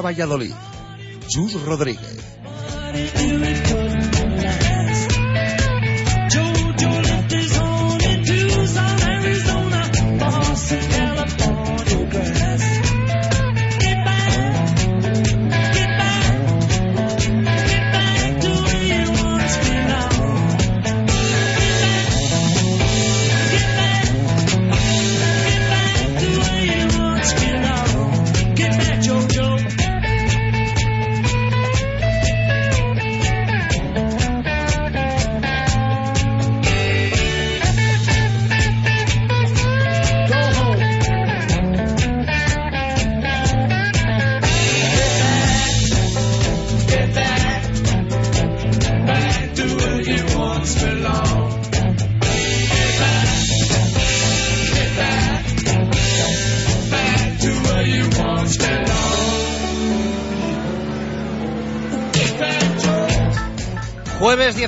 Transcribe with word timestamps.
Valladolid. 0.00 0.54
Chus 1.28 1.54
Rodríguez. 1.64 2.16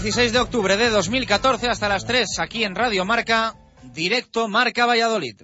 16 0.03 0.33
de 0.33 0.39
octubre 0.39 0.77
de 0.77 0.91
2014 0.91 1.67
hasta 1.67 1.89
las 1.89 2.07
3 2.07 2.39
aquí 2.39 2.63
en 2.63 2.77
Radio 2.77 3.05
Marca, 3.05 3.57
directo 3.83 4.47
Marca 4.47 4.87
Valladolid. 4.87 5.41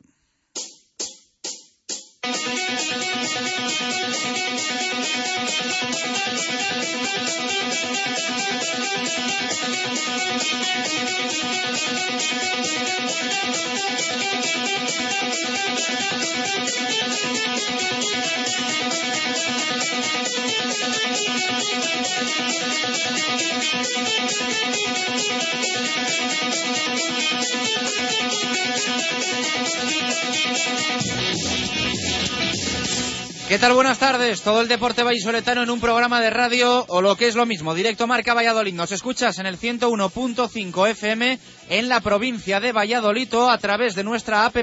¿Qué 33.55 33.61
tal? 33.61 33.75
Buenas 33.75 34.01
tardes. 34.01 34.43
Todo 34.43 34.63
el 34.63 34.67
deporte 34.67 35.05
vallisoletano 35.05 35.63
en 35.63 35.71
un 35.71 35.79
programa 35.79 36.21
de 36.21 36.29
radio 36.29 36.85
o 36.89 37.01
lo 37.01 37.15
que 37.15 37.29
es 37.29 37.37
lo 37.37 37.47
mismo, 37.47 37.73
directo 37.73 38.09
Marca 38.09 38.35
Valladolid. 38.35 38.75
Nos 38.75 38.91
escuchas 38.91 39.39
en 39.39 39.47
el 39.47 39.61
101.5 39.61 40.91
FM 40.91 41.39
en 41.69 41.89
la 41.89 42.01
provincia 42.01 42.59
de 42.59 42.73
Valladolid 42.73 43.33
o 43.37 43.49
a 43.49 43.59
través 43.59 43.95
de 43.95 44.03
nuestra 44.03 44.45
app 44.45 44.57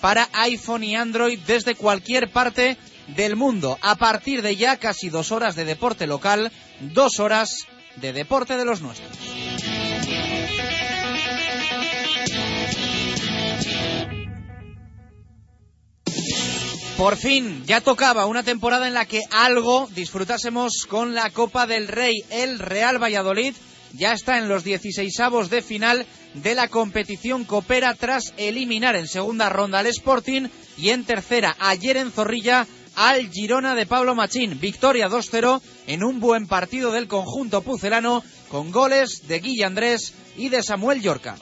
para 0.00 0.28
iPhone 0.32 0.82
y 0.82 0.96
Android 0.96 1.38
desde 1.46 1.76
cualquier 1.76 2.28
parte 2.32 2.76
del 3.06 3.36
mundo. 3.36 3.78
A 3.82 3.94
partir 3.94 4.42
de 4.42 4.56
ya 4.56 4.78
casi 4.78 5.10
dos 5.10 5.30
horas 5.30 5.54
de 5.54 5.64
deporte 5.64 6.08
local, 6.08 6.50
dos 6.80 7.20
horas 7.20 7.68
de 7.94 8.12
deporte 8.12 8.56
de 8.56 8.64
los 8.64 8.80
nuestros. 8.80 9.16
Por 16.96 17.16
fin, 17.16 17.64
ya 17.66 17.80
tocaba 17.80 18.26
una 18.26 18.44
temporada 18.44 18.86
en 18.86 18.94
la 18.94 19.04
que 19.04 19.20
algo 19.32 19.88
disfrutásemos 19.96 20.86
con 20.88 21.12
la 21.12 21.28
Copa 21.30 21.66
del 21.66 21.88
Rey. 21.88 22.22
El 22.30 22.60
Real 22.60 23.02
Valladolid 23.02 23.52
ya 23.94 24.12
está 24.12 24.38
en 24.38 24.48
los 24.48 24.62
16 24.62 25.12
de 25.50 25.62
final 25.62 26.06
de 26.34 26.54
la 26.54 26.68
competición 26.68 27.44
Copera 27.44 27.94
tras 27.94 28.32
eliminar 28.36 28.94
en 28.94 29.08
segunda 29.08 29.48
ronda 29.48 29.80
al 29.80 29.86
Sporting 29.86 30.48
y 30.78 30.90
en 30.90 31.04
tercera 31.04 31.56
ayer 31.58 31.96
en 31.96 32.12
Zorrilla 32.12 32.66
al 32.94 33.28
Girona 33.28 33.74
de 33.74 33.86
Pablo 33.86 34.14
Machín. 34.14 34.60
Victoria 34.60 35.08
2-0 35.08 35.60
en 35.88 36.04
un 36.04 36.20
buen 36.20 36.46
partido 36.46 36.92
del 36.92 37.08
conjunto 37.08 37.62
pucelano 37.62 38.22
con 38.48 38.70
goles 38.70 39.26
de 39.26 39.40
Guilla 39.40 39.66
Andrés 39.66 40.14
y 40.36 40.48
de 40.48 40.62
Samuel 40.62 41.02
Yorca. 41.02 41.36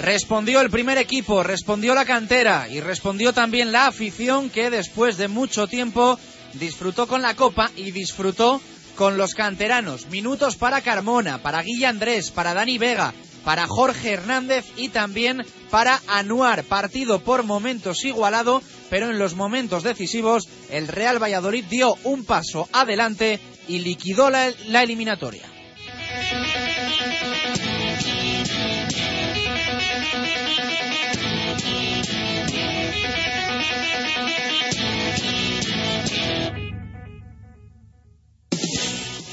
Respondió 0.00 0.62
el 0.62 0.70
primer 0.70 0.96
equipo, 0.96 1.42
respondió 1.42 1.94
la 1.94 2.06
cantera 2.06 2.68
y 2.70 2.80
respondió 2.80 3.34
también 3.34 3.70
la 3.70 3.86
afición 3.86 4.48
que 4.48 4.70
después 4.70 5.18
de 5.18 5.28
mucho 5.28 5.66
tiempo 5.66 6.18
disfrutó 6.54 7.06
con 7.06 7.20
la 7.20 7.36
copa 7.36 7.70
y 7.76 7.90
disfrutó 7.90 8.62
con 8.96 9.18
los 9.18 9.34
canteranos. 9.34 10.08
Minutos 10.08 10.56
para 10.56 10.80
Carmona, 10.80 11.42
para 11.42 11.60
Guilla 11.60 11.90
Andrés, 11.90 12.30
para 12.30 12.54
Dani 12.54 12.78
Vega, 12.78 13.12
para 13.44 13.66
Jorge 13.66 14.12
Hernández 14.12 14.64
y 14.74 14.88
también 14.88 15.44
para 15.68 16.00
Anuar. 16.08 16.64
Partido 16.64 17.22
por 17.22 17.42
momentos 17.42 18.02
igualado, 18.06 18.62
pero 18.88 19.10
en 19.10 19.18
los 19.18 19.34
momentos 19.34 19.82
decisivos 19.82 20.48
el 20.70 20.88
Real 20.88 21.22
Valladolid 21.22 21.66
dio 21.68 21.98
un 22.04 22.24
paso 22.24 22.70
adelante 22.72 23.38
y 23.68 23.80
liquidó 23.80 24.30
la, 24.30 24.50
la 24.66 24.82
eliminatoria. 24.82 25.59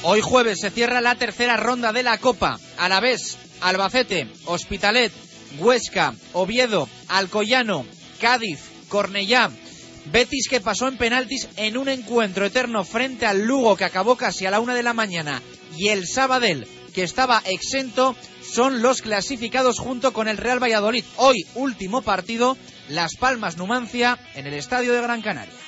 Hoy 0.10 0.22
jueves 0.22 0.62
se 0.62 0.72
cierra 0.72 1.02
la 1.02 1.16
tercera 1.16 1.58
ronda 1.58 1.92
de 1.92 2.02
la 2.02 2.18
Copa. 2.18 2.58
A 2.78 2.88
la 2.88 3.02
vez, 3.02 3.38
Albacete, 3.60 4.32
Hospitalet, 4.46 5.12
Huesca, 5.60 6.14
Oviedo, 6.32 6.88
Alcoyano, 7.10 7.86
Cádiz, 8.18 8.58
Cornellá. 8.88 9.52
Betis 10.06 10.48
que 10.50 10.62
pasó 10.62 10.88
en 10.88 10.98
penaltis 10.98 11.50
en 11.58 11.78
un 11.78 11.90
encuentro 11.90 12.46
eterno 12.46 12.86
frente 12.86 13.26
al 13.26 13.44
Lugo 13.44 13.76
que 13.76 13.84
acabó 13.84 14.16
casi 14.16 14.46
a 14.46 14.52
la 14.52 14.62
una 14.62 14.76
de 14.76 14.84
la 14.84 14.94
mañana. 14.94 15.42
Y 15.76 15.90
el 15.90 16.08
Sabadell 16.08 16.66
que 16.96 17.04
estaba 17.04 17.42
exento 17.44 18.16
son 18.42 18.82
los 18.82 19.02
clasificados 19.02 19.78
junto 19.78 20.14
con 20.14 20.30
el 20.30 20.38
Real 20.38 20.64
Valladolid. 20.64 21.04
Hoy, 21.18 21.46
último 21.54 22.02
partido, 22.02 22.56
Las 22.88 23.18
Palmas 23.18 23.58
Numancia 23.58 24.18
en 24.36 24.48
el 24.48 24.54
Estadio 24.54 24.94
de 24.94 25.02
Gran 25.02 25.22
Canaria. 25.22 25.67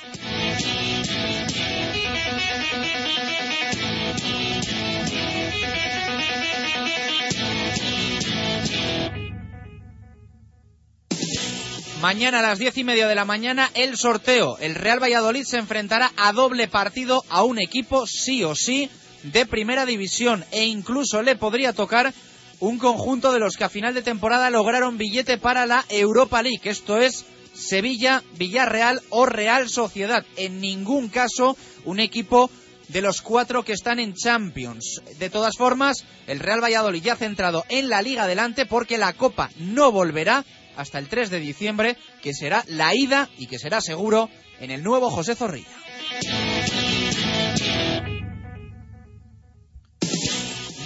Mañana 12.00 12.38
a 12.38 12.42
las 12.42 12.58
diez 12.58 12.78
y 12.78 12.84
media 12.84 13.06
de 13.06 13.14
la 13.14 13.26
mañana 13.26 13.70
el 13.74 13.94
sorteo. 13.98 14.56
El 14.58 14.74
Real 14.74 15.02
Valladolid 15.02 15.44
se 15.44 15.58
enfrentará 15.58 16.10
a 16.16 16.32
doble 16.32 16.66
partido 16.66 17.22
a 17.28 17.42
un 17.42 17.60
equipo 17.60 18.06
sí 18.06 18.42
o 18.42 18.54
sí 18.54 18.88
de 19.22 19.44
primera 19.44 19.84
división 19.84 20.42
e 20.50 20.64
incluso 20.64 21.20
le 21.20 21.36
podría 21.36 21.74
tocar 21.74 22.14
un 22.58 22.78
conjunto 22.78 23.34
de 23.34 23.38
los 23.38 23.58
que 23.58 23.64
a 23.64 23.68
final 23.68 23.92
de 23.92 24.00
temporada 24.00 24.48
lograron 24.48 24.96
billete 24.96 25.36
para 25.36 25.66
la 25.66 25.84
Europa 25.90 26.42
League. 26.42 26.70
Esto 26.70 26.96
es 26.96 27.26
Sevilla, 27.52 28.22
Villarreal 28.38 29.02
o 29.10 29.26
Real 29.26 29.68
Sociedad. 29.68 30.24
En 30.36 30.58
ningún 30.58 31.10
caso 31.10 31.54
un 31.84 32.00
equipo 32.00 32.50
de 32.88 33.02
los 33.02 33.20
cuatro 33.20 33.62
que 33.62 33.74
están 33.74 34.00
en 34.00 34.14
Champions. 34.14 35.02
De 35.18 35.28
todas 35.28 35.58
formas, 35.58 36.06
el 36.26 36.40
Real 36.40 36.64
Valladolid 36.64 37.02
ya 37.02 37.16
centrado 37.16 37.66
en 37.68 37.90
la 37.90 38.00
liga 38.00 38.22
adelante 38.22 38.64
porque 38.64 38.96
la 38.96 39.12
Copa 39.12 39.50
no 39.58 39.92
volverá 39.92 40.46
hasta 40.80 40.98
el 40.98 41.08
3 41.08 41.30
de 41.30 41.40
diciembre, 41.40 41.96
que 42.22 42.32
será 42.32 42.64
la 42.66 42.94
ida 42.94 43.28
y 43.38 43.46
que 43.46 43.58
será 43.58 43.80
seguro 43.80 44.30
en 44.60 44.70
el 44.70 44.82
nuevo 44.82 45.10
José 45.10 45.34
Zorrilla. 45.34 45.68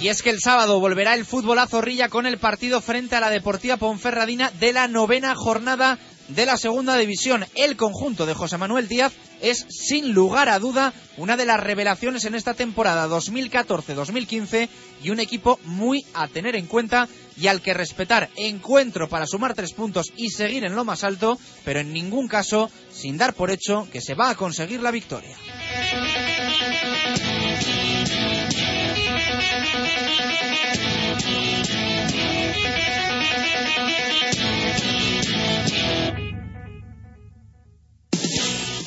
Y 0.01 0.09
es 0.09 0.21
que 0.21 0.29
el 0.29 0.39
sábado 0.39 0.79
volverá 0.79 1.15
el 1.15 1.25
fútbol 1.25 1.57
a 1.57 1.67
Zorrilla 1.67 2.09
con 2.09 2.27
el 2.27 2.37
partido 2.37 2.79
frente 2.79 3.15
a 3.15 3.19
la 3.19 3.29
Deportiva 3.29 3.77
Ponferradina 3.77 4.51
de 4.51 4.71
la 4.71 4.87
novena 4.87 5.33
jornada 5.33 5.97
de 6.27 6.45
la 6.45 6.57
segunda 6.57 6.95
división. 6.97 7.45
El 7.55 7.75
conjunto 7.75 8.25
de 8.25 8.33
José 8.33 8.57
Manuel 8.57 8.87
Díaz 8.87 9.13
es 9.41 9.65
sin 9.69 10.13
lugar 10.13 10.49
a 10.49 10.59
duda 10.59 10.93
una 11.17 11.37
de 11.37 11.45
las 11.45 11.59
revelaciones 11.59 12.25
en 12.25 12.35
esta 12.35 12.53
temporada 12.53 13.07
2014-2015 13.07 14.69
y 15.03 15.09
un 15.09 15.19
equipo 15.19 15.59
muy 15.63 16.05
a 16.13 16.27
tener 16.27 16.55
en 16.55 16.67
cuenta 16.67 17.07
y 17.37 17.47
al 17.47 17.61
que 17.61 17.73
respetar. 17.73 18.29
Encuentro 18.35 19.07
para 19.09 19.27
sumar 19.27 19.53
tres 19.53 19.73
puntos 19.73 20.11
y 20.15 20.29
seguir 20.29 20.65
en 20.65 20.75
lo 20.75 20.85
más 20.85 21.03
alto, 21.03 21.39
pero 21.63 21.79
en 21.79 21.93
ningún 21.93 22.27
caso 22.27 22.69
sin 22.91 23.17
dar 23.17 23.33
por 23.33 23.51
hecho 23.51 23.87
que 23.91 24.01
se 24.01 24.15
va 24.15 24.29
a 24.29 24.35
conseguir 24.35 24.81
la 24.81 24.91
victoria. 24.91 25.37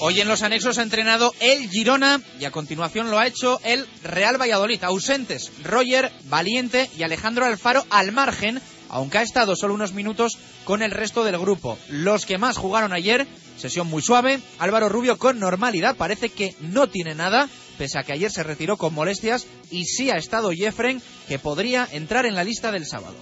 Hoy 0.00 0.20
en 0.20 0.28
los 0.28 0.42
anexos 0.42 0.78
ha 0.78 0.82
entrenado 0.82 1.34
el 1.40 1.68
Girona 1.68 2.22
y 2.38 2.44
a 2.44 2.52
continuación 2.52 3.10
lo 3.10 3.18
ha 3.18 3.26
hecho 3.26 3.60
el 3.64 3.84
Real 4.04 4.40
Valladolid. 4.40 4.84
Ausentes 4.84 5.50
Roger, 5.64 6.12
Valiente 6.24 6.88
y 6.96 7.02
Alejandro 7.02 7.44
Alfaro 7.44 7.84
al 7.90 8.12
margen, 8.12 8.60
aunque 8.90 9.18
ha 9.18 9.22
estado 9.22 9.56
solo 9.56 9.74
unos 9.74 9.94
minutos 9.94 10.38
con 10.64 10.82
el 10.82 10.92
resto 10.92 11.24
del 11.24 11.36
grupo. 11.38 11.78
Los 11.88 12.26
que 12.26 12.38
más 12.38 12.56
jugaron 12.56 12.92
ayer, 12.92 13.26
sesión 13.56 13.88
muy 13.88 14.00
suave, 14.00 14.38
Álvaro 14.60 14.88
Rubio 14.88 15.18
con 15.18 15.40
normalidad, 15.40 15.96
parece 15.96 16.28
que 16.28 16.54
no 16.60 16.88
tiene 16.88 17.16
nada, 17.16 17.48
pese 17.76 17.98
a 17.98 18.04
que 18.04 18.12
ayer 18.12 18.30
se 18.30 18.44
retiró 18.44 18.76
con 18.76 18.94
molestias 18.94 19.48
y 19.68 19.86
sí 19.86 20.10
ha 20.10 20.16
estado 20.16 20.52
Jeffren, 20.52 21.02
que 21.26 21.40
podría 21.40 21.88
entrar 21.90 22.24
en 22.24 22.36
la 22.36 22.44
lista 22.44 22.70
del 22.70 22.86
sábado. 22.86 23.16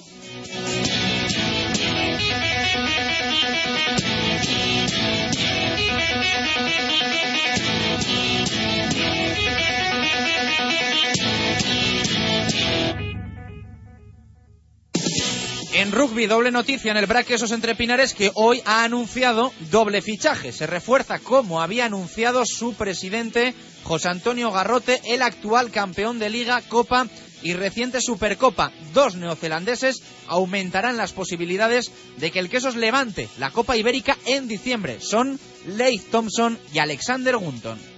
En 15.78 15.92
rugby, 15.92 16.24
doble 16.24 16.50
noticia 16.50 16.90
en 16.90 16.96
el 16.96 17.04
Braquesos 17.04 17.52
entre 17.52 17.74
Pinares 17.74 18.14
que 18.14 18.30
hoy 18.32 18.62
ha 18.64 18.82
anunciado 18.82 19.52
doble 19.70 20.00
fichaje. 20.00 20.50
Se 20.50 20.66
refuerza 20.66 21.18
como 21.18 21.60
había 21.60 21.84
anunciado 21.84 22.44
su 22.46 22.72
presidente 22.72 23.52
José 23.84 24.08
Antonio 24.08 24.50
Garrote, 24.50 25.02
el 25.04 25.20
actual 25.20 25.70
campeón 25.70 26.18
de 26.18 26.30
Liga, 26.30 26.62
Copa 26.62 27.08
y 27.42 27.52
reciente 27.52 28.00
Supercopa. 28.00 28.72
Dos 28.94 29.16
neozelandeses 29.16 30.02
aumentarán 30.28 30.96
las 30.96 31.12
posibilidades 31.12 31.92
de 32.16 32.30
que 32.30 32.38
el 32.38 32.48
Quesos 32.48 32.74
levante 32.74 33.28
la 33.38 33.50
Copa 33.50 33.76
Ibérica 33.76 34.16
en 34.24 34.48
diciembre. 34.48 35.02
Son 35.02 35.38
Leith 35.66 36.10
Thompson 36.10 36.58
y 36.72 36.78
Alexander 36.78 37.36
Gunton. 37.36 37.95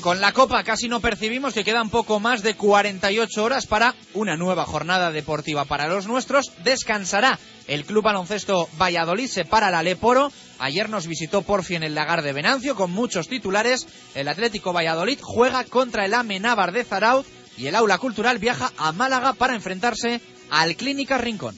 Con 0.00 0.20
la 0.20 0.32
Copa 0.32 0.62
casi 0.62 0.88
no 0.88 1.00
percibimos 1.00 1.52
que 1.52 1.64
quedan 1.64 1.90
poco 1.90 2.20
más 2.20 2.42
de 2.42 2.54
48 2.54 3.42
horas 3.42 3.66
para 3.66 3.94
una 4.14 4.36
nueva 4.36 4.64
jornada 4.64 5.10
deportiva 5.10 5.64
para 5.64 5.88
los 5.88 6.06
nuestros. 6.06 6.52
Descansará 6.62 7.38
el 7.66 7.84
Club 7.84 8.04
Baloncesto 8.04 8.68
Valladolid, 8.80 9.26
se 9.26 9.44
para 9.44 9.70
la 9.70 9.82
Leporo. 9.82 10.32
Ayer 10.60 10.88
nos 10.88 11.08
visitó 11.08 11.42
por 11.42 11.64
fin 11.64 11.82
el 11.82 11.96
Lagar 11.96 12.22
de 12.22 12.32
Venancio 12.32 12.76
con 12.76 12.92
muchos 12.92 13.28
titulares. 13.28 13.86
El 14.14 14.28
Atlético 14.28 14.72
Valladolid 14.72 15.18
juega 15.20 15.64
contra 15.64 16.04
el 16.04 16.14
Amenábar 16.14 16.72
de 16.72 16.84
Zarauz 16.84 17.26
y 17.56 17.66
el 17.66 17.74
Aula 17.74 17.98
Cultural 17.98 18.38
viaja 18.38 18.72
a 18.78 18.92
Málaga 18.92 19.32
para 19.32 19.56
enfrentarse 19.56 20.20
al 20.48 20.76
Clínica 20.76 21.18
Rincón. 21.18 21.56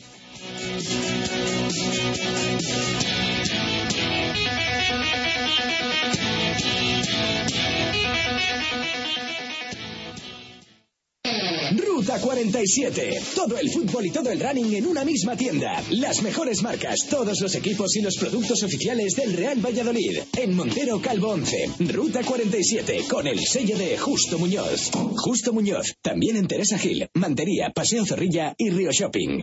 Ruta 11.76 12.20
47. 12.20 13.20
Todo 13.34 13.58
el 13.58 13.70
fútbol 13.70 14.06
y 14.06 14.10
todo 14.10 14.30
el 14.30 14.40
running 14.40 14.74
en 14.74 14.86
una 14.86 15.04
misma 15.04 15.36
tienda. 15.36 15.82
Las 15.90 16.22
mejores 16.22 16.62
marcas, 16.62 17.06
todos 17.08 17.40
los 17.40 17.54
equipos 17.54 17.96
y 17.96 18.02
los 18.02 18.16
productos 18.16 18.62
oficiales 18.62 19.14
del 19.14 19.36
Real 19.36 19.64
Valladolid. 19.64 20.18
En 20.36 20.54
Montero 20.54 21.00
Calvo 21.00 21.28
11. 21.28 21.70
Ruta 21.92 22.22
47. 22.22 23.04
Con 23.08 23.26
el 23.26 23.40
sello 23.40 23.76
de 23.78 23.96
Justo 23.98 24.38
Muñoz. 24.38 24.90
Justo 25.16 25.52
Muñoz. 25.52 25.94
También 26.02 26.36
en 26.36 26.46
Teresa 26.46 26.78
Gil, 26.78 27.08
Mantería, 27.14 27.70
Paseo 27.74 28.04
Zorrilla 28.04 28.54
y 28.56 28.70
Río 28.70 28.90
Shopping. 28.92 29.42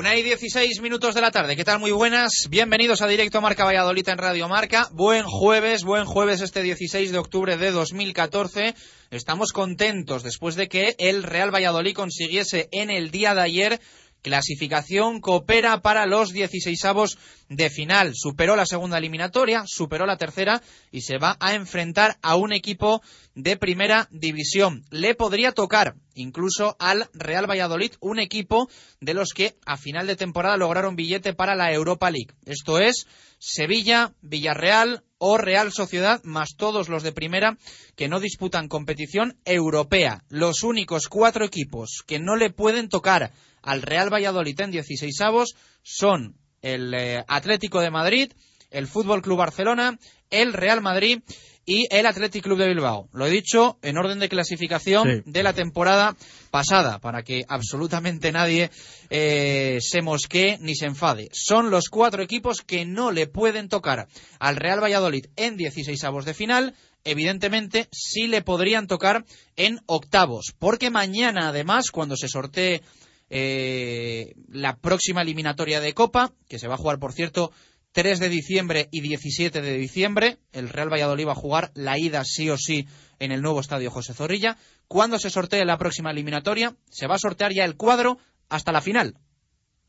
Una 0.00 0.16
y 0.16 0.22
16 0.22 0.80
minutos 0.80 1.14
de 1.14 1.20
la 1.20 1.30
tarde. 1.30 1.56
¿Qué 1.56 1.62
tal? 1.62 1.78
Muy 1.78 1.90
buenas. 1.90 2.46
Bienvenidos 2.48 3.02
a 3.02 3.06
Directo 3.06 3.42
Marca 3.42 3.66
Valladolid 3.66 4.08
en 4.08 4.16
Radio 4.16 4.48
Marca. 4.48 4.88
Buen 4.92 5.24
jueves, 5.24 5.84
buen 5.84 6.06
jueves 6.06 6.40
este 6.40 6.62
16 6.62 7.12
de 7.12 7.18
octubre 7.18 7.58
de 7.58 7.70
2014. 7.70 8.74
Estamos 9.10 9.52
contentos 9.52 10.22
después 10.22 10.54
de 10.54 10.70
que 10.70 10.96
el 10.98 11.22
Real 11.22 11.54
Valladolid 11.54 11.92
consiguiese 11.92 12.70
en 12.72 12.88
el 12.88 13.10
día 13.10 13.34
de 13.34 13.42
ayer 13.42 13.80
clasificación 14.22 15.20
coopera 15.20 15.80
para 15.80 16.06
los 16.06 16.32
16avos 16.32 17.18
de 17.48 17.70
final. 17.70 18.12
Superó 18.14 18.56
la 18.56 18.66
segunda 18.66 18.98
eliminatoria, 18.98 19.64
superó 19.66 20.06
la 20.06 20.16
tercera 20.16 20.62
y 20.90 21.02
se 21.02 21.18
va 21.18 21.36
a 21.40 21.54
enfrentar 21.54 22.18
a 22.22 22.36
un 22.36 22.52
equipo 22.52 23.02
de 23.34 23.56
primera 23.56 24.08
división. 24.10 24.84
Le 24.90 25.14
podría 25.14 25.52
tocar 25.52 25.94
incluso 26.14 26.76
al 26.78 27.08
Real 27.12 27.48
Valladolid, 27.48 27.92
un 28.00 28.18
equipo 28.18 28.68
de 29.00 29.14
los 29.14 29.30
que 29.32 29.56
a 29.64 29.76
final 29.76 30.06
de 30.06 30.16
temporada 30.16 30.56
lograron 30.56 30.96
billete 30.96 31.34
para 31.34 31.54
la 31.54 31.72
Europa 31.72 32.10
League. 32.10 32.34
Esto 32.44 32.78
es 32.78 33.06
Sevilla, 33.38 34.12
Villarreal 34.20 35.02
o 35.18 35.38
Real 35.38 35.72
Sociedad, 35.72 36.22
más 36.24 36.56
todos 36.56 36.88
los 36.88 37.02
de 37.02 37.12
primera 37.12 37.56
que 37.96 38.08
no 38.08 38.20
disputan 38.20 38.68
competición 38.68 39.38
europea. 39.44 40.24
Los 40.28 40.62
únicos 40.62 41.08
cuatro 41.08 41.44
equipos 41.44 42.02
que 42.06 42.18
no 42.18 42.36
le 42.36 42.50
pueden 42.50 42.88
tocar 42.88 43.32
al 43.62 43.82
Real 43.82 44.12
Valladolid 44.12 44.60
en 44.60 44.70
16 44.70 45.20
avos 45.20 45.54
son 45.82 46.36
el 46.62 46.94
eh, 46.94 47.24
Atlético 47.26 47.80
de 47.80 47.90
Madrid, 47.90 48.32
el 48.70 48.86
Fútbol 48.86 49.22
Club 49.22 49.38
Barcelona, 49.38 49.98
el 50.30 50.52
Real 50.52 50.80
Madrid 50.80 51.20
y 51.66 51.86
el 51.90 52.06
Athletic 52.06 52.42
Club 52.42 52.58
de 52.58 52.68
Bilbao. 52.68 53.08
Lo 53.12 53.26
he 53.26 53.30
dicho 53.30 53.78
en 53.82 53.98
orden 53.98 54.18
de 54.18 54.28
clasificación 54.28 55.22
de 55.24 55.42
la 55.42 55.52
temporada 55.52 56.16
pasada, 56.50 56.98
para 56.98 57.22
que 57.22 57.42
absolutamente 57.48 58.32
nadie 58.32 58.70
eh, 59.10 59.78
se 59.80 60.02
mosquee 60.02 60.58
ni 60.60 60.74
se 60.74 60.86
enfade. 60.86 61.28
Son 61.32 61.70
los 61.70 61.88
cuatro 61.88 62.22
equipos 62.22 62.62
que 62.62 62.84
no 62.84 63.12
le 63.12 63.26
pueden 63.26 63.68
tocar 63.68 64.08
al 64.38 64.56
Real 64.56 64.82
Valladolid 64.82 65.26
en 65.36 65.56
16 65.56 66.02
avos 66.04 66.24
de 66.24 66.34
final. 66.34 66.74
Evidentemente, 67.04 67.88
sí 67.92 68.26
le 68.26 68.42
podrían 68.42 68.86
tocar 68.86 69.24
en 69.56 69.80
octavos, 69.86 70.52
porque 70.58 70.90
mañana, 70.90 71.48
además, 71.48 71.90
cuando 71.90 72.16
se 72.16 72.28
sortee 72.28 72.82
eh, 73.30 74.34
la 74.48 74.76
próxima 74.76 75.22
eliminatoria 75.22 75.80
de 75.80 75.94
Copa, 75.94 76.32
que 76.48 76.58
se 76.58 76.68
va 76.68 76.74
a 76.74 76.78
jugar, 76.78 76.98
por 76.98 77.12
cierto, 77.12 77.52
3 77.92 78.20
de 78.20 78.28
diciembre 78.28 78.88
y 78.90 79.00
17 79.00 79.62
de 79.62 79.76
diciembre. 79.76 80.38
El 80.52 80.68
Real 80.68 80.92
Valladolid 80.92 81.26
va 81.26 81.32
a 81.32 81.36
jugar 81.36 81.70
la 81.74 81.98
ida 81.98 82.22
sí 82.24 82.50
o 82.50 82.56
sí 82.56 82.86
en 83.18 83.32
el 83.32 83.42
nuevo 83.42 83.60
estadio 83.60 83.90
José 83.90 84.14
Zorrilla. 84.14 84.56
Cuando 84.88 85.18
se 85.18 85.30
sortee 85.30 85.64
la 85.64 85.78
próxima 85.78 86.10
eliminatoria, 86.10 86.76
se 86.90 87.06
va 87.06 87.16
a 87.16 87.18
sortear 87.18 87.52
ya 87.52 87.64
el 87.64 87.76
cuadro 87.76 88.18
hasta 88.48 88.72
la 88.72 88.80
final. 88.80 89.16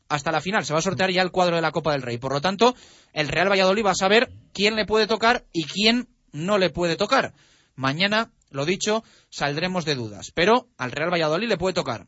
Hasta 0.08 0.32
la 0.32 0.40
final 0.40 0.64
se 0.64 0.72
va 0.72 0.80
a 0.80 0.82
sortear 0.82 1.10
ya 1.10 1.22
el 1.22 1.30
cuadro 1.30 1.56
de 1.56 1.62
la 1.62 1.72
Copa 1.72 1.92
del 1.92 2.02
Rey. 2.02 2.18
Por 2.18 2.32
lo 2.32 2.40
tanto, 2.40 2.74
el 3.12 3.28
Real 3.28 3.50
Valladolid 3.50 3.84
va 3.84 3.92
a 3.92 3.96
saber 3.96 4.32
quién 4.52 4.76
le 4.76 4.84
puede 4.84 5.06
tocar 5.06 5.46
y 5.52 5.64
quién 5.64 6.08
no 6.32 6.58
le 6.58 6.70
puede 6.70 6.96
tocar. 6.96 7.34
Mañana, 7.74 8.30
lo 8.50 8.66
dicho, 8.66 9.04
saldremos 9.30 9.84
de 9.84 9.94
dudas. 9.94 10.30
Pero 10.34 10.68
al 10.76 10.92
Real 10.92 11.12
Valladolid 11.12 11.48
le 11.48 11.56
puede 11.56 11.74
tocar. 11.74 12.06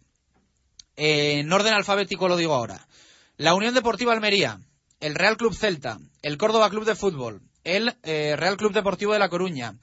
Eh, 0.96 1.40
en 1.40 1.52
orden 1.52 1.74
alfabético 1.74 2.28
lo 2.28 2.36
digo 2.36 2.54
ahora. 2.54 2.86
La 3.36 3.54
Unión 3.54 3.74
Deportiva 3.74 4.12
Almería, 4.12 4.60
el 5.00 5.14
Real 5.14 5.36
Club 5.36 5.54
Celta, 5.54 5.98
el 6.22 6.38
Córdoba 6.38 6.70
Club 6.70 6.84
de 6.84 6.94
Fútbol, 6.94 7.42
el 7.64 7.94
eh, 8.02 8.36
Real 8.36 8.56
Club 8.56 8.72
Deportivo 8.72 9.12
de 9.12 9.18
La 9.18 9.28
Coruña, 9.28 9.76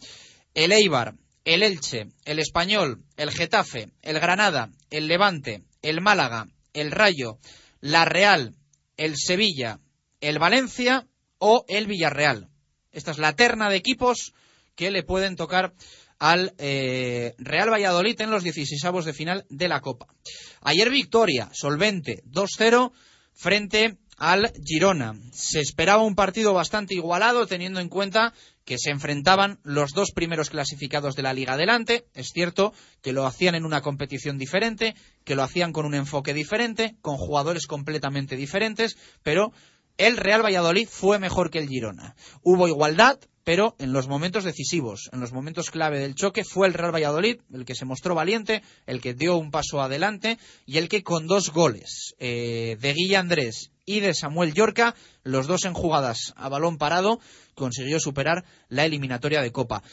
el 0.53 0.71
Eibar, 0.71 1.15
el 1.43 1.63
Elche, 1.63 2.07
el 2.25 2.39
Español, 2.39 3.03
el 3.17 3.31
Getafe, 3.31 3.89
el 4.01 4.19
Granada, 4.19 4.69
el 4.89 5.07
Levante, 5.07 5.63
el 5.81 6.01
Málaga, 6.01 6.47
el 6.73 6.91
Rayo, 6.91 7.39
la 7.81 8.05
Real, 8.05 8.55
el 8.97 9.15
Sevilla, 9.17 9.79
el 10.21 10.39
Valencia 10.39 11.07
o 11.39 11.65
el 11.67 11.87
Villarreal. 11.87 12.49
Esta 12.91 13.11
es 13.11 13.17
la 13.17 13.33
terna 13.35 13.69
de 13.69 13.77
equipos 13.77 14.33
que 14.75 14.91
le 14.91 15.03
pueden 15.03 15.35
tocar 15.35 15.73
al 16.21 16.53
eh, 16.59 17.33
Real 17.39 17.71
Valladolid 17.71 18.21
en 18.21 18.29
los 18.29 18.43
16 18.43 18.79
de 19.05 19.13
final 19.13 19.43
de 19.49 19.67
la 19.67 19.81
Copa. 19.81 20.05
Ayer 20.61 20.91
victoria, 20.91 21.49
solvente, 21.51 22.21
2-0 22.29 22.91
frente 23.33 23.97
al 24.17 24.53
Girona. 24.63 25.15
Se 25.31 25.61
esperaba 25.61 26.03
un 26.03 26.13
partido 26.13 26.53
bastante 26.53 26.93
igualado 26.93 27.47
teniendo 27.47 27.79
en 27.79 27.89
cuenta 27.89 28.35
que 28.65 28.77
se 28.77 28.91
enfrentaban 28.91 29.57
los 29.63 29.93
dos 29.93 30.11
primeros 30.11 30.51
clasificados 30.51 31.15
de 31.15 31.23
la 31.23 31.33
liga 31.33 31.53
adelante. 31.53 32.05
Es 32.13 32.29
cierto 32.31 32.71
que 33.01 33.13
lo 33.13 33.25
hacían 33.25 33.55
en 33.55 33.65
una 33.65 33.81
competición 33.81 34.37
diferente, 34.37 34.93
que 35.23 35.33
lo 35.33 35.41
hacían 35.41 35.73
con 35.73 35.87
un 35.87 35.95
enfoque 35.95 36.35
diferente, 36.35 36.97
con 37.01 37.17
jugadores 37.17 37.65
completamente 37.65 38.35
diferentes, 38.35 38.95
pero 39.23 39.53
el 39.97 40.17
Real 40.17 40.45
Valladolid 40.45 40.87
fue 40.87 41.17
mejor 41.17 41.49
que 41.49 41.57
el 41.57 41.67
Girona. 41.67 42.15
Hubo 42.43 42.67
igualdad, 42.67 43.19
pero 43.43 43.75
en 43.79 43.93
los 43.93 44.07
momentos 44.07 44.43
decisivos, 44.43 45.09
en 45.11 45.19
los 45.19 45.33
momentos 45.33 45.71
clave 45.71 45.99
del 45.99 46.15
choque, 46.15 46.43
fue 46.43 46.67
el 46.67 46.73
Real 46.73 46.93
Valladolid 46.93 47.39
el 47.53 47.65
que 47.65 47.75
se 47.75 47.85
mostró 47.85 48.15
valiente, 48.15 48.61
el 48.85 49.01
que 49.01 49.13
dio 49.13 49.37
un 49.37 49.51
paso 49.51 49.81
adelante 49.81 50.37
y 50.65 50.77
el 50.77 50.89
que 50.89 51.03
con 51.03 51.27
dos 51.27 51.51
goles 51.51 52.15
eh, 52.19 52.77
de 52.79 52.93
Guilla 52.93 53.19
Andrés 53.19 53.71
y 53.85 53.99
de 53.99 54.13
Samuel 54.13 54.53
Yorca, 54.53 54.95
los 55.23 55.47
dos 55.47 55.65
en 55.65 55.73
jugadas 55.73 56.33
a 56.35 56.49
balón 56.49 56.77
parado, 56.77 57.19
consiguió 57.55 57.99
superar 57.99 58.45
la 58.69 58.85
eliminatoria 58.85 59.41
de 59.41 59.51
Copa. 59.51 59.83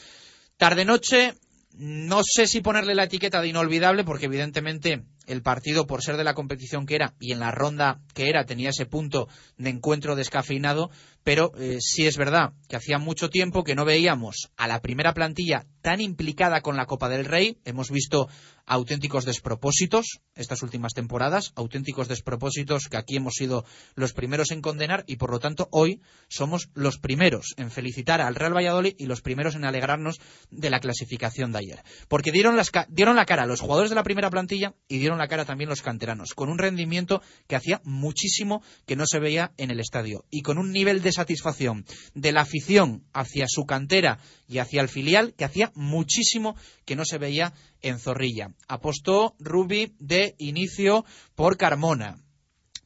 Tarde-noche, 0.57 1.33
no 1.73 2.21
sé 2.23 2.47
si 2.47 2.61
ponerle 2.61 2.95
la 2.95 3.05
etiqueta 3.05 3.41
de 3.41 3.47
inolvidable, 3.47 4.03
porque 4.03 4.25
evidentemente 4.25 5.03
el 5.29 5.43
partido, 5.43 5.85
por 5.85 6.01
ser 6.01 6.17
de 6.17 6.23
la 6.23 6.33
competición 6.33 6.85
que 6.85 6.95
era 6.95 7.13
y 7.19 7.31
en 7.31 7.39
la 7.39 7.51
ronda 7.51 8.01
que 8.13 8.29
era, 8.29 8.45
tenía 8.45 8.69
ese 8.69 8.85
punto 8.85 9.27
de 9.57 9.69
encuentro 9.69 10.15
descafeinado, 10.15 10.89
pero 11.23 11.51
eh, 11.57 11.77
sí 11.79 12.07
es 12.07 12.17
verdad 12.17 12.53
que 12.67 12.75
hacía 12.75 12.97
mucho 12.97 13.29
tiempo 13.29 13.63
que 13.63 13.75
no 13.75 13.85
veíamos 13.85 14.49
a 14.57 14.67
la 14.67 14.81
primera 14.81 15.13
plantilla 15.13 15.65
tan 15.81 16.01
implicada 16.01 16.61
con 16.61 16.75
la 16.75 16.87
Copa 16.87 17.09
del 17.09 17.25
Rey. 17.25 17.59
Hemos 17.65 17.91
visto 17.91 18.27
auténticos 18.65 19.25
despropósitos 19.25 20.21
estas 20.35 20.63
últimas 20.63 20.93
temporadas, 20.93 21.51
auténticos 21.55 22.07
despropósitos 22.07 22.87
que 22.89 22.97
aquí 22.97 23.17
hemos 23.17 23.35
sido 23.35 23.65
los 23.95 24.13
primeros 24.13 24.51
en 24.51 24.61
condenar 24.61 25.03
y 25.07 25.17
por 25.17 25.31
lo 25.31 25.39
tanto 25.39 25.67
hoy 25.71 26.01
somos 26.27 26.69
los 26.73 26.97
primeros 26.97 27.53
en 27.57 27.71
felicitar 27.71 28.21
al 28.21 28.35
Real 28.35 28.55
Valladolid 28.55 28.95
y 28.97 29.05
los 29.05 29.21
primeros 29.21 29.55
en 29.55 29.65
alegrarnos 29.65 30.19
de 30.49 30.69
la 30.69 30.79
clasificación 30.79 31.51
de 31.51 31.59
ayer. 31.59 31.83
Porque 32.07 32.31
dieron, 32.31 32.57
las, 32.57 32.71
dieron 32.89 33.15
la 33.15 33.25
cara 33.25 33.43
a 33.43 33.47
los 33.47 33.61
jugadores 33.61 33.89
de 33.89 33.95
la 33.95 34.03
primera 34.03 34.29
plantilla 34.29 34.73
y 34.87 34.97
dieron 34.97 35.18
la 35.19 35.27
cara 35.27 35.45
también 35.45 35.69
los 35.69 35.81
canteranos, 35.81 36.33
con 36.33 36.49
un 36.49 36.57
rendimiento 36.57 37.21
que 37.47 37.55
hacía 37.55 37.81
muchísimo 37.83 38.63
que 38.85 38.95
no 38.95 39.05
se 39.05 39.19
veía 39.19 39.51
en 39.57 39.71
el 39.71 39.79
estadio 39.79 40.25
y 40.31 40.41
con 40.41 40.57
un 40.57 40.71
nivel 40.71 41.01
de 41.01 41.11
satisfacción 41.11 41.85
de 42.13 42.31
la 42.31 42.41
afición 42.41 43.03
hacia 43.13 43.45
su 43.47 43.65
cantera 43.65 44.19
y 44.47 44.57
hacia 44.57 44.81
el 44.81 44.89
filial 44.89 45.33
que 45.35 45.45
hacía 45.45 45.71
muchísimo 45.75 46.55
que 46.85 46.95
no 46.95 47.05
se 47.05 47.17
veía 47.17 47.53
en 47.81 47.99
Zorrilla. 47.99 48.53
Apostó 48.67 49.35
Rubi 49.39 49.93
de 49.99 50.35
inicio 50.39 51.05
por 51.35 51.57
Carmona, 51.57 52.23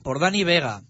por 0.04 0.20
Dani 0.20 0.44
Vega, 0.44 0.84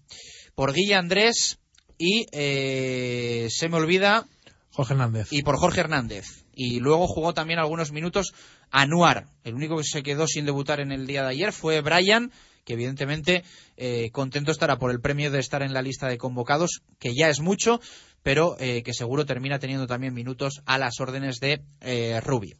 por 0.54 0.72
Guilla 0.72 0.98
Andrés 0.98 1.58
y 1.98 2.26
eh, 2.32 3.48
se 3.50 3.68
me 3.68 3.76
olvida. 3.76 4.26
Jorge 4.70 4.94
Hernández. 4.94 5.28
Y 5.30 5.42
por 5.42 5.56
Jorge 5.58 5.80
Hernández. 5.80 6.43
Y 6.56 6.80
luego 6.80 7.06
jugó 7.06 7.34
también 7.34 7.58
algunos 7.58 7.92
minutos 7.92 8.34
Anuar. 8.70 9.26
El 9.44 9.54
único 9.54 9.76
que 9.76 9.84
se 9.84 10.02
quedó 10.02 10.26
sin 10.26 10.46
debutar 10.46 10.80
en 10.80 10.92
el 10.92 11.06
día 11.06 11.22
de 11.22 11.28
ayer 11.28 11.52
fue 11.52 11.80
Brian, 11.80 12.32
que 12.64 12.72
evidentemente 12.72 13.44
eh, 13.76 14.10
contento 14.10 14.50
estará 14.50 14.78
por 14.78 14.90
el 14.90 15.00
premio 15.00 15.30
de 15.30 15.38
estar 15.38 15.62
en 15.62 15.72
la 15.72 15.82
lista 15.82 16.08
de 16.08 16.18
convocados, 16.18 16.82
que 16.98 17.14
ya 17.14 17.28
es 17.28 17.40
mucho, 17.40 17.80
pero 18.22 18.56
eh, 18.58 18.82
que 18.82 18.92
seguro 18.92 19.26
termina 19.26 19.58
teniendo 19.58 19.86
también 19.86 20.14
minutos 20.14 20.62
a 20.66 20.78
las 20.78 20.98
órdenes 21.00 21.38
de 21.40 21.62
eh, 21.82 22.20
Rubi. 22.20 22.54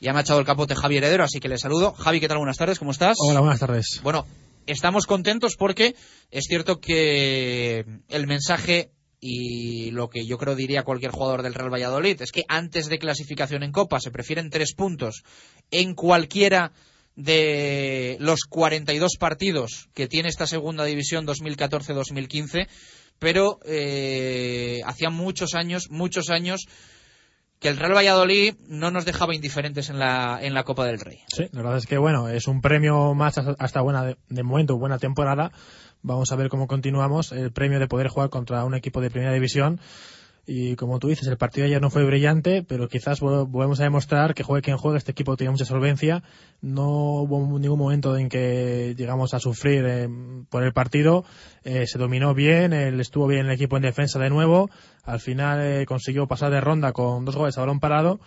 Ya 0.00 0.12
me 0.12 0.18
ha 0.18 0.22
echado 0.22 0.40
el 0.40 0.46
capote 0.46 0.74
Javi 0.74 0.98
Heredero, 0.98 1.24
así 1.24 1.40
que 1.40 1.48
le 1.48 1.58
saludo. 1.58 1.92
Javi, 1.92 2.20
¿qué 2.20 2.28
tal? 2.28 2.38
Buenas 2.38 2.58
tardes, 2.58 2.78
¿cómo 2.78 2.90
estás? 2.90 3.16
Hola, 3.18 3.40
buenas 3.40 3.60
tardes. 3.60 4.00
Bueno, 4.02 4.26
estamos 4.66 5.06
contentos 5.06 5.56
porque 5.56 5.96
es 6.30 6.44
cierto 6.44 6.80
que 6.80 7.84
el 8.08 8.26
mensaje 8.26 8.90
y 9.20 9.90
lo 9.92 10.08
que 10.08 10.26
yo 10.26 10.38
creo 10.38 10.54
diría 10.54 10.82
cualquier 10.82 11.10
jugador 11.10 11.42
del 11.42 11.54
Real 11.54 11.72
Valladolid 11.72 12.20
es 12.20 12.32
que 12.32 12.44
antes 12.48 12.88
de 12.88 12.98
clasificación 12.98 13.62
en 13.62 13.72
Copa 13.72 14.00
se 14.00 14.10
prefieren 14.10 14.50
tres 14.50 14.74
puntos 14.74 15.22
en 15.70 15.94
cualquiera 15.94 16.72
de 17.16 18.18
los 18.20 18.40
42 18.48 19.16
partidos 19.18 19.88
que 19.94 20.06
tiene 20.06 20.28
esta 20.28 20.46
segunda 20.46 20.84
división 20.84 21.26
2014-2015, 21.26 22.68
pero 23.18 23.58
eh, 23.64 24.82
hacía 24.84 25.08
muchos 25.08 25.54
años, 25.54 25.88
muchos 25.90 26.28
años 26.28 26.66
que 27.58 27.68
el 27.68 27.78
Real 27.78 27.96
Valladolid 27.96 28.54
no 28.68 28.90
nos 28.90 29.06
dejaba 29.06 29.34
indiferentes 29.34 29.88
en 29.88 29.98
la, 29.98 30.38
en 30.42 30.52
la 30.52 30.64
Copa 30.64 30.84
del 30.84 31.00
Rey. 31.00 31.20
Sí, 31.28 31.48
la 31.52 31.62
verdad 31.62 31.78
es 31.78 31.86
que 31.86 31.96
bueno, 31.96 32.28
es 32.28 32.48
un 32.48 32.60
premio 32.60 33.14
más 33.14 33.38
hasta 33.38 33.80
buena 33.80 34.04
de, 34.04 34.16
de 34.28 34.42
momento, 34.42 34.76
buena 34.76 34.98
temporada. 34.98 35.52
Vamos 36.06 36.30
a 36.30 36.36
ver 36.36 36.48
cómo 36.48 36.68
continuamos 36.68 37.32
el 37.32 37.50
premio 37.50 37.80
de 37.80 37.88
poder 37.88 38.06
jugar 38.06 38.30
contra 38.30 38.64
un 38.64 38.76
equipo 38.76 39.00
de 39.00 39.10
primera 39.10 39.32
división 39.32 39.80
y 40.46 40.76
como 40.76 41.00
tú 41.00 41.08
dices, 41.08 41.26
el 41.26 41.36
partido 41.36 41.66
ayer 41.66 41.82
no 41.82 41.90
fue 41.90 42.04
brillante, 42.04 42.62
pero 42.62 42.86
quizás 42.86 43.18
volvemos 43.18 43.80
a 43.80 43.82
demostrar 43.82 44.32
que 44.32 44.44
juegue 44.44 44.62
quien 44.62 44.76
juegue, 44.76 44.98
este 44.98 45.10
equipo 45.10 45.36
tiene 45.36 45.50
mucha 45.50 45.64
solvencia. 45.64 46.22
No 46.60 46.88
hubo 47.22 47.58
ningún 47.58 47.80
momento 47.80 48.16
en 48.16 48.28
que 48.28 48.94
llegamos 48.96 49.34
a 49.34 49.40
sufrir 49.40 49.84
eh, 49.84 50.08
por 50.48 50.62
el 50.62 50.72
partido. 50.72 51.24
Eh, 51.64 51.88
se 51.88 51.98
dominó 51.98 52.32
bien, 52.34 52.72
él 52.72 53.00
estuvo 53.00 53.26
bien 53.26 53.46
el 53.46 53.52
equipo 53.52 53.76
en 53.76 53.82
defensa 53.82 54.20
de 54.20 54.30
nuevo. 54.30 54.70
Al 55.02 55.18
final 55.18 55.60
eh, 55.60 55.86
consiguió 55.86 56.28
pasar 56.28 56.52
de 56.52 56.60
ronda 56.60 56.92
con 56.92 57.24
dos 57.24 57.34
goles 57.34 57.58
a 57.58 57.62
balón 57.62 57.80
parado. 57.80 58.20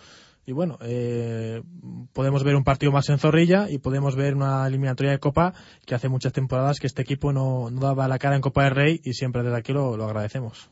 Y 0.50 0.52
bueno, 0.52 0.80
podemos 2.12 2.42
ver 2.42 2.56
un 2.56 2.64
partido 2.64 2.90
más 2.90 3.08
en 3.08 3.20
Zorrilla 3.20 3.70
y 3.70 3.78
podemos 3.78 4.16
ver 4.16 4.34
una 4.34 4.66
eliminatoria 4.66 5.12
de 5.12 5.20
Copa 5.20 5.54
que 5.86 5.94
hace 5.94 6.08
muchas 6.08 6.32
temporadas 6.32 6.80
que 6.80 6.88
este 6.88 7.02
equipo 7.02 7.32
no, 7.32 7.70
daba 7.70 8.08
la 8.08 8.18
cara 8.18 8.34
en 8.34 8.42
Copa 8.42 8.64
del 8.64 8.74
Rey 8.74 9.00
y 9.04 9.12
siempre 9.12 9.44
desde 9.44 9.56
aquí 9.56 9.72
lo 9.72 10.04
agradecemos. 10.04 10.68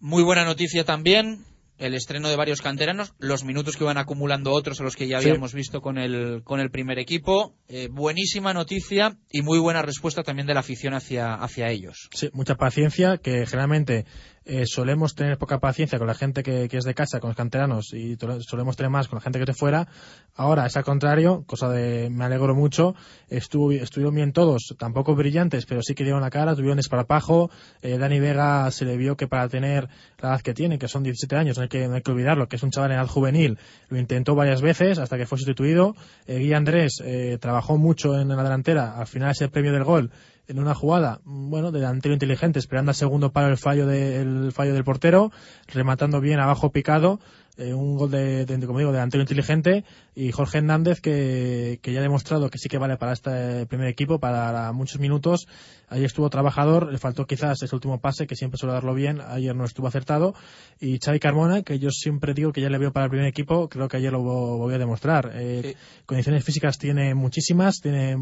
Muy 0.00 0.22
buena 0.22 0.46
noticia 0.46 0.86
también 0.86 1.44
el 1.78 1.94
estreno 1.94 2.28
de 2.28 2.36
varios 2.36 2.60
canteranos, 2.60 3.14
los 3.18 3.44
minutos 3.44 3.76
que 3.76 3.84
van 3.84 3.98
acumulando 3.98 4.52
otros 4.52 4.80
a 4.80 4.84
los 4.84 4.96
que 4.96 5.06
ya 5.06 5.18
habíamos 5.18 5.54
visto 5.54 5.80
con 5.80 5.96
el, 5.96 6.42
con 6.44 6.60
el 6.60 6.70
primer 6.70 6.98
equipo. 6.98 7.54
Eh, 7.68 7.88
buenísima 7.90 8.52
noticia 8.52 9.16
y 9.30 9.42
muy 9.42 9.58
buena 9.58 9.82
respuesta 9.82 10.22
también 10.22 10.46
de 10.46 10.54
la 10.54 10.60
afición 10.60 10.94
hacia, 10.94 11.34
hacia 11.34 11.70
ellos. 11.70 12.08
Sí, 12.12 12.30
mucha 12.32 12.56
paciencia, 12.56 13.18
que 13.18 13.46
generalmente 13.46 14.06
eh, 14.48 14.64
solemos 14.64 15.14
tener 15.14 15.36
poca 15.36 15.58
paciencia 15.58 15.98
con 15.98 16.06
la 16.06 16.14
gente 16.14 16.42
que, 16.42 16.68
es 16.70 16.84
de 16.84 16.94
casa, 16.94 17.20
con 17.20 17.28
los 17.28 17.36
canteranos, 17.36 17.92
y 17.92 18.16
solemos 18.40 18.76
tener 18.76 18.88
más 18.88 19.06
con 19.06 19.18
la 19.18 19.20
gente 19.20 19.38
que 19.38 19.42
es 19.42 19.46
de 19.48 19.52
fuera. 19.52 19.86
Ahora 20.34 20.64
es 20.64 20.74
al 20.78 20.84
contrario, 20.84 21.44
cosa 21.46 21.68
de 21.68 22.08
me 22.08 22.24
alegro 22.24 22.54
mucho. 22.54 22.94
Estuvo, 23.28 23.72
estuvieron 23.72 24.14
bien 24.14 24.32
todos, 24.32 24.74
tampoco 24.78 25.14
brillantes, 25.14 25.66
pero 25.66 25.82
sí 25.82 25.94
que 25.94 26.02
dieron 26.02 26.22
la 26.22 26.30
cara, 26.30 26.56
tuvieron 26.56 26.78
esparpajo. 26.78 27.50
Eh, 27.82 27.98
Dani 27.98 28.20
Vega 28.20 28.70
se 28.70 28.86
le 28.86 28.96
vio 28.96 29.18
que 29.18 29.28
para 29.28 29.50
tener 29.50 29.90
la 30.18 30.30
edad 30.30 30.40
que 30.40 30.54
tiene, 30.54 30.78
que 30.78 30.88
son 30.88 31.02
17 31.02 31.36
años, 31.36 31.58
no 31.58 31.64
hay 31.64 31.68
que, 31.68 31.86
no 31.86 31.96
hay 31.96 32.00
que 32.00 32.10
olvidarlo, 32.10 32.48
que 32.48 32.56
es 32.56 32.62
un 32.62 32.70
chaval 32.70 32.92
en 32.92 32.96
edad 32.96 33.06
juvenil, 33.06 33.58
lo 33.90 33.98
intentó 33.98 34.34
varias 34.34 34.62
veces 34.62 34.98
hasta 34.98 35.18
que 35.18 35.26
fue 35.26 35.36
sustituido. 35.36 35.94
Eh, 36.26 36.38
Guy 36.38 36.54
Andrés 36.54 37.02
eh, 37.04 37.36
trabajó 37.38 37.76
mucho 37.76 38.18
en 38.18 38.28
la 38.28 38.42
delantera, 38.42 38.98
al 38.98 39.06
final 39.06 39.32
ese 39.32 39.50
premio 39.50 39.72
del 39.72 39.84
gol 39.84 40.10
en 40.48 40.58
una 40.58 40.74
jugada, 40.74 41.20
bueno, 41.24 41.70
de 41.70 41.80
delantero 41.80 42.14
inteligente, 42.14 42.58
esperando 42.58 42.90
al 42.90 42.94
segundo 42.94 43.32
para 43.32 43.48
el 43.48 43.58
fallo, 43.58 43.86
del 43.86 44.50
fallo 44.52 44.72
del 44.72 44.82
portero, 44.82 45.30
rematando 45.66 46.20
bien 46.20 46.40
abajo 46.40 46.72
picado, 46.72 47.20
eh, 47.58 47.74
un 47.74 47.96
gol 47.96 48.10
de, 48.10 48.46
de, 48.46 48.66
como 48.66 48.78
digo, 48.78 48.90
delantero 48.90 49.20
inteligente 49.20 49.84
y 50.18 50.32
Jorge 50.32 50.58
Hernández 50.58 51.00
que, 51.00 51.78
que 51.80 51.92
ya 51.92 52.00
ha 52.00 52.02
demostrado 52.02 52.50
que 52.50 52.58
sí 52.58 52.68
que 52.68 52.76
vale 52.76 52.96
para 52.96 53.12
este 53.12 53.66
primer 53.66 53.86
equipo, 53.86 54.18
para 54.18 54.72
muchos 54.72 54.98
minutos. 54.98 55.46
Ahí 55.88 56.04
estuvo 56.04 56.28
trabajador, 56.28 56.90
le 56.90 56.98
faltó 56.98 57.24
quizás 57.24 57.62
ese 57.62 57.72
último 57.72 58.00
pase 58.00 58.26
que 58.26 58.34
siempre 58.34 58.58
suele 58.58 58.72
darlo 58.72 58.94
bien, 58.94 59.20
ayer 59.20 59.54
no 59.54 59.64
estuvo 59.64 59.86
acertado. 59.86 60.34
Y 60.80 60.98
Xavi 60.98 61.20
Carmona, 61.20 61.62
que 61.62 61.78
yo 61.78 61.90
siempre 61.90 62.34
digo 62.34 62.52
que 62.52 62.60
ya 62.60 62.68
le 62.68 62.78
veo 62.78 62.92
para 62.92 63.04
el 63.04 63.10
primer 63.10 63.28
equipo, 63.28 63.68
creo 63.68 63.86
que 63.86 63.98
ayer 63.98 64.10
lo 64.10 64.20
voy 64.20 64.74
a 64.74 64.78
demostrar. 64.78 65.30
Eh, 65.34 65.76
Condiciones 66.04 66.44
físicas 66.44 66.78
tiene 66.78 67.14
muchísimas, 67.14 67.80
tiene 67.80 68.16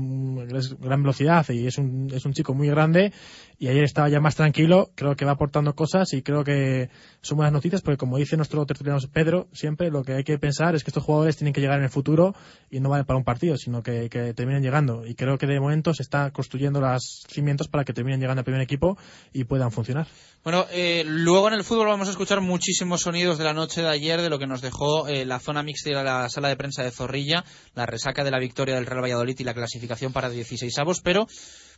gran 0.78 1.02
velocidad 1.02 1.48
y 1.48 1.66
es 1.66 1.78
un, 1.78 2.10
es 2.12 2.26
un 2.26 2.34
chico 2.34 2.52
muy 2.52 2.68
grande 2.68 3.12
y 3.58 3.68
ayer 3.68 3.84
estaba 3.84 4.08
ya 4.08 4.20
más 4.20 4.36
tranquilo, 4.36 4.90
creo 4.94 5.16
que 5.16 5.24
va 5.24 5.32
aportando 5.32 5.74
cosas 5.74 6.12
y 6.12 6.22
creo 6.22 6.44
que 6.44 6.90
son 7.22 7.36
buenas 7.36 7.52
noticias 7.52 7.80
porque 7.80 7.96
como 7.96 8.18
dice 8.18 8.36
nuestro 8.36 8.66
tertuliano 8.66 8.98
Pedro, 9.12 9.48
siempre 9.52 9.90
lo 9.90 10.02
que 10.02 10.12
hay 10.12 10.24
que 10.24 10.38
pensar 10.38 10.74
es 10.74 10.84
que 10.84 10.90
estos 10.90 11.04
jugadores 11.04 11.36
tienen 11.36 11.54
que 11.54 11.60
llegar 11.60 11.78
en 11.78 11.85
el 11.86 11.90
futuro 11.90 12.34
y 12.70 12.80
no 12.80 12.90
vale 12.90 13.04
para 13.04 13.16
un 13.16 13.24
partido, 13.24 13.56
sino 13.56 13.82
que, 13.82 14.10
que 14.10 14.34
terminen 14.34 14.62
llegando 14.62 15.06
y 15.06 15.14
creo 15.14 15.38
que 15.38 15.46
de 15.46 15.58
momento 15.58 15.94
se 15.94 16.02
está 16.02 16.30
construyendo 16.30 16.80
los 16.80 17.24
cimientos 17.28 17.68
para 17.68 17.84
que 17.84 17.92
terminen 17.92 18.20
llegando 18.20 18.40
al 18.40 18.44
primer 18.44 18.60
equipo 18.60 18.98
y 19.32 19.44
puedan 19.44 19.72
funcionar. 19.72 20.06
Bueno, 20.44 20.66
eh, 20.70 21.02
luego 21.06 21.48
en 21.48 21.54
el 21.54 21.64
fútbol 21.64 21.88
vamos 21.88 22.08
a 22.08 22.12
escuchar 22.12 22.40
muchísimos 22.40 23.00
sonidos 23.00 23.38
de 23.38 23.44
la 23.44 23.54
noche 23.54 23.82
de 23.82 23.88
ayer 23.88 24.20
de 24.20 24.30
lo 24.30 24.38
que 24.38 24.46
nos 24.46 24.60
dejó 24.60 25.08
eh, 25.08 25.24
la 25.24 25.40
zona 25.40 25.62
mixta 25.62 25.90
y 25.90 25.94
la 25.94 26.28
sala 26.28 26.48
de 26.48 26.56
prensa 26.56 26.82
de 26.82 26.90
Zorrilla, 26.90 27.44
la 27.74 27.86
resaca 27.86 28.22
de 28.22 28.30
la 28.30 28.38
victoria 28.38 28.74
del 28.74 28.86
Real 28.86 29.02
Valladolid 29.02 29.36
y 29.38 29.44
la 29.44 29.54
clasificación 29.54 30.12
para 30.12 30.28
16 30.28 30.78
avos, 30.78 31.00
pero 31.00 31.26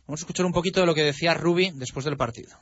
Vamos 0.09 0.21
a 0.21 0.23
escuchar 0.23 0.47
un 0.47 0.53
poquito 0.53 0.79
de 0.79 0.87
lo 0.87 0.95
que 0.95 1.03
decía 1.03 1.35
Rubi 1.35 1.71
después 1.75 2.03
del 2.03 2.17
partido. 2.17 2.57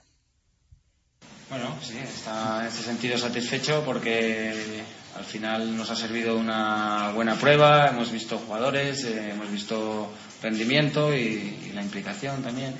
Bueno, 1.50 1.77
sí, 1.82 1.98
está 1.98 2.60
en 2.60 2.68
ese 2.68 2.84
sentido 2.84 3.18
satisfecho 3.18 3.84
porque 3.86 4.84
al 5.18 5.26
final 5.26 5.76
nos 5.76 5.90
ha 5.90 5.96
servido 5.96 6.38
una 6.38 7.12
buena 7.14 7.36
prueba, 7.36 7.88
hemos 7.88 8.12
visto 8.12 8.38
jugadores, 8.38 9.04
eh, 9.04 9.32
hemos 9.32 9.52
visto 9.52 10.12
rendimiento 10.42 11.14
y, 11.16 11.72
la 11.74 11.82
implicación 11.82 12.42
también. 12.42 12.74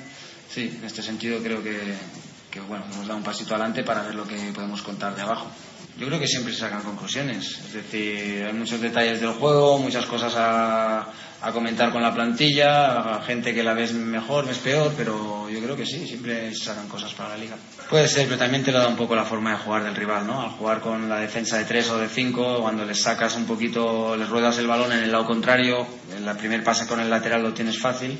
Sí, 0.48 0.76
en 0.78 0.84
este 0.84 1.02
sentido 1.02 1.40
creo 1.42 1.62
que, 1.62 1.94
que 2.50 2.60
bueno, 2.60 2.84
hemos 2.92 3.06
dado 3.06 3.18
un 3.18 3.24
pasito 3.24 3.54
adelante 3.54 3.84
para 3.84 4.02
ver 4.02 4.14
lo 4.14 4.26
que 4.26 4.36
podemos 4.52 4.82
contar 4.82 5.14
de 5.14 5.22
abajo. 5.22 5.46
Yo 5.98 6.06
creo 6.06 6.20
que 6.20 6.28
siempre 6.28 6.52
se 6.52 6.60
sacan 6.60 6.82
conclusiones, 6.82 7.58
es 7.58 7.72
decir, 7.72 8.44
hay 8.44 8.52
muchos 8.52 8.80
detalles 8.80 9.20
del 9.20 9.32
juego, 9.32 9.78
muchas 9.78 10.06
cosas 10.06 10.32
a, 10.36 11.08
a 11.40 11.52
comentar 11.52 11.92
con 11.92 12.02
la 12.02 12.12
plantilla, 12.12 13.20
gente 13.24 13.54
que 13.54 13.62
la 13.62 13.72
ves 13.72 13.92
mejor, 13.92 14.46
ves 14.46 14.58
peor, 14.58 14.92
pero 14.96 15.48
yo 15.48 15.60
creo 15.60 15.76
que 15.76 15.86
sí, 15.86 16.06
siempre 16.06 16.52
se 16.52 16.64
sacan 16.64 16.88
cosas 16.88 17.14
para 17.14 17.30
la 17.30 17.36
liga. 17.36 17.56
Puede 17.88 18.08
ser, 18.08 18.26
pero 18.26 18.38
también 18.38 18.64
te 18.64 18.72
lo 18.72 18.80
da 18.80 18.88
un 18.88 18.96
poco 18.96 19.14
la 19.14 19.24
forma 19.24 19.52
de 19.52 19.58
jugar 19.58 19.84
del 19.84 19.94
rival, 19.94 20.26
¿no? 20.26 20.42
Al 20.42 20.50
jugar 20.50 20.80
con 20.80 21.08
la 21.08 21.20
defensa 21.20 21.56
de 21.58 21.64
tres 21.64 21.88
o 21.90 21.98
de 21.98 22.08
cinco, 22.08 22.60
cuando 22.60 22.84
les 22.84 23.00
sacas 23.00 23.36
un 23.36 23.46
poquito, 23.46 24.16
les 24.16 24.28
ruedas 24.28 24.58
el 24.58 24.66
balón 24.66 24.92
en 24.92 24.98
el 24.98 25.12
lado 25.12 25.26
contrario, 25.26 25.86
en 26.16 26.26
la 26.26 26.34
primer 26.34 26.64
pase 26.64 26.86
con 26.86 27.00
el 27.00 27.08
lateral 27.08 27.42
lo 27.42 27.54
tienes 27.54 27.78
fácil 27.78 28.18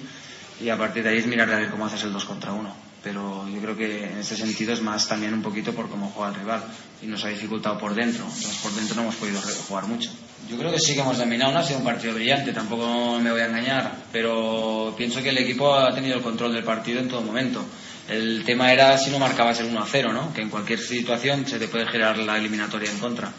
y 0.61 0.69
a 0.69 0.79
partir 0.79 1.03
de 1.03 1.11
ahí 1.11 1.19
es 1.19 1.27
mirar 1.27 1.53
a 1.53 1.57
ver 1.57 1.71
cómo 1.71 1.87
haces 1.87 2.05
el 2.05 2.13
dos 2.13 2.25
contra 2.25 2.53
uno. 2.53 2.73
Pero 3.03 3.49
yo 3.49 3.61
creo 3.61 3.77
que 3.77 4.05
en 4.05 4.19
ese 4.19 4.37
sentido 4.37 4.73
es 4.73 4.83
más 4.83 5.09
también 5.09 5.33
un 5.33 5.43
poquito 5.43 5.73
por 5.73 5.89
cómo 5.89 6.11
juega 6.15 6.31
el 6.31 6.37
rival 6.37 6.63
y 7.03 7.07
nos 7.07 7.25
ha 7.25 7.29
dificultado 7.29 7.79
por 7.79 7.95
dentro. 7.95 8.25
Entonces 8.25 8.59
por 8.63 8.73
dentro 8.73 8.97
no 8.97 9.03
hemos 9.03 9.17
podido 9.17 9.41
jugar 9.69 9.87
mucho. 9.87 10.11
Yo 10.49 10.57
creo 10.57 10.73
que 10.73 10.81
sí 10.81 10.95
que 10.95 11.01
hemos 11.01 11.19
dominado, 11.19 11.53
no 11.53 11.59
ha 11.59 11.63
sido 11.63 11.81
un 11.81 11.85
partido 11.85 12.15
brillante, 12.15 12.55
tampoco 12.55 13.19
me 13.21 13.31
voy 13.31 13.43
a 13.43 13.47
engañar, 13.47 13.93
pero 14.11 14.95
pienso 14.97 15.23
que 15.23 15.29
el 15.29 15.39
equipo 15.39 15.75
ha 15.75 15.95
tenido 15.95 16.17
el 16.17 16.23
control 16.23 16.55
del 16.55 16.65
partido 16.65 17.01
en 17.01 17.09
todo 17.09 17.21
momento. 17.21 17.63
El 18.09 18.43
tema 18.47 18.73
era 18.73 18.97
si 18.97 19.11
no 19.11 19.19
marcabas 19.19 19.61
el 19.61 19.67
1 19.67 19.83
a 19.83 19.87
0, 19.87 20.13
¿no? 20.15 20.33
que 20.33 20.41
en 20.41 20.49
cualquier 20.49 20.79
situación 20.79 21.47
se 21.47 21.59
te 21.59 21.69
puede 21.69 21.87
generar 21.87 22.17
la 22.17 22.39
eliminatoria 22.39 22.91
en 22.91 22.99
contra. 22.99 23.31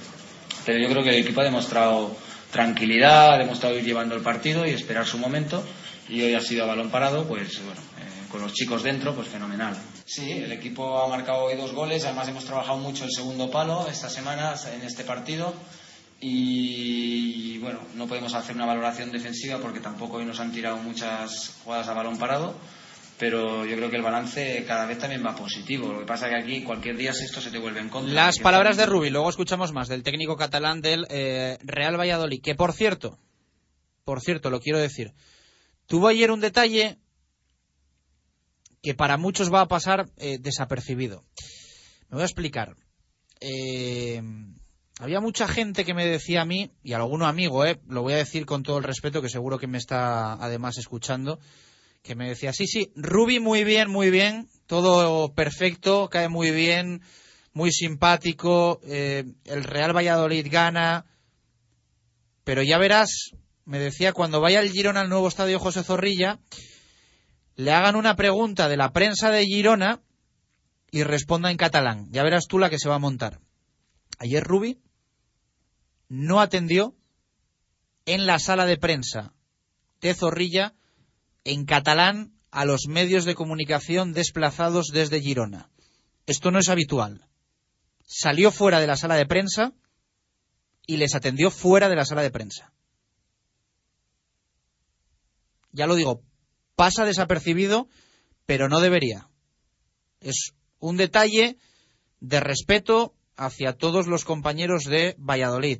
Pero 0.64 0.80
yo 0.80 0.88
creo 0.88 1.04
que 1.04 1.10
el 1.10 1.24
equipo 1.24 1.42
ha 1.42 1.46
demostrado 1.46 2.16
tranquilidad, 2.52 3.34
ha 3.34 3.38
demostrado 3.40 3.76
ir 3.76 3.84
llevando 3.84 4.14
el 4.14 4.22
partido 4.22 4.68
y 4.68 4.70
esperar 4.70 5.08
su 5.08 5.18
momento. 5.18 5.64
Y 6.08 6.22
hoy 6.22 6.36
ha 6.36 6.42
sido 6.42 6.64
a 6.64 6.68
balón 6.68 6.92
parado, 6.92 7.28
pues 7.28 7.60
bueno, 7.64 7.82
eh, 8.00 8.28
con 8.30 8.42
los 8.42 8.54
chicos 8.54 8.84
dentro, 8.84 9.16
pues 9.16 9.28
fenomenal. 9.28 9.76
Sí, 10.06 10.32
el 10.32 10.52
equipo 10.52 11.02
ha 11.02 11.08
marcado 11.08 11.46
hoy 11.46 11.56
dos 11.56 11.72
goles, 11.72 12.06
además 12.06 12.28
hemos 12.28 12.46
trabajado 12.46 12.78
mucho 12.78 13.06
el 13.06 13.12
segundo 13.12 13.50
palo 13.50 13.88
esta 13.90 14.10
semana 14.10 14.54
en 14.76 14.84
este 14.84 15.04
partido 15.04 15.56
y 16.22 17.58
bueno, 17.60 17.80
no 17.96 18.08
podemos 18.08 18.34
hacer 18.34 18.56
una 18.56 18.66
valoración 18.66 19.12
defensiva 19.12 19.60
porque 19.60 19.80
tampoco 19.80 20.18
hoy 20.18 20.26
nos 20.26 20.40
han 20.40 20.52
tirado 20.52 20.78
muchas 20.78 21.60
jugadas 21.64 21.88
a 21.88 21.94
balón 21.94 22.18
parado, 22.18 22.56
pero 23.18 23.66
yo 23.66 23.76
creo 23.76 23.90
que 23.90 23.98
el 23.98 24.02
balance 24.02 24.64
cada 24.68 24.86
vez 24.86 24.98
también 24.98 25.26
va 25.26 25.36
positivo. 25.36 25.94
Lo 25.94 26.00
que 26.00 26.06
pasa 26.06 26.28
es 26.28 26.34
que 26.34 26.42
aquí 26.42 26.64
cualquier 26.64 26.98
día 26.98 27.12
esto 27.12 27.42
se 27.42 27.52
te 27.52 27.60
vuelve 27.60 27.80
en 27.80 27.90
contra. 27.90 28.14
Las 28.14 28.40
palabras 28.40 28.78
de 28.78 28.86
Rubi, 28.86 29.10
luego 29.10 29.30
escuchamos 29.30 29.72
más 29.72 29.88
del 29.88 30.04
técnico 30.04 30.36
catalán 30.36 30.82
del 30.82 31.06
eh, 31.10 31.58
Real 31.64 32.00
Valladolid, 32.00 32.42
que 32.42 32.56
por 32.56 32.74
cierto, 32.74 33.18
por 34.04 34.22
cierto, 34.22 34.50
lo 34.50 34.60
quiero 34.60 34.80
decir, 34.80 35.14
tuvo 35.86 36.08
ayer 36.08 36.32
un 36.32 36.42
detalle 36.42 36.98
que 38.82 38.94
para 38.94 39.18
muchos 39.18 39.54
va 39.54 39.62
a 39.62 39.68
pasar 39.68 40.10
eh, 40.18 40.38
desapercibido. 40.40 41.24
Me 42.10 42.16
voy 42.16 42.22
a 42.22 42.26
explicar. 42.26 42.76
Eh, 43.42 44.22
había 45.00 45.22
mucha 45.22 45.48
gente 45.48 45.86
que 45.86 45.94
me 45.94 46.06
decía 46.06 46.42
a 46.42 46.46
mí, 46.46 46.72
y 46.84 46.92
alguno 46.92 47.26
amigo, 47.26 47.66
eh, 47.66 47.80
lo 47.88 48.02
voy 48.02 48.14
a 48.14 48.18
decir 48.18 48.46
con 48.46 48.64
todo 48.64 48.78
el 48.78 48.84
respeto, 48.84 49.22
que 49.22 49.30
seguro 49.30 49.58
que 49.58 49.66
me 49.66 49.78
está 49.78 50.34
además 50.34 50.78
escuchando, 50.78 51.40
que 52.04 52.16
me 52.16 52.28
decía, 52.28 52.52
sí, 52.52 52.68
sí, 52.68 52.92
Ruby 52.98 53.40
muy 53.40 53.64
bien, 53.64 53.90
muy 53.90 54.10
bien, 54.12 54.50
todo 54.68 55.34
perfecto, 55.34 56.10
cae 56.10 56.28
muy 56.28 56.52
bien, 56.52 57.02
muy 57.54 57.72
simpático, 57.72 58.82
eh, 58.84 59.24
el 59.46 59.64
Real 59.64 59.96
Valladolid 59.96 60.46
gana, 60.52 61.06
pero 62.44 62.62
ya 62.62 62.78
verás, 62.78 63.32
me 63.64 63.80
decía, 63.80 64.12
cuando 64.12 64.42
vaya 64.42 64.60
el 64.60 64.70
Girona 64.70 65.00
al 65.00 65.10
nuevo 65.10 65.30
estadio 65.30 65.60
José 65.60 65.82
Zorrilla, 65.82 66.40
le 67.56 67.72
hagan 67.72 67.96
una 67.96 68.18
pregunta 68.18 68.68
de 68.68 68.76
la 68.76 68.92
prensa 68.92 69.32
de 69.32 69.46
Girona 69.46 70.02
y 70.92 71.04
responda 71.04 71.52
en 71.52 71.58
catalán. 71.58 72.08
Ya 72.12 72.24
verás 72.24 72.48
tú 72.48 72.60
la 72.60 72.70
que 72.70 72.80
se 72.80 72.90
va 72.90 72.96
a 72.96 73.00
montar. 73.00 73.40
Ayer 74.18 74.44
Rubi 74.44 74.80
no 76.10 76.42
atendió 76.42 76.96
en 78.06 78.26
la 78.26 78.40
sala 78.40 78.66
de 78.66 78.78
prensa 78.78 79.34
de 80.02 80.14
Zorrilla 80.14 80.74
en 81.44 81.66
catalán 81.66 82.34
a 82.52 82.66
los 82.66 82.88
medios 82.88 83.26
de 83.26 83.36
comunicación 83.36 84.14
desplazados 84.14 84.88
desde 84.88 85.22
Girona. 85.22 85.70
Esto 86.26 86.52
no 86.52 86.60
es 86.60 86.70
habitual. 86.70 87.28
Salió 88.06 88.52
fuera 88.52 88.80
de 88.80 88.88
la 88.88 88.98
sala 88.98 89.16
de 89.16 89.28
prensa 89.28 89.74
y 90.88 90.98
les 90.98 91.14
atendió 91.14 91.52
fuera 91.52 91.90
de 91.90 91.96
la 91.96 92.06
sala 92.06 92.24
de 92.24 92.32
prensa. 92.32 92.74
Ya 95.72 95.86
lo 95.86 95.94
digo, 95.94 96.24
pasa 96.76 97.06
desapercibido, 97.06 97.88
pero 98.48 98.70
no 98.70 98.80
debería. 98.80 99.30
Es 100.20 100.54
un 100.80 100.98
detalle 100.98 101.58
de 102.20 102.40
respeto 102.40 103.14
hacia 103.40 103.74
todos 103.74 104.06
los 104.06 104.26
compañeros 104.26 104.84
de 104.84 105.16
Valladolid. 105.18 105.80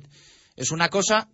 Es 0.56 0.70
una 0.70 0.88
cosa 0.88 1.28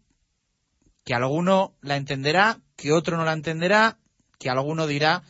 que 1.04 1.14
alguno 1.14 1.76
la 1.80 1.96
entenderá, 1.96 2.60
que 2.74 2.92
otro 2.92 3.16
no 3.16 3.24
la 3.24 3.32
entenderá, 3.32 3.98
que 4.38 4.50
alguno 4.50 4.88
dirá 4.88 5.22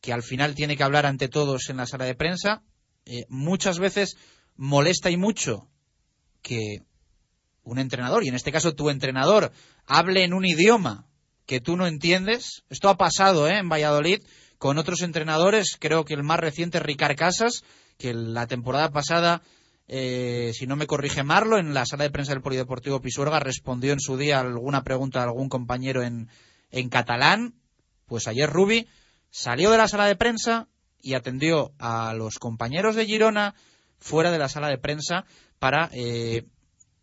que 0.00 0.12
al 0.12 0.22
final 0.22 0.54
tiene 0.54 0.76
que 0.76 0.84
hablar 0.84 1.04
ante 1.04 1.28
todos 1.28 1.68
en 1.68 1.76
la 1.76 1.86
sala 1.86 2.04
de 2.04 2.14
prensa. 2.14 2.62
Eh, 3.04 3.26
muchas 3.28 3.80
veces 3.80 4.16
molesta 4.54 5.10
y 5.10 5.16
mucho 5.16 5.68
que 6.42 6.82
un 7.64 7.78
entrenador, 7.78 8.24
y 8.24 8.28
en 8.28 8.36
este 8.36 8.52
caso 8.52 8.74
tu 8.74 8.88
entrenador, 8.88 9.52
hable 9.84 10.22
en 10.22 10.32
un 10.32 10.44
idioma 10.44 11.06
que 11.44 11.60
tú 11.60 11.76
no 11.76 11.88
entiendes. 11.88 12.62
Esto 12.70 12.88
ha 12.88 12.96
pasado 12.96 13.48
¿eh? 13.48 13.58
en 13.58 13.68
Valladolid 13.68 14.22
con 14.58 14.78
otros 14.78 15.02
entrenadores, 15.02 15.76
creo 15.78 16.04
que 16.04 16.14
el 16.14 16.22
más 16.22 16.38
reciente, 16.38 16.78
Ricard 16.78 17.16
Casas, 17.16 17.64
que 17.98 18.14
la 18.14 18.46
temporada 18.46 18.90
pasada 18.90 19.42
eh, 19.92 20.52
si 20.54 20.68
no 20.68 20.76
me 20.76 20.86
corrige 20.86 21.24
Marlo, 21.24 21.58
en 21.58 21.74
la 21.74 21.84
sala 21.84 22.04
de 22.04 22.10
prensa 22.10 22.32
del 22.32 22.42
Polideportivo 22.42 23.00
Pisuerga 23.00 23.40
respondió 23.40 23.92
en 23.92 23.98
su 23.98 24.16
día 24.16 24.38
alguna 24.38 24.84
pregunta 24.84 25.18
de 25.18 25.24
algún 25.24 25.48
compañero 25.48 26.04
en, 26.04 26.28
en 26.70 26.88
catalán. 26.88 27.54
Pues 28.06 28.28
ayer 28.28 28.48
Rubi 28.48 28.86
salió 29.30 29.72
de 29.72 29.78
la 29.78 29.88
sala 29.88 30.06
de 30.06 30.14
prensa 30.14 30.68
y 31.02 31.14
atendió 31.14 31.72
a 31.80 32.14
los 32.14 32.38
compañeros 32.38 32.94
de 32.94 33.04
Girona 33.04 33.56
fuera 33.98 34.30
de 34.30 34.38
la 34.38 34.48
sala 34.48 34.68
de 34.68 34.78
prensa 34.78 35.24
para, 35.58 35.90
eh, 35.92 36.44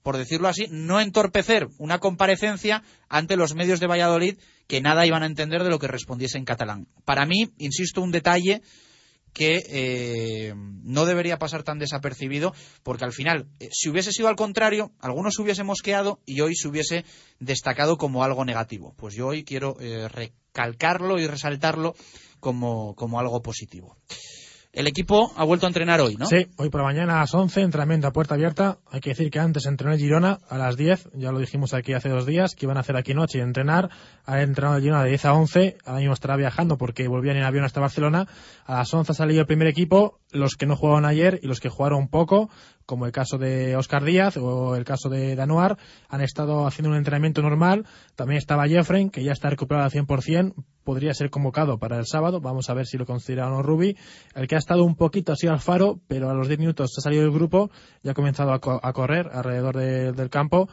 por 0.01 0.15
decirlo 0.15 0.47
así, 0.47 0.67
no 0.69 1.01
entorpecer 1.01 1.67
una 1.79 1.99
comparecencia 1.99 2.83
ante 3.09 3.35
los 3.35 3.53
medios 3.53 3.81
de 3.81 3.87
Valladolid 3.87 4.37
que 4.65 4.79
nada 4.79 5.05
iban 5.05 5.23
a 5.23 5.27
entender 5.27 5.61
de 5.61 5.69
lo 5.69 5.79
que 5.79 5.87
respondiese 5.87 6.37
en 6.37 6.45
catalán. 6.45 6.87
Para 7.03 7.25
mí, 7.25 7.51
insisto, 7.57 8.01
un 8.01 8.11
detalle 8.11 8.61
que 9.33 9.63
eh, 9.67 10.53
no 10.55 11.05
debería 11.05 11.37
pasar 11.37 11.63
tan 11.63 11.79
desapercibido, 11.79 12.53
porque 12.83 13.05
al 13.05 13.13
final, 13.13 13.47
eh, 13.59 13.69
si 13.71 13.89
hubiese 13.89 14.11
sido 14.11 14.27
al 14.27 14.35
contrario, 14.35 14.91
algunos 14.99 15.37
hubiésemos 15.39 15.81
quedado 15.81 16.19
y 16.25 16.41
hoy 16.41 16.55
se 16.55 16.67
hubiese 16.67 17.05
destacado 17.39 17.97
como 17.97 18.23
algo 18.23 18.45
negativo. 18.45 18.93
Pues 18.97 19.15
yo 19.15 19.27
hoy 19.27 19.43
quiero 19.43 19.77
eh, 19.79 20.07
recalcarlo 20.07 21.19
y 21.19 21.27
resaltarlo 21.27 21.95
como, 22.39 22.95
como 22.95 23.19
algo 23.19 23.41
positivo. 23.41 23.97
El 24.77 24.85
equipo 24.85 25.33
ha 25.35 25.43
vuelto 25.43 25.65
a 25.65 25.69
entrenar 25.69 26.01
hoy, 26.01 26.17
¿no? 26.17 26.27
Sí, 26.27 26.49
hoy 26.55 26.69
por 26.69 26.81
la 26.81 26.85
mañana 26.85 27.15
a 27.15 27.21
las 27.21 27.33
11, 27.33 27.61
entrenamiento 27.61 28.05
a 28.05 28.11
puerta 28.11 28.35
abierta. 28.35 28.77
Hay 28.91 28.99
que 28.99 29.09
decir 29.09 29.31
que 29.31 29.39
antes 29.39 29.65
entrenó 29.65 29.91
el 29.91 29.99
Girona 29.99 30.37
a 30.47 30.57
las 30.59 30.77
10, 30.77 31.09
ya 31.15 31.31
lo 31.31 31.39
dijimos 31.39 31.73
aquí 31.73 31.93
hace 31.93 32.09
dos 32.09 32.27
días, 32.27 32.53
que 32.53 32.67
iban 32.67 32.77
a 32.77 32.81
hacer 32.81 32.95
aquí 32.95 33.15
noche 33.15 33.39
y 33.39 33.41
entrenar. 33.41 33.89
Ha 34.27 34.39
entrenado 34.43 34.77
el 34.77 34.83
Girona 34.83 35.01
de 35.01 35.09
10 35.09 35.25
a 35.25 35.33
11, 35.33 35.77
ahora 35.83 35.97
mismo 35.97 36.13
estará 36.13 36.35
viajando 36.35 36.77
porque 36.77 37.07
volvían 37.07 37.37
en 37.37 37.43
avión 37.45 37.65
hasta 37.65 37.81
Barcelona. 37.81 38.27
A 38.67 38.75
las 38.75 38.93
11 38.93 39.13
ha 39.13 39.15
salido 39.15 39.41
el 39.41 39.47
primer 39.47 39.67
equipo, 39.67 40.19
los 40.31 40.55
que 40.55 40.67
no 40.67 40.75
jugaron 40.75 41.05
ayer 41.05 41.39
y 41.41 41.47
los 41.47 41.59
que 41.59 41.69
jugaron 41.69 42.07
poco, 42.07 42.51
como 42.87 43.05
el 43.05 43.11
caso 43.11 43.37
de 43.37 43.75
Oscar 43.75 44.03
Díaz 44.03 44.37
o 44.37 44.75
el 44.75 44.83
caso 44.85 45.09
de 45.09 45.35
Danuar, 45.35 45.77
han 46.09 46.21
estado 46.21 46.65
haciendo 46.65 46.89
un 46.89 46.95
entrenamiento 46.97 47.43
normal. 47.43 47.85
También 48.15 48.39
estaba 48.39 48.67
Jeffrey, 48.67 49.09
que 49.11 49.23
ya 49.23 49.33
está 49.33 49.49
recuperado 49.51 49.85
al 49.85 49.91
100%, 49.91 50.55
podría 50.83 51.13
ser 51.13 51.29
convocado 51.29 51.77
para 51.77 51.99
el 51.99 52.05
sábado. 52.07 52.39
Vamos 52.41 52.69
a 52.69 52.73
ver 52.73 52.87
si 52.87 52.97
lo 52.97 53.05
consideran 53.05 53.51
o 53.51 53.61
Rubi. 53.61 53.95
El 54.33 54.47
que 54.47 54.55
ha 54.55 54.57
estado 54.57 54.83
un 54.85 54.95
poquito 54.95 55.33
así 55.33 55.45
al 55.45 55.59
faro, 55.59 55.99
pero 56.07 56.29
a 56.29 56.33
los 56.33 56.47
10 56.47 56.59
minutos 56.59 56.93
ha 56.97 57.01
salido 57.01 57.23
del 57.23 57.31
grupo 57.33 57.69
y 58.03 58.09
ha 58.09 58.13
comenzado 58.13 58.53
a, 58.53 58.59
co- 58.59 58.79
a 58.81 58.93
correr 58.93 59.29
alrededor 59.33 59.75
de- 59.77 60.13
del 60.13 60.29
campo. 60.29 60.69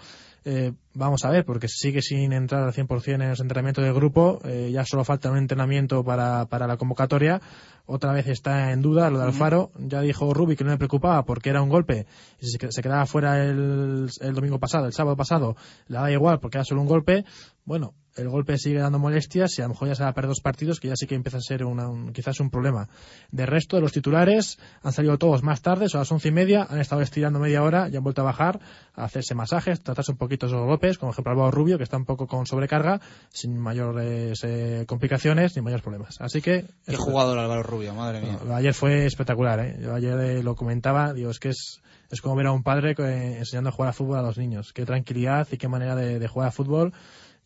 Eh, 0.47 0.73
vamos 0.93 1.25
a 1.25 1.31
ver, 1.31 1.45
porque 1.45 1.69
sigue 1.69 2.03
sin 2.03 2.33
entrar 2.33 2.63
al 2.65 2.73
100% 2.73 3.23
en 3.23 3.31
los 3.31 3.41
entrenamientos 3.41 3.83
del 3.83 3.95
grupo. 3.95 4.41
eh, 4.45 4.71
ya 4.73 4.85
solo 4.85 5.05
falta 5.05 5.31
un 5.31 5.39
entrenamiento 5.39 6.05
para, 6.05 6.47
para 6.47 6.67
la 6.67 6.77
convocatoria. 6.77 7.41
Otra 7.87 8.13
vez 8.13 8.27
está 8.29 8.73
en 8.73 8.83
duda 8.83 9.11
lo 9.11 9.19
de 9.19 9.25
Alfaro. 9.25 9.71
Ya 9.79 10.01
dijo 10.01 10.33
Rubi 10.33 10.57
que 10.57 10.65
no 10.65 10.71
le 10.71 10.79
preocupaba 10.79 11.25
porque 11.25 11.51
era 11.51 11.63
un 11.63 11.69
golpe. 11.69 12.07
Y 12.41 12.47
si 12.47 12.59
se 12.59 12.73
se 12.73 12.83
quedaba 12.83 13.07
fuera 13.07 13.43
el, 13.45 14.09
el 14.21 14.35
domingo 14.35 14.59
pasado, 14.59 14.87
el 14.87 14.93
sábado 14.93 15.17
pasado, 15.17 15.57
le 15.89 15.99
da 15.99 16.11
igual 16.11 16.41
porque 16.41 16.59
era 16.59 16.65
solo 16.65 16.81
un 16.83 16.89
golpe. 16.89 17.25
Bueno, 17.65 17.95
el 18.17 18.29
golpe 18.29 18.59
sigue 18.59 18.79
dando 18.79 18.99
molestias 18.99 19.59
y 19.59 19.63
a 19.63 19.65
lo 19.65 19.71
mejor 19.71 19.89
ya 19.89 19.95
se 19.95 20.03
va 20.05 20.11
a 20.11 20.13
perder 20.15 20.29
dos 20.29 20.41
partidos 20.41 20.81
que 20.81 20.89
ya 20.89 20.95
sí 20.97 21.07
que 21.07 21.15
empieza 21.15 21.39
a 21.39 21.41
ser 21.41 21.65
una- 21.65 21.89
un- 21.89 22.13
quizás 22.13 22.39
un 22.41 22.51
problema. 22.51 22.89
De 23.33 23.45
resto, 23.47 23.77
de 23.77 23.83
los 23.83 23.93
titulares 23.93 24.59
han 24.83 24.93
salido 24.93 25.19
todos 25.19 25.43
más 25.43 25.63
tarde, 25.63 25.89
son 25.89 26.01
las 26.01 26.13
once 26.13 26.29
y 26.29 26.33
media, 26.33 26.67
han 26.69 26.81
estado 26.81 27.01
estirando 27.03 27.39
media 27.41 27.63
hora 27.63 27.89
y 27.89 27.97
han 27.97 28.03
vuelto 28.05 28.21
a 28.21 28.25
bajar, 28.25 28.61
a 28.95 29.05
hacerse 29.05 29.35
masajes, 29.35 29.81
tratarse 29.83 30.13
un 30.13 30.19
poquito 30.19 30.47
esos 30.47 30.65
golpes, 30.65 30.99
como 30.99 31.13
ejemplo 31.13 31.33
Álvaro 31.33 31.51
Rubio, 31.51 31.77
que 31.77 31.85
está 31.85 31.97
un 31.97 32.05
poco 32.05 32.27
con 32.27 32.47
sobrecarga, 32.47 33.01
sin 33.31 33.59
mayores 33.59 34.41
eh, 34.45 34.85
complicaciones 34.87 35.57
ni 35.57 35.63
mayores 35.63 35.83
problemas. 35.83 36.21
Así 36.21 36.41
que... 36.41 36.67
Qué 36.87 36.97
jugador 36.97 37.39
Álvaro 37.39 37.63
Rubio, 37.63 37.95
madre 37.95 38.21
mía. 38.21 38.37
bueno, 38.39 38.55
ayer 38.55 38.75
fue 38.75 39.07
espectacular, 39.07 39.59
¿eh? 39.61 39.77
Yo 39.83 39.95
ayer 39.95 40.19
eh, 40.21 40.43
lo 40.43 40.55
comentaba, 40.55 41.13
digo, 41.13 41.31
es 41.31 41.39
que 41.41 41.49
es, 41.49 41.81
es 42.11 42.21
como 42.21 42.37
ver 42.37 42.47
a 42.47 42.53
un 42.53 42.63
padre 42.63 42.95
eh, 42.97 43.39
enseñando 43.39 43.71
a 43.71 43.73
jugar 43.73 43.91
a 43.91 43.93
fútbol 43.93 44.19
a 44.19 44.23
los 44.23 44.39
niños. 44.39 44.73
Qué 44.73 44.85
tranquilidad 44.87 45.49
y 45.51 45.57
qué 45.57 45.67
manera 45.69 45.97
de, 45.97 46.19
de 46.19 46.29
jugar 46.29 46.49
a 46.49 46.53
fútbol. 46.53 46.93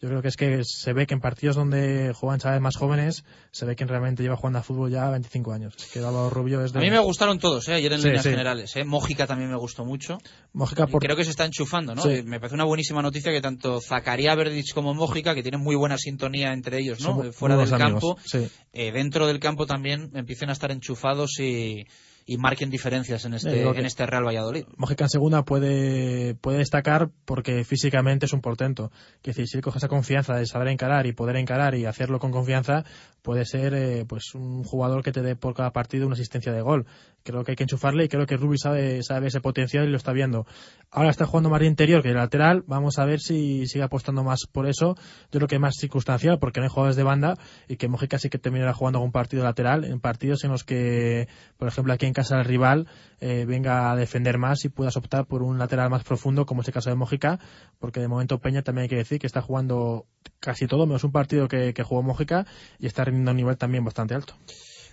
Yo 0.01 0.09
creo 0.09 0.23
que 0.23 0.29
es 0.29 0.37
que 0.37 0.61
se 0.65 0.93
ve 0.93 1.07
que 1.07 1.15
en 1.15 1.21
partidos 1.21 1.57
donde 1.57 2.13
juegan 2.15 2.39
chavales 2.39 2.63
más 2.63 2.77
jóvenes, 2.77 3.25
se 3.51 3.67
ve 3.67 3.75
que 3.75 3.85
realmente 3.85 4.23
lleva 4.23 4.37
jugando 4.37 4.61
a 4.61 4.63
fútbol 4.63 4.91
ya 4.91 5.11
25 5.11 5.53
años. 5.53 5.75
Es 5.77 5.87
que 5.87 5.99
Álvaro 5.99 6.31
Rubio 6.31 6.65
es 6.65 6.73
de... 6.73 6.79
A 6.79 6.83
mí 6.83 6.91
me 6.91 7.01
gustaron 7.01 7.39
todos, 7.41 7.67
¿eh? 7.69 7.75
ayer 7.75 7.93
en 7.93 7.99
Sí, 8.01 8.07
líneas 8.07 8.23
sí. 8.23 8.31
generales. 8.31 8.77
¿eh? 8.77 8.85
Mójica 8.85 9.27
también 9.27 9.51
me 9.51 9.57
gustó 9.57 9.85
mucho. 9.85 10.19
Mójica 10.53 10.87
por... 10.87 11.03
Creo 11.03 11.17
que 11.17 11.25
se 11.25 11.31
está 11.31 11.45
enchufando, 11.45 11.97
¿no? 11.97 12.03
Sí. 12.03 12.23
Me 12.25 12.39
parece 12.39 12.55
una 12.55 12.65
buenísima 12.65 13.03
noticia 13.03 13.33
que 13.33 13.41
tanto 13.41 13.81
Zacarías 13.81 14.37
Verdich 14.37 14.73
como 14.73 14.95
Mójica, 14.95 15.35
que 15.35 15.43
tienen 15.43 15.61
muy 15.61 15.75
buena 15.75 15.99
sintonía 15.99 16.53
entre 16.53 16.79
ellos, 16.79 17.01
¿no? 17.01 17.17
son 17.17 17.27
Eh, 17.27 17.33
Fuera 17.33 17.57
del 17.57 17.75
amigos. 17.75 18.15
campo, 18.25 18.51
eh, 18.73 18.93
dentro 18.93 19.27
del 19.27 19.41
campo 19.41 19.67
también 19.67 20.13
empiecen 20.15 20.49
a 20.49 20.53
estar 20.53 20.71
enchufados 20.71 21.41
y, 21.41 21.87
y 22.31 22.37
marquen 22.37 22.69
diferencias 22.69 23.25
en 23.25 23.33
este, 23.33 23.51
que- 23.51 23.79
en 23.81 23.87
este 23.87 24.05
Real 24.05 24.23
Valladolid. 24.27 24.67
Mójica 24.77 25.05
en 25.05 25.09
segunda 25.09 25.45
puede, 25.47 26.35
puede 26.35 26.59
destacar 26.59 27.09
porque 27.25 27.64
físicamente 27.64 28.27
es 28.27 28.35
un 28.35 28.43
portento. 28.43 28.93
Que 29.23 29.31
decir, 29.31 29.49
si 29.49 29.61
coge 29.62 29.79
esa 29.79 29.88
confianza 29.88 30.35
de 30.37 30.45
saber 30.45 30.69
encarar 30.69 31.07
y 31.07 31.12
poder 31.12 31.37
encarar 31.37 31.75
y 31.75 31.87
hacerlo 31.87 32.19
con 32.19 32.31
confianza, 32.31 32.85
puede 33.23 33.47
ser 33.47 33.73
eh, 33.75 34.05
pues 34.07 34.35
un 34.35 34.62
jugador 34.62 35.03
que 35.03 35.11
te 35.11 35.23
dé 35.23 35.37
por 35.37 35.55
cada 35.55 35.73
partido 35.73 36.07
una 36.07 36.14
asistencia 36.14 36.53
de 36.53 36.61
gol. 36.61 36.85
Creo 37.25 37.45
que 37.45 37.53
hay 37.53 37.57
que 37.57 37.64
enchufarle 37.64 38.05
y 38.05 38.09
creo 38.09 38.27
que 38.27 38.37
Rubi 38.37 38.59
sabe, 38.59 39.03
sabe 39.03 39.27
ese 39.29 39.41
potencial 39.41 39.87
y 39.87 39.91
lo 39.91 39.97
está 39.97 40.12
viendo. 40.12 40.47
Ahora 40.91 41.11
está 41.11 41.27
jugando 41.27 41.51
más 41.51 41.61
de 41.61 41.67
interior 41.67 42.03
que 42.03 42.09
de 42.09 42.14
lateral. 42.14 42.62
Vamos 42.67 42.99
a 42.99 43.05
ver 43.05 43.21
si 43.21 43.67
sigue 43.67 43.85
apostando 43.85 44.23
más 44.23 44.41
por 44.51 44.67
eso. 44.69 44.95
Yo 45.33 45.38
creo 45.41 45.49
que 45.49 45.59
más 45.59 45.75
circunstancial 45.79 46.38
porque 46.38 46.61
no 46.61 46.64
hay 46.64 46.71
jugadores 46.71 46.97
de 46.97 47.03
banda 47.03 47.37
y 47.69 47.77
que 47.77 47.88
Mójica 47.88 48.19
sí 48.19 48.29
que 48.31 48.38
terminará 48.38 48.73
jugando 48.73 48.99
algún 48.99 49.12
partido 49.12 49.45
lateral 49.45 49.85
en 49.85 50.01
partidos 50.01 50.45
en 50.45 50.51
los 50.53 50.64
que, 50.64 51.29
por 51.59 51.69
ejemplo, 51.69 51.93
aquí 51.93 52.07
en 52.07 52.14
casa 52.19 52.37
del 52.37 52.45
rival 52.45 52.87
eh, 53.21 53.45
venga 53.47 53.91
a 53.91 53.97
defender 53.97 54.39
más 54.39 54.65
y 54.65 54.69
puedas 54.69 54.97
optar 54.97 55.27
por 55.27 55.43
un 55.43 55.59
lateral 55.59 55.91
más 55.91 56.05
profundo, 56.05 56.47
como 56.47 56.63
es 56.63 56.69
el 56.69 56.75
caso 56.75 56.91
de 56.91 56.97
Mójica, 56.97 57.39
porque 57.79 58.01
de 58.01 58.09
momento 58.09 58.39
Peña 58.39 58.63
también 58.63 58.85
hay 58.85 58.89
que 58.89 58.97
decir 58.97 59.19
que 59.19 59.27
está 59.27 59.41
jugando 59.41 60.07
casi 60.41 60.67
todo, 60.67 60.87
menos 60.87 61.05
un 61.05 61.13
partido 61.13 61.49
que, 61.49 61.73
que 61.75 61.83
jugó 61.83 62.03
Mójica 62.03 62.47
y 62.79 62.87
está 62.87 63.05
rindiendo 63.05 63.31
a 63.31 63.33
un 63.33 63.37
nivel 63.37 63.57
también 63.57 63.85
bastante 63.85 64.15
alto. 64.15 64.35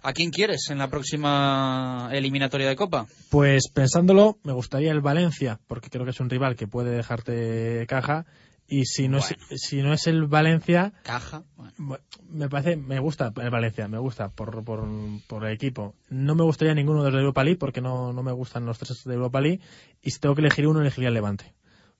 ¿A 0.07 0.13
quién 0.13 0.29
quieres 0.29 0.69
en 0.69 0.77
la 0.77 0.87
próxima 0.87 2.09
eliminatoria 2.11 2.67
de 2.69 2.75
Copa? 2.75 3.07
Pues 3.31 3.69
pensándolo, 3.73 4.37
me 4.43 4.53
gustaría 4.53 4.91
el 4.91 5.01
Valencia, 5.01 5.59
porque 5.65 5.89
creo 5.89 6.05
que 6.05 6.11
es 6.11 6.19
un 6.19 6.29
rival 6.29 6.55
que 6.55 6.67
puede 6.67 6.95
dejarte 6.95 7.87
caja. 7.87 8.27
Y 8.67 8.85
si 8.85 9.07
no, 9.07 9.19
Bueno. 9.19 9.35
es, 9.49 9.61
si 9.61 9.81
no 9.83 9.93
es 9.93 10.07
el 10.07 10.25
Valencia, 10.25 10.93
Caja. 11.03 11.43
Bueno. 11.55 11.99
Me 12.29 12.49
parece, 12.49 12.75
me 12.77 12.99
gusta 12.99 13.31
el 13.35 13.49
Valencia, 13.51 13.87
me 13.87 13.99
gusta 13.99 14.29
por, 14.29 14.63
por, 14.63 14.83
por 15.27 15.45
el 15.45 15.53
equipo. 15.53 15.93
No 16.09 16.33
me 16.33 16.43
gustaría 16.43 16.73
ninguno 16.73 17.03
de 17.03 17.11
los 17.11 17.13
de 17.13 17.19
Europa 17.21 17.43
League 17.43 17.59
porque 17.59 17.81
no, 17.81 18.11
no 18.11 18.23
me 18.23 18.31
gustan 18.31 18.65
los 18.65 18.79
tres 18.79 19.03
de 19.03 19.13
Europa 19.13 19.39
League. 19.39 19.59
Y 20.01 20.11
si 20.11 20.19
tengo 20.19 20.33
que 20.33 20.41
elegir 20.41 20.67
uno, 20.67 20.81
elegiría 20.81 21.09
el 21.09 21.13
Levante. 21.13 21.53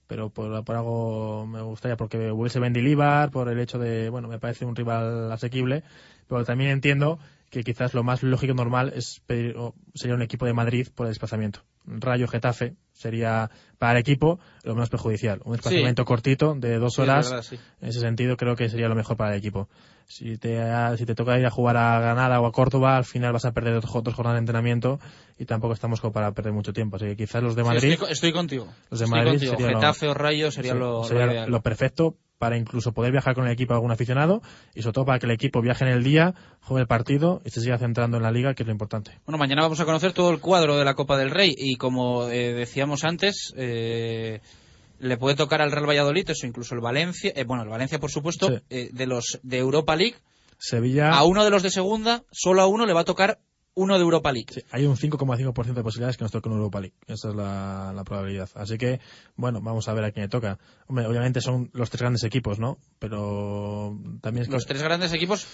Pero 0.08 0.30
por, 0.30 0.64
por 0.64 0.76
algo 0.76 1.46
me 1.48 1.62
gustaría, 1.62 1.98
porque 1.98 2.32
hubiese 2.32 2.60
Mendilibar, 2.60 3.32
por 3.32 3.50
el 3.50 3.60
hecho 3.60 3.78
de, 3.80 4.10
bueno, 4.10 4.28
me 4.28 4.40
parece 4.40 4.66
un 4.66 4.76
rival 4.76 5.32
asequible. 5.32 5.84
Pero 6.28 6.44
también 6.46 6.72
entiendo 6.72 7.20
que 7.52 7.64
quizás 7.64 7.94
lo 7.94 8.04
más 8.04 8.24
lógico 8.24 8.54
y 8.54 8.56
normal 8.56 8.92
es 8.96 9.22
pedir, 9.26 9.56
o 9.58 9.76
sería 9.94 10.16
un 10.16 10.22
equipo 10.24 10.46
de 10.46 10.54
Madrid 10.54 10.88
por 10.94 11.06
el 11.06 11.12
desplazamiento. 11.12 11.62
Rayo 11.86 12.28
Getafe 12.28 12.76
sería 12.96 13.50
para 13.78 13.92
el 13.94 13.98
equipo 14.00 14.40
lo 14.64 14.74
menos 14.74 14.90
perjudicial. 14.90 15.42
Un 15.46 15.52
desplazamiento 15.54 16.06
cortito 16.06 16.56
de 16.56 16.80
dos 16.80 16.96
Sí, 16.96 17.02
horas. 17.02 17.30
verdad, 17.30 17.44
sí. 17.44 17.60
En 17.82 17.90
ese 17.90 18.00
sentido, 18.00 18.38
creo 18.38 18.56
que 18.56 18.70
sería 18.70 18.88
lo 18.88 18.96
mejor 18.96 19.18
para 19.18 19.34
el 19.34 19.38
equipo. 19.38 19.68
Si 20.08 20.38
te, 20.38 20.60
si 20.98 21.06
te 21.06 21.16
toca 21.16 21.38
ir 21.40 21.46
a 21.46 21.50
jugar 21.50 21.78
a 21.78 22.00
Granada 22.00 22.40
o 22.40 22.46
a 22.46 22.52
Córdoba, 22.52 22.96
al 22.98 23.06
final 23.06 23.34
vas 23.34 23.46
a 23.46 23.52
perder 23.54 23.82
dos, 23.82 23.92
dos 24.04 24.14
jornadas 24.14 24.36
de 24.38 24.40
entrenamiento 24.40 25.00
y 25.38 25.46
tampoco 25.46 25.74
estamos 25.74 26.00
como 26.00 26.14
para 26.14 26.32
perder 26.32 26.54
mucho 26.54 26.74
tiempo. 26.74 26.96
Así 26.98 27.06
que 27.06 27.16
quizás 27.16 27.42
los 27.44 27.56
de 27.56 27.64
Madrid, 27.64 27.92
estoy, 27.92 27.98
co- 28.08 28.12
estoy 28.12 28.32
contigo. 28.32 28.68
Los 28.90 29.00
de 29.00 29.06
Estoy 29.06 29.20
Madrid 29.20 29.32
contigo. 29.34 29.52
sería 29.54 29.72
lo- 29.72 29.80
Getafe 29.80 30.08
o 30.08 30.14
Rayo 30.14 30.52
sería, 30.52 30.74
lo, 30.74 30.98
lo 31.00 31.04
sería 31.06 31.48
lo 31.48 31.62
perfecto 31.62 32.16
para 32.38 32.58
incluso 32.58 32.92
poder 32.94 33.14
viajar 33.14 33.34
con 33.34 33.46
el 33.46 33.52
equipo 33.54 33.74
a 33.74 33.78
algún 33.78 33.92
aficionado 33.92 34.42
y 34.76 34.82
sobre 34.82 34.94
todo 34.94 35.06
para 35.06 35.20
que 35.20 35.26
el 35.26 35.32
equipo 35.32 35.62
viaje 35.62 35.86
en 35.86 35.92
el 35.92 36.04
día, 36.04 36.36
juegue 36.62 36.82
el 36.82 36.88
partido 36.88 37.42
y 37.46 37.50
se 37.50 37.62
siga 37.62 37.78
centrando 37.78 38.18
en 38.18 38.24
la 38.24 38.32
liga, 38.32 38.54
que 38.54 38.64
es 38.64 38.68
lo 38.68 38.74
importante. 38.74 39.12
Bueno, 39.26 39.38
mañana 39.38 39.62
vamos 39.62 39.80
a 39.80 39.86
conocer 39.86 40.12
todo 40.12 40.32
el 40.32 40.42
cuadro 40.42 40.78
de 40.78 40.84
la 40.84 40.96
Copa 40.96 41.18
del 41.18 41.32
Rey 41.32 41.56
y 41.58 41.78
como 41.78 42.28
eh, 42.28 42.54
decíamos 42.86 43.04
antes, 43.04 43.54
eh, 43.58 44.42
le 45.00 45.18
puede 45.18 45.36
tocar 45.36 45.62
al 45.62 45.72
Real 45.72 45.88
Valladolid, 45.90 46.30
eso 46.30 46.46
incluso 46.48 46.76
el 46.76 46.82
Valencia, 46.82 47.32
eh, 47.36 47.44
bueno, 47.44 47.64
el 47.64 47.70
Valencia 47.70 48.00
por 48.00 48.12
supuesto, 48.12 48.48
Sí. 48.50 48.56
eh, 48.70 48.90
de 48.94 49.08
los 49.08 49.40
de 49.44 49.58
Europa 49.58 49.96
League, 49.96 50.16
Sevilla, 50.58 51.10
a 51.12 51.24
uno 51.26 51.44
de 51.44 51.50
los 51.50 51.64
de 51.64 51.70
segunda, 51.72 52.24
solo 52.32 52.62
a 52.62 52.68
uno 52.68 52.86
le 52.86 52.94
va 52.94 53.02
a 53.02 53.06
tocar 53.06 53.40
uno 53.74 53.96
de 53.96 54.02
Europa 54.04 54.32
League. 54.32 54.48
Sí, 54.54 54.62
hay 54.72 54.86
un 54.86 54.96
5,5% 54.96 55.74
de 55.82 55.84
posibilidades 55.84 56.16
que 56.16 56.24
nos 56.24 56.32
toque 56.32 56.48
en 56.48 56.56
Europa 56.56 56.80
League. 56.80 56.96
Esa 57.08 57.30
es 57.30 57.36
la, 57.36 57.92
la 57.94 58.04
probabilidad. 58.06 58.50
Así 58.56 58.78
que, 58.78 59.02
bueno, 59.36 59.60
vamos 59.62 59.90
a 59.90 59.94
ver 59.94 60.06
a 60.06 60.12
quién 60.12 60.24
le 60.26 60.30
toca. 60.30 60.60
Hombre, 60.88 61.06
obviamente 61.08 61.42
son 61.42 61.70
los 61.74 61.90
tres 61.90 62.00
grandes 62.02 62.24
equipos, 62.24 62.58
¿no? 62.58 62.78
Pero 63.00 63.98
también 64.22 64.44
es 64.44 64.48
que- 64.48 64.54
Los 64.54 64.66
tres 64.66 64.82
grandes 64.82 65.12
equipos 65.12 65.46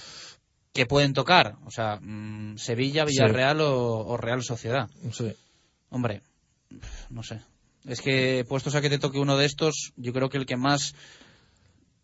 que 0.72 0.86
pueden 0.86 1.13
tocar, 1.13 1.56
o 1.65 1.72
sea, 1.72 1.96
mm, 2.00 2.58
Sevilla, 2.58 3.06
Villarreal 3.06 3.60
o, 3.62 4.06
o 4.06 4.17
Real 4.17 4.44
Sociedad. 4.44 4.88
Sí. 5.12 5.34
Hombre, 5.89 6.22
no 7.12 7.24
sé. 7.24 7.39
Es 7.86 8.02
que 8.02 8.45
puestos 8.47 8.76
a 8.76 8.82
que 8.82 8.89
te 8.89 9.00
toque 9.00 9.19
uno 9.19 9.38
de 9.38 9.45
estos, 9.45 9.93
yo 9.95 10.13
creo 10.13 10.30
que 10.30 10.38
el 10.38 10.45
que 10.45 10.56
más 10.58 10.93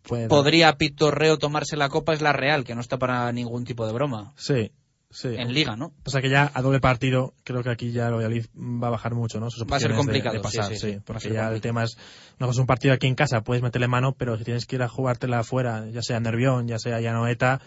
puede- 0.03 0.27
podría 0.27 0.73
pitorreo 0.77 1.37
tomarse 1.37 1.77
la 1.77 1.89
copa 1.89 2.13
es 2.13 2.21
la 2.21 2.33
Real, 2.33 2.63
que 2.63 2.75
no 2.75 2.81
está 2.81 2.97
para 2.97 3.31
ningún 3.31 3.65
tipo 3.65 3.85
de 3.85 3.93
broma. 3.93 4.33
Sí, 4.37 4.71
sí. 5.09 5.29
En 5.37 5.53
liga, 5.53 5.75
¿no? 5.75 5.93
Pasa 6.03 6.21
que 6.21 6.29
ya 6.29 6.49
a 6.53 6.61
doble 6.61 6.79
partido, 6.79 7.33
creo 7.43 7.61
que 7.63 7.69
aquí 7.69 7.91
ya 7.91 8.07
el 8.07 8.13
Valladolid 8.15 8.45
va 8.55 8.87
a 8.87 8.91
bajar 8.91 9.13
mucho, 9.13 9.39
¿no? 9.39 9.49
Sus 9.51 9.63
Va 9.71 9.77
a 9.77 9.79
ser 9.79 9.91
de- 9.91 9.97
complicado, 9.97 10.35
de, 10.35 10.41
pasar, 10.41 10.73
sí, 10.73 10.77
sí, 10.93 10.99
Porque 11.05 11.31
ya 11.31 11.49
el 11.51 11.61
tema 11.61 11.83
es, 11.83 11.97
no 12.39 12.49
es 12.49 12.57
un 12.57 12.65
partido 12.65 12.93
aquí 12.93 13.07
en 13.07 13.15
casa, 13.15 13.41
puedes 13.41 13.61
meterle 13.63 13.87
mano, 13.87 14.13
pero 14.13 14.37
si 14.37 14.43
tienes 14.43 14.65
que 14.65 14.77
ir 14.77 14.81
a 14.83 14.87
jugártela 14.87 15.39
afuera, 15.39 15.85
ya 15.91 16.01
sea 16.01 16.19
Nervión, 16.19 16.67
ya 16.67 16.79
sea 16.79 16.99
ya 17.01 17.09
en 17.09 17.15
Noeta, 17.15 17.61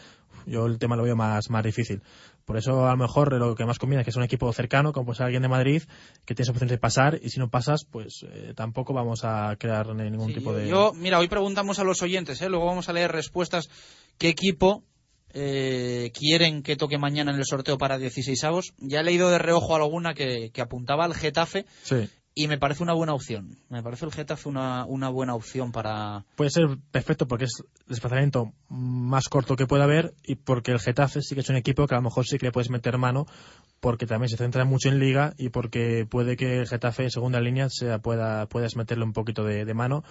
yo 0.46 0.66
el 0.66 0.79
tema 0.79 0.96
lo 0.96 1.03
veo 1.03 1.16
más, 1.16 1.50
más 1.50 1.62
difícil. 1.62 2.03
Por 2.51 2.59
eso 2.59 2.89
a 2.89 2.91
lo 2.91 2.97
mejor 2.97 3.33
lo 3.35 3.55
que 3.55 3.65
más 3.65 3.79
conviene 3.79 4.01
es 4.03 4.05
que 4.07 4.11
es 4.11 4.17
un 4.17 4.25
equipo 4.25 4.53
cercano, 4.53 4.93
como 4.93 5.07
puede 5.07 5.19
ser 5.19 5.27
alguien 5.27 5.43
de 5.43 5.49
Madrid, 5.49 5.85
que 6.25 6.35
tienes 6.35 6.49
opciones 6.49 6.73
de 6.73 6.79
pasar, 6.79 7.21
y 7.23 7.31
si 7.31 7.39
no 7.39 7.49
pasas, 7.49 7.85
pues 7.85 8.27
eh, 8.29 8.55
tampoco 8.57 8.93
vamos 8.93 9.21
a 9.23 9.55
crear 9.57 9.95
ningún 9.95 10.27
Sí, 10.31 10.35
tipo 10.35 10.53
de... 10.53 10.69
yo, 10.69 10.93
mira, 10.93 11.21
hoy 11.21 11.29
preguntamos 11.29 11.79
a 11.79 11.85
los 11.85 12.03
oyentes, 12.03 12.43
¿eh? 12.43 12.49
luego 12.49 12.67
vamos 12.67 12.89
a 12.89 12.93
leer 12.93 13.13
respuestas. 13.13 13.71
¿Qué 14.19 14.29
equipo 14.29 14.83
eh, 15.33 16.11
quieren 16.13 16.65
que 16.65 16.75
toque 16.75 16.99
mañana 16.99 17.31
en 17.31 17.39
el 17.39 17.45
sorteo 17.47 17.79
para 17.79 17.99
16 17.99 18.43
avos? 18.43 18.73
Ya 18.79 18.99
he 18.99 19.05
leído 19.05 19.31
de 19.31 19.39
reojo 19.39 19.77
alguna 19.77 20.15
que, 20.15 20.51
que 20.53 20.61
apuntaba 20.61 21.05
al 21.05 21.15
Getafe 21.15 21.67
Sí. 21.85 22.09
Y 22.35 22.49
me 22.49 22.59
parece 22.59 22.83
una 22.83 22.93
buena 22.93 23.14
opción. 23.14 23.59
Me 23.69 23.83
parece 23.83 24.05
el 24.05 24.12
Getafe 24.12 24.49
una, 24.49 24.85
una 24.87 25.09
buena 25.09 25.35
opción 25.35 25.73
para... 25.73 26.25
Puede 26.37 26.51
ser 26.51 26.79
perfecto 26.90 27.27
porque 27.27 27.45
es 27.45 27.61
el 27.61 27.88
desplazamiento 27.88 28.53
más 28.69 29.29
corto 29.29 29.57
que 29.57 29.66
pueda 29.66 29.85
haber 29.85 30.14
y 30.23 30.37
porque 30.37 30.73
el 30.73 30.81
Getafe 30.81 31.23
sí 31.23 31.35
que 31.35 31.40
es 31.40 31.49
un 31.49 31.57
equipo 31.57 31.87
que 31.87 31.95
a 31.95 31.99
lo 31.99 32.05
mejor 32.05 32.27
sí 32.27 32.38
que 32.38 32.47
le 32.47 32.53
puedes 32.53 32.71
meter 32.71 32.99
mano 32.99 33.27
porque 33.81 34.07
también 34.07 34.29
se 34.29 34.37
centra 34.37 34.64
mucho 34.64 34.88
en 34.88 34.99
liga 34.99 35.35
y 35.38 35.49
porque 35.49 36.07
puede 36.09 36.37
que 36.37 36.61
el 36.61 36.69
Getafe 36.69 37.11
segunda 37.11 37.40
línea 37.40 37.69
sea, 37.69 37.99
pueda, 37.99 38.47
puedas 38.47 38.77
meterle 38.77 39.05
un 39.05 39.12
poquito 39.12 39.45
de, 39.45 39.64
de 39.64 39.75
mano 39.75 40.05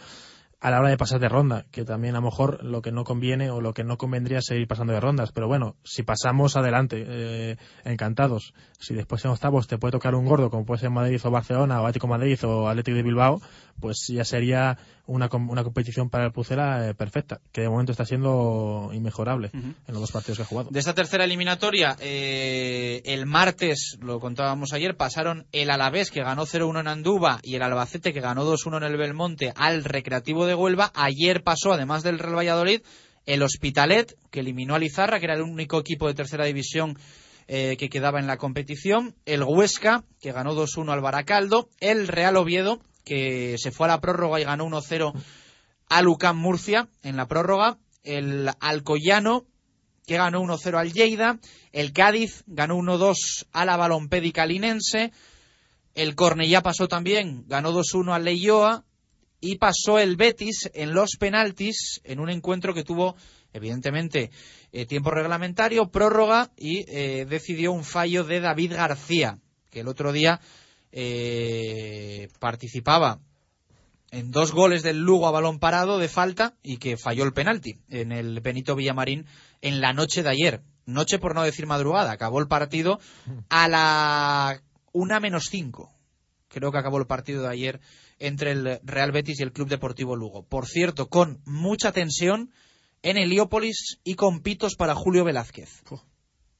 a 0.61 0.71
la 0.71 0.79
hora 0.79 0.89
de 0.89 0.97
pasar 0.97 1.19
de 1.19 1.29
ronda, 1.29 1.65
que 1.71 1.85
también 1.85 2.15
a 2.15 2.19
lo 2.19 2.25
mejor 2.25 2.63
lo 2.63 2.81
que 2.81 2.91
no 2.91 3.05
conviene 3.05 3.49
o 3.49 3.61
lo 3.61 3.73
que 3.73 3.85
no 3.85 3.97
convendría 3.97 4.39
es 4.39 4.45
seguir 4.45 4.67
pasando 4.67 4.91
de 4.91 4.99
rondas. 4.99 5.31
Pero 5.31 5.47
bueno, 5.47 5.77
si 5.83 6.03
pasamos 6.03 6.57
adelante, 6.57 7.05
eh, 7.07 7.57
encantados. 7.85 8.53
Si 8.77 8.93
después 8.93 9.23
en 9.23 9.31
octavos 9.31 9.67
te 9.67 9.77
puede 9.77 9.93
tocar 9.93 10.15
un 10.15 10.25
gordo, 10.25 10.49
como 10.49 10.65
puede 10.65 10.81
ser 10.81 10.89
Madrid 10.89 11.21
o 11.23 11.31
Barcelona, 11.31 11.81
o 11.81 11.85
Atlético 11.85 12.07
Madrid 12.07 12.37
o 12.43 12.67
Atlético 12.67 12.97
de 12.97 13.03
Bilbao, 13.03 13.41
pues 13.79 14.05
ya 14.09 14.25
sería 14.25 14.77
una, 15.09 15.27
una 15.33 15.63
competición 15.63 16.09
para 16.09 16.25
el 16.25 16.31
Pucela 16.31 16.87
eh, 16.87 16.93
perfecta, 16.93 17.41
que 17.51 17.61
de 17.61 17.69
momento 17.69 17.91
está 17.91 18.05
siendo 18.05 18.91
inmejorable 18.93 19.49
en 19.53 19.75
los 19.87 19.99
dos 19.99 20.11
partidos 20.11 20.37
que 20.37 20.43
ha 20.43 20.45
jugado. 20.45 20.69
De 20.71 20.79
esta 20.79 20.93
tercera 20.93 21.23
eliminatoria, 21.23 21.97
eh, 21.99 23.01
el 23.05 23.25
martes, 23.25 23.97
lo 24.01 24.19
contábamos 24.19 24.71
ayer, 24.71 24.95
pasaron 24.95 25.47
el 25.51 25.71
Alavés, 25.71 26.11
que 26.11 26.21
ganó 26.21 26.45
0-1 26.45 26.81
en 26.81 26.87
Anduba, 26.87 27.39
y 27.43 27.55
el 27.55 27.63
Albacete, 27.63 28.13
que 28.13 28.21
ganó 28.21 28.45
2-1 28.45 28.77
en 28.77 28.83
el 28.83 28.97
Belmonte, 28.97 29.51
al 29.55 29.83
Recreativo 29.83 30.45
de 30.45 30.55
Huelva. 30.55 30.91
Ayer 30.93 31.43
pasó, 31.43 31.73
además 31.73 32.03
del 32.03 32.19
Real 32.19 32.37
Valladolid, 32.37 32.81
el 33.25 33.41
Hospitalet, 33.41 34.15
que 34.29 34.41
eliminó 34.41 34.75
a 34.75 34.79
Lizarra, 34.79 35.19
que 35.19 35.25
era 35.25 35.35
el 35.35 35.41
único 35.41 35.79
equipo 35.79 36.07
de 36.07 36.13
tercera 36.13 36.45
división 36.45 36.97
eh, 37.47 37.77
que 37.77 37.89
quedaba 37.89 38.19
en 38.19 38.27
la 38.27 38.37
competición, 38.37 39.15
el 39.25 39.41
Huesca, 39.43 40.03
que 40.21 40.31
ganó 40.31 40.53
2-1 40.53 40.91
al 40.91 41.01
Baracaldo, 41.01 41.67
el 41.79 42.07
Real 42.07 42.37
Oviedo, 42.37 42.79
que 43.03 43.57
se 43.57 43.71
fue 43.71 43.87
a 43.87 43.89
la 43.89 44.01
prórroga 44.01 44.39
y 44.39 44.43
ganó 44.43 44.67
1-0 44.67 45.13
a 45.89 46.01
Lucán 46.01 46.37
Murcia 46.37 46.87
en 47.03 47.17
la 47.17 47.27
prórroga, 47.27 47.77
el 48.03 48.49
Alcoyano, 48.59 49.45
que 50.05 50.17
ganó 50.17 50.41
1-0 50.41 50.77
al 50.77 50.91
Lleida, 50.91 51.39
el 51.71 51.93
Cádiz 51.93 52.43
ganó 52.47 52.77
1-2 52.77 53.47
a 53.51 53.65
la 53.65 53.77
Balompédica 53.77 54.45
Linense, 54.45 55.11
el 55.95 56.15
Cornellá 56.15 56.61
pasó 56.61 56.87
también, 56.87 57.43
ganó 57.47 57.71
2-1 57.73 58.13
al 58.13 58.25
Leioa, 58.25 58.85
y 59.41 59.57
pasó 59.57 59.99
el 59.99 60.15
Betis 60.15 60.69
en 60.73 60.93
los 60.93 61.11
penaltis 61.17 62.01
en 62.03 62.19
un 62.19 62.29
encuentro 62.29 62.73
que 62.73 62.83
tuvo 62.83 63.15
evidentemente 63.53 64.31
eh, 64.71 64.85
tiempo 64.85 65.11
reglamentario, 65.11 65.89
prórroga 65.89 66.51
y 66.57 66.85
eh, 66.87 67.25
decidió 67.27 67.71
un 67.71 67.83
fallo 67.83 68.23
de 68.23 68.41
David 68.41 68.73
García, 68.73 69.39
que 69.71 69.79
el 69.79 69.87
otro 69.87 70.11
día 70.11 70.39
eh, 70.91 72.29
participaba 72.39 73.19
en 74.11 74.31
dos 74.31 74.51
goles 74.51 74.83
del 74.83 74.97
Lugo 74.97 75.27
a 75.27 75.31
balón 75.31 75.59
parado 75.59 75.99
de 75.99 76.07
falta 76.07 76.55
y 76.63 76.77
que 76.77 76.97
falló 76.97 77.23
el 77.23 77.33
penalti 77.33 77.79
en 77.89 78.11
el 78.11 78.39
Benito 78.41 78.75
Villamarín 78.75 79.25
en 79.61 79.81
la 79.81 79.93
noche 79.93 80.23
de 80.23 80.29
ayer. 80.29 80.61
Noche 80.85 81.19
por 81.19 81.35
no 81.35 81.43
decir 81.43 81.67
madrugada. 81.67 82.11
Acabó 82.11 82.39
el 82.39 82.47
partido 82.47 82.99
a 83.49 83.67
la 83.67 84.61
una 84.91 85.19
menos 85.19 85.45
cinco. 85.51 85.93
Creo 86.47 86.71
que 86.71 86.79
acabó 86.79 86.97
el 86.97 87.05
partido 87.05 87.43
de 87.43 87.49
ayer 87.49 87.79
entre 88.17 88.51
el 88.51 88.79
Real 88.83 89.11
Betis 89.11 89.39
y 89.39 89.43
el 89.43 89.53
Club 89.53 89.69
Deportivo 89.69 90.15
Lugo. 90.15 90.43
Por 90.43 90.65
cierto, 90.67 91.07
con 91.07 91.41
mucha 91.45 91.91
tensión 91.91 92.51
en 93.03 93.17
Heliópolis 93.17 93.99
y 94.03 94.15
con 94.15 94.41
pitos 94.41 94.75
para 94.75 94.95
Julio 94.95 95.23
Velázquez. 95.23 95.83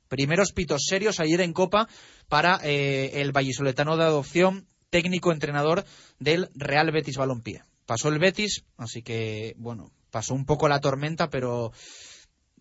Primeros 0.09 0.51
pitos 0.51 0.85
serios 0.87 1.19
ayer 1.19 1.39
en 1.41 1.53
Copa 1.53 1.87
para 2.27 2.59
eh, 2.63 3.21
el 3.21 3.31
vallisoletano 3.31 3.95
de 3.95 4.03
adopción, 4.03 4.67
técnico 4.89 5.31
entrenador 5.31 5.85
del 6.19 6.49
Real 6.55 6.91
Betis 6.91 7.17
Balompié. 7.17 7.63
Pasó 7.85 8.09
el 8.09 8.19
Betis, 8.19 8.65
así 8.77 9.01
que, 9.01 9.55
bueno, 9.57 9.91
pasó 10.11 10.33
un 10.33 10.45
poco 10.45 10.67
la 10.67 10.79
tormenta, 10.79 11.29
pero 11.29 11.71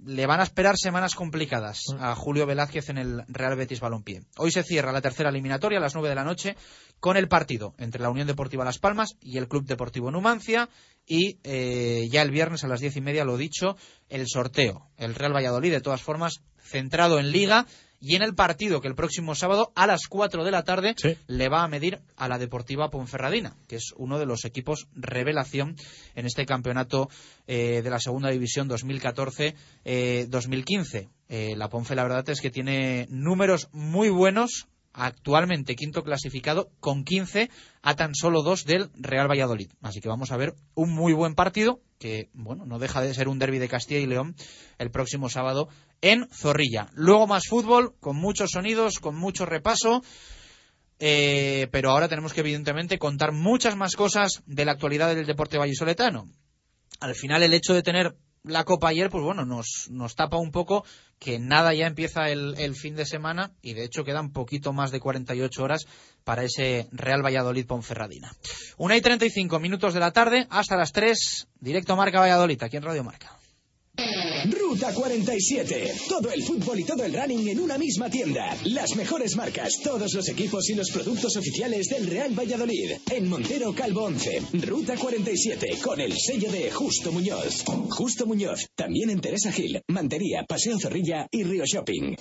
le 0.05 0.27
van 0.27 0.41
a 0.41 0.45
esperar 0.45 0.77
semanas 0.77 1.15
complicadas 1.15 1.81
a 1.99 2.15
Julio 2.15 2.47
Velázquez 2.47 2.89
en 2.91 2.99
el 2.99 3.25
Real 3.29 3.57
Betis 3.57 3.81
Balompié. 3.81 4.23
Hoy 4.37 4.53
se 4.53 4.63
cierra 4.63 4.93
la 4.93 5.01
tercera 5.01 5.31
eliminatoria 5.31 5.79
a 5.79 5.81
las 5.81 5.95
nueve 5.95 6.09
de 6.09 6.15
la 6.15 6.25
noche 6.25 6.57
con 7.01 7.17
el 7.17 7.29
partido 7.29 7.75
entre 7.79 8.01
la 8.01 8.11
Unión 8.11 8.27
Deportiva 8.27 8.65
Las 8.65 8.79
Palmas 8.79 9.17
y 9.21 9.39
el 9.39 9.49
Club 9.49 9.65
Deportivo 9.65 10.11
Numancia 10.11 10.69
y 11.07 11.39
eh, 11.43 12.07
ya 12.11 12.23
el 12.23 12.31
viernes 12.31 12.65
a 12.65 12.69
las 12.69 12.81
diez 12.81 12.97
y 12.97 13.01
media, 13.01 13.25
lo 13.25 13.37
dicho, 13.37 13.77
el 14.09 14.27
sorteo. 14.29 14.89
El 14.97 15.15
Real 15.15 15.35
Valladolid, 15.35 15.73
de 15.73 15.81
todas 15.81 16.03
formas, 16.03 16.43
centrado 16.69 17.19
en 17.19 17.33
Liga 17.33 17.67
y 18.01 18.15
en 18.15 18.23
el 18.23 18.35
partido 18.35 18.81
que 18.81 18.89
el 18.89 18.95
próximo 18.95 19.35
sábado 19.35 19.73
a 19.75 19.87
las 19.87 20.07
4 20.09 20.45
de 20.45 20.51
la 20.51 20.63
tarde 20.63 20.95
le 21.27 21.49
va 21.49 21.65
a 21.65 21.69
medir 21.69 22.01
a 22.17 22.29
la 22.29 22.39
Deportiva 22.39 22.91
Ponferradina, 22.91 23.57
que 23.67 23.77
es 23.77 23.93
uno 23.97 24.19
de 24.19 24.27
los 24.27 24.45
equipos 24.45 24.87
revelación 24.95 25.77
en 26.15 26.27
este 26.27 26.47
campeonato 26.47 27.09
eh, 27.47 27.83
de 27.83 27.91
la 27.91 27.99
Segunda 27.99 28.31
División 28.31 28.69
2014-2015. 28.69 29.55
Eh, 29.85 31.09
eh, 31.31 31.55
la 31.57 31.69
Ponfe, 31.69 31.95
la 31.95 32.05
verdad 32.05 32.29
es 32.31 32.41
que 32.41 32.51
tiene 32.51 33.07
números 33.11 33.69
muy 33.73 34.09
buenos 34.09 34.69
actualmente 34.99 35.77
quinto 35.77 36.03
clasificado 36.03 36.71
con 36.81 37.05
15 37.05 37.51
a 37.83 37.95
tan 37.95 38.15
solo 38.15 38.43
dos 38.43 38.65
del 38.65 38.91
Real 38.95 39.31
Valladolid. 39.31 39.71
Así 39.81 40.01
que 40.01 40.09
vamos 40.09 40.33
a 40.33 40.37
ver 40.37 40.55
un 40.75 40.93
muy 40.93 41.13
buen 41.13 41.35
partido 41.35 41.81
que, 41.99 42.31
bueno, 42.33 42.67
no 42.67 42.79
deja 42.79 43.01
de 43.01 43.15
ser 43.15 43.29
un 43.29 43.39
derby 43.39 43.59
de 43.59 43.69
Castilla 43.69 44.01
y 44.01 44.07
León 44.07 44.35
el 44.79 44.91
próximo 44.91 45.29
sábado 45.29 45.69
en 46.01 46.29
Zorrilla. 46.31 46.91
Luego 46.95 47.27
más 47.27 47.47
fútbol, 47.47 47.95
con 48.01 48.17
muchos 48.17 48.51
sonidos, 48.51 48.99
con 48.99 49.17
mucho 49.17 49.47
repaso. 49.47 50.03
Eh, 51.01 51.69
pero 51.71 51.91
ahora 51.91 52.09
tenemos 52.09 52.33
que, 52.33 52.41
evidentemente, 52.41 52.99
contar 52.99 53.31
muchas 53.33 53.77
más 53.77 53.95
cosas 53.95 54.43
de 54.47 54.65
la 54.65 54.73
actualidad 54.73 55.15
del 55.15 55.27
deporte 55.27 55.59
vallisoletano. 55.59 56.29
Al 56.99 57.15
final, 57.15 57.45
el 57.45 57.55
hecho 57.55 57.73
de 57.73 57.85
tener 57.85 58.17
la 58.49 58.65
Copa 58.65 58.89
ayer, 58.89 59.11
pues 59.11 59.23
bueno, 59.23 59.45
nos, 59.45 59.89
nos 59.91 60.15
tapa 60.15 60.37
un 60.37 60.51
poco 60.51 60.85
que 61.19 61.39
nada 61.39 61.75
ya 61.75 61.87
empieza 61.87 62.31
el, 62.31 62.75
fin 62.75 62.95
de 62.95 63.05
semana 63.05 63.53
y 63.63 63.75
de 63.75 63.85
hecho 63.85 64.05
quedan 64.05 64.31
poquito 64.31 64.73
más 64.73 64.91
de 64.91 65.01
48 65.01 65.63
horas 65.63 65.87
para 66.25 66.45
ese 66.45 66.89
Real 66.93 67.25
Valladolid 67.25 67.67
Ponferradina. 67.67 68.33
Una 68.77 68.97
y 68.97 69.01
35 69.01 69.59
minutos 69.59 69.95
de 69.95 70.01
la 70.01 70.13
tarde 70.13 70.47
hasta 70.51 70.77
las 70.77 70.93
3, 70.93 71.49
directo 71.61 71.97
Marca 71.97 72.21
Valladolid, 72.21 72.63
aquí 72.63 72.77
en 72.77 72.83
Radio 72.83 73.05
Marca. 73.05 73.38
Ruta 74.45 74.93
47. 74.93 75.93
Todo 76.09 76.31
el 76.31 76.43
fútbol 76.43 76.79
y 76.79 76.85
todo 76.85 77.05
el 77.05 77.13
running 77.13 77.49
en 77.49 77.61
una 77.61 77.77
misma 77.77 78.09
tienda. 78.09 78.57
Las 78.65 78.95
mejores 78.95 79.35
marcas, 79.37 79.81
todos 79.83 80.15
los 80.15 80.29
equipos 80.29 80.69
y 80.71 80.75
los 80.75 80.91
productos 80.91 81.37
oficiales 81.37 81.89
del 81.89 82.07
Real 82.07 82.33
Valladolid. 82.39 82.93
En 83.11 83.29
Montero 83.29 83.75
Calvo 83.75 84.05
11. 84.05 84.43
Ruta 84.67 84.97
47. 84.97 85.79
Con 85.83 86.01
el 86.01 86.17
sello 86.17 86.51
de 86.53 86.71
Justo 86.71 87.11
Muñoz. 87.13 87.65
Justo 87.91 88.27
Muñoz. 88.27 88.69
También 88.77 89.11
en 89.11 89.21
Teresa 89.21 89.51
Gil, 89.51 89.83
Mantería, 89.89 90.45
Paseo 90.47 90.79
Zorrilla 90.79 91.27
y 91.31 91.43
Río 91.43 91.65
Shopping. 91.67 92.15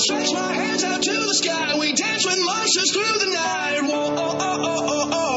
Stretch 0.00 0.32
my 0.32 0.52
hands 0.54 0.82
out 0.82 1.02
to 1.02 1.12
the 1.12 1.34
sky. 1.34 1.78
We 1.78 1.92
dance 1.92 2.24
with 2.24 2.38
monsters 2.38 2.92
through 2.92 3.18
the 3.18 3.30
night. 3.34 3.80
Whoa, 3.82 4.14
oh, 4.16 4.36
oh, 4.40 4.58
oh, 4.62 4.86
oh, 4.88 5.10
oh. 5.12 5.29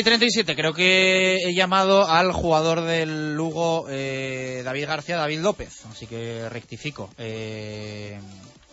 Y 0.00 0.02
37, 0.02 0.56
creo 0.56 0.72
que 0.72 1.36
he 1.44 1.54
llamado 1.54 2.08
al 2.08 2.32
jugador 2.32 2.82
del 2.82 3.34
Lugo, 3.34 3.86
eh, 3.90 4.62
David 4.64 4.86
García, 4.86 5.16
David 5.16 5.40
López, 5.40 5.84
así 5.90 6.06
que 6.06 6.48
rectifico. 6.48 7.10
Eh, 7.18 8.18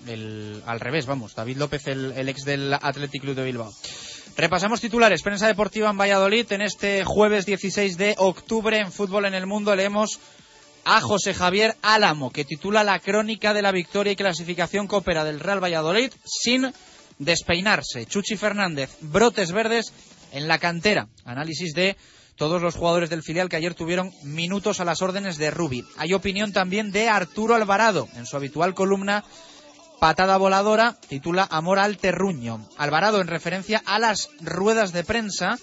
el, 0.08 0.64
al 0.66 0.80
revés, 0.80 1.06
vamos, 1.06 1.36
David 1.36 1.58
López, 1.58 1.88
el, 1.88 2.30
ex 2.30 2.46
del 2.46 2.74
Athletic 2.74 3.22
Club 3.22 3.36
de 3.36 3.44
Bilbao. 3.44 3.74
Repasamos 4.38 4.80
titulares. 4.80 5.22
Prensa 5.22 5.48
deportiva 5.48 5.90
en 5.90 5.98
Valladolid. 5.98 6.50
En 6.52 6.62
este 6.62 7.04
jueves 7.04 7.46
16 7.46 7.98
de 7.98 8.16
octubre 8.18 8.80
en 8.80 8.92
Fútbol 8.92 9.26
en 9.26 9.34
el 9.34 9.48
Mundo 9.48 9.76
leemos 9.76 10.20
a 10.86 11.02
José 11.02 11.34
Javier 11.34 11.76
Álamo, 11.82 12.32
que 12.32 12.46
titula 12.46 12.86
la 12.86 13.00
crónica 13.00 13.54
de 13.54 13.62
la 13.62 13.74
victoria 13.74 14.14
y 14.14 14.16
clasificación 14.16 14.88
coopera 14.88 15.26
del 15.26 15.42
Real 15.42 15.62
Valladolid 15.62 16.12
sin 16.24 16.72
despeinarse. 17.20 18.06
Chuchi 18.06 18.38
Fernández, 18.38 18.92
brotes 19.02 19.52
verdes 19.52 19.92
en 20.32 20.48
la 20.48 20.60
cantera. 20.60 21.08
Análisis 21.26 21.74
de 21.74 21.98
todos 22.36 22.62
los 22.62 22.76
jugadores 22.76 23.10
del 23.10 23.24
filial 23.24 23.50
que 23.50 23.56
ayer 23.56 23.74
tuvieron 23.74 24.12
minutos 24.24 24.80
a 24.80 24.86
las 24.86 25.02
órdenes 25.02 25.38
de 25.38 25.52
Rubi. 25.52 25.84
Hay 25.98 26.14
opinión 26.14 26.54
también 26.54 26.92
de 26.92 27.10
Arturo 27.10 27.56
Alvarado 27.56 28.08
en 28.16 28.26
su 28.26 28.38
habitual 28.38 28.74
columna 28.74 29.24
Patada 30.00 30.38
voladora, 30.38 30.96
titula 31.10 31.48
Amor 31.50 31.80
al 31.80 31.98
terruño. 31.98 32.64
Alvarado, 32.78 33.20
en 33.20 33.28
referencia 33.28 33.82
a 33.84 33.98
las 33.98 34.30
ruedas 34.42 34.94
de 34.94 35.04
prensa, 35.04 35.58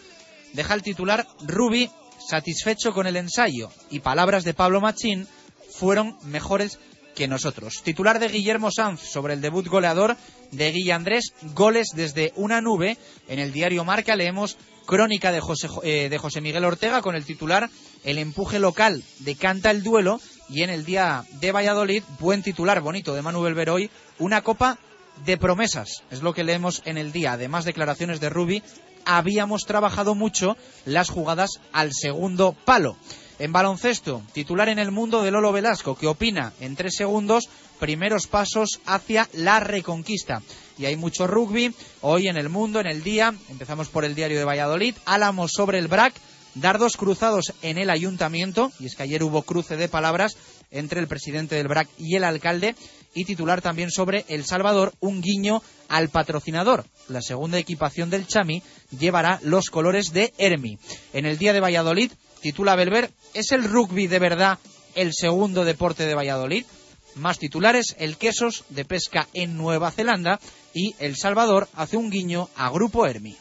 deja 0.55 0.75
el 0.75 0.83
titular 0.83 1.29
Rubi 1.47 1.89
satisfecho 2.19 2.93
con 2.93 3.07
el 3.07 3.17
ensayo 3.17 3.71
y 3.91 4.01
palabras 4.01 4.43
de 4.43 4.55
Pablo 4.55 4.81
Machín 4.81 5.29
fueron 5.71 6.17
mejores 6.25 6.81
que 7.15 7.29
nosotros. 7.29 7.83
Titular 7.85 8.19
de 8.19 8.29
Guillermo 8.29 8.71
Sanz 8.73 9.01
sobre 9.01 9.35
el 9.35 9.41
debut 9.41 9.69
goleador 9.69 10.17
de 10.57 10.73
Guille 10.73 10.93
Andrés, 10.93 11.33
goles 11.55 11.89
desde 11.95 12.33
una 12.37 12.61
nube. 12.61 12.99
En 13.29 13.39
el 13.39 13.53
diario 13.53 13.85
Marca 13.85 14.17
leemos 14.17 14.57
crónica 14.87 15.33
de 15.33 15.41
José, 15.41 15.69
eh, 15.83 16.09
de 16.09 16.19
José 16.19 16.41
Miguel 16.41 16.65
Ortega 16.65 17.01
con 17.01 17.15
el 17.15 17.25
titular 17.25 17.71
El 18.05 18.19
empuje 18.19 18.59
local 18.59 19.03
decanta 19.21 19.71
el 19.71 19.83
duelo 19.83 20.21
y 20.49 20.63
en 20.63 20.71
el 20.71 20.85
día 20.85 21.25
de 21.41 21.53
Valladolid, 21.53 22.03
buen 22.21 22.43
titular 22.43 22.81
bonito 22.81 23.15
de 23.15 23.23
Manuel 23.23 23.55
Beroy, 23.55 23.91
una 24.19 24.43
copa 24.43 24.79
de 25.25 25.39
promesas. 25.39 26.03
Es 26.11 26.23
lo 26.23 26.35
que 26.35 26.45
leemos 26.45 26.83
en 26.85 26.99
el 26.99 27.13
día. 27.13 27.33
Además, 27.33 27.65
declaraciones 27.65 28.21
de 28.21 28.29
Rubi, 28.29 28.63
habíamos 29.07 29.65
trabajado 29.65 30.15
mucho 30.15 30.57
las 30.85 31.09
jugadas 31.09 31.51
al 31.73 31.93
segundo 31.95 32.55
palo. 32.65 32.97
En 33.39 33.53
baloncesto, 33.53 34.23
titular 34.33 34.69
en 34.69 34.79
el 34.79 34.93
mundo 34.93 35.23
de 35.23 35.33
Lolo 35.33 35.53
Velasco, 35.53 35.97
que 35.97 36.07
opina 36.07 36.53
en 36.61 36.77
tres 36.77 36.95
segundos 36.97 37.49
primeros 37.81 38.29
pasos 38.29 38.81
hacia 38.87 39.29
la 39.33 39.59
reconquista. 39.59 40.41
Y 40.79 40.87
hay 40.87 40.97
mucho 40.97 41.27
rugby 41.27 41.75
hoy 42.01 42.29
en 42.29 42.37
el 42.37 42.49
mundo, 42.49 42.81
en 42.81 42.87
el 42.87 43.03
día. 43.03 43.35
Empezamos 43.49 43.89
por 43.89 44.05
el 44.05 44.15
diario 44.15 44.39
de 44.39 44.45
Valladolid. 44.45 44.95
Álamos 45.05 45.53
sobre 45.53 45.79
el 45.79 45.89
BRAC. 45.89 46.15
Dardos 46.55 46.97
cruzados 46.97 47.53
en 47.63 47.79
el 47.79 47.91
ayuntamiento. 47.91 48.71
Y 48.79 48.87
es 48.87 48.95
que 48.95 49.03
ayer 49.03 49.25
hubo 49.25 49.43
cruce 49.43 49.77
de 49.77 49.89
palabras 49.89 50.37
entre 50.71 51.01
el 51.01 51.09
presidente 51.09 51.57
del 51.57 51.67
BRAC 51.67 51.89
y 51.99 52.15
el 52.15 52.25
alcalde. 52.25 52.77
Y 53.15 53.25
titular 53.25 53.63
también 53.63 53.91
sobre 53.91 54.25
El 54.29 54.45
Salvador, 54.45 54.93
un 55.01 55.21
guiño 55.21 55.63
al 55.89 56.09
patrocinador. 56.09 56.87
La 57.09 57.23
segunda 57.23 57.59
equipación 57.59 58.11
del 58.11 58.27
Chami 58.27 58.63
llevará 58.97 59.41
los 59.43 59.67
colores 59.67 60.13
de 60.13 60.33
Hermi. 60.39 60.79
En 61.13 61.27
el 61.27 61.39
día 61.39 61.53
de 61.53 61.61
Valladolid, 61.61 62.13
titula 62.45 62.77
Belver, 62.77 63.11
¿es 63.33 63.53
el 63.53 63.65
rugby 63.65 64.07
de 64.07 64.19
verdad 64.19 64.59
el 64.95 65.15
segundo 65.15 65.65
deporte 65.65 66.05
de 66.05 66.15
Valladolid? 66.15 66.67
Más 67.15 67.39
titulares, 67.39 67.97
el 67.99 68.19
Quesos 68.19 68.65
de 68.69 68.85
pesca 68.85 69.27
en 69.33 69.57
Nueva 69.57 69.91
Zelanda 69.91 70.39
y 70.75 70.95
El 70.99 71.17
Salvador 71.17 71.71
hace 71.73 71.97
un 71.97 72.11
guiño 72.11 72.51
a 72.55 72.69
Grupo 72.69 73.07
Hermi. 73.07 73.35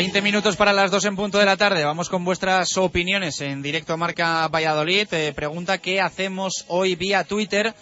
20 0.00 0.22
minutos 0.22 0.56
para 0.56 0.72
las 0.72 0.90
2 0.90 1.04
en 1.04 1.14
punto 1.14 1.36
de 1.36 1.44
la 1.44 1.58
tarde. 1.58 1.84
Vamos 1.84 2.08
con 2.08 2.24
vuestras 2.24 2.74
opiniones 2.78 3.38
en 3.42 3.60
directo 3.60 3.98
Marca 3.98 4.48
Valladolid. 4.48 5.06
Pregunta 5.34 5.76
qué 5.76 6.00
hacemos 6.00 6.64
hoy 6.68 6.94
vía 6.94 7.24
Twitter. 7.24 7.74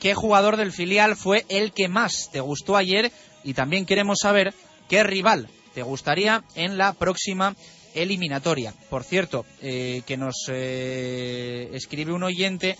¿Qué 0.00 0.12
jugador 0.12 0.56
del 0.56 0.72
filial 0.72 1.14
fue 1.14 1.46
el 1.48 1.70
que 1.70 1.86
más 1.86 2.28
te 2.32 2.40
gustó 2.40 2.76
ayer? 2.76 3.12
Y 3.44 3.54
también 3.54 3.86
queremos 3.86 4.18
saber 4.20 4.52
qué 4.88 5.04
rival 5.04 5.48
te 5.72 5.84
gustaría 5.84 6.42
en 6.56 6.76
la 6.76 6.92
próxima 6.92 7.54
eliminatoria. 7.94 8.74
Por 8.88 9.04
cierto, 9.04 9.46
eh, 9.62 10.02
que 10.04 10.16
nos 10.16 10.46
eh, 10.48 11.70
escribe 11.72 12.12
un 12.12 12.24
oyente 12.24 12.78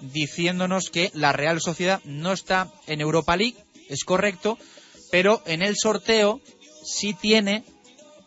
diciéndonos 0.00 0.90
que 0.90 1.10
la 1.14 1.32
Real 1.32 1.58
Sociedad 1.62 2.02
no 2.04 2.32
está 2.34 2.70
en 2.86 3.00
Europa 3.00 3.34
League, 3.38 3.56
es 3.88 4.04
correcto, 4.04 4.58
pero 5.10 5.42
en 5.46 5.62
el 5.62 5.74
sorteo 5.78 6.42
sí 6.84 7.14
tiene 7.14 7.64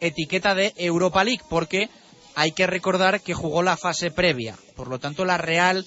etiqueta 0.05 0.53
de 0.53 0.73
Europa 0.77 1.23
League, 1.23 1.43
porque 1.49 1.89
hay 2.35 2.51
que 2.51 2.67
recordar 2.67 3.21
que 3.21 3.33
jugó 3.33 3.63
la 3.63 3.77
fase 3.77 4.11
previa. 4.11 4.55
Por 4.75 4.87
lo 4.87 4.99
tanto, 4.99 5.25
la 5.25 5.37
Real, 5.37 5.85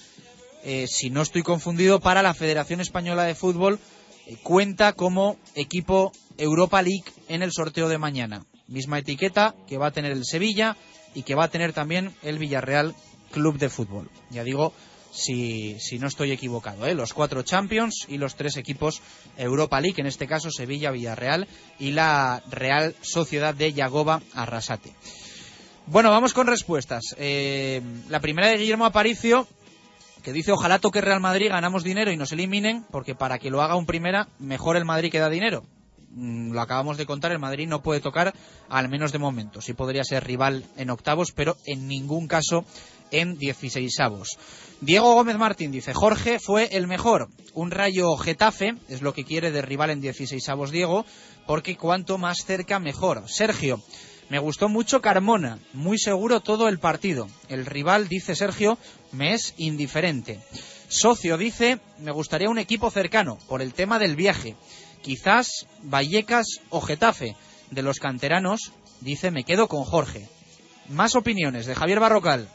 eh, 0.65 0.87
si 0.89 1.11
no 1.11 1.23
estoy 1.23 1.43
confundido, 1.43 2.01
para 2.01 2.23
la 2.23 2.35
Federación 2.35 2.81
Española 2.81 3.25
de 3.25 3.35
Fútbol 3.35 3.79
eh, 4.27 4.37
cuenta 4.43 4.93
como 4.93 5.37
equipo 5.55 6.13
Europa 6.39 6.83
League 6.83 7.05
en 7.29 7.43
el 7.43 7.53
sorteo 7.53 7.89
de 7.89 7.99
mañana. 7.99 8.45
Misma 8.69 8.99
etiqueta 8.99 9.55
que 9.69 9.79
va 9.79 9.89
a 9.89 9.93
tener 9.93 10.13
el 10.13 10.25
Sevilla 10.25 10.77
y 11.15 11.23
que 11.23 11.35
va 11.35 11.45
a 11.45 11.51
tener 11.51 11.73
también 11.73 12.15
el 12.23 12.39
Villarreal 12.39 12.95
Club 13.31 13.59
de 13.59 13.69
Fútbol. 13.69 14.11
Ya 14.31 14.45
digo, 14.45 14.73
si, 15.17 15.99
no 15.99 16.07
estoy 16.07 16.33
equivocado. 16.33 16.87
¿eh? 16.87 16.95
Los 16.95 17.15
cuatro 17.15 17.43
Champions 17.43 18.07
y 18.09 18.19
los 18.19 18.37
tres 18.37 18.57
equipos 18.57 19.01
Europa 19.37 19.81
League, 19.81 20.01
en 20.01 20.07
este 20.07 20.27
caso 20.27 20.51
Sevilla, 20.51 20.91
Villarreal 20.91 21.49
y 21.79 21.93
la 21.93 22.43
Real 22.51 22.95
Sociedad 23.01 23.55
de 23.55 23.73
Yagoba 23.73 24.21
Arrasate. 24.35 24.93
Bueno, 25.87 26.11
vamos 26.11 26.35
con 26.35 26.47
respuestas. 26.47 27.15
Eh, 27.17 27.81
la 28.09 28.21
primera 28.21 28.49
de 28.49 28.59
Guillermo 28.59 28.85
Aparicio, 28.85 29.47
que 30.23 30.33
dice 30.33 30.53
ojalá 30.53 30.79
toque 30.81 31.01
Real 31.01 31.21
Madrid, 31.21 31.49
ganamos 31.49 31.85
dinero 31.85 32.11
y 32.11 32.17
nos 32.17 32.33
eliminen, 32.33 32.85
porque 32.91 33.15
para 33.15 33.39
que 33.39 33.51
lo 33.51 33.63
haga 33.63 33.77
un 33.77 33.87
primera, 33.87 34.29
mejor 34.39 34.77
el 34.77 34.85
Madrid 34.85 35.11
que 35.11 35.21
da 35.21 35.31
dinero. 35.31 35.65
Mm, 36.11 36.53
lo 36.53 36.61
acabamos 36.61 36.97
de 36.97 37.07
contar, 37.07 37.31
el 37.33 37.39
Madrid 37.39 37.69
no 37.69 37.83
puede 37.83 38.01
tocar, 38.01 38.35
al 38.69 38.89
menos 38.89 39.13
de 39.13 39.19
momento. 39.19 39.61
Sí 39.61 39.75
podría 39.75 40.03
ser 40.03 40.25
rival 40.25 40.65
en 40.77 40.91
octavos, 40.91 41.33
pero 41.33 41.57
en 41.67 41.87
ningún 41.87 42.27
caso 42.27 42.65
en 43.11 43.39
16 43.39 44.01
avos. 44.01 44.39
Diego 44.81 45.15
Gómez 45.15 45.37
Martín 45.37 45.73
dice, 45.73 45.95
Jorge 45.95 46.39
fue 46.39 46.77
el 46.77 46.87
mejor. 46.87 47.29
Un 47.55 47.71
rayo 47.71 48.17
Getafe, 48.17 48.75
es 48.89 49.03
lo 49.03 49.15
que 49.15 49.25
quiere 49.25 49.51
de 49.51 49.63
rival 49.63 49.91
en 49.91 50.01
16 50.01 50.49
avos 50.49 50.71
Diego, 50.71 51.07
porque 51.47 51.77
cuanto 51.77 52.19
más 52.19 52.39
cerca 52.45 52.79
mejor. 52.79 53.25
Sergio, 53.27 53.83
me 54.29 54.39
gustó 54.39 54.69
mucho 54.69 55.01
Carmona, 55.01 55.61
muy 55.73 55.99
seguro 55.99 56.41
todo 56.41 56.69
el 56.69 56.79
partido. 56.79 57.29
El 57.49 57.65
rival, 57.65 58.09
dice 58.09 58.35
Sergio, 58.35 58.77
me 59.13 59.35
es 59.35 59.55
indiferente. 59.57 60.41
Socio 60.89 61.39
dice, 61.39 61.79
me 61.99 62.11
gustaría 62.11 62.51
un 62.51 62.59
equipo 62.59 62.91
cercano, 62.91 63.39
por 63.49 63.63
el 63.63 63.73
tema 63.73 63.99
del 63.99 64.17
viaje. 64.17 64.57
Quizás 65.01 65.67
Vallecas 65.83 66.61
o 66.71 66.81
Getafe. 66.81 67.37
De 67.71 67.83
los 67.83 67.99
canteranos, 67.99 68.73
dice, 69.01 69.31
me 69.31 69.45
quedo 69.45 69.69
con 69.69 69.85
Jorge. 69.85 70.29
Más 70.89 71.15
opiniones 71.15 71.67
de 71.67 71.75
Javier 71.75 72.01
Barrocal. 72.01 72.49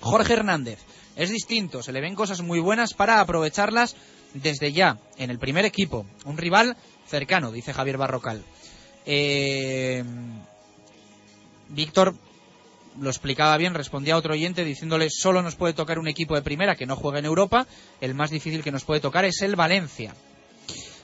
Jorge 0.00 0.34
Hernández 0.34 0.78
es 1.16 1.30
distinto, 1.30 1.82
se 1.82 1.92
le 1.92 2.00
ven 2.00 2.14
cosas 2.14 2.42
muy 2.42 2.60
buenas 2.60 2.94
para 2.94 3.20
aprovecharlas 3.20 3.96
desde 4.34 4.72
ya, 4.72 4.98
en 5.16 5.30
el 5.30 5.38
primer 5.38 5.64
equipo. 5.64 6.06
Un 6.24 6.36
rival 6.36 6.76
cercano, 7.06 7.50
dice 7.50 7.72
Javier 7.72 7.98
Barrocal. 7.98 8.44
Eh, 9.06 10.04
Víctor 11.68 12.14
lo 13.00 13.10
explicaba 13.10 13.56
bien, 13.56 13.74
respondía 13.74 14.14
a 14.14 14.18
otro 14.18 14.34
oyente 14.34 14.64
diciéndole 14.64 15.08
solo 15.10 15.42
nos 15.42 15.56
puede 15.56 15.72
tocar 15.72 15.98
un 15.98 16.08
equipo 16.08 16.34
de 16.34 16.42
primera 16.42 16.76
que 16.76 16.86
no 16.86 16.96
juega 16.96 17.18
en 17.18 17.24
Europa, 17.24 17.66
el 18.00 18.14
más 18.14 18.30
difícil 18.30 18.62
que 18.62 18.72
nos 18.72 18.84
puede 18.84 19.00
tocar 19.00 19.24
es 19.24 19.40
el 19.42 19.56
Valencia. 19.56 20.14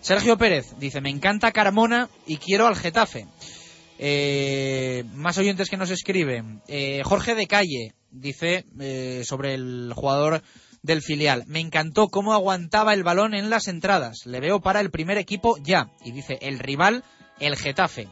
Sergio 0.00 0.36
Pérez 0.36 0.74
dice, 0.78 1.00
me 1.00 1.10
encanta 1.10 1.52
Carmona 1.52 2.10
y 2.26 2.36
quiero 2.36 2.66
al 2.66 2.76
Getafe. 2.76 3.26
Eh, 3.98 5.04
más 5.14 5.38
oyentes 5.38 5.70
que 5.70 5.76
nos 5.76 5.90
escriben. 5.90 6.60
Eh, 6.68 7.02
Jorge 7.04 7.34
de 7.34 7.46
Calle 7.46 7.94
dice 8.14 8.64
eh, 8.80 9.22
sobre 9.24 9.54
el 9.54 9.92
jugador 9.94 10.42
del 10.82 11.02
filial. 11.02 11.44
Me 11.46 11.60
encantó 11.60 12.08
cómo 12.08 12.32
aguantaba 12.32 12.94
el 12.94 13.02
balón 13.02 13.34
en 13.34 13.50
las 13.50 13.68
entradas. 13.68 14.26
Le 14.26 14.40
veo 14.40 14.60
para 14.60 14.80
el 14.80 14.90
primer 14.90 15.18
equipo 15.18 15.56
ya. 15.62 15.90
Y 16.04 16.12
dice, 16.12 16.38
el 16.40 16.58
rival, 16.58 17.04
el 17.40 17.56
Getafe. 17.56 18.08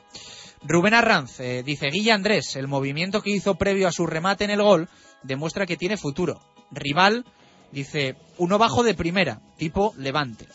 Rubén 0.64 0.94
Arranz 0.94 1.40
eh, 1.40 1.62
dice, 1.64 1.88
Guilla 1.90 2.14
Andrés, 2.14 2.56
el 2.56 2.68
movimiento 2.68 3.20
que 3.20 3.30
hizo 3.30 3.56
previo 3.56 3.88
a 3.88 3.92
su 3.92 4.06
remate 4.06 4.44
en 4.44 4.50
el 4.50 4.62
gol 4.62 4.88
demuestra 5.22 5.66
que 5.66 5.76
tiene 5.76 5.96
futuro. 5.96 6.40
Rival, 6.70 7.24
dice, 7.72 8.16
uno 8.38 8.58
bajo 8.58 8.82
de 8.82 8.94
primera, 8.94 9.40
tipo 9.58 9.92
Levante. 9.98 10.46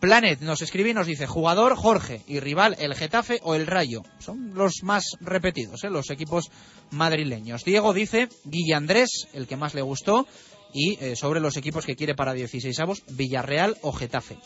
Planet 0.00 0.40
nos 0.40 0.62
escribe 0.62 0.90
y 0.90 0.94
nos 0.94 1.06
dice 1.06 1.26
jugador 1.26 1.74
Jorge 1.74 2.20
y 2.26 2.40
rival 2.40 2.76
el 2.78 2.94
Getafe 2.94 3.40
o 3.42 3.54
el 3.54 3.66
Rayo. 3.66 4.02
Son 4.18 4.54
los 4.54 4.82
más 4.82 5.16
repetidos, 5.20 5.84
¿eh? 5.84 5.90
los 5.90 6.10
equipos 6.10 6.50
madrileños. 6.90 7.64
Diego 7.64 7.94
dice 7.94 8.28
Guilla 8.44 8.76
Andrés, 8.76 9.28
el 9.32 9.46
que 9.46 9.56
más 9.56 9.74
le 9.74 9.82
gustó, 9.82 10.26
y 10.72 10.98
eh, 11.00 11.16
sobre 11.16 11.40
los 11.40 11.56
equipos 11.56 11.86
que 11.86 11.96
quiere 11.96 12.14
para 12.14 12.34
16 12.34 12.78
avos, 12.80 13.02
Villarreal 13.08 13.78
o 13.80 13.92
Getafe. 13.92 14.36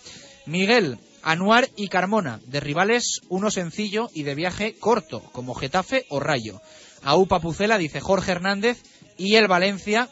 Miguel, 0.47 0.99
Anuar 1.23 1.69
y 1.77 1.89
Carmona, 1.89 2.41
de 2.47 2.61
rivales 2.61 3.21
uno 3.29 3.51
sencillo 3.51 4.09
y 4.15 4.23
de 4.23 4.35
viaje 4.35 4.77
corto, 4.79 5.21
como 5.33 5.55
Getafe 5.55 6.07
o 6.09 6.21
Rayo. 6.21 6.61
Aupa 7.03 7.41
Pucela 7.41 7.79
dice 7.79 8.01
Jorge 8.01 8.33
Hernández 8.33 8.83
y 9.17 9.35
el 9.35 9.49
Valencia. 9.49 10.09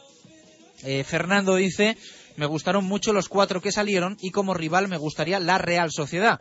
Eh, 0.83 1.05
Fernando 1.05 1.57
dice 1.57 1.97
me 2.39 2.47
gustaron 2.47 2.85
mucho 2.85 3.13
los 3.13 3.29
cuatro 3.29 3.61
que 3.61 3.73
salieron 3.73 4.17
y 4.21 4.31
como 4.31 4.55
rival 4.55 4.87
me 4.87 4.97
gustaría 4.97 5.41
la 5.41 5.59
Real 5.59 5.91
Sociedad. 5.91 6.41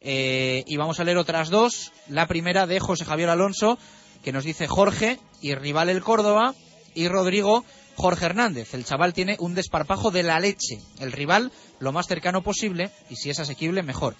Eh, 0.00 0.64
y 0.66 0.78
vamos 0.78 0.98
a 0.98 1.04
leer 1.04 1.18
otras 1.18 1.50
dos. 1.50 1.92
La 2.08 2.26
primera 2.26 2.66
de 2.66 2.80
José 2.80 3.04
Javier 3.04 3.28
Alonso, 3.28 3.78
que 4.24 4.32
nos 4.32 4.44
dice 4.44 4.66
Jorge 4.66 5.20
y 5.42 5.54
rival 5.54 5.90
el 5.90 6.02
Córdoba 6.02 6.54
y 6.94 7.08
Rodrigo 7.08 7.66
Jorge 7.96 8.24
Hernández. 8.24 8.72
El 8.72 8.86
chaval 8.86 9.12
tiene 9.12 9.36
un 9.38 9.54
desparpajo 9.54 10.10
de 10.10 10.22
la 10.22 10.40
leche. 10.40 10.80
El 11.00 11.12
rival 11.12 11.52
lo 11.80 11.92
más 11.92 12.06
cercano 12.06 12.42
posible 12.42 12.90
y 13.10 13.16
si 13.16 13.28
es 13.28 13.38
asequible 13.38 13.82
mejor. 13.82 14.16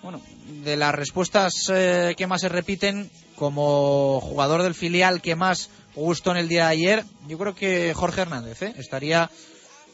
Bueno, 0.00 0.20
de 0.62 0.76
las 0.76 0.94
respuestas 0.94 1.54
eh, 1.72 2.14
que 2.16 2.28
más 2.28 2.40
se 2.40 2.48
repiten 2.48 3.10
como 3.34 4.20
jugador 4.20 4.62
del 4.62 4.76
filial 4.76 5.22
que 5.22 5.34
más 5.34 5.70
gustó 5.96 6.30
en 6.30 6.36
el 6.36 6.48
día 6.48 6.66
de 6.66 6.72
ayer, 6.72 7.04
yo 7.26 7.36
creo 7.36 7.54
que 7.56 7.92
Jorge 7.94 8.20
Hernández 8.20 8.62
¿eh? 8.62 8.74
estaría 8.78 9.28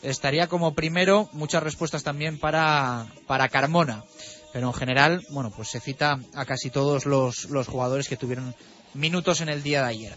estaría 0.03 0.47
como 0.47 0.75
primero. 0.75 1.29
Muchas 1.33 1.63
respuestas 1.63 2.03
también 2.03 2.39
para, 2.39 3.07
para 3.27 3.49
Carmona. 3.49 4.05
Pero 4.53 4.69
en 4.69 4.75
general, 4.75 5.27
bueno, 5.31 5.51
pues 5.51 5.69
se 5.69 5.81
cita 5.81 6.21
a 6.35 6.45
casi 6.45 6.71
todos 6.71 7.07
los, 7.07 7.47
los 7.51 7.69
jugadores 7.69 8.09
que 8.09 8.17
tuvieron 8.17 8.55
minutos 8.95 9.41
en 9.41 9.49
el 9.49 9.63
día 9.63 9.83
de 9.83 9.89
ayer. 9.89 10.17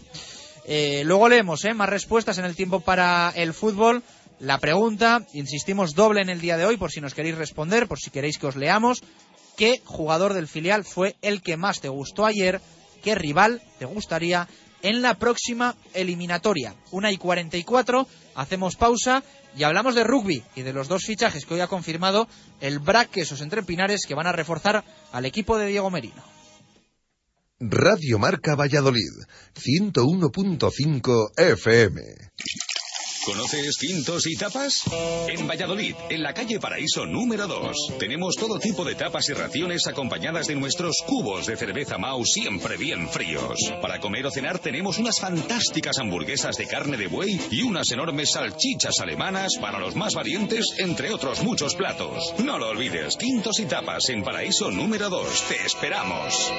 Eh, 0.64 1.02
luego 1.04 1.28
leemos 1.28 1.64
¿eh? 1.64 1.74
más 1.74 1.88
respuestas 1.88 2.38
en 2.38 2.44
el 2.44 2.56
tiempo 2.56 2.80
para 2.80 3.32
el 3.34 3.52
fútbol. 3.52 4.02
La 4.38 4.58
pregunta, 4.58 5.24
insistimos, 5.34 5.94
doble 5.94 6.22
en 6.22 6.30
el 6.30 6.40
día 6.40 6.56
de 6.56 6.66
hoy, 6.66 6.76
por 6.76 6.90
si 6.90 7.00
nos 7.00 7.14
queréis 7.14 7.36
responder, 7.36 7.86
por 7.86 7.98
si 7.98 8.10
queréis 8.10 8.38
que 8.38 8.46
os 8.46 8.56
leamos. 8.56 9.02
¿Qué 9.56 9.82
jugador 9.84 10.34
del 10.34 10.48
filial 10.48 10.84
fue 10.84 11.16
el 11.22 11.42
que 11.42 11.56
más 11.56 11.80
te 11.80 11.88
gustó 11.88 12.24
ayer? 12.24 12.60
¿Qué 13.02 13.14
rival 13.14 13.62
te 13.78 13.84
gustaría 13.84 14.48
en 14.82 15.02
la 15.02 15.14
próxima 15.14 15.76
eliminatoria? 15.94 16.74
Una 16.90 17.10
y 17.10 17.16
44, 17.16 18.06
hacemos 18.34 18.76
pausa 18.76 19.22
y 19.56 19.62
hablamos 19.64 19.94
de 19.94 20.04
rugby 20.04 20.42
y 20.56 20.62
de 20.62 20.72
los 20.72 20.88
dos 20.88 21.04
fichajes 21.04 21.44
que 21.44 21.54
hoy 21.54 21.60
ha 21.60 21.66
confirmado 21.66 22.28
el 22.60 22.78
BRAC 22.78 23.16
esos 23.18 23.40
entre 23.40 23.62
Pinares 23.62 24.06
que 24.06 24.14
van 24.14 24.26
a 24.26 24.32
reforzar 24.32 24.84
al 25.12 25.24
equipo 25.24 25.58
de 25.58 25.66
Diego 25.66 25.90
Merino. 25.90 26.22
Radio 27.60 28.18
Marca 28.18 28.56
Valladolid, 28.56 29.12
101.5 29.54 31.30
FM. 31.36 32.00
¿Conoces 33.24 33.76
tintos 33.78 34.26
y 34.26 34.34
tapas? 34.34 34.82
En 35.28 35.46
Valladolid, 35.46 35.94
en 36.10 36.22
la 36.24 36.34
calle 36.34 36.58
Paraíso 36.58 37.06
número 37.06 37.46
2, 37.46 37.94
tenemos 37.98 38.34
todo 38.34 38.58
tipo 38.58 38.84
de 38.84 38.96
tapas 38.96 39.28
y 39.28 39.32
raciones 39.32 39.86
acompañadas 39.86 40.48
de 40.48 40.56
nuestros 40.56 40.96
cubos 41.06 41.46
de 41.46 41.56
cerveza 41.56 41.98
Mau 41.98 42.24
siempre 42.24 42.76
bien 42.76 43.08
fríos. 43.08 43.58
Para 43.80 44.00
comer 44.00 44.26
o 44.26 44.30
cenar 44.32 44.58
tenemos 44.58 44.98
unas 44.98 45.20
fantásticas 45.20 45.98
hamburguesas 45.98 46.56
de 46.56 46.66
carne 46.66 46.96
de 46.96 47.06
buey 47.06 47.40
y 47.52 47.62
unas 47.62 47.92
enormes 47.92 48.32
salchichas 48.32 48.98
alemanas 49.00 49.52
para 49.60 49.78
los 49.78 49.94
más 49.94 50.14
valientes, 50.14 50.66
entre 50.78 51.12
otros 51.12 51.44
muchos 51.44 51.76
platos. 51.76 52.34
No 52.44 52.58
lo 52.58 52.70
olvides, 52.70 53.16
tintos 53.18 53.60
y 53.60 53.66
tapas 53.66 54.08
en 54.08 54.24
Paraíso 54.24 54.72
número 54.72 55.08
2. 55.08 55.44
Te 55.48 55.64
esperamos. 55.64 56.50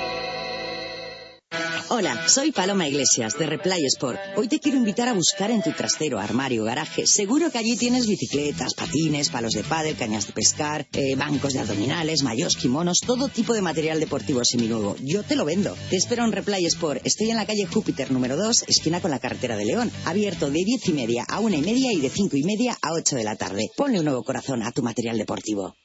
Hola, 1.89 2.27
soy 2.27 2.51
Paloma 2.51 2.87
Iglesias 2.87 3.37
de 3.37 3.45
Replay 3.45 3.85
Sport. 3.85 4.19
Hoy 4.35 4.47
te 4.47 4.59
quiero 4.59 4.77
invitar 4.77 5.07
a 5.07 5.13
buscar 5.13 5.51
en 5.51 5.61
tu 5.61 5.71
trastero, 5.71 6.19
armario, 6.19 6.63
garaje. 6.63 7.05
Seguro 7.05 7.51
que 7.51 7.59
allí 7.59 7.77
tienes 7.77 8.07
bicicletas, 8.07 8.73
patines, 8.73 9.29
palos 9.29 9.53
de 9.53 9.63
pádel, 9.63 9.95
cañas 9.95 10.25
de 10.25 10.33
pescar, 10.33 10.87
eh, 10.93 11.15
bancos 11.15 11.53
de 11.53 11.59
abdominales, 11.59 12.23
mayos, 12.23 12.57
kimonos, 12.57 13.01
todo 13.01 13.27
tipo 13.27 13.53
de 13.53 13.61
material 13.61 13.99
deportivo 13.99 14.43
seminuevo. 14.43 14.95
Yo 15.01 15.21
te 15.21 15.35
lo 15.35 15.45
vendo. 15.45 15.75
Te 15.91 15.97
espero 15.97 16.23
en 16.23 16.31
Replay 16.31 16.65
Sport. 16.65 17.05
Estoy 17.05 17.29
en 17.29 17.37
la 17.37 17.45
calle 17.45 17.67
Júpiter 17.67 18.11
número 18.11 18.37
2, 18.37 18.65
esquina 18.67 18.99
con 18.99 19.11
la 19.11 19.19
carretera 19.19 19.55
de 19.55 19.65
León. 19.65 19.91
Abierto 20.05 20.49
de 20.49 20.63
diez 20.63 20.87
y 20.87 20.93
media 20.93 21.25
a 21.27 21.39
una 21.39 21.57
y 21.57 21.61
media 21.61 21.93
y 21.93 22.01
de 22.01 22.09
cinco 22.09 22.37
y 22.37 22.43
media 22.43 22.75
a 22.81 22.93
8 22.93 23.15
de 23.15 23.23
la 23.23 23.35
tarde. 23.35 23.69
Ponle 23.77 23.99
un 23.99 24.05
nuevo 24.05 24.23
corazón 24.23 24.63
a 24.63 24.71
tu 24.71 24.81
material 24.81 25.17
deportivo. 25.17 25.75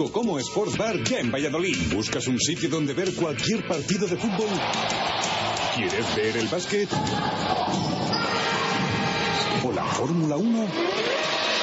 Cocomo 0.00 0.38
Sports 0.38 0.78
Bar 0.78 1.04
ya 1.04 1.18
en 1.18 1.30
Valladolid. 1.30 1.76
¿Buscas 1.92 2.26
un 2.26 2.40
sitio 2.40 2.70
donde 2.70 2.94
ver 2.94 3.14
cualquier 3.14 3.66
partido 3.68 4.06
de 4.06 4.16
fútbol? 4.16 4.48
¿Quieres 5.76 6.16
ver 6.16 6.36
el 6.38 6.48
básquet? 6.48 6.88
¿O 9.62 9.72
la 9.72 9.84
Fórmula 9.84 10.36
1? 10.36 10.66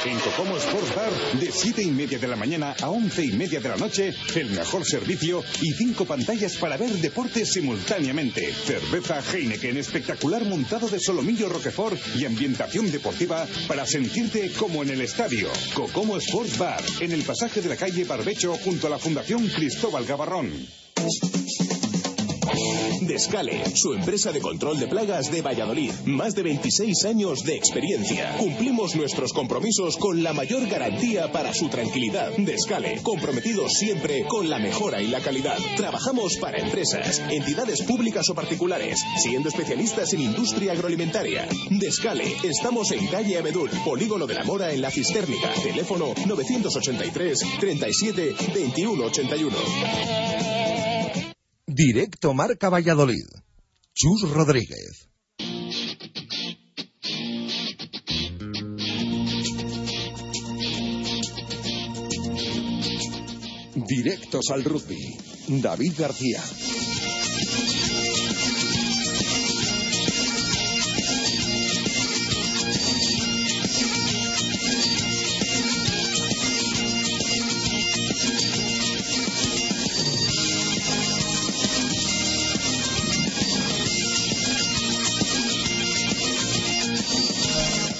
En 0.04 0.18
Cocomo 0.20 0.56
Sports 0.56 0.94
Bar, 0.94 1.10
de 1.40 1.50
7 1.50 1.82
y 1.82 1.90
media 1.90 2.18
de 2.18 2.28
la 2.28 2.36
mañana 2.36 2.74
a 2.80 2.88
11 2.88 3.24
y 3.24 3.32
media 3.32 3.60
de 3.60 3.68
la 3.68 3.76
noche, 3.76 4.14
el 4.36 4.50
mejor 4.50 4.84
servicio 4.84 5.42
y 5.60 5.72
cinco 5.72 6.04
pantallas 6.04 6.56
para 6.56 6.76
ver 6.76 6.90
deportes 6.90 7.52
simultáneamente. 7.52 8.52
Cerveza 8.52 9.20
Heineken 9.20 9.76
espectacular 9.76 10.44
montado 10.44 10.88
de 10.88 11.00
solomillo 11.00 11.48
Roquefort 11.48 11.98
y 12.16 12.24
ambientación 12.24 12.90
deportiva 12.92 13.46
para 13.66 13.86
sentirte 13.86 14.52
como 14.52 14.84
en 14.84 14.90
el 14.90 15.00
estadio. 15.00 15.48
Cocomo 15.74 16.16
Sports 16.18 16.58
Bar, 16.58 16.82
en 17.00 17.12
el 17.12 17.22
pasaje 17.24 17.60
de 17.60 17.68
la 17.68 17.76
calle 17.76 18.04
Barbecho 18.04 18.54
junto 18.54 18.86
a 18.86 18.90
la 18.90 18.98
Fundación 18.98 19.48
Cristóbal 19.48 20.04
Gavarrón. 20.04 20.52
Descale, 23.00 23.64
su 23.74 23.94
empresa 23.94 24.32
de 24.32 24.40
control 24.40 24.78
de 24.78 24.86
plagas 24.86 25.30
de 25.30 25.42
Valladolid. 25.42 25.92
Más 26.04 26.34
de 26.34 26.42
26 26.42 27.04
años 27.04 27.44
de 27.44 27.56
experiencia. 27.56 28.36
Cumplimos 28.36 28.96
nuestros 28.96 29.32
compromisos 29.32 29.96
con 29.96 30.22
la 30.22 30.32
mayor 30.32 30.68
garantía 30.68 31.30
para 31.32 31.54
su 31.54 31.68
tranquilidad. 31.68 32.32
Descale, 32.36 33.00
comprometidos 33.02 33.72
siempre 33.72 34.24
con 34.26 34.48
la 34.48 34.58
mejora 34.58 35.00
y 35.00 35.08
la 35.08 35.20
calidad. 35.20 35.56
Trabajamos 35.76 36.36
para 36.36 36.58
empresas, 36.58 37.22
entidades 37.30 37.82
públicas 37.82 38.28
o 38.30 38.34
particulares, 38.34 39.00
siendo 39.22 39.48
especialistas 39.48 40.12
en 40.12 40.22
industria 40.22 40.72
agroalimentaria. 40.72 41.48
Descale, 41.70 42.36
estamos 42.42 42.90
en 42.92 43.06
calle 43.06 43.38
Abedul, 43.38 43.70
Polígono 43.84 44.26
de 44.26 44.34
la 44.34 44.44
Mora 44.44 44.72
en 44.72 44.82
la 44.82 44.90
Cistérnica. 44.90 45.52
Teléfono 45.62 46.14
983 46.26 47.38
37 47.60 48.34
21 48.54 49.04
81. 49.04 50.97
Directo 51.78 52.34
Marca 52.34 52.70
Valladolid. 52.70 53.28
Chus 53.94 54.28
Rodríguez. 54.32 55.08
Directos 63.76 64.50
al 64.50 64.64
rugby. 64.64 65.16
David 65.46 65.92
García. 65.96 66.42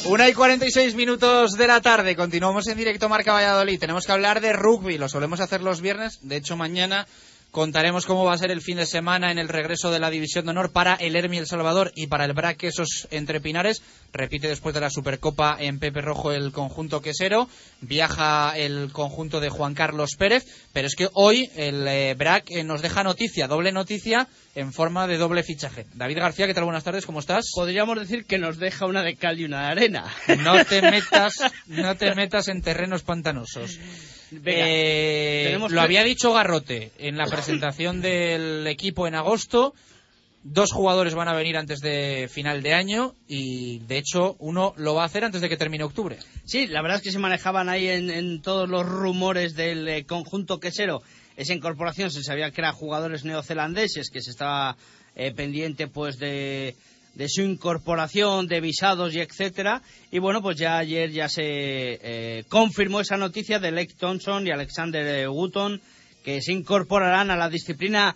Una 0.09 0.27
y 0.27 0.33
46 0.33 0.95
minutos 0.95 1.53
de 1.53 1.67
la 1.67 1.83
tarde. 1.83 2.17
Continuamos 2.17 2.67
en 2.67 2.79
directo 2.79 3.11
Marca 3.11 3.35
Valladolid. 3.35 3.79
Tenemos 3.79 4.07
que 4.07 4.13
hablar 4.13 4.41
de 4.41 4.55
rugby. 4.55 4.97
Lo 4.97 5.07
solemos 5.07 5.39
hacer 5.41 5.61
los 5.61 5.83
viernes. 5.83 6.21
De 6.23 6.37
hecho, 6.37 6.57
mañana 6.57 7.07
Contaremos 7.51 8.05
cómo 8.05 8.27
va 8.27 8.35
a 8.35 8.39
ser 8.39 8.51
el 8.51 8.61
fin 8.61 8.77
de 8.77 8.85
semana 8.85 9.33
en 9.33 9.39
el 9.39 9.49
regreso 9.49 9.91
de 9.91 9.99
la 9.99 10.11
División 10.11 10.45
de 10.45 10.51
Honor 10.51 10.71
para 10.71 10.95
el 10.97 11.17
Hermi 11.17 11.39
El 11.39 11.47
Salvador 11.47 11.93
y 11.95 12.07
para 12.07 12.27
el 12.27 12.35
BRAC 12.35 12.65
esos 12.65 13.09
entre 13.11 13.41
Pinares. 13.41 13.83
Repite 14.13 14.49
después 14.49 14.75
de 14.75 14.83
la 14.83 14.91
Supercopa 14.91 15.57
en 15.59 15.79
Pepe 15.79 16.03
Rojo 16.03 16.31
el 16.33 16.53
conjunto 16.53 17.01
quesero. 17.01 17.49
Viaja 17.81 18.53
el 18.55 18.93
conjunto 18.93 19.41
de 19.41 19.49
Juan 19.49 19.75
Carlos 19.75 20.17
Pérez. 20.19 20.45
Pero 20.75 20.89
es 20.89 20.95
que 20.95 21.09
hoy 21.15 21.51
el 21.57 21.89
eh, 21.89 22.15
BRAC 22.19 22.51
eh, 22.51 22.65
nos 22.65 22.83
deja 22.83 23.03
noticia, 23.03 23.49
doble 23.49 23.73
noticia 23.73 24.29
en 24.55 24.75
forma 24.75 25.07
de 25.07 25.17
doble 25.17 25.43
fichaje. 25.43 25.87
David 25.95 26.19
García, 26.19 26.47
¿qué 26.47 26.55
tal? 26.55 26.65
Buenas 26.65 26.85
tardes, 26.85 27.07
¿cómo 27.07 27.21
estás? 27.21 27.47
Podríamos 27.55 27.99
decir 27.99 28.27
que 28.27 28.39
nos 28.39 28.59
deja 28.59 28.85
una 28.85 29.03
de 29.03 29.17
cal 29.17 29.41
y 29.41 29.45
una 29.45 29.63
de 29.63 29.67
arena. 29.69 30.05
No 30.41 30.65
te 30.67 30.83
metas, 30.83 31.35
no 31.67 31.97
te 31.97 32.15
metas 32.15 32.49
en 32.49 32.61
terrenos 32.61 33.03
pantanosos. 33.03 33.79
Eh, 34.31 35.59
lo 35.71 35.81
había 35.81 36.05
dicho 36.05 36.33
Garrote 36.33 36.93
en 36.99 37.17
la 37.17 37.27
presentación 37.27 38.01
del 38.03 38.67
equipo 38.67 39.07
en 39.07 39.15
agosto. 39.15 39.75
Dos 40.45 40.73
jugadores 40.73 41.15
van 41.15 41.29
a 41.29 41.35
venir 41.35 41.57
antes 41.57 41.81
de 41.81 42.29
final 42.31 42.63
de 42.63 42.73
año 42.73 43.15
y, 43.27 43.81
de 43.81 43.99
hecho, 43.99 44.37
uno 44.39 44.73
lo 44.77 44.95
va 44.95 45.03
a 45.03 45.07
hacer 45.07 45.25
antes 45.25 45.41
de 45.41 45.49
que 45.49 45.57
termine 45.57 45.85
octubre. 45.85 46.17
Sí, 46.45 46.67
la 46.69 46.81
verdad 46.81 46.99
es 46.99 47.03
que 47.03 47.11
se 47.11 47.19
manejaban 47.19 47.69
ahí 47.69 47.89
en, 47.89 48.41
todos 48.41 48.69
los 48.69 48.87
rumores 48.87 49.55
del 49.55 49.87
eh, 49.89 50.05
conjunto 50.07 50.61
quesero. 50.61 51.03
Esa 51.37 51.55
incorporación 51.55 52.11
se 52.11 52.23
sabía 52.23 52.51
que 52.51 52.61
eran 52.61 52.73
jugadores 52.73 53.25
neozelandeses, 53.25 54.11
que 54.11 54.23
se 54.23 54.31
estaba 54.31 54.77
eh, 55.17 55.33
pendiente 55.33 55.89
pues 55.89 56.19
de, 56.19 56.77
de 57.19 57.29
su 57.29 57.43
incorporación, 57.43 58.47
de 58.47 58.61
visados 58.61 59.13
y 59.15 59.19
etcétera. 59.19 59.83
Y 60.11 60.21
bueno, 60.21 60.41
pues 60.41 60.57
ya 60.57 60.79
ayer 60.79 61.11
ya 61.11 61.29
se 61.29 61.43
eh, 61.45 62.45
confirmó 62.49 63.01
esa 63.01 63.17
noticia 63.17 63.59
de 63.59 63.73
Lake 63.73 63.95
Thompson 63.99 64.47
y 64.47 64.51
Alexander 64.51 65.29
Wooton 65.29 65.81
que 66.25 66.41
se 66.41 66.53
incorporarán 66.53 67.31
a 67.33 67.37
la 67.37 67.51
disciplina 67.51 68.15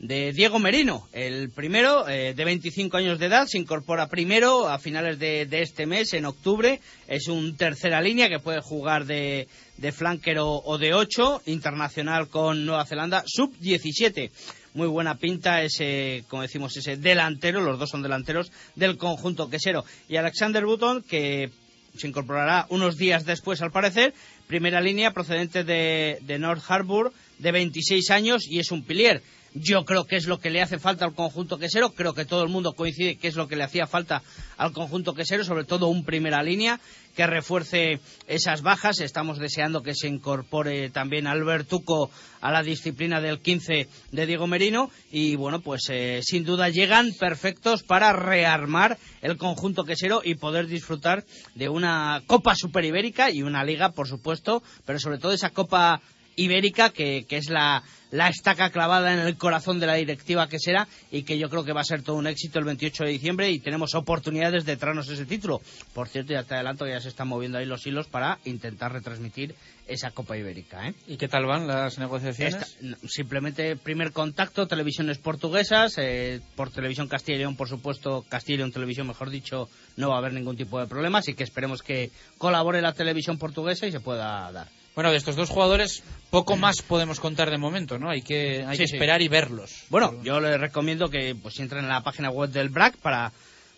de 0.00 0.32
Diego 0.32 0.58
Merino. 0.58 1.08
El 1.12 1.50
primero, 1.50 2.08
eh, 2.08 2.34
de 2.34 2.44
25 2.44 2.96
años 2.96 3.18
de 3.18 3.26
edad, 3.26 3.46
se 3.46 3.58
incorpora 3.58 4.08
primero 4.08 4.66
a 4.66 4.78
finales 4.78 5.18
de, 5.18 5.46
este 5.52 5.86
mes, 5.86 6.12
en 6.14 6.24
octubre. 6.24 6.80
Es 7.06 7.28
un 7.28 7.56
tercera 7.56 8.00
línea 8.00 8.28
que 8.28 8.40
puede 8.40 8.62
jugar 8.62 9.04
de, 9.04 9.46
de 9.76 9.94
o, 10.40 10.78
de 10.78 10.94
8, 10.94 11.42
internacional 11.46 12.28
con 12.28 12.64
Nueva 12.64 12.86
Zelanda, 12.86 13.22
sub-17 13.26 14.30
muy 14.74 14.88
buena 14.88 15.16
pinta 15.16 15.62
ese, 15.62 16.24
como 16.28 16.42
decimos, 16.42 16.76
ese 16.76 16.96
delantero, 16.96 17.60
los 17.60 17.78
dos 17.78 17.90
son 17.90 18.02
delanteros 18.02 18.52
del 18.76 18.96
conjunto 18.96 19.50
quesero. 19.50 19.84
Y 20.08 20.16
Alexander 20.16 20.64
Button, 20.64 21.02
que 21.02 21.50
se 21.96 22.08
incorporará 22.08 22.66
unos 22.68 22.96
días 22.96 23.24
después 23.24 23.62
al 23.62 23.72
parecer, 23.72 24.14
primera 24.46 24.80
línea 24.80 25.12
procedente 25.12 25.64
de, 25.64 26.18
de 26.22 26.38
North 26.38 26.62
Harbour, 26.68 27.12
de 27.38 27.52
26 27.52 28.10
años 28.10 28.46
y 28.48 28.60
es 28.60 28.70
un 28.70 28.84
pilier. 28.84 29.22
Yo 29.54 29.84
creo 29.84 30.06
que 30.06 30.16
es 30.16 30.26
lo 30.26 30.38
que 30.38 30.50
le 30.50 30.62
hace 30.62 30.78
falta 30.78 31.04
al 31.04 31.14
conjunto 31.14 31.58
quesero. 31.58 31.90
Creo 31.90 32.14
que 32.14 32.24
todo 32.24 32.44
el 32.44 32.48
mundo 32.48 32.74
coincide 32.74 33.16
que 33.16 33.26
es 33.26 33.34
lo 33.34 33.48
que 33.48 33.56
le 33.56 33.64
hacía 33.64 33.88
falta 33.88 34.22
al 34.56 34.72
conjunto 34.72 35.12
quesero, 35.12 35.42
sobre 35.42 35.64
todo 35.64 35.88
un 35.88 36.04
primera 36.04 36.42
línea 36.42 36.78
que 37.16 37.26
refuerce 37.26 37.98
esas 38.28 38.62
bajas. 38.62 39.00
Estamos 39.00 39.38
deseando 39.38 39.82
que 39.82 39.94
se 39.94 40.06
incorpore 40.06 40.90
también 40.90 41.26
Albertuco 41.26 42.10
a 42.40 42.52
la 42.52 42.62
disciplina 42.62 43.20
del 43.20 43.40
15 43.40 43.88
de 44.12 44.26
Diego 44.26 44.46
Merino. 44.46 44.90
Y 45.10 45.34
bueno, 45.34 45.60
pues 45.60 45.82
eh, 45.90 46.20
sin 46.22 46.44
duda 46.44 46.68
llegan 46.68 47.12
perfectos 47.18 47.82
para 47.82 48.12
rearmar 48.12 48.98
el 49.20 49.36
conjunto 49.36 49.84
quesero 49.84 50.22
y 50.24 50.36
poder 50.36 50.68
disfrutar 50.68 51.24
de 51.56 51.68
una 51.68 52.22
Copa 52.28 52.54
Superibérica 52.54 53.32
y 53.32 53.42
una 53.42 53.64
liga, 53.64 53.90
por 53.90 54.06
supuesto, 54.06 54.62
pero 54.86 55.00
sobre 55.00 55.18
todo 55.18 55.32
esa 55.32 55.50
Copa 55.50 56.00
Ibérica 56.36 56.90
que, 56.90 57.26
que 57.28 57.36
es 57.36 57.50
la 57.50 57.82
la 58.10 58.28
estaca 58.28 58.70
clavada 58.70 59.12
en 59.12 59.20
el 59.20 59.36
corazón 59.36 59.80
de 59.80 59.86
la 59.86 59.94
directiva 59.94 60.48
que 60.48 60.58
será 60.58 60.88
y 61.10 61.22
que 61.22 61.38
yo 61.38 61.48
creo 61.48 61.64
que 61.64 61.72
va 61.72 61.80
a 61.80 61.84
ser 61.84 62.02
todo 62.02 62.16
un 62.16 62.26
éxito 62.26 62.58
el 62.58 62.64
28 62.64 63.04
de 63.04 63.10
diciembre 63.10 63.50
y 63.50 63.60
tenemos 63.60 63.94
oportunidades 63.94 64.64
de 64.64 64.76
traernos 64.76 65.08
ese 65.08 65.26
título. 65.26 65.60
Por 65.94 66.08
cierto, 66.08 66.32
ya 66.32 66.42
te 66.42 66.54
adelanto 66.54 66.84
que 66.84 66.92
ya 66.92 67.00
se 67.00 67.08
están 67.08 67.28
moviendo 67.28 67.58
ahí 67.58 67.66
los 67.66 67.86
hilos 67.86 68.08
para 68.08 68.38
intentar 68.44 68.92
retransmitir 68.92 69.54
esa 69.86 70.10
Copa 70.12 70.36
Ibérica. 70.36 70.88
¿eh? 70.88 70.94
¿Y 71.08 71.16
qué 71.16 71.28
tal 71.28 71.46
van 71.46 71.66
las 71.66 71.98
negociaciones? 71.98 72.78
simplemente 73.08 73.76
primer 73.76 74.12
contacto, 74.12 74.66
televisiones 74.66 75.18
portuguesas, 75.18 75.94
eh, 75.98 76.40
por 76.54 76.70
televisión 76.70 77.08
Castilla 77.08 77.36
y 77.36 77.38
León, 77.40 77.56
por 77.56 77.68
supuesto, 77.68 78.24
Castilla 78.28 78.54
y 78.54 78.58
León 78.58 78.72
Televisión, 78.72 79.06
mejor 79.06 79.30
dicho, 79.30 79.68
no 79.96 80.10
va 80.10 80.16
a 80.16 80.18
haber 80.18 80.32
ningún 80.32 80.56
tipo 80.56 80.78
de 80.78 80.86
problema, 80.86 81.18
así 81.18 81.34
que 81.34 81.44
esperemos 81.44 81.82
que 81.82 82.10
colabore 82.38 82.80
la 82.80 82.92
televisión 82.92 83.38
portuguesa 83.38 83.86
y 83.86 83.92
se 83.92 84.00
pueda 84.00 84.50
dar. 84.52 84.79
Bueno, 84.94 85.10
de 85.10 85.16
estos 85.16 85.36
dos 85.36 85.48
jugadores 85.48 86.02
poco 86.30 86.56
más 86.56 86.82
podemos 86.82 87.20
contar 87.20 87.50
de 87.50 87.58
momento, 87.58 87.98
¿no? 87.98 88.10
Hay 88.10 88.22
que, 88.22 88.64
hay 88.66 88.76
que 88.76 88.84
esperar 88.84 89.22
y 89.22 89.28
verlos. 89.28 89.84
Bueno, 89.88 90.22
yo 90.22 90.40
les 90.40 90.60
recomiendo 90.60 91.08
que 91.08 91.34
pues 91.34 91.58
entren 91.60 91.84
en 91.84 91.90
la 91.90 92.02
página 92.02 92.30
web 92.30 92.50
del 92.50 92.68
BRAC 92.68 92.96
para, 92.98 93.32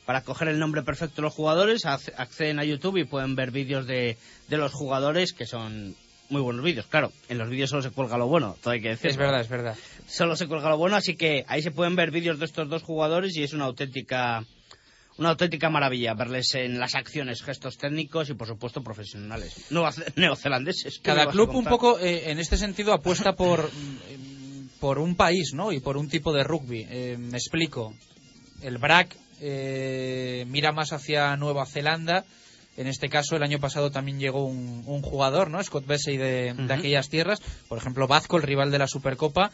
para 0.07 0.23
coger 0.23 0.49
el 0.49 0.59
nombre 0.59 0.83
perfecto 0.83 1.17
de 1.17 1.23
los 1.23 1.35
jugadores, 1.35 1.85
acceden 1.85 2.59
a 2.59 2.65
YouTube 2.65 2.97
y 2.97 3.05
pueden 3.05 3.37
ver 3.37 3.51
vídeos 3.51 3.87
de, 3.87 4.17
de 4.49 4.57
los 4.57 4.73
jugadores 4.73 5.33
que 5.33 5.47
son 5.47 5.95
muy 6.31 6.41
buenos 6.41 6.65
vídeos. 6.65 6.87
Claro, 6.87 7.13
en 7.29 7.39
los 7.39 7.49
vídeos 7.49 7.71
solo 7.71 7.83
se 7.83 7.91
cuelga 7.91 8.17
lo 8.17 8.27
bueno, 8.27 8.57
todo 8.63 8.73
hay 8.73 8.81
que 8.81 8.89
decir. 8.89 9.11
Es 9.11 9.17
verdad, 9.17 9.43
es 9.43 9.49
verdad. 9.49 9.77
Solo 10.07 10.35
se 10.35 10.49
cuelga 10.49 10.71
lo 10.71 10.79
bueno, 10.79 10.97
así 10.97 11.15
que 11.15 11.45
ahí 11.47 11.63
se 11.63 11.71
pueden 11.71 11.95
ver 11.95 12.11
vídeos 12.11 12.39
de 12.39 12.47
estos 12.47 12.69
dos 12.69 12.83
jugadores 12.83 13.37
y 13.37 13.43
es 13.43 13.53
una 13.53 13.67
auténtica 13.67 14.45
una 15.19 15.31
auténtica 15.31 15.69
maravilla 15.69 16.15
verles 16.15 16.55
en 16.55 16.79
las 16.79 16.95
acciones, 16.95 17.43
gestos 17.43 17.77
técnicos 17.77 18.31
y, 18.31 18.35
por 18.35 18.47
supuesto, 18.47 18.83
profesionales. 18.83 19.67
neozelandeses. 20.17 21.01
Cada 21.01 21.27
club 21.27 21.55
un 21.55 21.65
poco, 21.65 21.99
eh, 21.99 22.31
en 22.31 22.39
este 22.39 22.57
sentido, 22.57 22.93
apuesta 22.93 23.35
por, 23.35 23.71
mm, 23.71 24.79
por 24.81 24.99
un 24.99 25.15
país, 25.15 25.53
¿no? 25.55 25.73
Y 25.73 25.81
por 25.81 25.97
un 25.97 26.09
tipo 26.09 26.33
de 26.33 26.45
rugby. 26.45 26.87
Eh, 26.89 27.17
me 27.19 27.37
explico. 27.37 27.95
El 28.63 28.79
BRAC 28.79 29.17
eh, 29.41 30.45
mira 30.49 30.73
más 30.73 30.93
hacia 30.93 31.37
Nueva 31.37 31.67
Zelanda. 31.67 32.25
En 32.77 32.87
este 32.87 33.11
caso, 33.11 33.37
el 33.37 33.43
año 33.43 33.59
pasado 33.59 33.91
también 33.91 34.19
llegó 34.19 34.47
un, 34.47 35.03
jugador, 35.03 35.51
¿no? 35.51 35.63
Scott 35.63 35.87
Bessie 35.87 36.17
de, 36.17 36.55
de 36.55 36.73
aquellas 36.73 37.11
tierras. 37.11 37.43
Por 37.69 37.77
ejemplo, 37.77 38.07
Vazco, 38.07 38.39
el 38.39 38.45
rival 38.45 38.71
de 38.71 38.79
la 38.79 38.89
Supercopa 38.89 39.53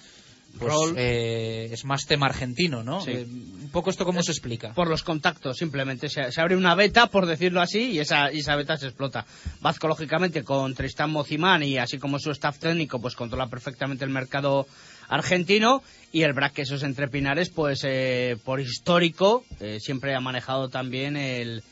pues, 0.59 0.75
eh, 0.97 1.69
es 1.71 1.85
más 1.85 2.07
tema 2.07 2.27
argentino, 2.27 2.83
¿no? 2.83 3.05
Eh, 3.07 3.25
un 3.25 3.71
poco 3.71 3.91
esto 3.91 4.05
cómo 4.05 4.23
se 4.23 4.33
explica. 4.33 4.73
Por 4.75 4.89
los 4.89 5.03
contactos, 5.03 5.57
simplemente. 5.57 6.09
Se, 6.09 6.41
abre 6.41 6.57
una 6.57 6.75
beta, 6.75 7.09
por 7.09 7.27
decirlo 7.27 7.61
así, 7.61 7.93
y 7.93 7.99
esa, 8.01 8.29
esa 8.29 8.57
beta 8.57 8.77
se 8.77 8.87
explota. 8.87 9.27
Vasco, 9.61 9.89
lógicamente, 9.89 10.43
con 10.43 10.75
Tristan 10.75 11.11
Mozimán 11.11 11.63
y 11.63 11.79
así 11.79 11.99
como 11.99 12.19
su 12.19 12.31
staff 12.31 12.59
técnico, 12.59 13.01
pues 13.01 13.15
controla 13.15 13.49
perfectamente 13.49 14.05
el 14.05 14.11
mercado 14.11 14.67
argentino 15.09 15.83
y 16.13 16.23
el 16.23 16.33
BRAC 16.33 16.59
esos 16.61 16.83
entre 16.83 17.09
Pinares, 17.09 17.51
pues 17.51 17.81
eh, 17.85 18.37
por 18.45 18.61
histórico, 18.61 19.45
siempre 19.79 20.15
ha 20.15 20.21
manejado 20.21 20.69
también 20.69 21.17
el, 21.17 21.63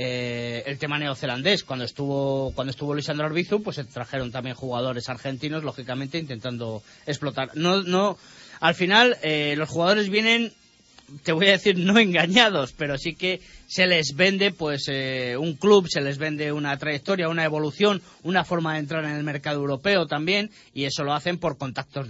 eh, 0.00 0.62
el 0.66 0.78
tema 0.78 0.96
neozelandés. 0.96 1.64
Cuando 1.64 1.84
estuvo, 1.84 2.52
cuando 2.54 2.70
estuvo 2.70 2.94
Lisandro 2.94 3.26
Arbizu, 3.26 3.64
pues 3.64 3.76
se 3.76 3.84
trajeron 3.84 4.30
también 4.30 4.54
jugadores 4.54 5.08
argentinos, 5.08 5.64
lógicamente, 5.64 6.18
intentando 6.18 6.84
explotar. 7.04 7.50
No, 7.54 7.82
no, 7.82 8.16
al 8.60 8.76
final, 8.76 9.16
eh, 9.22 9.56
los 9.58 9.68
jugadores 9.68 10.08
vienen 10.08 10.52
te 11.22 11.32
voy 11.32 11.48
a 11.48 11.52
decir 11.52 11.78
no 11.78 11.98
engañados, 11.98 12.72
pero 12.72 12.98
sí 12.98 13.14
que 13.14 13.40
se 13.66 13.86
les 13.86 14.14
vende 14.16 14.50
pues 14.50 14.86
eh, 14.88 15.36
un 15.38 15.54
club, 15.54 15.88
se 15.88 16.00
les 16.00 16.16
vende 16.16 16.52
una 16.52 16.76
trayectoria, 16.78 17.28
una 17.28 17.44
evolución, 17.44 18.00
una 18.22 18.44
forma 18.44 18.74
de 18.74 18.80
entrar 18.80 19.04
en 19.04 19.12
el 19.12 19.22
mercado 19.24 19.60
europeo 19.60 20.06
también 20.06 20.50
y 20.72 20.84
eso 20.84 21.04
lo 21.04 21.12
hacen 21.12 21.38
por 21.38 21.58
contactos 21.58 22.08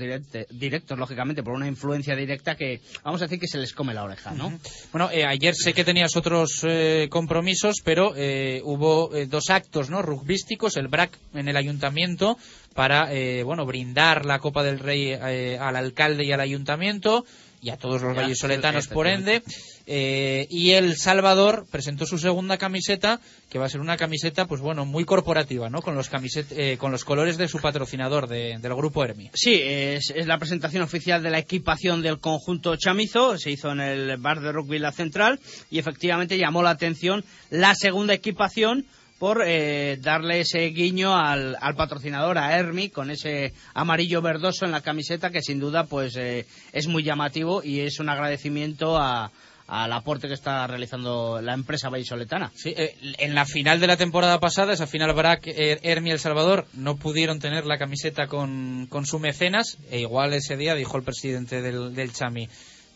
directos, 0.50 0.98
lógicamente, 0.98 1.42
por 1.42 1.54
una 1.54 1.66
influencia 1.66 2.14
directa 2.14 2.54
que 2.54 2.80
vamos 3.02 3.20
a 3.20 3.24
decir 3.24 3.40
que 3.40 3.48
se 3.48 3.58
les 3.58 3.72
come 3.72 3.92
la 3.92 4.04
oreja, 4.04 4.30
¿no? 4.32 4.58
Bueno, 4.92 5.10
eh, 5.10 5.24
ayer 5.24 5.54
sé 5.54 5.72
que 5.72 5.84
tenías 5.84 6.16
otros 6.16 6.60
eh, 6.62 7.08
compromisos, 7.10 7.76
pero 7.84 8.14
hubo 8.62 9.10
dos 9.26 9.50
actos, 9.50 9.90
¿no? 9.90 10.02
Rugbísticos, 10.02 10.76
el 10.76 10.88
BRAC 10.88 11.18
en 11.34 11.48
el 11.48 11.56
ayuntamiento 11.56 12.38
para, 12.74 13.10
bueno, 13.44 13.66
brindar 13.66 14.24
la 14.24 14.38
Copa 14.38 14.62
del 14.62 14.78
Rey 14.78 15.12
al 15.12 15.76
alcalde 15.76 16.24
y 16.24 16.32
al 16.32 16.40
ayuntamiento 16.40 17.24
y 17.60 17.70
a 17.70 17.76
todos 17.76 18.02
los 18.02 18.16
vallisoletanos 18.16 18.88
por 18.88 19.06
ende. 19.06 19.42
Eh, 19.86 20.46
y 20.50 20.72
El 20.72 20.96
Salvador 20.96 21.66
presentó 21.70 22.04
su 22.04 22.18
segunda 22.18 22.58
camiseta, 22.58 23.20
que 23.48 23.58
va 23.58 23.66
a 23.66 23.68
ser 23.70 23.80
una 23.80 23.96
camiseta, 23.96 24.46
pues 24.46 24.60
bueno, 24.60 24.84
muy 24.84 25.04
corporativa, 25.04 25.70
¿no? 25.70 25.80
Con 25.80 25.94
los, 25.94 26.10
eh, 26.50 26.76
con 26.78 26.92
los 26.92 27.04
colores 27.04 27.38
de 27.38 27.48
su 27.48 27.58
patrocinador, 27.58 28.28
de, 28.28 28.58
del 28.58 28.74
grupo 28.74 29.02
Hermi. 29.02 29.30
Sí, 29.32 29.54
es, 29.62 30.12
es, 30.14 30.26
la 30.26 30.38
presentación 30.38 30.82
oficial 30.82 31.22
de 31.22 31.30
la 31.30 31.38
equipación 31.38 32.02
del 32.02 32.18
conjunto 32.18 32.76
chamizo, 32.76 33.38
se 33.38 33.50
hizo 33.50 33.70
en 33.70 33.80
el 33.80 34.16
bar 34.18 34.40
de 34.40 34.78
La 34.78 34.92
Central, 34.92 35.40
y 35.70 35.78
efectivamente 35.78 36.36
llamó 36.36 36.62
la 36.62 36.70
atención 36.70 37.24
la 37.50 37.74
segunda 37.74 38.12
equipación 38.12 38.84
por 39.18 39.42
eh, 39.44 39.98
darle 40.00 40.40
ese 40.40 40.60
guiño 40.70 41.16
al, 41.16 41.56
patrocinador, 41.76 42.38
a 42.38 42.56
Hermi, 42.56 42.90
con 42.90 43.10
ese 43.10 43.52
amarillo 43.74 44.22
verdoso 44.22 44.64
en 44.64 44.70
la 44.70 44.80
camiseta 44.80 45.30
que 45.30 45.42
sin 45.42 45.58
duda 45.58 45.84
pues 45.84 46.16
eh, 46.16 46.46
es 46.72 46.86
muy 46.86 47.02
llamativo 47.02 47.62
y 47.62 47.80
es 47.80 47.98
un 47.98 48.08
agradecimiento 48.08 48.96
a, 48.96 49.32
al 49.68 49.92
aporte 49.92 50.28
que 50.28 50.34
está 50.34 50.66
realizando 50.66 51.40
la 51.42 51.52
empresa 51.52 51.90
vallisoletana. 51.90 52.50
Sí, 52.54 52.74
eh, 52.76 52.96
en 53.18 53.34
la 53.34 53.44
final 53.44 53.78
de 53.80 53.86
la 53.86 53.96
temporada 53.98 54.40
pasada, 54.40 54.72
esa 54.72 54.86
final 54.86 55.12
Brac, 55.12 55.46
eh, 55.46 55.78
Hermi 55.82 56.10
El 56.10 56.18
Salvador, 56.18 56.66
no 56.72 56.96
pudieron 56.96 57.38
tener 57.38 57.66
la 57.66 57.78
camiseta 57.78 58.26
con, 58.26 58.86
con 58.88 59.04
su 59.04 59.18
mecenas, 59.18 59.78
e 59.90 60.00
igual 60.00 60.32
ese 60.32 60.56
día 60.56 60.74
dijo 60.74 60.96
el 60.96 61.04
presidente 61.04 61.60
del, 61.60 61.94
del 61.94 62.12
Chami, 62.12 62.48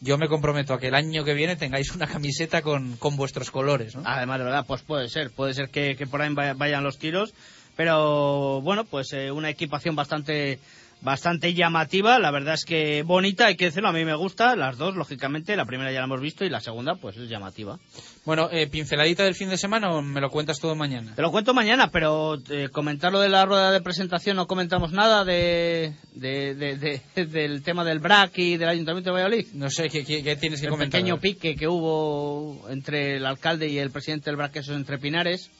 yo 0.02 0.18
me 0.18 0.28
comprometo 0.28 0.74
a 0.74 0.80
que 0.80 0.88
el 0.88 0.94
año 0.94 1.24
que 1.24 1.32
viene 1.32 1.54
tengáis 1.56 1.94
una 1.94 2.06
camiseta 2.08 2.60
con, 2.60 2.96
con 2.96 3.16
vuestros 3.16 3.50
colores, 3.50 3.94
¿no? 3.94 4.02
Además, 4.04 4.38
de 4.40 4.44
verdad, 4.44 4.64
pues 4.66 4.82
puede 4.82 5.08
ser, 5.08 5.30
puede 5.30 5.54
ser 5.54 5.70
que, 5.70 5.94
por 6.10 6.20
ahí 6.20 6.34
vaya- 6.34 6.54
vayan 6.54 6.82
los 6.82 6.98
tiros, 6.98 7.32
pero 7.76 8.60
bueno, 8.62 8.84
pues 8.84 9.12
eh, 9.12 9.30
una 9.30 9.48
equipación 9.48 9.94
bastante 9.96 10.58
bastante 11.02 11.52
llamativa, 11.54 12.18
la 12.18 12.30
verdad 12.30 12.54
es 12.54 12.64
que 12.64 13.02
bonita, 13.02 13.46
hay 13.46 13.56
que 13.56 13.66
decirlo, 13.66 13.88
a 13.88 13.92
mí 13.92 14.04
me 14.04 14.14
gusta, 14.14 14.54
las 14.56 14.78
dos, 14.78 14.94
lógicamente, 14.96 15.56
la 15.56 15.64
primera 15.64 15.90
ya 15.92 15.98
la 15.98 16.04
hemos 16.06 16.20
visto 16.20 16.44
y 16.44 16.48
la 16.50 16.60
segunda, 16.60 16.94
pues 16.94 17.16
es 17.16 17.28
llamativa. 17.28 17.78
Bueno, 18.24 18.48
eh, 18.52 18.68
pinceladita 18.68 19.24
del 19.24 19.34
fin 19.34 19.48
de 19.48 19.58
semana 19.58 19.90
o 19.90 20.00
me 20.00 20.20
lo 20.20 20.30
cuentas 20.30 20.60
todo 20.60 20.74
mañana. 20.76 21.14
Te 21.16 21.22
lo 21.22 21.30
cuento 21.32 21.54
mañana, 21.54 21.90
pero 21.90 22.36
eh, 22.50 22.68
comentar 22.70 23.12
lo 23.12 23.18
de 23.20 23.28
la 23.28 23.44
rueda 23.44 23.72
de 23.72 23.80
presentación, 23.80 24.36
no 24.36 24.46
comentamos 24.46 24.92
nada 24.92 25.24
de, 25.24 25.94
de- 26.14 26.54
de- 26.54 26.76
de- 27.16 27.26
del 27.26 27.62
tema 27.62 27.84
del 27.84 27.98
BRAC 27.98 28.38
y 28.38 28.56
del 28.56 28.68
Ayuntamiento 28.68 29.10
de 29.10 29.14
Valladolid. 29.14 29.46
No 29.54 29.70
sé, 29.70 29.88
¿qué, 29.88 30.04
qué- 30.04 30.22
qué 30.22 30.36
tienes 30.36 30.60
que 30.60 30.66
el 30.66 30.70
comentar? 30.70 31.00
pequeño 31.00 31.18
pique 31.18 31.56
que 31.56 31.66
hubo 31.66 32.68
entre 32.70 33.16
el 33.16 33.26
alcalde 33.26 33.68
y 33.68 33.78
el 33.78 33.90
presidente 33.90 34.26
del 34.30 34.36
BRAC, 34.36 34.56
eso 34.56 34.74
entre 34.74 34.98
Pinares. 34.98 35.50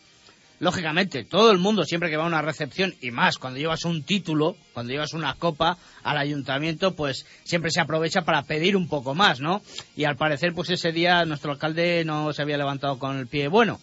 Lógicamente, 0.63 1.25
todo 1.25 1.51
el 1.51 1.59
mundo 1.59 1.83
siempre 1.83 2.09
que 2.09 2.17
va 2.17 2.23
a 2.23 2.29
una 2.29 2.41
recepción, 2.41 2.95
y 3.01 3.11
más 3.11 3.37
cuando 3.37 3.59
llevas 3.59 3.85
un 3.85 4.05
título, 4.05 4.57
cuando 4.73 4.93
llevas 4.93 5.13
una 5.13 5.35
copa 5.35 5.77
al 6.05 6.17
ayuntamiento, 6.19 6.95
pues 6.95 7.27
siempre 7.43 7.73
se 7.73 7.81
aprovecha 7.81 8.23
para 8.23 8.45
pedir 8.45 8.77
un 8.77 8.89
poco 8.89 9.13
más, 9.13 9.41
¿no? 9.41 9.61
Y 9.97 10.05
al 10.05 10.15
parecer, 10.15 10.53
pues 10.55 10.71
ese 10.71 10.93
día 10.93 11.25
nuestro 11.25 11.51
alcalde 11.51 12.05
no 12.05 12.33
se 12.33 12.43
había 12.43 12.59
levantado 12.59 12.97
con 13.01 13.19
el 13.19 13.27
pie 13.27 13.49
bueno 13.49 13.81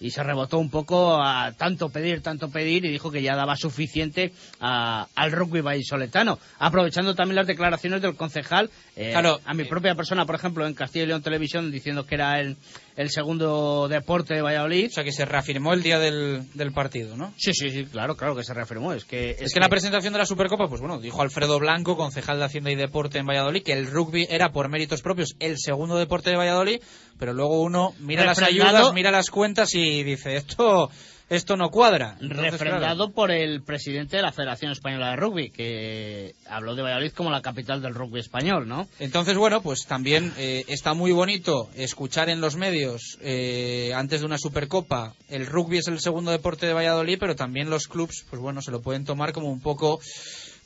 y 0.00 0.10
se 0.12 0.22
rebotó 0.22 0.58
un 0.58 0.70
poco 0.70 1.20
a 1.20 1.50
tanto 1.56 1.88
pedir, 1.88 2.20
tanto 2.22 2.50
pedir 2.50 2.84
y 2.84 2.90
dijo 2.90 3.10
que 3.10 3.20
ya 3.20 3.34
daba 3.34 3.56
suficiente 3.56 4.32
a- 4.60 5.08
al 5.16 5.32
rugby 5.32 5.60
vallisoletano, 5.60 6.38
aprovechando 6.60 7.16
también 7.16 7.34
las 7.34 7.48
declaraciones 7.48 8.00
del 8.00 8.14
concejal, 8.14 8.70
eh, 8.94 9.10
Claro, 9.10 9.40
a 9.44 9.54
mi 9.54 9.64
propia 9.64 9.96
persona, 9.96 10.24
por 10.24 10.36
ejemplo, 10.36 10.64
en 10.68 10.74
Castilla 10.74 11.04
y 11.04 11.08
León 11.08 11.22
Televisión, 11.22 11.72
diciendo 11.72 12.06
que 12.06 12.14
era 12.14 12.38
el, 12.38 12.56
el 12.98 13.10
segundo 13.10 13.86
deporte 13.86 14.34
de 14.34 14.42
Valladolid. 14.42 14.88
O 14.88 14.90
sea, 14.90 15.04
que 15.04 15.12
se 15.12 15.24
reafirmó 15.24 15.72
el 15.72 15.84
día 15.84 16.00
del, 16.00 16.42
del 16.54 16.72
partido, 16.72 17.16
¿no? 17.16 17.32
Sí, 17.36 17.54
sí, 17.54 17.70
sí, 17.70 17.84
claro, 17.84 18.16
claro 18.16 18.34
que 18.34 18.42
se 18.42 18.52
reafirmó. 18.52 18.92
Es 18.92 19.04
que, 19.04 19.36
Es 19.38 19.54
que 19.54 19.60
la 19.60 19.68
presentación 19.68 20.12
de 20.12 20.18
la 20.18 20.26
Supercopa, 20.26 20.66
pues 20.68 20.80
bueno, 20.80 20.98
dijo 20.98 21.22
Alfredo 21.22 21.60
Blanco, 21.60 21.96
concejal 21.96 22.40
de 22.40 22.46
Hacienda 22.46 22.72
y 22.72 22.74
Deporte 22.74 23.18
en 23.18 23.26
Valladolid, 23.26 23.62
que 23.62 23.72
el 23.72 23.86
rugby 23.86 24.26
era 24.28 24.50
por 24.50 24.68
méritos 24.68 25.00
propios 25.00 25.36
el 25.38 25.58
segundo 25.58 25.96
deporte 25.96 26.30
de 26.30 26.36
Valladolid, 26.36 26.80
pero 27.20 27.32
luego 27.32 27.62
uno 27.62 27.94
mira 28.00 28.24
las 28.24 28.42
ayudas, 28.42 28.92
mira 28.92 29.12
las 29.12 29.30
cuentas 29.30 29.72
y 29.74 30.02
dice, 30.02 30.34
esto, 30.34 30.90
esto 31.28 31.56
no 31.56 31.70
cuadra. 31.70 32.16
Entonces, 32.20 32.52
refrendado 32.52 32.96
claro, 32.96 33.12
por 33.12 33.30
el 33.30 33.62
presidente 33.62 34.16
de 34.16 34.22
la 34.22 34.32
Federación 34.32 34.72
Española 34.72 35.10
de 35.10 35.16
Rugby, 35.16 35.50
que 35.50 36.34
habló 36.48 36.74
de 36.74 36.82
Valladolid 36.82 37.12
como 37.12 37.30
la 37.30 37.42
capital 37.42 37.82
del 37.82 37.94
rugby 37.94 38.20
español, 38.20 38.66
¿no? 38.66 38.88
Entonces, 38.98 39.36
bueno, 39.36 39.60
pues 39.62 39.86
también 39.86 40.32
eh, 40.38 40.64
está 40.68 40.94
muy 40.94 41.12
bonito 41.12 41.68
escuchar 41.74 42.30
en 42.30 42.40
los 42.40 42.56
medios, 42.56 43.18
eh, 43.20 43.92
antes 43.94 44.20
de 44.20 44.26
una 44.26 44.38
Supercopa, 44.38 45.14
el 45.28 45.46
rugby 45.46 45.78
es 45.78 45.88
el 45.88 46.00
segundo 46.00 46.30
deporte 46.30 46.66
de 46.66 46.72
Valladolid, 46.72 47.18
pero 47.18 47.36
también 47.36 47.70
los 47.70 47.88
clubs, 47.88 48.24
pues 48.30 48.40
bueno, 48.40 48.62
se 48.62 48.70
lo 48.70 48.80
pueden 48.80 49.04
tomar 49.04 49.32
como 49.32 49.50
un 49.50 49.60
poco, 49.60 50.00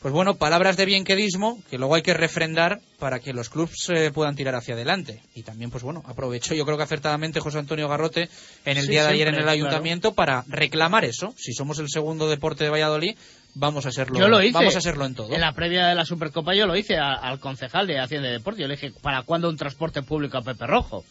pues 0.02 0.12
bueno, 0.12 0.34
palabras 0.34 0.76
de 0.76 0.84
bienquedismo 0.84 1.62
que 1.70 1.78
luego 1.78 1.94
hay 1.94 2.02
que 2.02 2.12
refrendar 2.12 2.80
para 2.98 3.20
que 3.20 3.32
los 3.32 3.48
clubs 3.48 3.88
eh, 3.94 4.10
puedan 4.12 4.34
tirar 4.34 4.54
hacia 4.56 4.74
adelante. 4.74 5.22
Y 5.34 5.42
también, 5.44 5.70
pues 5.70 5.82
bueno, 5.84 6.02
aprovechó 6.06 6.54
yo 6.54 6.64
creo 6.64 6.76
que 6.76 6.82
acertadamente 6.82 7.38
José 7.40 7.58
Antonio 7.58 7.88
Garrote 7.88 8.28
en 8.64 8.76
el 8.78 8.84
Sí, 8.84 8.90
día 8.90 9.04
de 9.04 9.12
ayer 9.14 9.28
en 9.28 9.34
el 9.34 9.42
claro. 9.42 9.52
ayuntamiento 9.52 10.12
para 10.14 10.44
reclamar 10.48 11.04
eso. 11.04 11.32
Si 11.36 11.52
somos 11.52 11.78
el 11.78 11.88
segundo 11.88 12.28
deporte 12.28 12.64
de 12.64 12.70
Valladolid, 12.70 13.16
vamos 13.54 13.86
a 13.86 13.92
serlo, 13.92 14.18
Yo 14.18 14.28
lo 14.28 14.42
hice. 14.42 14.52
vamos 14.54 14.74
a 14.76 14.80
serlo 14.80 15.04
en 15.06 15.14
todo. 15.14 15.32
En 15.32 15.40
la 15.40 15.52
previa 15.52 15.86
de 15.86 15.94
la 15.94 16.04
Supercopa 16.04 16.54
yo 16.54 16.66
lo 16.66 16.76
hice 16.76 16.96
a- 16.98 17.14
al 17.14 17.38
concejal 17.38 17.86
de 17.86 18.00
Hacienda 18.00 18.28
y 18.28 18.32
Deporte. 18.32 18.60
Yo 18.62 18.66
le 18.68 18.74
dije, 18.74 18.92
¿para 19.02 19.22
cuándo 19.22 19.48
un 19.48 19.56
transporte 19.56 20.02
público 20.02 20.36
a 20.36 20.42
Pepe 20.42 20.66
Rojo? 20.66 21.04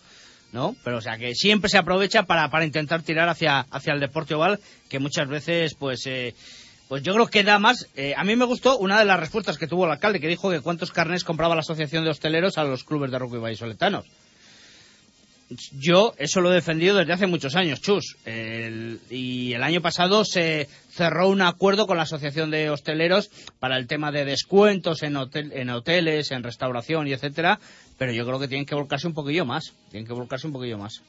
¿No? 0.52 0.76
Pero 0.84 0.98
o 0.98 1.02
sea 1.02 1.18
que 1.18 1.34
siempre 1.34 1.70
se 1.70 1.78
aprovecha 1.78 2.24
para, 2.24 2.50
para 2.50 2.66
intentar 2.66 3.04
tirar 3.04 3.30
hacia, 3.30 3.62
hacia 3.72 3.94
el 3.94 4.02
deporte 4.02 4.34
oval, 4.36 4.60
que 4.90 5.00
muchas 5.00 5.30
veces 5.30 5.76
pues 5.76 6.06
eh, 6.08 6.36
pues 6.92 7.04
yo 7.04 7.14
creo 7.14 7.28
que 7.28 7.42
da 7.46 7.58
más. 7.58 7.88
Eh, 7.96 8.14
a 8.18 8.26
mí 8.26 8.36
me 8.36 8.44
gustó 8.44 8.78
una 8.78 9.00
de 9.00 9.06
las 9.06 9.18
respuestas 9.18 9.58
que 9.58 9.66
tuvo 9.66 9.86
el 9.86 9.92
alcalde, 9.92 10.20
que 10.20 10.28
dijo 10.28 10.52
que 10.52 10.60
cuántos 10.60 10.92
carnés 10.92 11.24
compraba 11.24 11.56
la 11.56 11.62
Asociación 11.62 12.04
de 12.04 12.10
Hosteleros 12.10 12.58
a 12.58 12.66
los 12.66 12.84
clubes 12.84 13.10
de 13.12 13.18
rugby 13.18 13.40
vallisoletanos. 13.40 14.06
Yo 15.80 16.14
eso 16.18 16.42
lo 16.42 16.52
he 16.52 16.56
defendido 16.56 16.98
desde 16.98 17.14
hace 17.14 17.28
muchos 17.28 17.56
años, 17.56 17.80
Chus. 17.80 18.18
Y 19.10 19.54
el 19.54 19.64
año 19.64 19.82
pasado 19.82 20.26
se 20.26 20.68
cerró 20.90 21.30
un 21.30 21.42
acuerdo 21.42 21.88
con 21.88 21.96
la 21.96 22.04
Asociación 22.04 22.52
de 22.52 22.70
Hosteleros 22.70 23.30
para 23.62 23.78
el 23.78 23.88
tema 23.88 24.12
de 24.12 24.26
descuentos 24.26 25.02
en, 25.02 25.16
hotel- 25.16 25.54
en 25.54 25.70
hoteles, 25.70 26.32
en 26.32 26.44
restauración 26.44 27.08
y 27.08 27.14
etcétera. 27.14 27.58
Pero 27.98 28.12
yo 28.12 28.26
creo 28.26 28.38
que 28.38 28.50
tienen 28.50 28.66
que 28.66 28.76
volcarse 28.76 29.08
un 29.08 29.14
poquillo 29.14 29.46
más. 29.46 29.72
Tienen 29.92 30.06
que 30.06 30.14
volcarse 30.14 30.46
un 30.46 30.52
poquillo 30.52 30.78
más. 30.78 31.02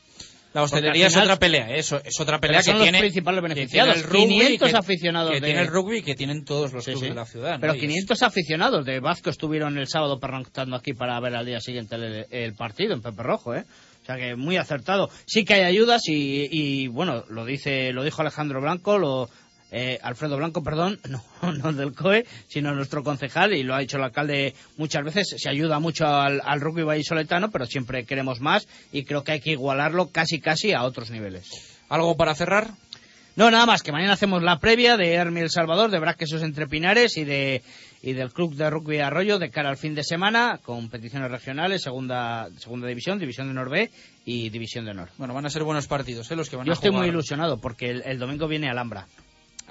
La 0.55 0.63
hostelería 0.63 1.07
es 1.07 1.17
otra 1.17 1.37
pelea, 1.39 1.71
¿eh? 1.71 1.79
eso 1.79 2.01
es 2.05 2.19
otra 2.21 2.39
pelea 2.39 2.63
que 2.63 2.73
los 2.73 2.83
tiene 2.83 2.99
principales 2.99 3.41
que 3.41 3.49
beneficiados. 3.49 3.95
tiene 3.95 4.07
el 4.07 4.11
rugby, 4.13 4.29
500 4.29 4.71
que- 4.71 4.77
aficionados 4.77 5.31
que 5.31 5.41
de- 5.41 5.47
tiene 5.47 5.61
el 5.63 5.69
rugby 5.69 5.97
y 5.99 6.03
que 6.03 6.15
tienen 6.15 6.45
todos 6.45 6.73
los 6.73 6.85
Sí, 6.85 6.91
clubes 6.93 7.09
sí. 7.09 7.09
de 7.11 7.15
la 7.15 7.25
ciudad. 7.25 7.53
¿no? 7.55 7.61
Pero 7.61 7.73
es- 7.73 7.81
500 7.81 8.23
aficionados 8.23 8.85
de 8.85 9.01
Vasco 9.01 9.31
estuvieron 9.31 9.79
el 9.79 9.89
sábado 9.89 10.21
pernoctando 10.21 10.77
aquí 10.77 10.93
para 10.93 11.19
ver 11.21 11.35
al 11.37 11.47
día 11.47 11.61
siguiente 11.61 11.95
el, 11.97 12.27
el 12.31 12.55
partido 12.55 12.93
en 12.95 13.01
Pepe 13.03 13.23
Rojo, 13.23 13.55
¿eh? 13.55 13.65
O 14.03 14.05
sea 14.05 14.17
que 14.17 14.35
muy 14.35 14.57
acertado. 14.57 15.11
Sí 15.27 15.45
que 15.45 15.55
hay 15.55 15.63
ayudas 15.63 16.03
y, 16.09 16.49
y, 16.51 16.89
bueno, 16.89 17.25
lo 17.31 17.45
dice, 17.45 17.93
lo 17.93 18.03
dijo 18.03 18.21
Alejandro 18.21 18.61
Blanco, 18.61 18.99
lo 18.99 19.31
eh, 19.73 19.99
Alfredo 20.03 20.37
Blanco, 20.37 20.63
perdón, 20.63 21.01
no, 21.09 21.53
no 21.53 21.73
del 21.73 21.95
COE, 21.95 22.27
sino 22.47 22.75
nuestro 22.75 23.03
concejal 23.03 23.55
y 23.55 23.63
lo 23.63 23.75
ha 23.75 23.81
dicho 23.81 23.97
el 23.97 24.05
alcalde 24.05 24.55
muchas 24.77 25.03
veces. 25.03 25.35
Se 25.37 25.49
ayuda 25.49 25.81
mucho 25.81 26.07
al, 26.07 26.41
al 26.45 26.61
rugby 26.61 26.83
vallisoletano, 26.83 27.51
pero 27.51 27.67
siempre 27.67 28.05
queremos 28.05 28.41
más 28.41 28.69
y 28.93 29.05
creo 29.05 29.25
que 29.25 29.33
hay 29.33 29.41
que 29.41 29.53
igualarlo 29.53 30.11
casi 30.11 30.41
casi 30.41 30.73
a 30.73 30.85
otros 30.85 31.11
niveles. 31.11 31.51
¿Algo 31.89 32.17
para 32.17 32.35
cerrar? 32.35 32.69
No, 33.35 33.51
nada 33.51 33.65
más, 33.65 33.83
que 33.83 33.93
mañana 33.93 34.13
hacemos 34.13 34.43
la 34.43 34.59
previa 34.59 34.99
de 34.99 35.15
Hermi 35.15 35.41
El 35.41 35.51
Salvador, 35.51 35.91
de 35.91 35.99
Braquesos 35.99 36.43
Entre 36.43 36.67
Pinares 36.67 37.17
y 37.17 37.25
de 37.25 37.63
y 38.03 38.13
del 38.15 38.33
Club 38.33 38.57
de 38.57 38.69
Rugby 38.69 38.99
Arroyo 38.99 39.39
de 39.39 39.49
cara 39.49 39.71
al 39.71 39.77
fin 39.77 39.95
de 39.95 40.03
semana, 40.03 40.59
competiciones 40.63 41.31
regionales, 41.31 41.83
segunda 41.83 42.49
segunda 42.59 42.89
división, 42.89 43.19
división 43.19 43.49
de 43.49 43.55
Norbe 43.55 43.91
y 44.27 44.51
división 44.51 44.85
de 44.85 44.91
honor. 44.91 45.11
Bueno, 45.17 45.35
van 45.35 45.47
a 45.47 45.51
ser 45.51 45.63
buenos 45.63 45.87
partidos, 45.87 46.31
¿eh? 46.31 46.37
Los 46.37 46.51
que 46.51 46.57
van 46.57 46.67
Yo 46.67 46.73
a 46.73 46.75
estoy 46.75 46.91
jugar 46.91 47.05
muy 47.05 47.11
ilusionado 47.11 47.59
porque 47.59 47.91
el, 47.91 48.03
el 48.05 48.19
domingo 48.19 48.49
viene 48.49 48.69
Alhambra. 48.69 49.07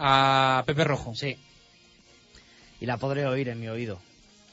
A 0.04 0.64
Pepe 0.66 0.84
Rojo. 0.84 1.14
Sí. 1.16 1.38
Y 2.80 2.86
la 2.88 2.98
podré 2.98 3.26
oír 3.28 3.50
en 3.50 3.60
mi 3.60 3.68
oído. 3.68 4.00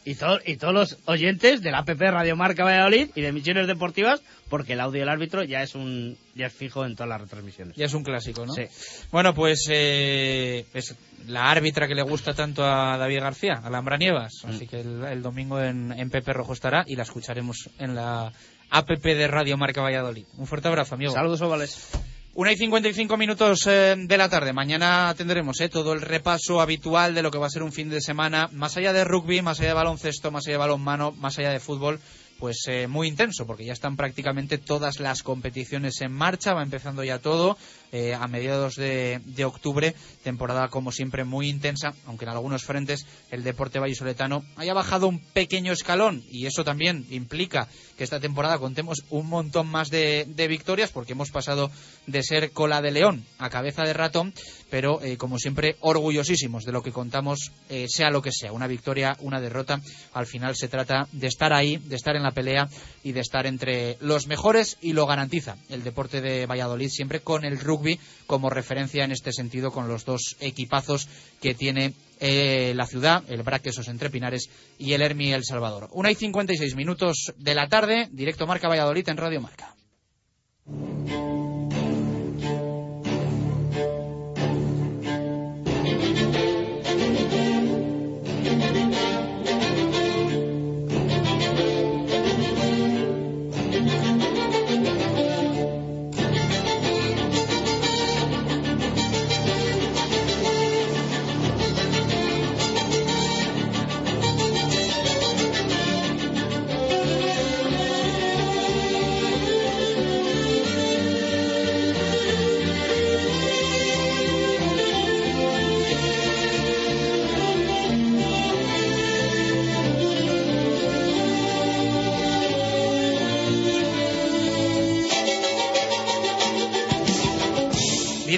Y, 0.04 0.14
to- 0.14 0.40
y 0.46 0.56
todos 0.56 0.72
los 0.72 0.98
oyentes 1.06 1.60
de 1.60 1.70
la 1.70 1.78
APP 1.78 2.00
Radio 2.00 2.34
Marca 2.36 2.64
Valladolid 2.64 3.10
y 3.14 3.20
de 3.20 3.32
Misiones 3.32 3.66
Deportivas, 3.66 4.22
porque 4.48 4.72
el 4.74 4.80
audio 4.80 5.00
del 5.00 5.08
árbitro 5.08 5.42
ya 5.44 5.62
es 5.62 5.74
un 5.74 6.16
ya 6.34 6.46
es 6.46 6.52
fijo 6.52 6.86
en 6.86 6.94
todas 6.94 7.08
las 7.10 7.20
retransmisiones. 7.22 7.76
Ya 7.76 7.86
es 7.86 7.92
un 7.94 8.04
clásico, 8.04 8.46
¿no? 8.46 8.54
Sí. 8.54 8.62
Bueno, 9.10 9.34
pues 9.34 9.66
eh, 9.70 10.64
es 10.72 10.94
la 11.26 11.50
árbitra 11.50 11.88
que 11.88 11.94
le 11.94 12.02
gusta 12.02 12.32
tanto 12.32 12.64
a 12.64 12.96
David 12.96 13.20
García, 13.20 13.60
Alhambra 13.62 13.98
Nievas. 13.98 14.32
Mm. 14.44 14.48
Así 14.48 14.66
que 14.66 14.80
el, 14.80 15.04
el 15.04 15.22
domingo 15.22 15.60
en, 15.60 15.92
en 15.92 16.08
Pepe 16.10 16.32
Rojo 16.32 16.52
estará 16.54 16.84
y 16.86 16.96
la 16.96 17.02
escucharemos 17.02 17.68
en 17.78 17.94
la 17.94 18.32
APP 18.70 19.02
de 19.02 19.28
Radio 19.28 19.58
Marca 19.58 19.82
Valladolid. 19.82 20.24
Un 20.38 20.46
fuerte 20.46 20.68
abrazo, 20.68 20.94
amigo. 20.94 21.12
Saludos 21.12 21.42
ovales. 21.42 21.90
Una 22.38 22.52
y 22.52 22.56
55 22.56 23.16
minutos 23.16 23.66
eh, 23.66 23.96
de 23.98 24.16
la 24.16 24.28
tarde. 24.28 24.52
Mañana 24.52 25.12
tendremos 25.18 25.60
eh, 25.60 25.68
todo 25.68 25.92
el 25.92 26.00
repaso 26.00 26.60
habitual 26.60 27.12
de 27.12 27.20
lo 27.20 27.32
que 27.32 27.38
va 27.38 27.46
a 27.46 27.50
ser 27.50 27.64
un 27.64 27.72
fin 27.72 27.90
de 27.90 28.00
semana, 28.00 28.48
más 28.52 28.76
allá 28.76 28.92
de 28.92 29.02
rugby, 29.02 29.42
más 29.42 29.58
allá 29.58 29.70
de 29.70 29.74
baloncesto, 29.74 30.30
más 30.30 30.46
allá 30.46 30.54
de 30.54 30.58
balonmano, 30.58 31.10
más 31.10 31.36
allá 31.40 31.50
de 31.50 31.58
fútbol, 31.58 31.98
pues 32.38 32.62
eh, 32.68 32.86
muy 32.86 33.08
intenso, 33.08 33.44
porque 33.44 33.64
ya 33.64 33.72
están 33.72 33.96
prácticamente 33.96 34.56
todas 34.56 35.00
las 35.00 35.24
competiciones 35.24 36.00
en 36.00 36.12
marcha, 36.12 36.54
va 36.54 36.62
empezando 36.62 37.02
ya 37.02 37.18
todo 37.18 37.58
eh, 37.92 38.14
a 38.14 38.26
mediados 38.28 38.76
de, 38.76 39.20
de 39.24 39.44
octubre, 39.44 39.94
temporada 40.22 40.68
como 40.68 40.92
siempre 40.92 41.24
muy 41.24 41.48
intensa, 41.48 41.94
aunque 42.06 42.24
en 42.24 42.30
algunos 42.30 42.64
frentes 42.64 43.06
el 43.30 43.44
deporte 43.44 43.78
vallisoletano 43.78 44.44
haya 44.56 44.74
bajado 44.74 45.08
un 45.08 45.20
pequeño 45.20 45.72
escalón 45.72 46.22
y 46.30 46.46
eso 46.46 46.64
también 46.64 47.06
implica 47.10 47.68
que 47.96 48.04
esta 48.04 48.20
temporada 48.20 48.58
contemos 48.58 49.04
un 49.10 49.28
montón 49.28 49.66
más 49.66 49.90
de, 49.90 50.26
de 50.28 50.48
victorias, 50.48 50.90
porque 50.90 51.12
hemos 51.12 51.30
pasado 51.30 51.70
de 52.06 52.22
ser 52.22 52.52
cola 52.52 52.80
de 52.82 52.92
león 52.92 53.24
a 53.38 53.50
cabeza 53.50 53.84
de 53.84 53.92
ratón, 53.92 54.34
pero 54.70 55.02
eh, 55.02 55.16
como 55.16 55.38
siempre 55.38 55.76
orgullosísimos 55.80 56.64
de 56.64 56.72
lo 56.72 56.82
que 56.82 56.92
contamos, 56.92 57.52
eh, 57.68 57.86
sea 57.88 58.10
lo 58.10 58.22
que 58.22 58.32
sea, 58.32 58.52
una 58.52 58.66
victoria, 58.66 59.16
una 59.20 59.40
derrota, 59.40 59.80
al 60.12 60.26
final 60.26 60.56
se 60.56 60.68
trata 60.68 61.08
de 61.12 61.26
estar 61.26 61.52
ahí, 61.52 61.78
de 61.78 61.96
estar 61.96 62.16
en 62.16 62.22
la 62.22 62.32
pelea 62.32 62.68
y 63.02 63.12
de 63.12 63.20
estar 63.20 63.46
entre 63.46 63.96
los 64.00 64.26
mejores 64.26 64.76
y 64.80 64.92
lo 64.92 65.06
garantiza 65.06 65.56
el 65.68 65.82
deporte 65.82 66.20
de 66.20 66.46
Valladolid 66.46 66.88
siempre 66.90 67.20
con 67.20 67.44
el 67.44 67.58
rugby 67.58 67.77
como 68.26 68.50
referencia 68.50 69.04
en 69.04 69.12
este 69.12 69.32
sentido 69.32 69.70
con 69.70 69.88
los 69.88 70.04
dos 70.04 70.36
equipazos 70.40 71.08
que 71.40 71.54
tiene 71.54 71.94
eh, 72.20 72.72
la 72.74 72.86
ciudad, 72.86 73.24
el 73.28 73.42
Braquesos 73.42 73.88
entre 73.88 74.10
Pinares 74.10 74.50
y 74.78 74.92
el 74.92 75.02
Hermi 75.02 75.32
El 75.32 75.44
Salvador. 75.44 75.88
Una 75.92 76.10
y 76.10 76.14
56 76.14 76.74
minutos 76.74 77.32
de 77.36 77.54
la 77.54 77.68
tarde, 77.68 78.08
directo 78.12 78.46
Marca 78.46 78.68
Valladolid 78.68 79.08
en 79.08 79.16
Radio 79.16 79.40
Marca. 79.40 79.74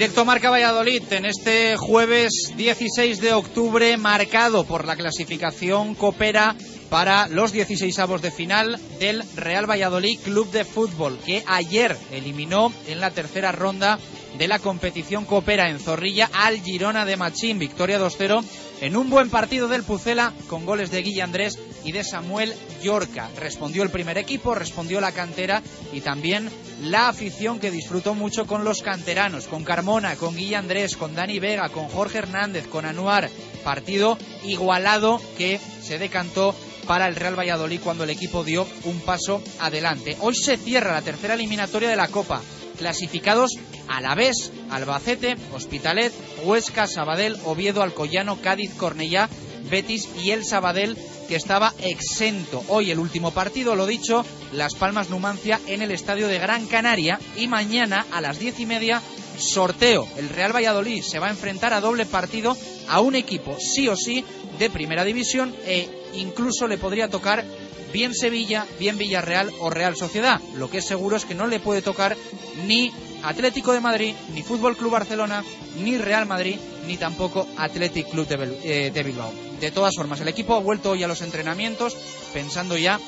Directo 0.01 0.25
Marca 0.25 0.49
Valladolid 0.49 1.03
en 1.13 1.25
este 1.27 1.77
jueves 1.77 2.53
16 2.57 3.21
de 3.21 3.33
octubre, 3.33 3.97
marcado 3.97 4.63
por 4.63 4.87
la 4.87 4.95
clasificación 4.95 5.93
Coopera 5.93 6.55
para 6.89 7.27
los 7.27 7.51
16 7.51 7.99
avos 7.99 8.23
de 8.23 8.31
final 8.31 8.79
del 8.99 9.21
Real 9.35 9.69
Valladolid 9.69 10.19
Club 10.21 10.49
de 10.49 10.65
Fútbol, 10.65 11.19
que 11.23 11.43
ayer 11.45 11.95
eliminó 12.11 12.73
en 12.87 12.99
la 12.99 13.11
tercera 13.11 13.51
ronda 13.51 13.99
de 14.37 14.47
la 14.47 14.59
competición 14.59 15.25
Coopera 15.25 15.69
en 15.69 15.79
Zorrilla 15.79 16.29
al 16.33 16.61
Girona 16.61 17.05
de 17.05 17.17
Machín. 17.17 17.59
Victoria 17.59 17.99
2-0 17.99 18.43
en 18.81 18.97
un 18.97 19.09
buen 19.09 19.29
partido 19.29 19.67
del 19.67 19.83
Pucela 19.83 20.33
con 20.47 20.65
goles 20.65 20.89
de 20.91 21.03
Guilla 21.03 21.23
Andrés 21.23 21.57
y 21.83 21.91
de 21.91 22.03
Samuel 22.03 22.53
Yorca. 22.81 23.29
Respondió 23.39 23.83
el 23.83 23.91
primer 23.91 24.17
equipo, 24.17 24.55
respondió 24.55 24.99
la 24.99 25.11
cantera 25.11 25.61
y 25.93 26.01
también 26.01 26.49
la 26.81 27.07
afición 27.07 27.59
que 27.59 27.71
disfrutó 27.71 28.15
mucho 28.15 28.47
con 28.47 28.63
los 28.63 28.81
canteranos, 28.81 29.47
con 29.47 29.63
Carmona, 29.63 30.15
con 30.15 30.35
Guilla 30.35 30.59
Andrés, 30.59 30.97
con 30.97 31.13
Dani 31.13 31.39
Vega, 31.39 31.69
con 31.69 31.87
Jorge 31.89 32.17
Hernández, 32.17 32.67
con 32.67 32.85
Anuar. 32.85 33.29
Partido 33.63 34.17
igualado 34.43 35.21
que 35.37 35.59
se 35.81 35.99
decantó 35.99 36.55
para 36.87 37.07
el 37.07 37.15
Real 37.15 37.37
Valladolid 37.37 37.81
cuando 37.83 38.03
el 38.03 38.09
equipo 38.09 38.43
dio 38.43 38.67
un 38.85 38.99
paso 39.01 39.43
adelante. 39.59 40.17
Hoy 40.21 40.35
se 40.35 40.57
cierra 40.57 40.93
la 40.93 41.03
tercera 41.03 41.35
eliminatoria 41.35 41.89
de 41.89 41.95
la 41.95 42.07
Copa. 42.07 42.41
Clasificados 42.81 43.51
Alavés, 43.87 44.51
Albacete, 44.71 45.37
Hospitalet, 45.53 46.11
Huesca, 46.43 46.87
Sabadell, 46.87 47.37
Oviedo, 47.45 47.83
Alcoyano, 47.83 48.41
Cádiz, 48.41 48.73
Cornellá, 48.73 49.29
Betis 49.69 50.09
y 50.23 50.31
el 50.31 50.43
Sabadell 50.43 50.97
que 51.27 51.35
estaba 51.35 51.75
exento. 51.83 52.63
Hoy 52.69 52.89
el 52.89 52.97
último 52.97 53.29
partido, 53.29 53.75
lo 53.75 53.85
dicho, 53.85 54.25
Las 54.51 54.73
Palmas 54.73 55.11
Numancia 55.11 55.59
en 55.67 55.83
el 55.83 55.91
estadio 55.91 56.27
de 56.27 56.39
Gran 56.39 56.65
Canaria 56.65 57.19
y 57.37 57.47
mañana 57.47 58.07
a 58.11 58.19
las 58.19 58.39
diez 58.39 58.59
y 58.59 58.65
media 58.65 58.99
sorteo. 59.37 60.07
El 60.17 60.29
Real 60.29 60.55
Valladolid 60.55 61.03
se 61.03 61.19
va 61.19 61.27
a 61.27 61.31
enfrentar 61.31 61.73
a 61.73 61.81
doble 61.81 62.07
partido 62.07 62.57
a 62.89 62.99
un 62.99 63.13
equipo 63.13 63.57
sí 63.59 63.87
o 63.89 63.95
sí 63.95 64.25
de 64.57 64.71
primera 64.71 65.03
división 65.03 65.55
e 65.67 65.87
incluso 66.15 66.67
le 66.67 66.79
podría 66.79 67.09
tocar 67.09 67.45
bien 67.91 68.13
Sevilla, 68.13 68.65
bien 68.79 68.97
Villarreal 68.97 69.51
o 69.59 69.69
Real 69.69 69.95
Sociedad. 69.95 70.39
Lo 70.55 70.69
que 70.69 70.79
es 70.79 70.85
seguro 70.85 71.17
es 71.17 71.25
que 71.25 71.35
no 71.35 71.47
le 71.47 71.59
puede 71.59 71.81
tocar 71.81 72.17
ni 72.65 72.91
Atlético 73.23 73.73
de 73.73 73.79
Madrid, 73.81 74.15
ni 74.33 74.43
Fútbol 74.43 74.77
Club 74.77 74.91
Barcelona, 74.91 75.43
ni 75.83 75.97
Real 75.97 76.25
Madrid, 76.25 76.57
ni 76.87 76.97
tampoco 76.97 77.47
Athletic 77.57 78.09
Club 78.09 78.27
de, 78.27 78.91
de 78.91 79.03
Bilbao. 79.03 79.31
De 79.59 79.71
todas 79.71 79.95
formas, 79.95 80.21
el 80.21 80.27
equipo 80.27 80.55
ha 80.55 80.59
vuelto 80.59 80.91
hoy 80.91 81.03
a 81.03 81.07
los 81.07 81.21
entrenamientos 81.21 81.95
pensando 82.33 82.77
ya 82.77 82.99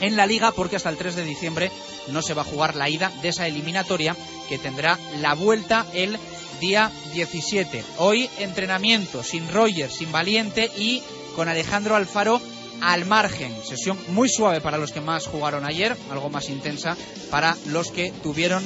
en 0.00 0.16
la 0.16 0.26
liga 0.26 0.50
porque 0.50 0.76
hasta 0.76 0.90
el 0.90 0.96
3 0.96 1.16
de 1.16 1.24
diciembre 1.24 1.70
no 2.08 2.22
se 2.22 2.34
va 2.34 2.42
a 2.42 2.46
jugar 2.46 2.74
la 2.74 2.88
ida 2.88 3.12
de 3.22 3.28
esa 3.28 3.46
eliminatoria 3.46 4.16
que 4.48 4.58
tendrá 4.58 4.98
la 5.20 5.34
vuelta 5.34 5.86
el 5.94 6.18
día 6.60 6.90
17. 7.14 7.84
Hoy 7.98 8.28
entrenamiento 8.38 9.22
sin 9.22 9.48
Rogers, 9.52 9.94
sin 9.94 10.10
Valiente 10.10 10.70
y 10.76 11.02
con 11.36 11.48
Alejandro 11.48 11.94
Alfaro 11.94 12.40
al 12.82 13.06
margen. 13.06 13.56
Sesión 13.64 13.96
muy 14.08 14.28
suave 14.28 14.60
para 14.60 14.76
los 14.76 14.92
que 14.92 15.00
más 15.00 15.26
jugaron 15.26 15.64
ayer, 15.64 15.96
algo 16.10 16.28
más 16.28 16.48
intensa 16.50 16.96
para 17.30 17.56
los 17.66 17.90
que 17.90 18.12
tuvieron 18.22 18.62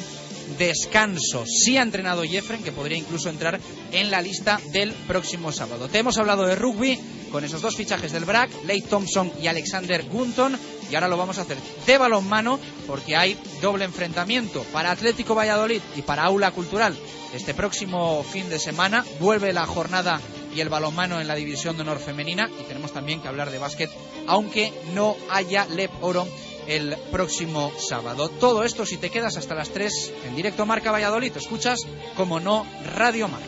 descanso. 0.59 1.45
Sí 1.47 1.77
ha 1.77 1.83
entrenado 1.83 2.23
Jeffren, 2.23 2.63
que 2.63 2.73
podría 2.73 2.97
incluso 2.97 3.29
entrar 3.29 3.61
en 3.93 4.11
la 4.11 4.23
lista 4.23 4.61
del 4.73 4.93
próximo 4.93 5.53
sábado. 5.53 5.89
Te 5.89 5.99
hemos 5.99 6.19
hablado 6.19 6.47
de 6.47 6.57
rugby 6.57 6.99
con 7.31 7.45
esos 7.45 7.61
dos 7.61 7.77
fichajes 7.77 8.13
del 8.13 8.25
BRAC, 8.25 8.51
Leigh 8.65 8.83
Thompson 8.83 9.33
y 9.41 9.49
Alexander 9.49 10.05
Gunton. 10.05 10.59
Y 10.91 10.95
ahora 10.95 11.09
lo 11.09 11.17
vamos 11.17 11.39
a 11.39 11.43
hacer 11.43 11.59
de 11.85 11.99
balonmano 11.99 12.61
porque 12.87 13.17
hay 13.17 13.37
doble 13.61 13.85
enfrentamiento 13.85 14.65
para 14.73 14.93
Atlético 14.93 15.35
Valladolid 15.35 15.81
y 15.97 16.03
para 16.03 16.25
Aula 16.25 16.53
Cultural. 16.53 16.97
Este 17.35 17.55
próximo 17.55 18.23
fin 18.23 18.49
de 18.49 18.61
semana 18.61 19.05
vuelve 19.21 19.53
la 19.53 19.67
jornada 19.67 20.21
y 20.57 20.61
el 20.63 20.71
balonmano 20.71 21.21
en 21.21 21.29
la 21.29 21.35
división 21.35 21.77
de 21.77 21.83
honor 21.83 21.99
femenina 21.99 22.49
y 22.59 22.65
tenemos 22.65 22.91
también 22.93 23.21
que 23.21 23.29
hablar 23.29 23.51
de 23.51 23.59
básquet, 23.59 23.91
aunque 24.27 24.73
no 24.95 25.15
haya 25.29 25.67
LEP 25.67 25.91
Oro 26.01 26.27
el 26.67 26.97
próximo 27.13 27.71
sábado. 27.79 28.31
Todo 28.31 28.65
esto 28.65 28.87
si 28.87 28.97
te 28.97 29.11
quedas 29.11 29.37
hasta 29.37 29.55
las 29.55 29.69
3 29.69 30.13
en 30.27 30.35
directo 30.35 30.65
Marca 30.65 30.91
Valladolid, 30.91 31.33
te 31.33 31.41
escuchas 31.41 31.81
como 32.17 32.41
no 32.41 32.67
Radio 32.95 33.29
Marca. 33.29 33.47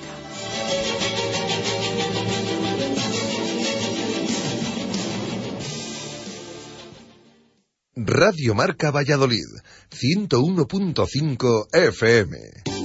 Radio 7.96 8.54
Marca 8.54 8.90
Valladolid, 8.90 9.46
101.5 9.90 11.68
FM. 11.72 12.77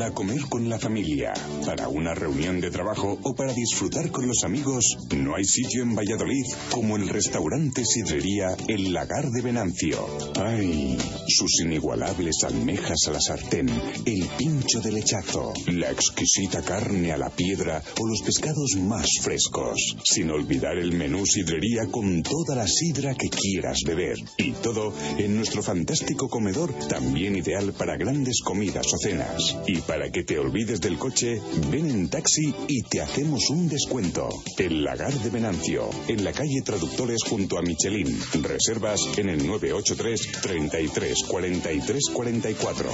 Para 0.00 0.14
comer 0.14 0.40
con 0.48 0.66
la 0.70 0.78
familia, 0.78 1.34
para 1.66 1.88
una 1.88 2.14
reunión 2.14 2.58
de 2.58 2.70
trabajo 2.70 3.18
o 3.22 3.34
para 3.34 3.52
disfrutar 3.52 4.10
con 4.10 4.26
los 4.26 4.44
amigos, 4.44 4.96
no 5.14 5.36
hay 5.36 5.44
sitio 5.44 5.82
en 5.82 5.94
Valladolid 5.94 6.46
como 6.70 6.96
el 6.96 7.06
restaurante 7.06 7.84
sidrería 7.84 8.56
El 8.66 8.94
Lagar 8.94 9.30
de 9.30 9.42
Venancio. 9.42 10.06
¡Ay! 10.42 10.96
Sus 11.28 11.60
inigualables 11.60 12.42
almejas 12.44 13.08
a 13.08 13.10
la 13.10 13.20
sartén, 13.20 13.68
el 14.06 14.26
pincho 14.38 14.80
de 14.80 14.90
lechazo, 14.90 15.52
la 15.66 15.90
exquisita 15.90 16.62
carne 16.62 17.12
a 17.12 17.18
la 17.18 17.28
piedra 17.28 17.82
o 18.00 18.06
los 18.06 18.22
pescados 18.22 18.76
más 18.76 19.06
frescos. 19.20 19.96
Sin 20.02 20.30
olvidar 20.30 20.78
el 20.78 20.92
menú 20.92 21.26
sidrería 21.26 21.88
con 21.90 22.22
toda 22.22 22.56
la 22.56 22.66
sidra 22.66 23.14
que 23.14 23.28
quieras 23.28 23.80
beber. 23.86 24.16
Y 24.38 24.52
todo 24.52 24.94
en 25.18 25.36
nuestro 25.36 25.62
fantástico 25.62 26.30
comedor, 26.30 26.72
también 26.88 27.36
ideal 27.36 27.74
para 27.74 27.98
grandes 27.98 28.40
comidas 28.42 28.86
o 28.94 28.96
cenas. 28.96 29.56
Para 29.90 30.08
que 30.12 30.22
te 30.22 30.38
olvides 30.38 30.80
del 30.80 30.98
coche, 30.98 31.42
ven 31.68 31.90
en 31.90 32.08
taxi 32.08 32.54
y 32.68 32.82
te 32.82 33.00
hacemos 33.00 33.50
un 33.50 33.68
descuento. 33.68 34.28
El 34.56 34.84
Lagar 34.84 35.12
de 35.12 35.30
Venancio, 35.30 35.90
en 36.06 36.22
la 36.22 36.32
calle 36.32 36.62
Traductores 36.64 37.24
junto 37.24 37.58
a 37.58 37.62
Michelin. 37.62 38.06
Reservas 38.40 39.00
en 39.18 39.30
el 39.30 39.44
983 39.44 40.42
33 40.42 41.14
43 41.26 42.04
44. 42.14 42.90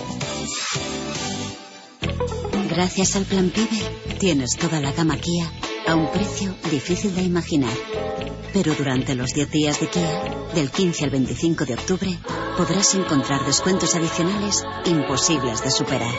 Gracias 2.71 3.17
al 3.17 3.27
Plan 3.27 3.51
PIBE 3.51 4.17
tienes 4.19 4.57
toda 4.59 4.81
la 4.81 4.93
gama 4.93 5.19
Kia 5.19 5.53
a 5.87 5.97
un 5.97 6.11
precio 6.11 6.57
difícil 6.71 7.15
de 7.15 7.25
imaginar. 7.25 7.77
Pero 8.57 8.75
durante 8.75 9.15
los 9.15 9.35
10 9.35 9.51
días 9.51 9.81
de 9.81 9.89
Kia, 9.89 10.23
del 10.55 10.71
15 10.71 11.05
al 11.05 11.11
25 11.11 11.67
de 11.67 11.75
octubre, 11.75 12.19
podrás 12.57 12.95
encontrar 12.95 13.45
descuentos 13.45 13.95
adicionales 13.95 14.65
imposibles 14.87 15.63
de 15.63 15.71
superar. 15.71 16.15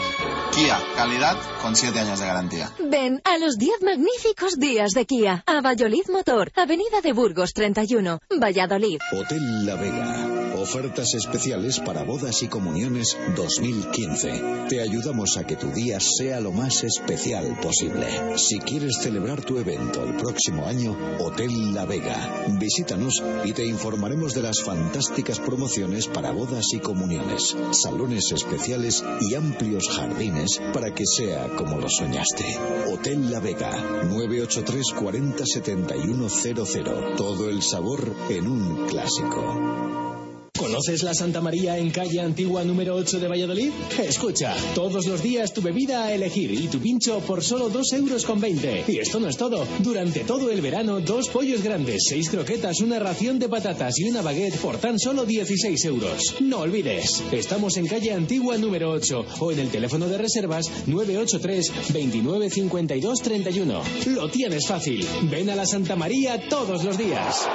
Kia, 0.54 0.78
calidad 0.94 1.36
con 1.60 1.74
7 1.74 1.98
años 1.98 2.20
de 2.20 2.26
garantía. 2.26 2.70
Ven 2.78 3.20
a 3.24 3.38
los 3.38 3.58
10 3.58 3.82
magníficos 3.82 4.56
días 4.56 4.92
de 4.92 5.04
Kia, 5.04 5.42
a 5.46 5.60
Valladolid 5.60 6.06
Motor, 6.12 6.52
Avenida 6.54 7.00
de 7.02 7.12
Burgos 7.12 7.54
31, 7.54 8.20
Valladolid. 8.40 9.00
Hotel 9.10 9.66
La 9.66 9.74
Vega. 9.74 10.37
Ofertas 10.60 11.14
especiales 11.14 11.78
para 11.78 12.02
bodas 12.02 12.42
y 12.42 12.48
comuniones 12.48 13.16
2015. 13.36 14.66
Te 14.68 14.80
ayudamos 14.80 15.36
a 15.36 15.44
que 15.44 15.54
tu 15.54 15.70
día 15.70 16.00
sea 16.00 16.40
lo 16.40 16.50
más 16.50 16.82
especial 16.82 17.56
posible. 17.62 18.06
Si 18.36 18.58
quieres 18.58 18.98
celebrar 19.00 19.44
tu 19.44 19.58
evento 19.58 20.02
el 20.02 20.16
próximo 20.16 20.66
año, 20.66 20.96
Hotel 21.20 21.72
La 21.72 21.84
Vega. 21.84 22.44
Visítanos 22.58 23.22
y 23.44 23.52
te 23.52 23.66
informaremos 23.66 24.34
de 24.34 24.42
las 24.42 24.60
fantásticas 24.60 25.38
promociones 25.38 26.08
para 26.08 26.32
bodas 26.32 26.66
y 26.72 26.80
comuniones, 26.80 27.56
salones 27.70 28.32
especiales 28.32 29.04
y 29.20 29.36
amplios 29.36 29.88
jardines 29.88 30.60
para 30.74 30.92
que 30.92 31.06
sea 31.06 31.54
como 31.56 31.78
lo 31.78 31.88
soñaste. 31.88 32.44
Hotel 32.92 33.30
La 33.30 33.38
Vega, 33.38 34.02
983 34.10 34.86
40 34.98 35.46
71 35.46 36.28
00. 36.28 37.14
Todo 37.16 37.48
el 37.48 37.62
sabor 37.62 38.12
en 38.28 38.48
un 38.48 38.88
clásico. 38.88 40.17
¿Conoces 40.58 41.04
la 41.04 41.14
Santa 41.14 41.40
María 41.40 41.78
en 41.78 41.90
calle 41.90 42.20
Antigua 42.20 42.64
número 42.64 42.96
8 42.96 43.20
de 43.20 43.28
Valladolid? 43.28 43.70
Escucha, 44.02 44.56
todos 44.74 45.06
los 45.06 45.22
días 45.22 45.52
tu 45.52 45.62
bebida 45.62 46.04
a 46.04 46.12
elegir 46.12 46.50
y 46.50 46.66
tu 46.66 46.80
pincho 46.80 47.20
por 47.20 47.44
solo 47.44 47.68
2 47.68 47.92
euros 47.92 48.24
con 48.24 48.40
20. 48.40 48.84
Y 48.88 48.98
esto 48.98 49.20
no 49.20 49.28
es 49.28 49.36
todo. 49.36 49.64
Durante 49.78 50.20
todo 50.24 50.50
el 50.50 50.60
verano, 50.60 51.00
dos 51.00 51.28
pollos 51.28 51.62
grandes, 51.62 52.06
seis 52.08 52.28
croquetas, 52.28 52.80
una 52.80 52.98
ración 52.98 53.38
de 53.38 53.48
patatas 53.48 54.00
y 54.00 54.10
una 54.10 54.20
baguette 54.20 54.58
por 54.58 54.78
tan 54.78 54.98
solo 54.98 55.24
16 55.24 55.84
euros. 55.84 56.34
No 56.40 56.58
olvides, 56.58 57.22
estamos 57.30 57.76
en 57.76 57.86
calle 57.86 58.12
Antigua 58.12 58.58
número 58.58 58.90
8 58.90 59.26
o 59.38 59.52
en 59.52 59.60
el 59.60 59.70
teléfono 59.70 60.08
de 60.08 60.18
reservas 60.18 60.68
983 60.86 61.92
29 61.92 62.50
52 62.50 63.22
31. 63.22 63.82
Lo 64.06 64.28
tienes 64.28 64.66
fácil. 64.66 65.06
Ven 65.30 65.50
a 65.50 65.54
la 65.54 65.66
Santa 65.66 65.94
María 65.94 66.48
todos 66.48 66.82
los 66.82 66.98
días. 66.98 67.46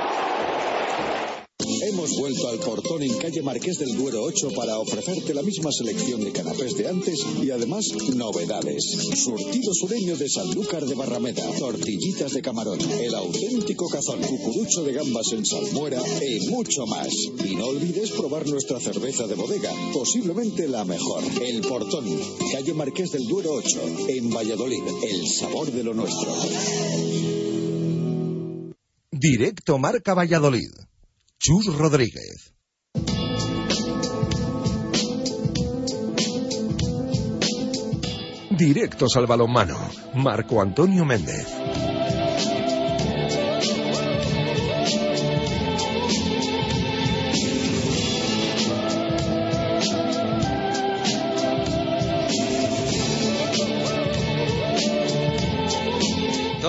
Hemos 1.94 2.18
vuelto 2.18 2.48
al 2.48 2.58
portón 2.58 3.04
en 3.04 3.16
calle 3.20 3.44
Marqués 3.44 3.78
del 3.78 3.96
Duero 3.96 4.24
8 4.24 4.50
para 4.56 4.80
ofrecerte 4.80 5.32
la 5.32 5.44
misma 5.44 5.72
selección 5.72 6.24
de 6.24 6.32
canapés 6.32 6.76
de 6.76 6.88
antes 6.88 7.20
y 7.39 7.52
además 7.52 7.86
novedades. 8.16 8.84
Surtido 9.14 9.72
sureño 9.76 10.18
de 10.18 10.28
Sanlúcar 10.28 10.88
de 10.88 10.96
Barrameda, 10.96 11.46
tortillitas 11.60 12.34
de 12.34 12.41
camarón, 12.41 12.80
el 12.82 13.14
auténtico 13.14 13.88
cazón, 13.89 14.22
cucurucho 14.22 14.84
de 14.84 14.94
gambas 14.94 15.34
en 15.34 15.46
salmuera 15.46 16.02
y 16.20 16.50
mucho 16.50 16.88
más. 16.88 17.14
Y 17.46 17.56
no 17.58 17.68
olvides 17.68 18.10
probar 18.10 18.48
nuestra 18.48 18.80
cerveza 18.80 19.28
de 19.28 19.36
bodega, 19.36 19.72
posiblemente 19.94 20.68
la 20.68 20.86
mejor. 20.86 21.24
El 21.44 21.62
portón, 21.62 22.06
calle 22.54 22.74
Marqués 22.74 23.12
del 23.12 23.28
Duero 23.28 23.52
8, 23.54 23.82
en 24.08 24.32
Valladolid, 24.32 24.82
el 25.04 25.28
sabor 25.28 25.72
de 25.72 25.84
lo 25.84 25.94
nuestro. 25.94 26.34
Directo 29.12 29.78
Marca 29.78 30.16
Valladolid. 30.16 30.72
Chus 31.46 31.78
Rodríguez. 31.78 32.54
Directos 38.52 39.18
al 39.18 39.28
balonmano. 39.28 39.76
Marco 40.14 40.62
Antonio 40.62 41.04
Méndez. 41.04 41.72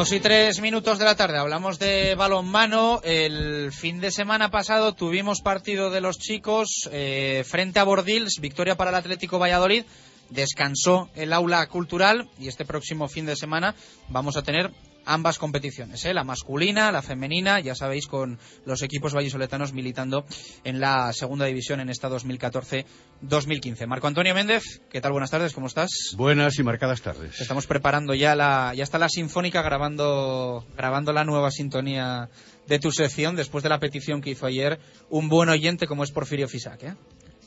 Dos 0.05 0.13
y 0.13 0.21
tres 0.21 0.61
minutos 0.61 0.99
de 0.99 1.07
la 1.07 1.17
tarde. 1.17 1.39
Hablamos 1.39 1.79
de 1.79 2.15
balonmano. 2.15 3.01
El 3.05 3.73
fin 3.73 4.01
de 4.01 4.11
semana 4.11 4.51
pasado 4.51 4.93
tuvimos 4.93 5.41
partido 5.41 5.89
de 5.89 6.03
los 6.03 6.19
chicos 6.19 6.91
eh, 6.93 7.43
frente 7.47 7.79
a 7.81 7.85
Bordils, 7.85 8.39
victoria 8.39 8.77
para 8.77 8.91
el 8.91 8.97
Atlético 8.97 9.39
Valladolid. 9.39 9.87
Descansó 10.29 11.09
el 11.15 11.33
aula 11.33 11.67
cultural 11.69 12.29
y 12.39 12.49
este 12.49 12.67
próximo 12.67 13.09
fin 13.09 13.25
de 13.25 13.35
semana 13.35 13.75
vamos 14.11 14.37
a 14.37 14.43
tener 14.43 14.73
ambas 15.07 15.39
competiciones, 15.39 16.05
¿eh? 16.05 16.15
la 16.15 16.25
masculina, 16.25 16.93
la 16.93 17.03
femenina, 17.03 17.61
ya 17.61 17.75
sabéis, 17.75 18.07
con 18.07 18.39
los 18.65 18.83
equipos 18.83 19.15
vallisoletanos 19.15 19.73
militando 19.73 20.25
en 20.65 20.81
la 20.81 21.13
segunda 21.13 21.47
división 21.47 21.81
en 21.81 21.89
esta 21.89 22.09
2014-2015. 22.09 23.87
Marco 23.87 24.07
Antonio 24.07 24.35
Méndez, 24.35 24.83
¿qué 24.91 25.01
tal? 25.01 25.13
Buenas 25.13 25.31
tardes, 25.31 25.53
¿cómo 25.53 25.67
estás? 25.67 26.15
Buenas 26.17 26.59
y 26.59 26.63
marcadas 26.63 27.03
tardes. 27.03 27.41
Estamos 27.41 27.67
preparando 27.67 28.15
ya 28.15 28.35
la, 28.35 28.73
ya 28.75 28.85
está 28.85 28.99
la 28.99 29.09
sinfónica 29.09 29.63
grabando, 29.63 30.67
grabando 30.77 31.13
la 31.13 31.25
nueva 31.25 31.51
sintonía 31.51 32.29
de 32.67 32.79
tu 32.79 32.91
sección 32.91 33.37
después 33.37 33.63
de 33.63 33.71
la 33.71 33.81
petición 33.81 34.21
que 34.21 34.31
hizo 34.31 34.47
ayer 34.47 34.79
un 35.11 35.29
buen 35.29 35.49
oyente 35.49 35.87
como 35.87 36.05
es 36.05 36.11
Porfirio 36.11 36.49
Fisac, 36.49 36.83
¿eh? 36.83 36.95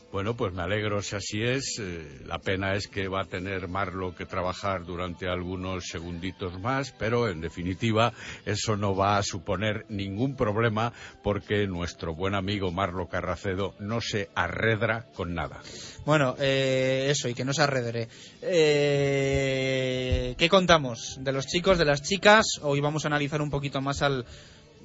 Bueno, 0.10 0.38
pues 0.38 0.54
me 0.54 0.62
alegro 0.62 1.02
si 1.02 1.18
así 1.18 1.44
es. 1.44 1.80
Eh, 1.80 2.22
la 2.26 2.40
pena 2.40 2.76
es 2.76 2.88
que 2.88 3.10
va 3.10 3.24
a 3.24 3.26
tener 3.26 3.68
Marlo 3.68 4.16
que 4.16 4.26
trabajar 4.26 4.86
durante 4.86 5.28
algunos 5.28 5.88
segunditos 5.88 6.58
más, 6.62 6.94
pero 6.98 7.28
en 7.28 7.42
definitiva 7.42 8.14
eso 8.46 8.78
no 8.78 8.96
va 8.96 9.18
a 9.18 9.24
suponer 9.24 9.86
ningún 9.90 10.38
problema 10.38 10.94
porque 11.24 11.68
nuestro 11.68 12.16
buen 12.16 12.36
amigo 12.36 12.72
Marlo 12.72 13.10
Carracedo 13.10 13.76
no 13.80 14.00
se 14.00 14.30
arredra 14.34 15.08
con 15.14 15.34
nada. 15.34 15.62
Bueno, 16.06 16.36
eh, 16.40 17.08
eso, 17.10 17.28
y 17.28 17.34
que 17.34 17.44
no 17.44 17.52
se 17.52 17.64
arredre. 17.64 18.08
Eh, 18.42 20.36
¿Qué 20.38 20.48
contamos? 20.48 21.18
De 21.20 21.34
los 21.34 21.48
chicos, 21.48 21.78
de 21.78 21.86
las 21.86 22.02
chicas. 22.02 22.46
Hoy 22.62 22.80
vamos 22.80 23.04
a 23.04 23.10
analizar 23.10 23.42
un 23.42 23.50
poquito 23.50 23.82
más 23.82 24.02
al. 24.02 24.26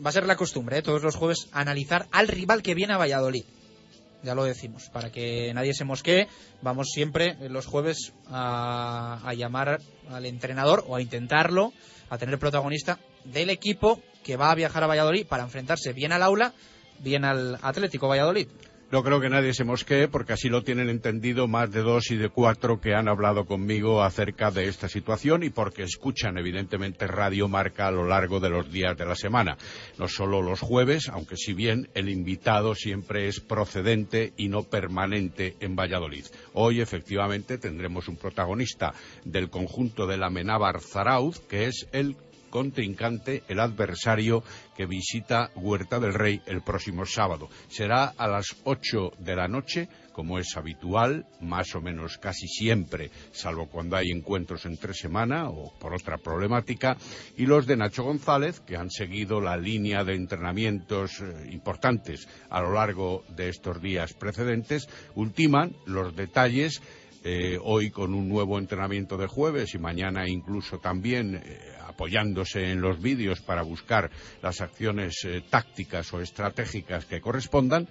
Va 0.04 0.10
a 0.10 0.12
ser 0.12 0.26
la 0.26 0.36
costumbre, 0.36 0.78
¿eh? 0.78 0.82
todos 0.82 1.02
los 1.04 1.14
jueves, 1.14 1.48
analizar 1.52 2.08
al 2.10 2.26
rival 2.26 2.60
que 2.62 2.74
viene 2.74 2.94
a 2.94 2.98
Valladolid 2.98 3.44
ya 4.22 4.34
lo 4.34 4.44
decimos, 4.44 4.88
para 4.90 5.10
que 5.10 5.52
nadie 5.54 5.74
se 5.74 5.84
mosquee, 5.84 6.28
vamos 6.60 6.88
siempre 6.90 7.36
los 7.48 7.66
jueves 7.66 8.12
a, 8.28 9.20
a, 9.24 9.34
llamar 9.34 9.80
al 10.10 10.26
entrenador 10.26 10.84
o 10.86 10.96
a 10.96 11.02
intentarlo, 11.02 11.72
a 12.08 12.18
tener 12.18 12.38
protagonista 12.38 12.98
del 13.24 13.50
equipo 13.50 14.00
que 14.22 14.36
va 14.36 14.50
a 14.50 14.54
viajar 14.54 14.82
a 14.84 14.86
Valladolid 14.86 15.26
para 15.26 15.42
enfrentarse 15.42 15.92
bien 15.92 16.12
al 16.12 16.22
aula, 16.22 16.52
bien 17.00 17.24
al 17.24 17.58
Atlético 17.62 18.08
Valladolid. 18.08 18.48
No 18.92 19.02
creo 19.02 19.22
que 19.22 19.30
nadie 19.30 19.54
se 19.54 19.64
mosquee 19.64 20.06
porque 20.06 20.34
así 20.34 20.50
lo 20.50 20.64
tienen 20.64 20.90
entendido 20.90 21.48
más 21.48 21.72
de 21.72 21.80
dos 21.80 22.10
y 22.10 22.18
de 22.18 22.28
cuatro 22.28 22.78
que 22.78 22.92
han 22.92 23.08
hablado 23.08 23.46
conmigo 23.46 24.02
acerca 24.02 24.50
de 24.50 24.68
esta 24.68 24.86
situación 24.86 25.42
y 25.44 25.48
porque 25.48 25.82
escuchan 25.82 26.36
evidentemente 26.36 27.06
Radio 27.06 27.48
Marca 27.48 27.86
a 27.86 27.90
lo 27.90 28.04
largo 28.04 28.38
de 28.38 28.50
los 28.50 28.70
días 28.70 28.94
de 28.98 29.06
la 29.06 29.14
semana. 29.14 29.56
No 29.98 30.08
solo 30.08 30.42
los 30.42 30.60
jueves, 30.60 31.08
aunque 31.08 31.38
si 31.38 31.54
bien 31.54 31.88
el 31.94 32.10
invitado 32.10 32.74
siempre 32.74 33.28
es 33.28 33.40
procedente 33.40 34.34
y 34.36 34.48
no 34.48 34.64
permanente 34.64 35.56
en 35.60 35.74
Valladolid. 35.74 36.26
Hoy 36.52 36.82
efectivamente 36.82 37.56
tendremos 37.56 38.08
un 38.08 38.16
protagonista 38.16 38.92
del 39.24 39.48
conjunto 39.48 40.06
de 40.06 40.18
la 40.18 40.28
Menábar 40.28 40.82
Zarauz, 40.82 41.40
que 41.40 41.64
es 41.64 41.88
el 41.92 42.14
contrincante, 42.52 43.42
el 43.48 43.58
adversario 43.58 44.44
que 44.76 44.84
visita 44.86 45.50
Huerta 45.56 45.98
del 45.98 46.12
Rey 46.12 46.42
el 46.46 46.60
próximo 46.60 47.06
sábado. 47.06 47.48
Será 47.68 48.04
a 48.04 48.28
las 48.28 48.54
ocho 48.64 49.10
de 49.18 49.34
la 49.34 49.48
noche, 49.48 49.88
como 50.12 50.38
es 50.38 50.54
habitual, 50.56 51.26
más 51.40 51.74
o 51.74 51.80
menos 51.80 52.18
casi 52.18 52.46
siempre, 52.46 53.10
salvo 53.32 53.68
cuando 53.68 53.96
hay 53.96 54.10
encuentros 54.10 54.66
entre 54.66 54.92
semana 54.92 55.48
o 55.48 55.72
por 55.78 55.94
otra 55.94 56.18
problemática, 56.18 56.98
y 57.38 57.46
los 57.46 57.66
de 57.66 57.78
Nacho 57.78 58.04
González, 58.04 58.60
que 58.60 58.76
han 58.76 58.90
seguido 58.90 59.40
la 59.40 59.56
línea 59.56 60.04
de 60.04 60.14
entrenamientos 60.14 61.20
eh, 61.20 61.48
importantes 61.50 62.28
a 62.50 62.60
lo 62.60 62.74
largo 62.74 63.24
de 63.34 63.48
estos 63.48 63.80
días 63.80 64.12
precedentes, 64.12 64.86
ultiman 65.14 65.74
los 65.86 66.14
detalles 66.14 66.82
eh, 67.24 67.56
hoy 67.62 67.90
con 67.90 68.14
un 68.14 68.28
nuevo 68.28 68.58
entrenamiento 68.58 69.16
de 69.16 69.28
jueves 69.28 69.76
y 69.76 69.78
mañana 69.78 70.28
incluso 70.28 70.78
también 70.80 71.36
eh, 71.36 71.58
apoyándose 71.92 72.70
en 72.70 72.80
los 72.80 73.00
vídeos 73.00 73.40
para 73.40 73.62
buscar 73.62 74.10
las 74.42 74.60
acciones 74.60 75.24
eh, 75.24 75.42
tácticas 75.48 76.12
o 76.12 76.20
estratégicas 76.20 77.04
que 77.04 77.20
correspondan 77.20 77.88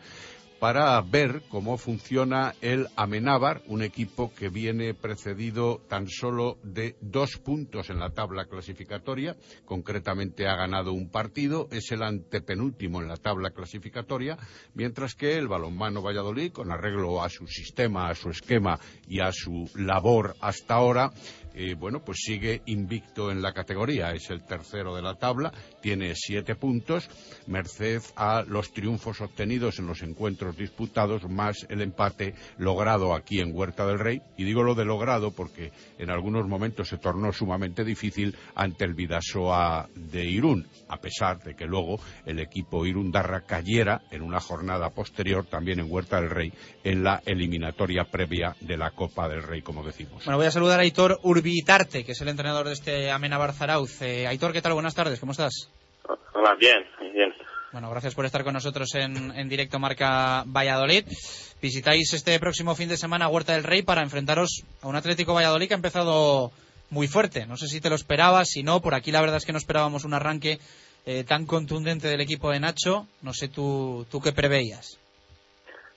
para 0.62 1.02
ver 1.02 1.42
cómo 1.50 1.76
funciona 1.80 2.54
el 2.62 2.88
Amenábar, 2.96 3.64
un 3.66 3.82
equipo 3.82 4.32
que 4.32 4.50
viene 4.50 4.94
precedido 4.94 5.82
tan 5.90 6.08
solo 6.08 6.60
de 6.62 6.98
dos 7.02 7.38
puntos 7.44 7.90
en 7.90 7.98
la 7.98 8.12
tabla 8.12 8.46
clasificatoria. 8.46 9.36
Concretamente 9.66 10.48
ha 10.48 10.56
ganado 10.56 10.94
un 10.94 11.10
partido, 11.10 11.68
es 11.72 11.92
el 11.92 12.04
antepenúltimo 12.04 13.02
en 13.02 13.08
la 13.08 13.18
tabla 13.18 13.50
clasificatoria, 13.50 14.38
mientras 14.76 15.16
que 15.16 15.36
el 15.36 15.48
balonmano 15.48 16.04
Valladolid, 16.04 16.52
con 16.52 16.72
arreglo 16.72 17.24
a 17.24 17.30
su 17.30 17.48
sistema, 17.48 18.10
a 18.10 18.14
su 18.14 18.30
esquema 18.30 18.80
y 19.08 19.20
a 19.20 19.32
su 19.32 19.68
labor 19.74 20.36
hasta 20.42 20.76
ahora, 20.76 21.10
eh, 21.54 21.76
bueno, 21.76 22.04
pues 22.04 22.20
sigue 22.22 22.62
invicto 22.66 23.32
en 23.32 23.42
la 23.42 23.54
categoría, 23.54 24.12
es 24.12 24.30
el 24.30 24.44
tercero 24.44 24.96
de 24.96 25.02
la 25.02 25.16
tabla, 25.16 25.52
tiene 25.82 26.14
siete 26.16 26.56
puntos, 26.56 27.10
merced 27.48 28.02
a 28.16 28.44
los 28.48 28.72
triunfos 28.74 29.22
obtenidos 29.22 29.80
en 29.80 29.88
los 29.88 30.02
encuentros 30.02 30.56
disputados, 30.56 31.30
más 31.30 31.66
el 31.70 31.82
empate 31.82 32.36
logrado 32.58 33.14
aquí 33.14 33.40
en 33.40 33.56
Huerta 33.56 33.86
del 33.86 34.00
Rey. 34.00 34.22
Y 34.38 34.44
digo 34.44 34.64
lo 34.64 34.76
de 34.76 34.86
logrado 34.86 35.32
porque 35.32 35.72
en 35.98 36.10
algunos 36.10 36.48
momentos 36.48 36.90
se 36.90 36.98
tornó 36.98 37.34
sumamente 37.34 37.84
difícil 37.84 38.36
ante 38.56 38.86
el 38.86 38.94
Vidasoa 38.94 39.90
de 39.96 40.26
Irún, 40.26 40.68
a 40.88 40.98
pesar 40.98 41.40
de 41.44 41.56
que 41.56 41.66
luego 41.66 42.00
el 42.26 42.40
equipo 42.40 42.86
Irundarra 42.86 43.42
cayera 43.42 44.02
en 44.12 44.22
una 44.22 44.40
jornada 44.40 44.90
posterior, 44.90 45.46
también 45.46 45.80
en 45.80 45.92
Huerta 45.92 46.22
del 46.22 46.30
Rey, 46.30 46.54
en 46.84 47.04
la 47.04 47.22
eliminatoria 47.26 48.06
previa 48.06 48.56
de 48.62 48.78
la 48.78 48.92
Copa 48.92 49.28
del 49.28 49.44
Rey, 49.44 49.62
como 49.62 49.84
decimos. 49.84 50.26
Bueno, 50.26 50.38
voy 50.38 50.48
a 50.48 50.52
saludar 50.52 50.80
a 50.80 50.84
Aitor 50.84 51.20
Urbitarte, 51.24 52.04
que 52.04 52.12
es 52.12 52.22
el 52.22 52.30
entrenador 52.30 52.68
de 52.68 52.74
este 52.74 53.12
Amena 53.12 53.38
Barzarauz. 53.38 54.02
Eh, 54.02 54.28
Aitor, 54.28 54.54
¿qué 54.54 54.62
tal? 54.62 54.74
Buenas 54.74 54.96
tardes, 54.96 55.20
¿cómo 55.20 55.32
estás? 55.32 55.71
Hola, 56.34 56.56
bien, 56.56 56.86
bien. 57.14 57.34
Bueno, 57.72 57.90
gracias 57.90 58.16
por 58.16 58.26
estar 58.26 58.44
con 58.44 58.54
nosotros 58.54 58.94
en, 58.96 59.32
en 59.32 59.48
directo 59.50 59.80
Marca 59.80 60.44
Valladolid. 60.46 61.06
Visitáis 61.62 62.14
este 62.14 62.40
próximo 62.40 62.76
fin 62.76 62.90
de 62.90 62.98
semana 62.98 63.30
Huerta 63.30 63.54
del 63.54 63.64
Rey 63.64 63.82
para 63.82 64.02
enfrentaros 64.02 64.64
a 64.82 64.88
un 64.88 64.96
Atlético 64.96 65.34
Valladolid 65.34 65.68
que 65.68 65.74
ha 65.74 65.78
empezado 65.78 66.52
muy 66.90 67.08
fuerte. 67.08 67.46
No 67.46 67.56
sé 67.56 67.68
si 67.68 67.80
te 67.80 67.90
lo 67.90 67.96
esperabas, 67.96 68.50
si 68.50 68.64
no, 68.64 68.82
por 68.82 68.94
aquí 68.94 69.12
la 69.12 69.22
verdad 69.22 69.38
es 69.38 69.46
que 69.46 69.54
no 69.54 69.58
esperábamos 69.58 70.06
un 70.06 70.14
arranque 70.14 70.60
eh, 71.06 71.24
tan 71.24 71.46
contundente 71.46 72.08
del 72.08 72.22
equipo 72.22 72.52
de 72.52 72.60
Nacho. 72.60 73.08
No 73.22 73.34
sé 73.34 73.48
tú, 73.48 74.06
tú 74.12 74.20
qué 74.22 74.32
preveías. 74.34 75.00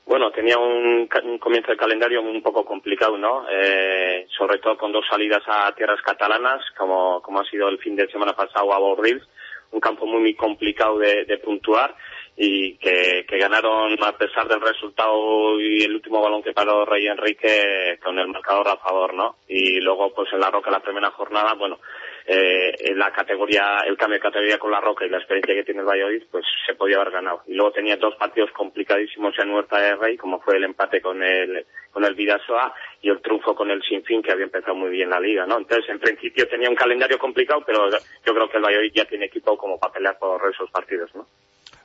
Bueno, 0.07 0.31
tenía 0.31 0.59
un, 0.59 1.09
un, 1.25 1.39
comienzo 1.39 1.73
de 1.73 1.79
calendario 1.79 2.21
un 2.21 2.43
poco 2.43 2.65
complicado, 2.65 3.17
¿no? 3.17 3.47
Eh, 3.51 4.27
sobre 4.37 4.59
todo 4.59 4.77
con 4.77 4.93
dos 4.93 5.05
salidas 5.11 5.43
a 5.47 5.75
tierras 5.75 6.01
catalanas, 6.03 6.63
como, 6.77 7.23
como 7.23 7.41
ha 7.41 7.45
sido 7.45 7.69
el 7.69 7.79
fin 7.79 7.97
de 7.97 8.07
semana 8.09 8.35
pasado 8.35 8.73
a 8.73 8.79
Borrils, 8.79 9.27
un 9.75 9.81
campo 9.81 10.07
muy, 10.07 10.21
muy 10.21 10.35
complicado 10.35 10.99
de, 10.99 11.25
de 11.25 11.39
puntuar 11.39 11.95
y 12.37 12.77
que, 12.77 13.27
que, 13.29 13.39
ganaron 13.39 13.97
a 14.03 14.13
pesar 14.17 14.49
del 14.49 14.61
resultado 14.61 15.61
y 15.61 15.83
el 15.83 15.95
último 15.95 16.21
balón 16.21 16.43
que 16.43 16.53
paró 16.53 16.85
Rey 16.85 17.07
Enrique 17.07 17.99
con 18.03 18.19
el 18.19 18.29
marcador 18.29 18.69
a 18.69 18.77
favor, 18.77 19.15
¿no? 19.15 19.37
Y 19.49 19.81
luego, 19.81 20.13
pues 20.15 20.33
en 20.33 20.41
la 20.41 20.51
Roca, 20.51 20.71
la 20.71 20.81
primera 20.81 21.11
jornada, 21.11 21.55
bueno, 21.55 21.79
eh, 22.27 22.95
la 22.95 23.13
categoría, 23.13 23.81
el 23.87 23.97
cambio 23.97 24.17
de 24.17 24.23
categoría 24.23 24.59
con 24.59 24.71
la 24.71 24.81
Roca 24.81 25.05
y 25.05 25.11
la 25.11 25.19
experiencia 25.19 25.55
que 25.55 25.65
tiene 25.65 25.81
el 25.81 25.87
Valladolid, 25.87 26.23
pues 26.31 26.45
se 26.67 26.75
podía 26.75 26.97
haber 26.97 27.13
ganado. 27.13 27.43
Y 27.47 27.55
luego 27.55 27.73
tenía 27.73 27.97
dos 27.97 28.15
partidos 28.17 28.51
complicadísimos 28.53 29.35
en 29.39 29.51
Huerta 29.51 29.79
de 29.79 29.97
Rey, 29.97 30.17
como 30.17 30.41
fue 30.41 30.57
el 30.57 30.65
empate 30.65 31.03
con 31.03 31.23
el, 31.23 31.67
con 31.91 32.05
el 32.05 32.15
Vidasoa 32.15 32.73
y 33.03 33.11
el 33.11 33.21
triunfo 33.21 33.55
con 33.55 33.71
el 33.71 33.83
Sinfín, 33.83 34.23
que 34.23 34.33
había 34.33 34.47
empezado 34.47 34.75
muy 34.75 34.91
bien 34.91 35.11
la 35.11 35.21
liga, 35.21 35.45
¿no? 35.47 35.59
Entonces, 35.59 35.89
en 35.91 36.01
principio 36.01 36.49
tenía 36.49 36.71
un 36.71 36.77
calendario 36.77 37.19
complicado, 37.19 37.63
pero 37.67 37.91
yo 37.91 38.35
creo 38.35 38.49
que 38.49 38.57
el 38.57 38.65
Valladolid 38.65 38.93
ya 38.95 39.05
tiene 39.05 39.27
equipo 39.27 39.57
como 39.59 39.79
para 39.79 39.93
pelear 39.93 40.19
por 40.19 40.41
esos 40.51 40.71
partidos, 40.71 41.15
¿no? 41.15 41.27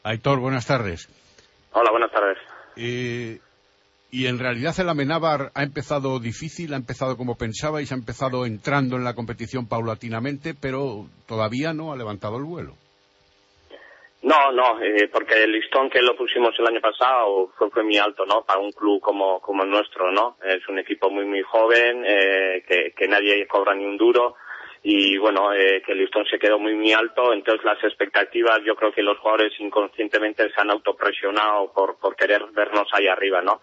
Aitor, 0.04 0.40
buenas 0.40 0.66
tardes. 0.66 1.10
Hola, 1.74 1.92
buenas 1.92 2.12
tardes. 2.12 2.38
Eh, 2.78 3.40
y 4.12 4.28
en 4.28 4.40
realidad 4.40 4.74
el 4.80 4.90
Amenábar 4.90 5.52
ha 5.54 5.64
empezado 5.64 6.20
difícil, 6.20 6.74
ha 6.74 6.78
empezado 6.78 7.16
como 7.16 7.38
pensabais, 7.38 7.92
ha 7.92 7.96
empezado 7.96 8.46
entrando 8.46 8.96
en 8.96 9.04
la 9.04 9.14
competición 9.14 9.68
paulatinamente, 9.68 10.54
pero 10.60 11.06
todavía 11.28 11.74
no 11.74 11.94
ha 11.94 11.98
levantado 11.98 12.38
el 12.38 12.44
vuelo. 12.44 12.74
No, 14.22 14.52
no, 14.52 14.82
eh, 14.82 15.08
porque 15.12 15.44
el 15.44 15.52
listón 15.52 15.90
que 15.90 16.02
lo 16.02 16.16
pusimos 16.16 16.54
el 16.60 16.68
año 16.68 16.82
pasado 16.82 17.52
fue, 17.58 17.70
fue 17.70 17.84
muy 17.84 17.98
alto, 17.98 18.26
¿no? 18.26 18.44
Para 18.44 18.60
un 18.60 18.72
club 18.72 19.00
como, 19.00 19.40
como 19.40 19.64
el 19.64 19.70
nuestro, 19.70 20.12
¿no? 20.12 20.36
Es 20.44 20.68
un 20.68 20.78
equipo 20.80 21.10
muy, 21.10 21.26
muy 21.26 21.42
joven, 21.42 22.04
eh, 22.06 22.64
que, 22.68 22.92
que 22.96 23.08
nadie 23.08 23.48
cobra 23.48 23.74
ni 23.74 23.86
un 23.86 23.98
duro 23.98 24.36
y 24.82 25.18
bueno, 25.18 25.54
eh, 25.54 25.82
que 25.86 25.92
el 25.92 26.00
listón 26.00 26.26
se 26.26 26.40
quedó 26.40 26.58
muy 26.58 26.74
muy 26.74 26.92
alto, 26.94 27.34
entonces 27.34 27.64
las 27.66 27.84
expectativas, 27.84 28.60
yo 28.66 28.76
creo 28.76 28.92
que 28.92 29.02
los 29.02 29.18
jugadores 29.20 29.54
inconscientemente 29.60 30.50
se 30.50 30.62
han 30.62 30.72
autopresionado 30.72 31.72
por, 31.74 31.98
por 32.00 32.16
querer 32.16 32.46
vernos 32.54 32.88
ahí 32.94 33.08
arriba, 33.08 33.42
¿no? 33.42 33.62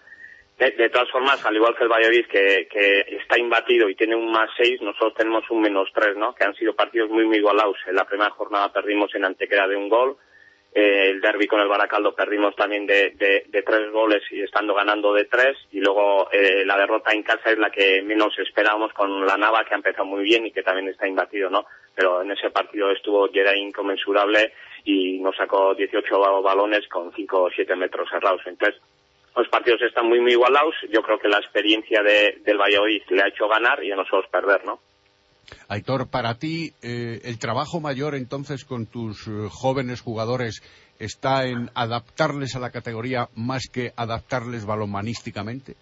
De, 0.59 0.89
todas 0.89 1.11
formas, 1.11 1.45
al 1.45 1.55
igual 1.55 1.77
que 1.77 1.85
el 1.85 1.91
Valladolid, 1.91 2.27
que, 2.29 2.67
que 2.71 3.01
está 3.21 3.39
imbatido 3.39 3.91
y 3.91 3.95
tiene 3.95 4.17
un 4.17 4.33
más 4.33 4.49
seis, 4.57 4.81
nosotros 4.81 5.13
tenemos 5.15 5.45
un 5.51 5.61
menos 5.61 5.91
tres, 5.95 6.17
¿no? 6.17 6.35
Que 6.35 6.45
han 6.45 6.55
sido 6.55 6.75
partidos 6.75 7.11
muy 7.11 7.27
muy 7.27 7.37
igualados. 7.37 7.77
En 7.87 7.95
la 7.95 8.07
primera 8.07 8.31
jornada 8.31 8.73
perdimos 8.73 9.15
en 9.15 9.27
Antequera 9.27 9.69
de 9.69 9.77
un 9.77 9.91
gol, 9.91 10.17
eh, 10.79 11.09
el 11.09 11.23
derby 11.23 11.47
con 11.47 11.59
el 11.61 11.69
Baracaldo 11.69 12.15
perdimos 12.15 12.55
también 12.55 12.87
de, 12.87 13.13
de, 13.13 13.47
de, 13.49 13.63
tres 13.63 13.91
goles 13.91 14.23
y 14.31 14.43
estando 14.43 14.75
ganando 14.75 15.15
de 15.15 15.25
tres 15.25 15.57
y 15.73 15.81
luego 15.81 16.31
eh, 16.31 16.67
la 16.67 16.77
derrota 16.77 17.13
en 17.13 17.23
casa 17.23 17.51
es 17.51 17.57
la 17.57 17.71
que 17.71 18.03
menos 18.03 18.39
esperábamos 18.39 18.93
con 18.93 19.25
la 19.25 19.39
Nava 19.39 19.65
que 19.65 19.73
ha 19.73 19.79
empezado 19.79 20.05
muy 20.05 20.23
bien 20.23 20.45
y 20.45 20.53
que 20.53 20.63
también 20.63 20.89
está 20.89 21.09
imbatido, 21.09 21.49
¿no? 21.49 21.65
Pero 21.95 22.21
en 22.21 22.31
ese 22.31 22.51
partido 22.51 22.91
estuvo 22.91 23.27
Jedi 23.33 23.59
inconmensurable 23.59 24.53
y 24.85 25.19
nos 25.19 25.35
sacó 25.37 25.75
18 25.75 26.43
balones 26.43 26.87
con 26.89 27.11
5 27.11 27.43
o 27.45 27.51
7 27.51 27.75
metros 27.75 28.11
cerrados. 28.11 28.43
Entonces, 28.45 28.79
los 29.37 29.49
partidos 29.49 29.83
están 29.83 30.09
muy, 30.09 30.21
muy 30.21 30.33
igualados. 30.33 30.75
Yo 30.91 31.03
creo 31.03 31.19
que 31.19 31.29
la 31.29 31.39
experiencia 31.39 32.03
de, 32.03 32.41
del 32.45 32.59
Valladolid 32.59 33.03
le 33.11 33.23
ha 33.23 33.29
hecho 33.29 33.47
ganar 33.49 33.83
y 33.85 33.93
a 33.93 33.97
nosotros 33.97 34.27
perder, 34.31 34.65
¿no? 34.65 34.81
Aitor, 35.69 36.11
para 36.11 36.39
ti, 36.39 36.73
eh, 36.83 37.21
el 37.25 37.39
trabajo 37.39 37.81
mayor 37.81 38.15
entonces 38.15 38.65
con 38.65 38.87
tus 38.87 39.29
eh, 39.29 39.49
jóvenes 39.51 40.01
jugadores 40.01 40.63
está 40.99 41.45
en 41.45 41.71
adaptarles 41.75 42.57
a 42.57 42.61
la 42.61 42.71
categoría 42.71 43.29
más 43.37 43.69
que 43.73 43.93
adaptarles 43.97 44.67
balomanísticamente. 44.67 45.77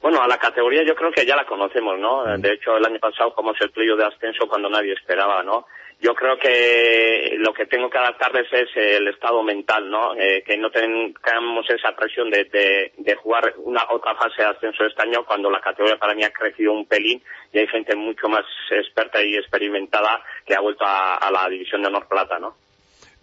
Bueno, 0.00 0.22
a 0.22 0.28
la 0.28 0.38
categoría 0.38 0.84
yo 0.86 0.94
creo 0.94 1.10
que 1.10 1.26
ya 1.26 1.34
la 1.34 1.44
conocemos, 1.44 1.98
¿no? 1.98 2.22
De 2.38 2.52
hecho, 2.52 2.76
el 2.76 2.86
año 2.86 3.00
pasado 3.00 3.30
jugamos 3.32 3.56
el 3.60 3.70
playo 3.70 3.96
de 3.96 4.04
ascenso 4.04 4.46
cuando 4.48 4.70
nadie 4.70 4.92
esperaba, 4.92 5.42
¿no? 5.42 5.66
Yo 5.98 6.14
creo 6.14 6.38
que 6.38 7.36
lo 7.38 7.54
que 7.54 7.66
tengo 7.66 7.88
que 7.88 7.96
adaptarles 7.96 8.52
es 8.52 8.68
el 8.76 9.08
estado 9.08 9.42
mental, 9.42 9.90
¿no? 9.90 10.14
Eh, 10.14 10.42
que 10.46 10.58
no 10.58 10.70
tengamos 10.70 11.68
esa 11.70 11.96
presión 11.96 12.30
de, 12.30 12.44
de, 12.44 12.92
de, 12.98 13.14
jugar 13.14 13.54
una 13.58 13.82
otra 13.90 14.14
fase 14.14 14.42
de 14.42 14.48
ascenso 14.48 14.84
este 14.84 15.02
año 15.02 15.24
cuando 15.24 15.50
la 15.50 15.60
categoría 15.60 15.96
para 15.96 16.14
mí 16.14 16.22
ha 16.22 16.32
crecido 16.32 16.74
un 16.74 16.86
pelín 16.86 17.22
y 17.50 17.58
hay 17.58 17.66
gente 17.68 17.96
mucho 17.96 18.28
más 18.28 18.44
experta 18.70 19.22
y 19.22 19.36
experimentada 19.36 20.22
que 20.44 20.54
ha 20.54 20.60
vuelto 20.60 20.84
a, 20.84 21.16
a 21.16 21.30
la 21.30 21.48
división 21.48 21.80
de 21.80 21.88
honor 21.88 22.06
plata, 22.08 22.38
¿no? 22.38 22.65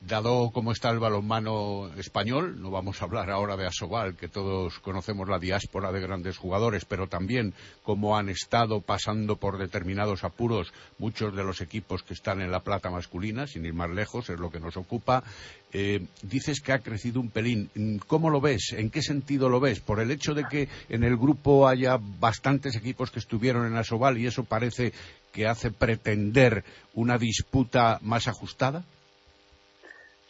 Dado 0.08 0.52
cómo 0.52 0.72
está 0.72 0.90
el 0.90 1.00
balonmano 1.00 1.90
español, 1.98 2.62
no 2.62 2.72
vamos 2.72 3.02
a 3.02 3.06
hablar 3.06 3.30
ahora 3.30 3.56
de 3.56 3.66
Asobal, 3.66 4.16
que 4.16 4.28
todos 4.28 4.80
conocemos 4.80 5.30
la 5.30 5.40
diáspora 5.40 5.92
de 5.92 6.02
grandes 6.02 6.38
jugadores, 6.38 6.84
pero 6.86 7.08
también 7.08 7.54
cómo 7.84 8.18
han 8.18 8.30
estado 8.30 8.82
pasando 8.82 9.38
por 9.38 9.58
determinados 9.58 10.24
apuros 10.24 10.74
muchos 10.98 11.36
de 11.36 11.44
los 11.44 11.62
equipos 11.62 12.04
que 12.04 12.14
están 12.14 12.42
en 12.42 12.52
la 12.52 12.62
plata 12.62 12.90
masculina, 12.90 13.48
sin 13.48 13.66
ir 13.66 13.74
más 13.74 13.90
lejos, 13.90 14.30
es 14.30 14.40
lo 14.40 14.52
que 14.52 14.60
nos 14.60 14.76
ocupa. 14.76 15.24
Eh, 15.72 16.06
dices 16.22 16.60
que 16.60 16.74
ha 16.74 16.80
crecido 16.80 17.20
un 17.20 17.30
pelín. 17.30 18.00
¿Cómo 18.06 18.30
lo 18.30 18.42
ves? 18.42 18.74
¿En 18.78 18.90
qué 18.90 19.02
sentido 19.02 19.50
lo 19.50 19.60
ves? 19.60 19.80
¿Por 19.80 20.00
el 20.00 20.12
hecho 20.12 20.34
de 20.34 20.46
que 20.46 20.68
en 20.90 21.04
el 21.04 21.18
grupo 21.18 21.68
haya 21.68 21.98
bastantes 21.98 22.76
equipos 22.76 23.10
que 23.10 23.20
estuvieron 23.20 23.66
en 23.66 23.78
Asobal 23.78 24.18
y 24.18 24.28
eso 24.28 24.44
parece 24.44 24.94
que 25.32 25.48
hace 25.48 25.72
pretender 25.72 26.64
una 26.94 27.18
disputa 27.18 28.00
más 28.02 28.28
ajustada? 28.28 28.84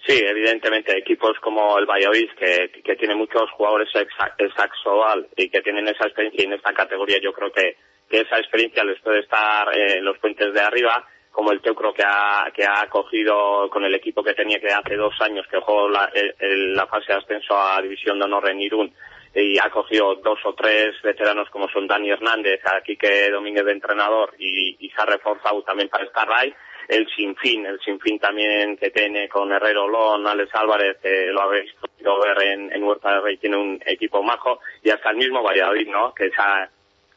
Sí, 0.06 0.20
evidentemente, 0.22 0.98
equipos 0.98 1.40
como 1.40 1.78
el 1.80 1.86
Valladolid, 1.86 2.30
que, 2.38 2.82
que 2.84 2.96
tiene 2.98 3.16
muchos 3.16 3.50
jugadores 3.52 3.90
exacoval 4.38 5.28
y 5.38 5.50
que 5.50 5.62
tienen 5.62 5.88
esa 5.88 6.06
experiencia 6.06 6.44
y 6.44 6.48
en 6.48 6.54
esta 6.54 6.74
categoría 6.74 7.20
yo 7.22 7.32
creo 7.32 7.52
que, 7.54 7.78
que 8.10 8.20
esa 8.22 8.38
experiencia 8.38 8.84
les 8.84 9.00
puede 9.00 9.22
estar 9.22 9.70
eh, 9.74 10.00
en 10.00 10.06
los 10.06 10.18
puentes 10.18 10.54
de 10.54 10.60
arriba, 10.60 11.08
como 11.32 11.54
el 11.54 11.62
Teucro 11.62 11.94
que 11.94 12.04
ha, 12.06 12.52
que 12.54 12.66
ha 12.66 12.88
cogido 12.90 13.70
con 13.70 13.86
el 13.86 13.96
equipo 13.96 14.22
que 14.24 14.34
tenía 14.34 14.60
que 14.60 14.68
hace 14.68 14.96
dos 14.96 15.16
años 15.22 15.48
que 15.50 15.62
jugó 15.62 15.88
la, 15.88 16.12
la 16.40 16.86
fase 16.88 17.14
de 17.14 17.20
ascenso 17.20 17.58
a 17.58 17.82
División 17.82 18.20
de 18.20 18.26
Honor 18.26 18.50
en 18.50 18.62
Irún 18.62 18.94
y 19.34 19.58
ha 19.58 19.70
cogido 19.72 20.16
dos 20.16 20.38
o 20.44 20.54
tres 20.54 21.02
veteranos 21.02 21.50
como 21.50 21.68
son 21.70 21.88
Dani 21.88 22.12
Hernández, 22.12 22.60
aquí 22.66 22.98
que 22.98 23.32
Domínguez 23.32 23.66
de 23.66 23.72
entrenador 23.72 24.36
y, 24.38 24.76
y 24.86 24.90
se 24.90 25.02
ha 25.02 25.06
reforzado 25.06 25.64
también 25.64 25.90
para 25.90 26.04
estar 26.04 26.28
ahí 26.32 26.54
el 26.88 27.08
sinfín, 27.16 27.66
el 27.66 27.80
sinfín 27.80 28.20
también 28.20 28.78
que 28.78 28.92
tiene 28.92 29.30
con 29.30 29.52
Herrero 29.52 29.88
Lón, 29.88 30.28
Alex 30.28 30.54
Álvarez, 30.56 30.98
que 31.02 31.28
lo 31.28 31.42
habéis 31.42 31.74
podido 31.74 32.20
ver 32.22 32.44
en, 32.44 32.72
en 32.72 32.84
Huerta 32.84 33.14
de 33.14 33.22
Rey, 33.22 33.38
tiene 33.38 33.58
un 33.58 33.82
equipo 33.86 34.22
majo, 34.24 34.60
y 34.84 34.90
hasta 34.90 35.12
el 35.12 35.18
mismo 35.18 35.42
Valladolid, 35.42 35.88
¿no? 35.88 36.14
Que 36.14 36.28
esa, 36.28 36.70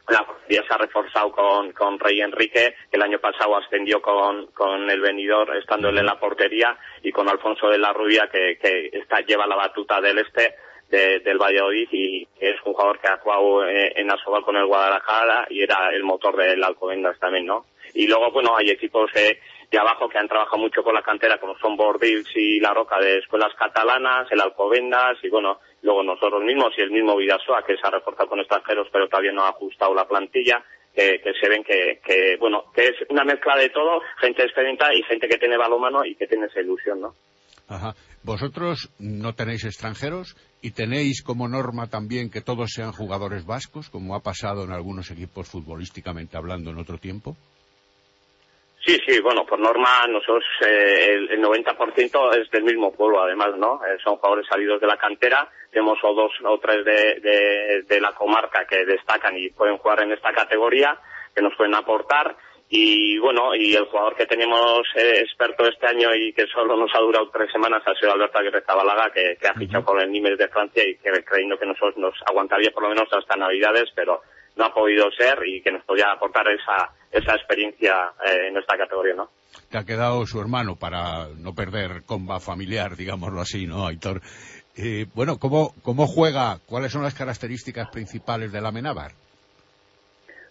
la 0.08 0.26
ya 0.48 0.62
se 0.62 0.74
ha 0.74 0.78
reforzado 0.78 1.32
con, 1.32 1.72
con 1.72 1.98
Rey 1.98 2.20
Enrique, 2.20 2.74
que 2.90 2.96
el 2.96 3.02
año 3.02 3.18
pasado 3.18 3.56
ascendió 3.56 4.00
con, 4.00 4.46
con 4.48 4.88
el 4.90 5.00
venidor, 5.00 5.56
estando 5.56 5.88
él 5.88 5.98
en 5.98 6.06
la 6.06 6.18
portería, 6.18 6.76
y 7.02 7.10
con 7.10 7.28
Alfonso 7.28 7.68
de 7.68 7.78
la 7.78 7.92
Rubia, 7.92 8.28
que, 8.30 8.58
que 8.58 8.90
está, 8.92 9.20
lleva 9.20 9.46
la 9.46 9.56
batuta 9.56 10.00
del 10.00 10.18
este, 10.18 10.54
de, 10.90 11.20
del 11.20 11.38
Valladolid 11.38 11.88
y 11.90 12.28
es 12.38 12.54
un 12.64 12.72
jugador 12.72 13.00
que 13.00 13.08
ha 13.08 13.18
jugado 13.18 13.66
eh, 13.66 13.92
en 13.96 14.10
Asobal 14.10 14.42
con 14.42 14.56
el 14.56 14.66
Guadalajara 14.66 15.46
y 15.50 15.62
era 15.62 15.90
el 15.92 16.04
motor 16.04 16.36
del 16.36 16.62
Alcobendas 16.62 17.18
también, 17.18 17.46
¿no? 17.46 17.66
Y 17.94 18.06
luego, 18.06 18.30
bueno, 18.30 18.56
hay 18.56 18.70
equipos 18.70 19.10
eh, 19.14 19.40
de 19.70 19.78
abajo 19.78 20.08
que 20.08 20.18
han 20.18 20.28
trabajado 20.28 20.58
mucho 20.58 20.82
con 20.82 20.94
la 20.94 21.02
cantera, 21.02 21.38
como 21.38 21.56
son 21.58 21.76
Bordils 21.76 22.30
y 22.36 22.60
La 22.60 22.72
Roca 22.72 22.98
de 23.00 23.18
escuelas 23.18 23.54
catalanas, 23.58 24.30
el 24.30 24.40
Alcobendas 24.40 25.18
y 25.22 25.28
bueno, 25.28 25.58
luego 25.82 26.02
nosotros 26.02 26.42
mismos 26.42 26.72
y 26.76 26.82
el 26.82 26.90
mismo 26.90 27.16
Vidasoa 27.16 27.64
que 27.64 27.76
se 27.76 27.86
ha 27.86 27.90
reforzado 27.90 28.28
con 28.28 28.40
extranjeros 28.40 28.88
pero 28.92 29.08
todavía 29.08 29.32
no 29.32 29.44
ha 29.44 29.50
ajustado 29.50 29.94
la 29.94 30.06
plantilla. 30.06 30.64
que, 30.94 31.20
se 31.40 31.48
ven 31.48 31.62
que, 31.62 32.00
que, 32.02 32.36
bueno, 32.38 32.64
que 32.74 32.88
es 32.88 32.96
una 33.10 33.24
mezcla 33.24 33.56
de 33.56 33.68
todo, 33.68 34.00
gente 34.18 34.42
experimentada 34.42 34.94
y 34.94 35.02
gente 35.02 35.28
que 35.28 35.36
tiene 35.36 35.58
balonmano 35.58 36.04
y 36.04 36.14
que 36.14 36.26
tiene 36.26 36.46
esa 36.46 36.60
ilusión, 36.60 37.00
¿no? 37.00 37.14
Ajá. 37.68 37.94
Vosotros 38.22 38.90
no 38.98 39.34
tenéis 39.34 39.64
extranjeros 39.64 40.36
y 40.60 40.72
tenéis 40.72 41.22
como 41.22 41.48
norma 41.48 41.88
también 41.88 42.30
que 42.30 42.40
todos 42.40 42.72
sean 42.72 42.92
jugadores 42.92 43.46
vascos, 43.46 43.88
como 43.88 44.14
ha 44.14 44.20
pasado 44.20 44.64
en 44.64 44.72
algunos 44.72 45.10
equipos 45.10 45.48
futbolísticamente 45.48 46.36
hablando 46.36 46.70
en 46.70 46.78
otro 46.78 46.98
tiempo. 46.98 47.36
Sí, 48.86 49.00
sí, 49.04 49.18
bueno, 49.18 49.44
por 49.44 49.58
norma 49.58 50.06
nosotros 50.06 50.44
eh, 50.64 51.08
el, 51.14 51.30
el 51.32 51.42
90% 51.42 52.36
es 52.40 52.48
del 52.52 52.62
mismo 52.62 52.92
pueblo, 52.92 53.20
además, 53.20 53.56
¿no? 53.56 53.80
Eh, 53.84 53.98
son 54.04 54.14
jugadores 54.16 54.46
salidos 54.48 54.80
de 54.80 54.86
la 54.86 54.96
cantera, 54.96 55.48
tenemos 55.72 55.98
o 56.04 56.14
dos 56.14 56.30
o 56.44 56.58
tres 56.60 56.84
de, 56.84 57.18
de, 57.20 57.82
de 57.82 58.00
la 58.00 58.12
comarca 58.12 58.64
que 58.64 58.84
destacan 58.84 59.36
y 59.36 59.50
pueden 59.50 59.78
jugar 59.78 60.04
en 60.04 60.12
esta 60.12 60.32
categoría, 60.32 60.96
que 61.34 61.42
nos 61.42 61.56
pueden 61.56 61.74
aportar. 61.74 62.36
Y 62.68 63.18
bueno, 63.18 63.56
y 63.56 63.74
el 63.74 63.86
jugador 63.86 64.14
que 64.14 64.26
tenemos 64.26 64.82
eh, 64.94 65.18
experto 65.20 65.66
este 65.66 65.88
año 65.88 66.14
y 66.14 66.32
que 66.32 66.46
solo 66.46 66.76
nos 66.76 66.94
ha 66.94 67.00
durado 67.00 67.28
tres 67.30 67.50
semanas 67.50 67.82
ha 67.86 67.94
sido 67.94 68.12
Alberto 68.12 68.38
Aguirre 68.38 68.62
Zabalaga, 68.62 69.10
que, 69.10 69.36
que 69.40 69.48
ha 69.48 69.54
fichado 69.54 69.84
por 69.84 70.00
el 70.00 70.12
Nimes 70.12 70.38
de 70.38 70.48
Francia 70.48 70.84
y 70.88 70.94
que 70.96 71.10
creyendo 71.24 71.58
que 71.58 71.66
nosotros 71.66 71.96
nos 71.96 72.14
aguantaría 72.24 72.70
por 72.70 72.84
lo 72.84 72.90
menos 72.90 73.08
hasta 73.12 73.34
Navidades, 73.34 73.90
pero 73.96 74.22
no 74.56 74.64
ha 74.64 74.74
podido 74.74 75.10
ser 75.12 75.38
y 75.46 75.62
que 75.62 75.70
nos 75.70 75.84
podía 75.84 76.10
aportar 76.12 76.46
esa, 76.48 76.90
esa 77.10 77.34
experiencia 77.34 78.12
eh, 78.26 78.48
en 78.48 78.56
esta 78.56 78.76
categoría, 78.76 79.14
¿no? 79.14 79.30
Te 79.70 79.78
ha 79.78 79.84
quedado 79.84 80.26
su 80.26 80.40
hermano 80.40 80.76
para 80.76 81.28
no 81.38 81.54
perder 81.54 82.04
comba 82.04 82.40
familiar, 82.40 82.96
digámoslo 82.96 83.40
así, 83.40 83.66
¿no, 83.66 83.86
Aitor? 83.86 84.20
Eh, 84.76 85.06
bueno, 85.14 85.38
¿cómo, 85.38 85.72
¿cómo 85.82 86.06
juega? 86.06 86.58
¿Cuáles 86.66 86.92
son 86.92 87.02
las 87.02 87.14
características 87.14 87.88
principales 87.88 88.52
de 88.52 88.60
la 88.60 88.72
Menábar? 88.72 89.12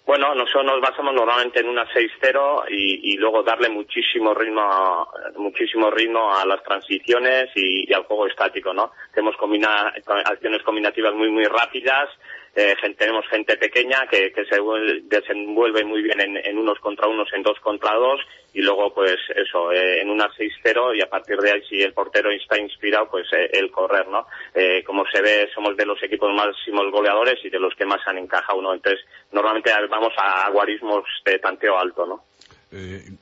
Bueno, 0.05 0.35
nosotros 0.35 0.65
nos 0.65 0.81
basamos 0.81 1.15
normalmente 1.15 1.61
en 1.61 1.67
una 1.69 1.83
6-0 1.87 2.65
y, 2.69 3.13
y, 3.13 3.17
luego 3.17 3.41
darle 3.41 3.69
muchísimo 3.69 4.35
ritmo, 4.35 5.07
muchísimo 5.35 5.89
ritmo 5.89 6.31
a 6.31 6.45
las 6.45 6.61
transiciones 6.61 7.49
y, 7.55 7.89
y 7.89 7.93
al 7.93 8.03
juego 8.03 8.27
estático, 8.27 8.71
¿no? 8.71 8.91
Tenemos 9.11 9.35
combina, 9.35 9.91
acciones 10.25 10.61
combinativas 10.61 11.15
muy, 11.15 11.31
muy 11.31 11.45
rápidas, 11.45 12.09
eh, 12.55 12.75
tenemos 12.97 13.27
gente 13.29 13.57
pequeña 13.57 14.07
que, 14.09 14.31
que 14.31 14.45
se 14.45 14.57
desenvuelve 15.03 15.83
muy 15.83 16.01
bien 16.01 16.21
en, 16.21 16.57
unos 16.57 16.79
contra 16.79 17.07
unos, 17.07 17.27
en 17.33 17.43
dos 17.43 17.59
contra 17.59 17.93
dos, 17.95 18.21
y 18.53 18.61
luego 18.61 18.93
pues 18.93 19.17
eso, 19.35 19.71
eh, 19.73 20.01
en 20.01 20.09
una 20.09 20.29
6-0 20.29 20.97
y 20.97 21.01
a 21.01 21.09
partir 21.09 21.37
de 21.37 21.51
ahí 21.51 21.61
si 21.69 21.81
el 21.81 21.93
portero 21.93 22.31
está 22.31 22.57
inspirado, 22.57 23.09
pues 23.09 23.27
eh, 23.33 23.49
el 23.51 23.69
correr, 23.71 24.07
¿no? 24.07 24.25
Eh, 24.53 24.83
como 24.85 25.03
se 25.11 25.21
ve, 25.21 25.49
somos 25.53 25.75
de 25.75 25.85
los 25.85 26.01
equipos 26.01 26.29
máximos 26.33 26.89
goleadores 26.91 27.43
y 27.43 27.49
de 27.49 27.59
los 27.59 27.75
que 27.75 27.85
más 27.85 27.99
han 28.07 28.17
encajado, 28.17 28.61
¿no? 28.61 28.73
Entonces, 28.73 29.05
normalmente 29.33 29.71
vamos 29.89 30.13
a 30.17 30.49
guarismos 30.51 31.03
de 31.25 31.39
tanteo 31.39 31.77
alto, 31.77 32.05
¿no? 32.05 32.23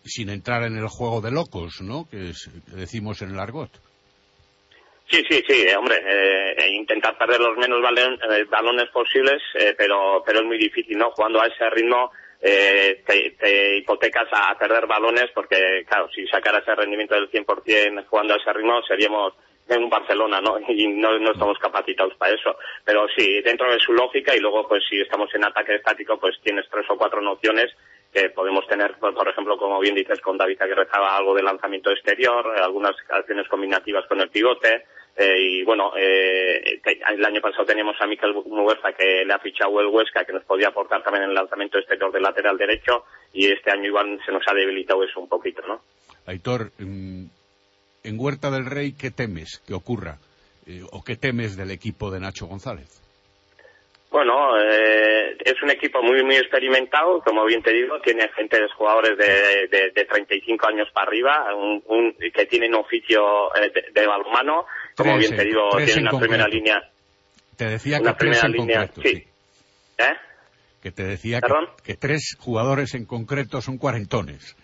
Sin 0.06 0.30
entrar 0.30 0.64
en 0.64 0.78
el 0.78 0.88
juego 0.88 1.22
de 1.22 1.32
locos, 1.32 1.82
¿no? 1.82 2.08
Que, 2.10 2.32
que 2.70 2.76
decimos 2.76 3.22
en 3.22 3.32
el 3.32 3.40
argot. 3.40 3.72
Sí, 5.14 5.24
sí, 5.30 5.44
sí, 5.48 5.62
eh, 5.68 5.76
hombre, 5.76 5.96
eh, 6.08 6.72
intentar 6.72 7.16
perder 7.16 7.40
los 7.40 7.56
menos 7.56 7.80
eh, 7.84 8.46
balones 8.50 8.90
posibles, 8.90 9.44
eh, 9.54 9.76
pero, 9.78 10.24
pero 10.26 10.40
es 10.40 10.46
muy 10.46 10.58
difícil, 10.58 10.98
¿no? 10.98 11.12
Jugando 11.12 11.40
a 11.40 11.46
ese 11.46 11.70
ritmo 11.70 12.12
eh, 12.42 13.04
te, 13.06 13.36
te, 13.40 13.78
hipotecas 13.78 14.28
a 14.32 14.58
perder 14.58 14.88
balones 14.88 15.30
porque, 15.36 15.86
claro, 15.88 16.10
si 16.10 16.26
sacara 16.26 16.58
ese 16.58 16.74
rendimiento 16.74 17.14
del 17.14 17.30
100% 17.30 18.08
jugando 18.08 18.34
a 18.34 18.38
ese 18.38 18.54
ritmo 18.54 18.82
seríamos 18.88 19.36
en 19.70 19.84
un 19.84 19.90
Barcelona, 19.92 20.42
¿no? 20.42 20.58
Y 20.68 20.88
no, 20.88 21.20
no 21.20 21.32
estamos 21.32 21.60
capacitados 21.60 22.16
para 22.16 22.34
eso. 22.34 22.58
Pero 22.84 23.06
sí, 23.16 23.40
dentro 23.44 23.72
de 23.72 23.80
su 23.80 23.94
lógica 23.94 24.36
y 24.36 24.40
luego, 24.40 24.68
pues 24.68 24.84
si 24.90 25.00
estamos 25.00 25.30
en 25.36 25.46
ataque 25.46 25.76
estático, 25.76 26.20
pues 26.20 26.42
tienes 26.42 26.66
tres 26.72 26.88
o 26.90 26.98
cuatro 26.98 27.22
nociones 27.22 27.72
que 28.12 28.30
podemos 28.30 28.66
tener, 28.68 28.96
por 29.00 29.28
ejemplo, 29.28 29.58
como 29.58 29.80
bien 29.80 29.96
dices, 29.96 30.20
con 30.22 30.38
David 30.38 30.60
rezaba 30.60 31.18
algo 31.18 31.36
de 31.36 31.44
lanzamiento 31.44 31.92
exterior, 31.92 32.48
algunas 32.60 32.96
acciones 33.10 33.48
combinativas 33.48 34.06
con 34.08 34.22
el 34.22 34.30
pivote, 34.30 34.86
eh, 35.16 35.38
y 35.40 35.64
bueno, 35.64 35.94
eh, 35.98 36.82
el 37.14 37.26
año 37.26 37.42
pasado 37.42 37.66
teníamos 37.66 37.96
a 38.00 38.08
Miquel 38.08 38.34
Muguerza 38.34 38.94
que 38.94 39.24
le 39.26 39.34
ha 39.34 39.40
fichado 39.40 39.80
el 39.80 39.88
Huesca, 39.88 40.26
que 40.26 40.34
nos 40.34 40.44
podía 40.44 40.70
aportar 40.70 41.04
también 41.04 41.26
en 41.26 41.30
el 41.30 41.36
lanzamiento 41.36 41.78
exterior 41.78 42.12
del 42.12 42.24
lateral 42.24 42.58
derecho, 42.58 43.06
y 43.32 43.52
este 43.52 43.72
año 43.72 43.86
igual 43.86 44.20
se 44.26 44.32
nos 44.32 44.44
ha 44.48 44.54
debilitado 44.54 45.04
eso 45.04 45.20
un 45.20 45.30
poquito, 45.30 45.62
¿no? 45.68 45.82
Aitor, 46.26 46.72
en 46.80 47.30
Huerta 48.20 48.52
del 48.52 48.66
Rey, 48.66 48.94
¿qué 48.94 49.12
temes 49.12 49.62
que 49.68 49.74
ocurra? 49.74 50.18
Eh, 50.66 50.82
¿O 50.92 51.04
qué 51.04 51.16
temes 51.16 51.58
del 51.58 51.72
equipo 51.72 52.10
de 52.12 52.20
Nacho 52.20 52.48
González? 52.48 53.02
Bueno, 54.10 54.58
eh, 54.62 55.36
es 55.44 55.60
un 55.64 55.72
equipo 55.72 56.04
muy 56.04 56.24
muy 56.24 56.36
experimentado, 56.36 57.20
como 57.22 57.46
bien 57.46 57.64
te 57.64 57.74
digo, 57.74 58.00
tiene 58.00 58.30
gente, 58.30 58.60
jugadores 58.78 59.18
de, 59.18 59.68
de, 59.68 59.90
de 59.90 60.06
35 60.06 60.68
años 60.68 60.88
para 60.94 61.08
arriba, 61.08 61.56
un, 61.56 61.82
un, 61.88 62.14
que 62.14 62.46
tienen 62.46 62.76
oficio 62.76 63.54
eh, 63.56 63.72
de, 63.74 63.86
de 63.92 64.08
balonmano, 64.08 64.68
como 64.96 65.16
tres, 65.18 65.30
bien 65.30 65.40
te 65.40 65.46
digo, 65.46 65.70
tienen 65.78 66.00
una 66.00 66.12
concreto. 66.12 66.32
primera 66.32 66.48
línea. 66.48 66.90
Te 67.58 67.66
decía 67.66 68.00
una 68.00 68.12
que 68.14 68.18
tres 68.20 68.44
en 68.44 68.52
línea, 68.52 68.88
concreto, 68.88 69.02
sí. 69.08 69.16
sí. 69.16 69.28
¿Eh? 70.00 70.14
Que 70.82 70.92
te 70.92 71.04
decía 71.04 71.40
que, 71.84 71.96
tres 71.96 72.36
jugadores 72.40 72.94
en 72.94 73.06
concreto 73.06 73.62
son 73.62 73.78
cuarentones. 73.78 74.56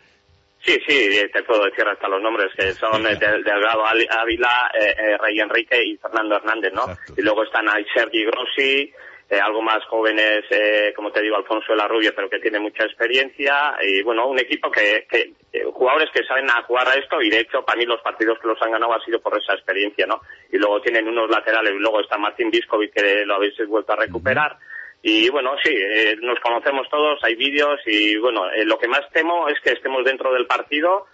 Sí, 0.65 0.77
sí, 0.85 1.09
te 1.31 1.43
puedo 1.43 1.63
decir 1.63 1.85
hasta 1.87 2.09
los 2.09 2.21
nombres, 2.21 2.47
que 2.57 2.73
son 2.73 3.05
eh, 3.07 3.15
Del- 3.15 3.43
Delgado 3.43 3.85
Ávila, 3.85 4.69
eh, 4.77 4.93
eh, 4.97 5.17
Rey 5.17 5.39
Enrique 5.39 5.81
y 5.81 5.95
Fernando 5.97 6.35
Hernández, 6.35 6.73
¿no? 6.73 6.85
Y 7.15 7.21
luego 7.21 7.43
están 7.45 7.69
ahí 7.69 7.85
Sergi 7.93 8.25
Grossi, 8.25 8.91
eh, 9.29 9.39
algo 9.39 9.61
más 9.61 9.83
jóvenes, 9.85 10.43
eh, 10.49 10.91
como 10.95 11.11
te 11.11 11.21
digo, 11.21 11.35
Alfonso 11.35 11.71
de 11.71 11.77
la 11.77 11.87
Rubia, 11.87 12.13
pero 12.15 12.29
que 12.29 12.39
tiene 12.39 12.59
mucha 12.59 12.83
experiencia, 12.83 13.75
y 13.81 14.01
bueno, 14.01 14.27
un 14.27 14.39
equipo 14.39 14.71
que, 14.71 15.05
que 15.09 15.33
eh, 15.53 15.63
jugadores 15.71 16.09
que 16.11 16.23
saben 16.23 16.49
a 16.49 16.63
jugar 16.63 16.87
a 16.87 16.95
esto, 16.95 17.21
y 17.21 17.29
de 17.29 17.41
hecho, 17.41 17.63
para 17.63 17.77
mí 17.77 17.85
los 17.85 18.01
partidos 18.01 18.39
que 18.39 18.47
los 18.47 18.61
han 18.61 18.71
ganado 18.71 18.93
ha 18.93 19.05
sido 19.05 19.19
por 19.19 19.37
esa 19.37 19.53
experiencia, 19.53 20.05
¿no? 20.07 20.21
Y 20.51 20.57
luego 20.57 20.81
tienen 20.81 21.07
unos 21.07 21.29
laterales, 21.29 21.73
y 21.73 21.79
luego 21.79 22.01
está 22.01 22.17
Martín 22.17 22.49
Viscovic, 22.49 22.93
que 22.93 23.25
lo 23.25 23.35
habéis 23.35 23.55
vuelto 23.67 23.93
a 23.93 23.97
recuperar, 23.97 24.57
y 25.01 25.29
bueno, 25.29 25.51
sí, 25.63 25.71
eh, 25.73 26.17
nos 26.21 26.39
conocemos 26.39 26.87
todos, 26.89 27.23
hay 27.23 27.35
vídeos 27.35 27.79
y 27.85 28.17
bueno, 28.17 28.49
eh, 28.51 28.65
lo 28.65 28.77
que 28.77 28.87
más 28.87 29.01
temo 29.13 29.47
es 29.47 29.59
que 29.61 29.71
estemos 29.71 30.03
dentro 30.03 30.33
del 30.33 30.45
partido. 30.45 31.07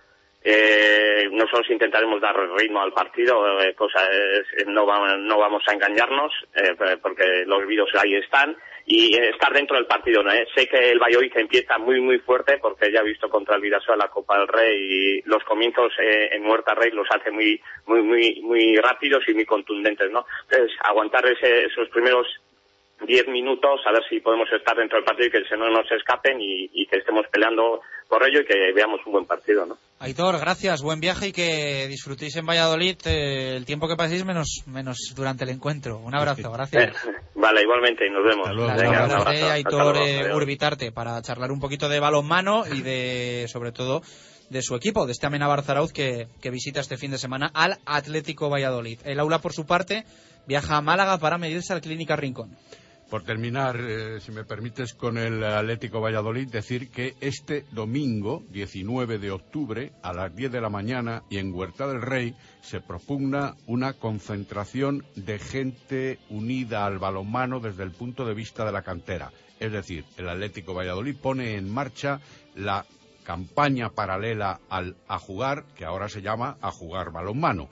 Eh, 0.48 1.28
nosotros 1.32 1.68
intentaremos 1.72 2.22
dar 2.22 2.36
ritmo 2.56 2.80
al 2.80 2.94
partido, 2.94 3.60
eh, 3.62 3.74
cosa 3.74 4.00
no, 4.68 4.86
va- 4.86 5.18
no 5.18 5.40
vamos 5.40 5.64
a 5.68 5.74
engañarnos, 5.74 6.32
eh, 6.54 6.76
porque 7.02 7.46
los 7.48 7.66
vídeos 7.66 7.90
ahí 7.96 8.14
están, 8.16 8.56
y 8.86 9.16
eh, 9.16 9.30
estar 9.30 9.52
dentro 9.52 9.76
del 9.76 9.88
partido. 9.88 10.22
¿no? 10.22 10.32
Eh, 10.32 10.46
Sé 10.56 10.68
que 10.68 10.92
el 10.92 11.00
Valladolid 11.00 11.32
empieza 11.36 11.80
muy, 11.80 12.00
muy 12.00 12.20
fuerte, 12.20 12.60
porque 12.60 12.92
ya 12.92 13.00
he 13.00 13.06
visto 13.06 13.28
contra 13.28 13.56
el 13.56 13.62
Vidasoa 13.64 13.96
la 13.98 14.10
Copa 14.10 14.38
del 14.38 14.48
Rey, 14.48 14.78
y 14.78 15.22
los 15.28 15.44
comienzos 15.46 15.92
eh, 16.00 16.30
en 16.34 16.44
Muerta 16.44 16.76
Rey 16.76 16.92
los 16.92 17.08
hace 17.10 17.32
muy, 17.32 17.60
muy, 17.88 18.04
muy, 18.04 18.42
muy 18.44 18.76
rápidos 18.78 19.28
y 19.28 19.34
muy 19.34 19.46
contundentes, 19.46 20.12
¿no? 20.12 20.28
Entonces, 20.44 20.78
aguantar 20.84 21.26
ese, 21.26 21.66
esos 21.66 21.90
primeros 21.90 22.28
10 23.02 23.28
minutos 23.30 23.82
a 23.88 23.92
ver 23.94 24.04
si 24.08 24.20
podemos 24.20 24.50
estar 24.54 24.78
dentro 24.78 24.98
del 25.00 25.06
partido 25.06 25.28
y 25.28 25.32
que 25.32 25.50
se 25.50 25.58
no 25.58 25.70
nos 25.72 25.92
escapen 25.92 26.38
y 26.40 26.86
que 26.86 26.98
estemos 26.98 27.26
peleando 27.30 27.82
por 28.08 28.24
ello 28.24 28.42
y 28.42 28.46
que 28.46 28.74
veamos 28.74 29.02
un 29.06 29.14
buen 29.14 29.26
partido, 29.26 29.66
¿no? 29.66 29.78
Aitor, 30.00 30.38
gracias, 30.40 30.82
buen 30.82 31.00
viaje 31.00 31.30
y 31.30 31.32
que 31.32 31.88
disfrutéis 31.88 32.36
en 32.36 32.46
Valladolid 32.46 32.98
eh, 33.06 33.56
el 33.56 33.66
tiempo 33.66 33.88
que 33.88 33.96
paséis 33.96 34.26
menos, 34.26 34.64
menos 34.68 35.14
durante 35.16 35.46
el 35.46 35.52
encuentro. 35.52 36.00
Un 36.00 36.14
abrazo, 36.14 36.52
gracias. 36.52 36.94
Eh, 37.06 37.12
vale, 37.36 37.62
igualmente, 37.62 38.06
y 38.06 38.10
nos 38.10 38.24
vemos. 38.24 38.50
Venga, 38.78 39.06
Hasta 39.06 39.54
Aitor 39.54 39.98
eh. 39.98 40.34
Urbitarte 40.34 40.92
para 40.92 41.22
charlar 41.22 41.52
un 41.52 41.60
poquito 41.60 41.88
de 41.90 42.00
balonmano 42.00 42.64
y 42.68 42.82
de, 42.82 43.46
sobre 43.48 43.72
todo, 43.72 44.02
de 44.50 44.62
su 44.62 44.76
equipo, 44.76 45.06
de 45.06 45.14
este 45.14 45.28
Amenábar 45.28 45.64
Zarauz 45.64 45.94
que, 45.94 46.28
que 46.42 46.52
visita 46.52 46.82
este 46.82 46.98
fin 46.98 47.12
de 47.12 47.18
semana 47.18 47.50
al 47.54 47.80
Atlético 47.86 48.50
Valladolid. 48.50 49.00
El 49.06 49.20
aula, 49.20 49.40
por 49.40 49.54
su 49.54 49.66
parte, 49.66 50.04
viaja 50.46 50.78
a 50.78 50.82
Málaga 50.82 51.18
para 51.18 51.38
medirse 51.38 51.74
al 51.74 51.82
Clínica 51.82 52.16
Rincón. 52.16 52.58
Por 53.10 53.24
terminar, 53.24 53.80
eh, 53.80 54.20
si 54.20 54.32
me 54.32 54.46
permites, 54.46 54.96
con 54.96 55.20
el 55.20 55.44
Atlético 55.44 56.02
Valladolid, 56.02 56.50
decir 56.50 56.90
que 56.90 57.16
este 57.22 57.66
domingo, 57.72 58.44
19 58.50 59.20
de 59.20 59.30
octubre, 59.30 59.92
a 60.02 60.12
las 60.12 60.36
10 60.36 60.52
de 60.52 60.62
la 60.62 60.70
mañana, 60.70 61.22
y 61.30 61.38
en 61.38 61.54
Huerta 61.54 61.88
del 61.88 62.02
Rey, 62.02 62.36
se 62.62 62.82
propugna 62.82 63.54
una 63.68 63.94
concentración 63.94 65.06
de 65.16 65.38
gente 65.38 66.18
unida 66.32 66.84
al 66.86 66.98
balonmano 66.98 67.60
desde 67.60 67.84
el 67.84 67.92
punto 67.92 68.26
de 68.26 68.34
vista 68.34 68.66
de 68.66 68.72
la 68.72 68.82
cantera. 68.82 69.32
Es 69.60 69.72
decir, 69.72 70.04
el 70.18 70.28
Atlético 70.28 70.74
Valladolid 70.74 71.16
pone 71.16 71.56
en 71.56 71.72
marcha 71.72 72.20
la 72.56 72.86
campaña 73.24 73.90
paralela 73.90 74.60
al 74.68 74.96
a 75.08 75.20
jugar, 75.20 75.66
que 75.76 75.86
ahora 75.86 76.10
se 76.10 76.24
llama 76.24 76.58
a 76.60 76.72
jugar 76.72 77.12
balonmano. 77.12 77.70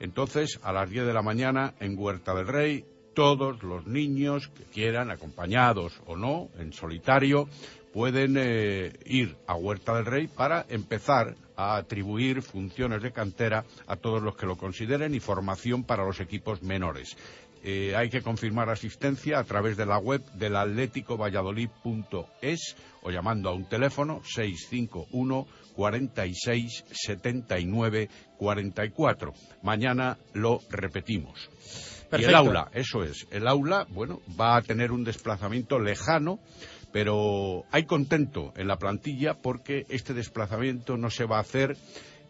Entonces, 0.00 0.58
a 0.62 0.72
las 0.72 0.88
10 0.88 1.04
de 1.04 1.12
la 1.12 1.22
mañana, 1.22 1.74
en 1.80 1.98
Huerta 1.98 2.34
del 2.34 2.48
Rey, 2.48 2.84
todos 3.14 3.62
los 3.62 3.86
niños 3.86 4.48
que 4.48 4.64
quieran, 4.64 5.10
acompañados 5.10 6.00
o 6.06 6.16
no, 6.16 6.48
en 6.58 6.72
solitario, 6.72 7.48
pueden 7.92 8.36
eh, 8.38 8.92
ir 9.04 9.36
a 9.46 9.54
Huerta 9.54 9.94
del 9.96 10.06
Rey 10.06 10.28
para 10.28 10.64
empezar 10.68 11.36
a 11.56 11.76
atribuir 11.76 12.40
funciones 12.42 13.02
de 13.02 13.12
cantera 13.12 13.64
a 13.86 13.96
todos 13.96 14.22
los 14.22 14.36
que 14.36 14.46
lo 14.46 14.56
consideren 14.56 15.14
y 15.14 15.20
formación 15.20 15.84
para 15.84 16.04
los 16.04 16.20
equipos 16.20 16.62
menores. 16.62 17.16
Eh, 17.62 17.94
hay 17.94 18.08
que 18.08 18.22
confirmar 18.22 18.70
asistencia 18.70 19.38
a 19.38 19.44
través 19.44 19.76
de 19.76 19.84
la 19.84 19.98
web 19.98 20.24
del 20.32 20.56
atléticovalladolid.es 20.56 22.76
o 23.02 23.10
llamando 23.10 23.50
a 23.50 23.54
un 23.54 23.68
teléfono 23.68 24.22
651 24.24 25.46
46 25.74 26.84
79 26.90 28.08
44. 28.38 29.34
Mañana 29.62 30.16
lo 30.32 30.60
repetimos. 30.70 31.50
Y 32.12 32.24
el 32.24 32.34
aula, 32.34 32.70
eso 32.72 33.04
es. 33.04 33.26
El 33.30 33.46
aula, 33.46 33.86
bueno, 33.90 34.20
va 34.40 34.56
a 34.56 34.62
tener 34.62 34.92
un 34.92 35.04
desplazamiento 35.04 35.78
lejano, 35.78 36.40
pero 36.92 37.64
hay 37.70 37.84
contento 37.84 38.52
en 38.56 38.68
la 38.68 38.76
plantilla 38.76 39.34
porque 39.34 39.86
este 39.88 40.14
desplazamiento 40.14 40.96
no 40.96 41.10
se 41.10 41.24
va 41.24 41.38
a 41.38 41.42
hacer 41.42 41.76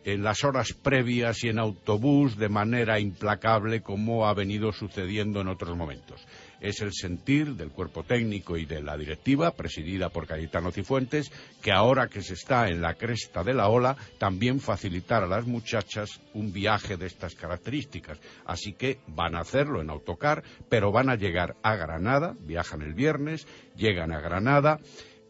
en 0.04 0.22
las 0.22 0.44
horas 0.44 0.72
previas 0.72 1.44
y 1.44 1.48
en 1.48 1.58
autobús 1.58 2.36
de 2.36 2.48
manera 2.48 3.00
implacable 3.00 3.82
como 3.82 4.26
ha 4.26 4.34
venido 4.34 4.72
sucediendo 4.72 5.40
en 5.40 5.48
otros 5.48 5.76
momentos. 5.76 6.26
Es 6.61 6.80
el 6.80 6.92
sentir 6.92 7.54
del 7.54 7.70
cuerpo 7.70 8.02
técnico 8.02 8.56
y 8.56 8.66
de 8.66 8.82
la 8.82 8.96
directiva, 8.96 9.53
presidida 9.53 10.11
por 10.11 10.26
Cayetano 10.26 10.70
Cifuentes, 10.70 11.32
que 11.62 11.72
ahora 11.72 12.08
que 12.08 12.22
se 12.22 12.34
está 12.34 12.68
en 12.68 12.82
la 12.82 12.95
cresta 12.95 13.42
de 13.42 13.54
la 13.54 13.68
ola, 13.68 13.96
también 14.18 14.61
facilitar 14.61 15.22
a 15.22 15.26
las 15.26 15.46
muchachas 15.46 16.20
un 16.34 16.53
viaje 16.53 16.96
de 16.96 17.07
estas 17.07 17.34
características. 17.34 18.20
Así 18.45 18.74
que 18.74 18.99
van 19.07 19.34
a 19.34 19.41
hacerlo 19.41 19.80
en 19.80 19.91
autocar, 19.91 20.42
pero 20.68 20.92
van 20.92 21.11
a 21.11 21.16
llegar 21.16 21.57
a 21.62 21.76
Granada, 21.76 22.37
viajan 22.41 22.82
el 22.82 22.95
viernes, 22.95 23.46
llegan 23.76 24.12
a 24.12 24.20
Granada 24.20 24.78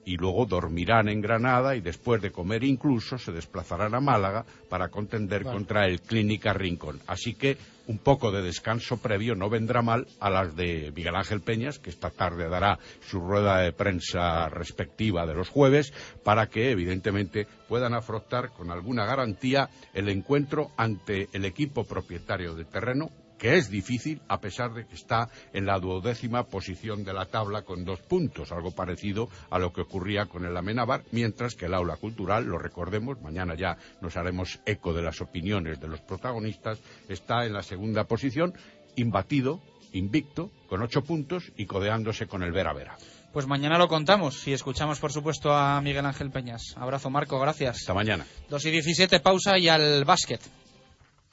y 0.05 0.17
luego 0.17 0.47
dormirán 0.47 1.09
en 1.09 1.21
Granada 1.21 1.77
y 1.77 1.81
después 1.81 2.23
de 2.23 2.33
comer 2.33 2.65
incluso 2.65 3.19
se 3.19 3.33
desplazarán 3.33 3.95
a 3.95 4.01
Málaga 4.01 4.45
para 4.69 4.89
contender 4.89 5.45
contra 5.45 5.87
el 5.87 6.01
Clínica 6.01 6.53
Rincón. 6.53 7.01
Así 7.07 7.35
que 7.35 7.57
un 7.91 7.99
poco 7.99 8.31
de 8.31 8.41
descanso 8.41 8.99
previo 8.99 9.35
no 9.35 9.51
vendrá 9.51 9.83
mal 9.83 10.07
a 10.21 10.31
las 10.31 10.55
de 10.55 10.93
Miguel 10.95 11.17
Ángel 11.17 11.41
Peñas, 11.41 11.81
que 11.81 11.91
esta 11.91 12.11
tarde 12.11 12.49
dará 12.49 12.79
su 13.01 13.19
rueda 13.19 13.59
de 13.59 13.73
prensa 13.73 14.49
respectiva 14.49 15.27
de 15.27 15.35
los 15.35 15.49
jueves, 15.49 15.93
para 16.23 16.47
que 16.47 16.71
evidentemente 16.71 17.49
puedan 17.69 17.95
afrontar 17.95 18.51
con 18.51 18.71
alguna 18.71 19.07
garantía 19.07 19.71
el 19.93 20.09
encuentro 20.09 20.71
ante 20.77 21.29
el 21.33 21.45
equipo 21.45 21.83
propietario 21.83 22.55
del 22.55 22.67
terreno, 22.67 23.11
que 23.41 23.57
es 23.57 23.71
difícil 23.71 24.21
a 24.29 24.39
pesar 24.39 24.75
de 24.75 24.87
que 24.87 24.95
está 24.95 25.31
en 25.55 25.65
la 25.65 25.81
duodécima 25.81 26.45
posición 26.45 27.05
de 27.05 27.15
la 27.15 27.25
tabla 27.25 27.63
con 27.63 27.85
dos 27.87 28.01
puntos, 28.01 28.53
algo 28.53 28.71
parecido 28.71 29.31
a 29.51 29.59
lo 29.59 29.73
que 29.73 29.81
ocurría 29.81 30.27
con 30.27 30.45
el 30.45 30.57
Amenabar, 30.57 31.05
mientras 31.11 31.55
que 31.55 31.65
el 31.65 31.75
aula 31.75 31.97
cultural, 31.97 32.45
lo 32.45 32.59
recordemos, 32.59 33.21
mañana 33.23 33.55
ya 33.57 33.79
nos 34.03 34.19
haremos 34.19 34.61
eco 34.67 34.93
de 34.93 35.03
las 35.03 35.23
opiniones 35.23 35.81
de 35.81 35.89
los 35.89 36.03
protagonistas, 36.03 36.79
está 37.09 37.47
en 37.47 37.55
la 37.55 37.63
segunda 37.63 38.05
posición, 38.05 38.53
imbatido, 38.97 39.63
invicto, 39.93 40.51
con 40.69 40.83
ocho 40.83 41.03
puntos 41.03 41.51
y 41.57 41.65
codeándose 41.65 42.27
con 42.27 42.43
el 42.43 42.53
Vera 42.53 42.75
Vera. 42.75 42.99
Pues 43.33 43.47
mañana 43.47 43.79
lo 43.79 43.89
contamos 43.89 44.47
y 44.49 44.53
escuchamos, 44.53 44.99
por 44.99 45.13
supuesto, 45.13 45.55
a 45.55 45.81
Miguel 45.81 46.05
Ángel 46.05 46.31
Peñas. 46.31 46.75
Abrazo, 46.77 47.11
Marco, 47.11 47.39
gracias. 47.39 47.77
Hasta 47.77 47.95
mañana. 47.95 48.27
2 48.51 48.67
y 48.67 48.71
17, 48.73 49.21
pausa 49.21 49.57
y 49.57 49.69
al 49.69 50.05
básquet. 50.05 50.41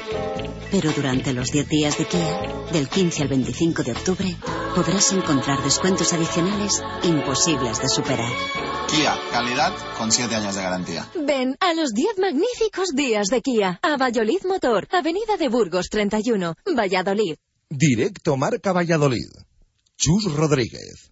Pero 0.72 0.92
durante 0.92 1.34
los 1.34 1.52
10 1.52 1.68
días 1.68 1.98
de 1.98 2.06
Kia, 2.06 2.42
del 2.72 2.88
15 2.88 3.24
al 3.24 3.28
25 3.28 3.84
de 3.84 3.92
octubre, 3.92 4.38
podrás 4.76 5.12
encontrar 5.12 5.62
descuentos 5.64 6.14
adicionales 6.14 6.82
imposibles 7.04 7.82
de 7.82 7.90
superar. 7.90 8.32
Kia, 8.90 9.16
calidad 9.32 9.74
con 9.98 10.12
7 10.12 10.34
años 10.34 10.56
de 10.56 10.62
garantía. 10.62 11.10
Ven 11.16 11.56
a 11.60 11.74
los 11.74 11.92
10 11.92 12.18
magníficos 12.20 12.90
días 12.96 13.28
de 13.28 13.42
Kia. 13.42 13.80
A 13.82 13.98
Valladolid 13.98 14.44
Motor, 14.46 14.88
Avenida 14.92 15.38
de 15.38 15.50
Burgos 15.50 15.90
31, 15.90 16.56
Valladolid. 16.76 17.36
Directo 17.70 18.36
Marca 18.36 18.74
Valladolid. 18.74 19.30
Chus 19.98 20.34
Rodríguez. 20.34 21.11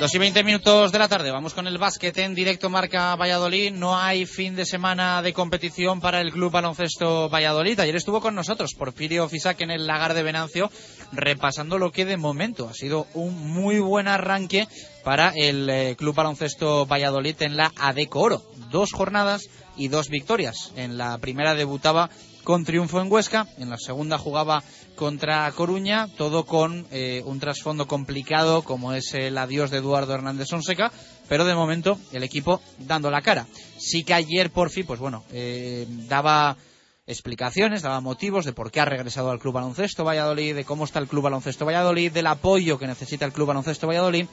2 0.00 0.14
y 0.14 0.18
20 0.18 0.44
minutos 0.44 0.92
de 0.92 0.98
la 0.98 1.08
tarde, 1.08 1.30
vamos 1.30 1.54
con 1.54 1.66
el 1.66 1.78
básquet 1.78 2.16
en 2.18 2.34
directo 2.34 2.68
Marca 2.68 3.16
Valladolid. 3.16 3.72
No 3.72 3.98
hay 3.98 4.26
fin 4.26 4.54
de 4.54 4.66
semana 4.66 5.22
de 5.22 5.32
competición 5.32 6.00
para 6.00 6.20
el 6.20 6.30
Club 6.30 6.52
Baloncesto 6.52 7.30
Valladolid. 7.30 7.80
Ayer 7.80 7.96
estuvo 7.96 8.20
con 8.20 8.34
nosotros 8.34 8.74
Porfirio 8.74 9.28
Fisac 9.28 9.60
en 9.62 9.70
el 9.70 9.86
lagar 9.86 10.12
de 10.12 10.22
Venancio, 10.22 10.70
repasando 11.10 11.78
lo 11.78 11.90
que 11.90 12.04
de 12.04 12.18
momento 12.18 12.68
ha 12.68 12.74
sido 12.74 13.06
un 13.14 13.34
muy 13.50 13.78
buen 13.80 14.06
arranque 14.06 14.68
para 15.04 15.30
el 15.34 15.70
eh, 15.70 15.96
Club 15.96 16.14
Baloncesto 16.14 16.84
Valladolid 16.84 17.40
en 17.40 17.56
la 17.56 17.72
Adeco 17.76 18.20
Oro. 18.20 18.42
Dos 18.70 18.92
jornadas 18.92 19.48
y 19.76 19.88
dos 19.88 20.10
victorias. 20.10 20.72
En 20.76 20.98
la 20.98 21.16
primera 21.18 21.54
debutaba 21.54 22.10
con 22.48 22.64
triunfo 22.64 23.00
en 23.02 23.12
Huesca, 23.12 23.46
en 23.58 23.68
la 23.68 23.76
segunda 23.76 24.16
jugaba 24.16 24.62
contra 24.98 25.50
Coruña, 25.52 26.08
todo 26.16 26.44
con 26.44 26.84
eh, 26.90 27.22
un 27.24 27.38
trasfondo 27.38 27.86
complicado 27.86 28.62
como 28.62 28.94
es 28.94 29.14
el 29.14 29.38
adiós 29.38 29.70
de 29.70 29.78
Eduardo 29.78 30.12
Hernández 30.12 30.52
Onseca, 30.52 30.90
pero 31.28 31.44
de 31.44 31.54
momento 31.54 31.98
el 32.12 32.24
equipo 32.24 32.60
dando 32.80 33.08
la 33.08 33.22
cara. 33.22 33.46
Sí 33.78 34.02
que 34.02 34.14
ayer 34.14 34.50
por 34.50 34.70
fin, 34.70 34.84
pues 34.86 34.98
bueno, 34.98 35.24
eh, 35.30 35.86
daba 36.08 36.56
explicaciones, 37.06 37.82
daba 37.82 38.00
motivos 38.00 38.44
de 38.44 38.52
por 38.52 38.72
qué 38.72 38.80
ha 38.80 38.84
regresado 38.84 39.30
al 39.30 39.38
Club 39.38 39.54
Baloncesto 39.54 40.04
Valladolid, 40.04 40.56
de 40.56 40.64
cómo 40.64 40.84
está 40.84 40.98
el 40.98 41.06
Club 41.06 41.22
Baloncesto 41.22 41.64
Valladolid, 41.64 42.10
del 42.10 42.26
apoyo 42.26 42.76
que 42.78 42.88
necesita 42.88 43.24
el 43.24 43.32
Club 43.32 43.46
Baloncesto 43.46 43.86
Valladolid 43.86 44.26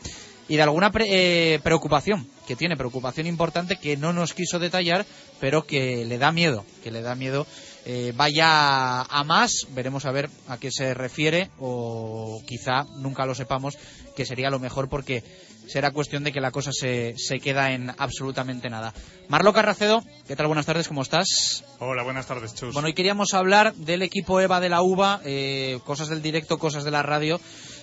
y 0.48 0.56
de 0.56 0.64
alguna 0.64 0.92
eh, 0.96 1.60
preocupación, 1.64 2.28
que 2.48 2.56
tiene 2.56 2.76
preocupación 2.76 3.28
importante 3.28 3.78
que 3.78 3.98
no 3.98 4.14
nos 4.14 4.34
quiso 4.34 4.58
detallar, 4.58 5.06
pero 5.40 5.66
que 5.66 6.06
le 6.06 6.18
da 6.18 6.32
miedo, 6.32 6.66
que 6.84 6.92
le 6.92 7.02
da 7.02 7.14
miedo 7.14 7.46
eh, 7.86 8.14
vaya 8.16 9.02
a 9.02 9.24
más, 9.24 9.68
veremos 9.70 10.06
a 10.06 10.12
ver 10.12 10.30
a 10.48 10.57
qué 10.57 10.72
se 10.72 10.94
refiere 10.94 11.52
o 11.60 12.41
quizá 12.48 12.86
nunca 12.98 13.26
lo 13.26 13.36
sepamos, 13.36 13.78
que 14.16 14.26
sería 14.26 14.49
lo 14.49 14.60
mejor 14.60 14.90
porque 14.90 15.24
será 15.68 15.91
cuestión 15.91 16.24
de 16.24 16.32
que 16.32 16.41
la 16.41 16.52
cosa 16.52 16.72
se, 16.74 17.14
se 17.18 17.40
queda 17.40 17.72
en 17.72 17.91
absolutamente 17.98 18.70
nada. 18.70 18.94
Marlo 19.28 19.53
Carracedo, 19.53 20.03
¿qué 20.28 20.36
tal? 20.36 20.48
Buenas 20.48 20.66
tardes, 20.66 20.88
¿cómo 20.88 21.02
estás? 21.02 21.64
Hola, 21.80 22.03
buenas 22.03 22.28
tardes, 22.28 22.53
Chus. 22.53 22.74
Bueno, 22.74 22.88
hoy 22.88 22.94
queríamos 22.94 23.34
hablar 23.34 23.74
del 23.76 24.02
equipo 24.02 24.40
EVA 24.40 24.60
de 24.60 24.70
la 24.70 24.82
UVA, 24.82 25.22
eh, 25.26 25.80
cosas 25.86 26.10
del 26.10 26.22
directo, 26.22 26.57
cosas 26.57 26.84
de 26.84 26.91
la 26.91 27.03
radio. 27.03 27.40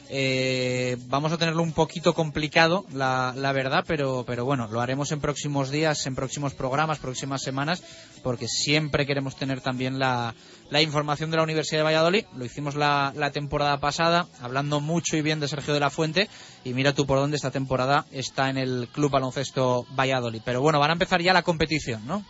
Eh, 0.09 0.99
vamos 1.07 1.33
a 1.33 1.39
tenerlo 1.39 1.63
un 1.63 1.73
poquito 1.73 2.13
complicado, 2.15 2.85
la, 2.93 3.33
la 3.37 3.53
verdad, 3.53 3.85
pero, 3.87 4.25
pero 4.27 4.45
bueno, 4.45 4.69
lo 4.71 4.81
haremos 4.81 5.11
en 5.11 5.21
próximos 5.21 5.71
días, 5.71 6.07
en 6.07 6.15
próximos 6.15 6.55
programas, 6.55 6.99
próximas 6.99 7.43
semanas, 7.43 7.83
porque 8.23 8.47
siempre 8.47 9.07
queremos 9.07 9.37
tener 9.37 9.61
también 9.61 9.99
la, 9.99 10.35
la 10.71 10.83
información 10.83 11.31
de 11.31 11.39
la 11.39 11.43
Universidad 11.43 11.81
de 11.81 11.85
Valladolid. 11.85 12.25
Lo 12.37 12.45
hicimos 12.45 12.75
la, 12.75 13.13
la 13.17 13.31
temporada 13.31 13.81
pasada, 13.81 14.27
hablando 14.41 14.81
mucho 14.81 15.17
y 15.17 15.23
bien 15.23 15.41
de 15.41 15.49
Sergio 15.49 15.73
de 15.73 15.81
la 15.81 15.91
Fuente, 15.91 16.29
y 16.65 16.75
mira 16.75 16.93
tú 16.93 17.07
por 17.07 17.19
dónde 17.19 17.37
esta 17.37 17.51
temporada 17.51 18.05
está 18.13 18.51
en 18.51 18.59
el 18.59 18.89
Club 18.93 19.13
Baloncesto 19.13 19.87
Valladolid. 19.99 20.43
Pero 20.45 20.61
bueno, 20.61 20.79
van 20.79 20.91
a 20.91 20.95
empezar 20.95 21.23
ya 21.23 21.33
la 21.33 21.43
competición, 21.43 22.07
¿no? 22.07 22.25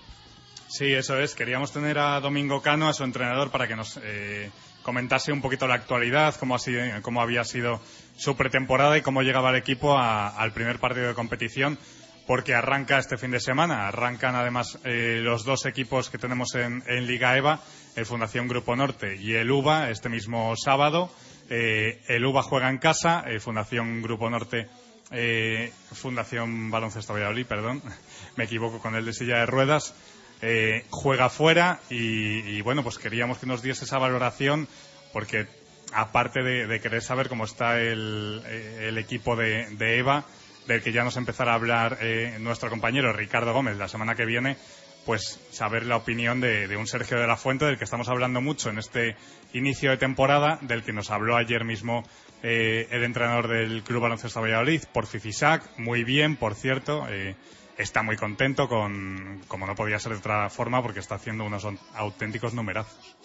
Sí, 0.69 0.93
eso 0.93 1.19
es. 1.19 1.35
Queríamos 1.35 1.71
tener 1.71 1.99
a 1.99 2.19
Domingo 2.21 2.63
Cano, 2.63 2.89
a 2.89 2.95
su 2.95 3.05
entrenador, 3.05 3.51
para 3.51 3.69
que 3.69 3.77
nos 3.77 4.01
eh, 4.03 4.51
comentase 4.83 5.33
un 5.33 5.41
poquito 5.41 5.67
la 5.67 5.75
actualidad, 5.75 6.35
cómo, 6.37 6.55
ha 6.55 6.59
sido, 6.59 6.83
cómo 7.03 7.21
había 7.21 7.45
sido 7.45 7.81
su 8.17 8.37
pretemporada 8.37 8.99
y 8.99 9.03
cómo 9.03 9.23
llegaba 9.23 9.51
el 9.51 9.57
equipo 9.57 9.99
al 9.99 10.53
primer 10.53 10.79
partido 10.79 11.09
de 11.09 11.15
competición, 11.15 11.79
porque 12.27 12.55
arranca 12.55 12.99
este 12.99 13.17
fin 13.17 13.31
de 13.31 13.41
semana. 13.41 13.89
Arrancan 13.89 14.35
además 14.35 14.79
eh, 14.85 15.21
los 15.23 15.45
dos 15.45 15.67
equipos 15.67 16.11
que 16.11 16.19
tenemos 16.19 16.55
en, 16.55 16.83
en 16.87 17.07
Liga 17.07 17.37
EVA, 17.37 17.61
el 17.97 18.07
Fundación 18.07 18.49
Grupo 18.49 18.77
Norte 18.77 19.17
y 19.17 19.35
el 19.35 19.51
UBA, 19.51 19.91
este 19.91 20.09
mismo 20.09 20.55
sábado. 20.57 21.11
Eh, 21.51 22.01
el 22.09 22.25
UBA 22.25 22.43
juega 22.43 22.71
en 22.71 22.79
casa, 22.79 23.25
el 23.27 23.41
Fundación 23.41 24.03
Grupo 24.03 24.31
Norte 24.31 24.69
eh, 25.13 25.71
Fundación 25.93 26.71
Baloncesto 26.71 27.13
Valladolid, 27.13 27.47
perdón, 27.47 27.83
me 28.37 28.45
equivoco 28.45 28.79
con 28.79 28.95
el 28.95 29.05
de 29.05 29.13
silla 29.13 29.39
de 29.39 29.47
ruedas, 29.47 29.95
eh, 30.43 30.85
juega 30.91 31.31
fuera 31.31 31.81
y, 31.89 32.61
bueno, 32.63 32.83
pues 32.83 32.99
queríamos 32.99 33.39
que 33.39 33.47
nos 33.47 33.63
diese 33.63 33.85
esa 33.85 33.99
valoración 33.99 34.69
porque 35.13 35.47
aparte 35.93 36.43
de, 36.43 36.81
querer 36.81 37.03
saber 37.03 37.29
cómo 37.29 37.45
está 37.45 37.81
el, 37.81 38.43
eh, 38.47 38.87
el 38.89 38.99
equipo 38.99 39.37
de, 39.37 39.67
de 39.77 39.99
EVA, 39.99 40.25
del 40.67 40.83
que 40.83 40.93
ya 40.93 41.05
nos 41.05 41.17
empezará 41.17 41.53
a 41.53 41.57
hablar 41.57 41.99
eh, 42.01 42.37
nuestro 42.41 42.71
compañero 42.71 43.13
Ricardo 43.13 43.53
Gómez 43.53 43.77
la 43.77 43.89
semana 43.89 44.15
que 44.15 44.27
viene, 44.27 44.57
pues 45.05 45.41
saber 45.51 45.87
la 45.87 45.97
opinión 45.97 46.41
de, 46.41 46.69
de 46.69 46.77
un 46.77 46.87
Sergio 46.87 47.19
de 47.19 47.27
la 47.27 47.37
Fuente 47.37 47.65
del 47.65 47.79
que 47.79 47.85
estamos 47.85 48.09
hablando 48.09 48.41
mucho 48.41 48.71
en 48.71 48.79
este 48.79 49.17
inicio 49.53 49.91
de 49.91 49.97
temporada, 49.97 50.59
del 50.63 50.83
que 50.83 50.93
nos 50.93 51.11
habló 51.11 51.37
ayer 51.37 51.65
mismo 51.65 52.05
eh, 52.43 52.89
el 52.91 53.05
entrenador 53.05 53.49
del 53.49 53.83
Club 53.83 54.03
Baloncesto 54.03 54.41
Valladolid, 54.41 54.83
por 54.93 55.07
Fifisac, 55.07 55.79
muy 55.79 56.03
bien, 56.03 56.37
por 56.37 56.55
cierto, 56.55 57.07
eh, 57.09 57.37
está 57.77 58.03
muy 58.03 58.17
contento 58.17 58.69
con, 58.69 59.43
como 59.49 59.67
no 59.67 59.75
podía 59.75 59.99
ser 59.99 60.13
de 60.13 60.19
otra 60.19 60.49
forma, 60.51 60.83
porque 60.83 61.01
está 61.01 61.17
haciendo 61.17 61.45
unos 61.45 61.67
auténticos 61.95 62.55
numerazos. 62.55 63.17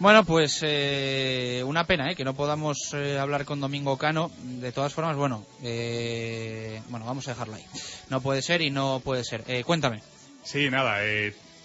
Bueno, 0.00 0.24
pues 0.24 0.60
eh, 0.62 1.62
una 1.66 1.84
pena 1.84 2.10
¿eh? 2.10 2.14
que 2.14 2.22
no 2.24 2.34
podamos 2.34 2.94
eh, 2.94 3.18
hablar 3.18 3.44
con 3.44 3.60
Domingo 3.60 3.98
Cano. 3.98 4.30
De 4.42 4.70
todas 4.70 4.94
formas, 4.94 5.16
bueno, 5.16 5.44
eh, 5.62 6.80
bueno, 6.88 7.04
vamos 7.04 7.26
a 7.26 7.32
dejarlo 7.32 7.56
ahí. 7.56 7.64
No 8.08 8.20
puede 8.20 8.40
ser 8.40 8.62
y 8.62 8.70
no 8.70 9.00
puede 9.04 9.24
ser. 9.24 9.42
Eh, 9.48 9.64
cuéntame. 9.64 10.00
Sí, 10.44 10.70
nada, 10.70 10.98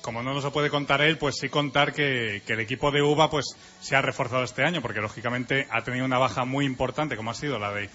como 0.02 0.24
no 0.24 0.34
nos 0.34 0.44
lo 0.44 0.52
puede 0.52 0.72
contar 0.72 1.02
él, 1.02 1.20
pues 1.20 1.38
sí 1.38 1.48
contar 1.48 1.94
que, 1.94 2.42
que 2.46 2.54
el 2.54 2.60
equipo 2.60 2.92
de 2.92 3.04
UBA 3.04 3.30
pues 3.30 3.56
se 3.80 3.96
ha 3.96 4.02
reforzado 4.02 4.44
este 4.44 4.64
año, 4.64 4.82
porque 4.82 5.00
lógicamente 5.00 5.68
ha 5.70 5.84
tenido 5.84 6.04
una 6.04 6.18
baja 6.18 6.44
muy 6.44 6.66
importante, 6.66 7.16
como 7.16 7.30
ha 7.30 7.36
sido 7.36 7.60
la 7.60 7.72
de 7.72 7.90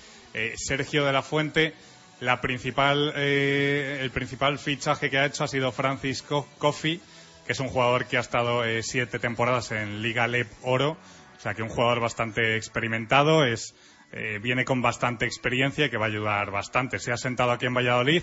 Sergio 0.57 1.05
de 1.05 1.13
la 1.13 1.23
Fuente. 1.23 1.75
La 2.21 2.41
principal, 2.41 3.13
eh, 3.17 3.99
el 4.03 4.11
principal 4.11 4.59
fichaje 4.59 5.09
que 5.09 5.19
ha 5.19 5.27
hecho 5.27 5.45
ha 5.45 5.49
sido 5.49 5.71
Francis 5.71 6.23
Co- 6.23 6.49
Coffey, 6.59 7.01
que 7.47 7.53
es 7.53 7.61
un 7.61 7.69
jugador 7.69 8.07
que 8.07 8.17
ha 8.17 8.21
estado 8.21 8.65
eh, 8.65 8.83
siete 8.83 9.19
temporadas 9.21 9.71
en 9.71 10.03
Liga 10.03 10.27
LEP 10.27 10.49
Oro, 10.63 10.97
o 11.37 11.41
sea 11.41 11.55
que 11.55 11.63
un 11.63 11.69
jugador 11.69 12.01
bastante 12.01 12.57
experimentado, 12.57 13.45
es, 13.45 13.77
eh, 14.11 14.41
viene 14.43 14.65
con 14.65 14.83
bastante 14.83 15.27
experiencia 15.27 15.87
y 15.87 15.91
que 15.91 15.97
va 15.97 16.07
a 16.07 16.09
ayudar 16.09 16.51
bastante. 16.51 16.99
Se 16.99 17.13
ha 17.13 17.17
sentado 17.17 17.53
aquí 17.53 17.67
en 17.67 17.75
Valladolid 17.75 18.23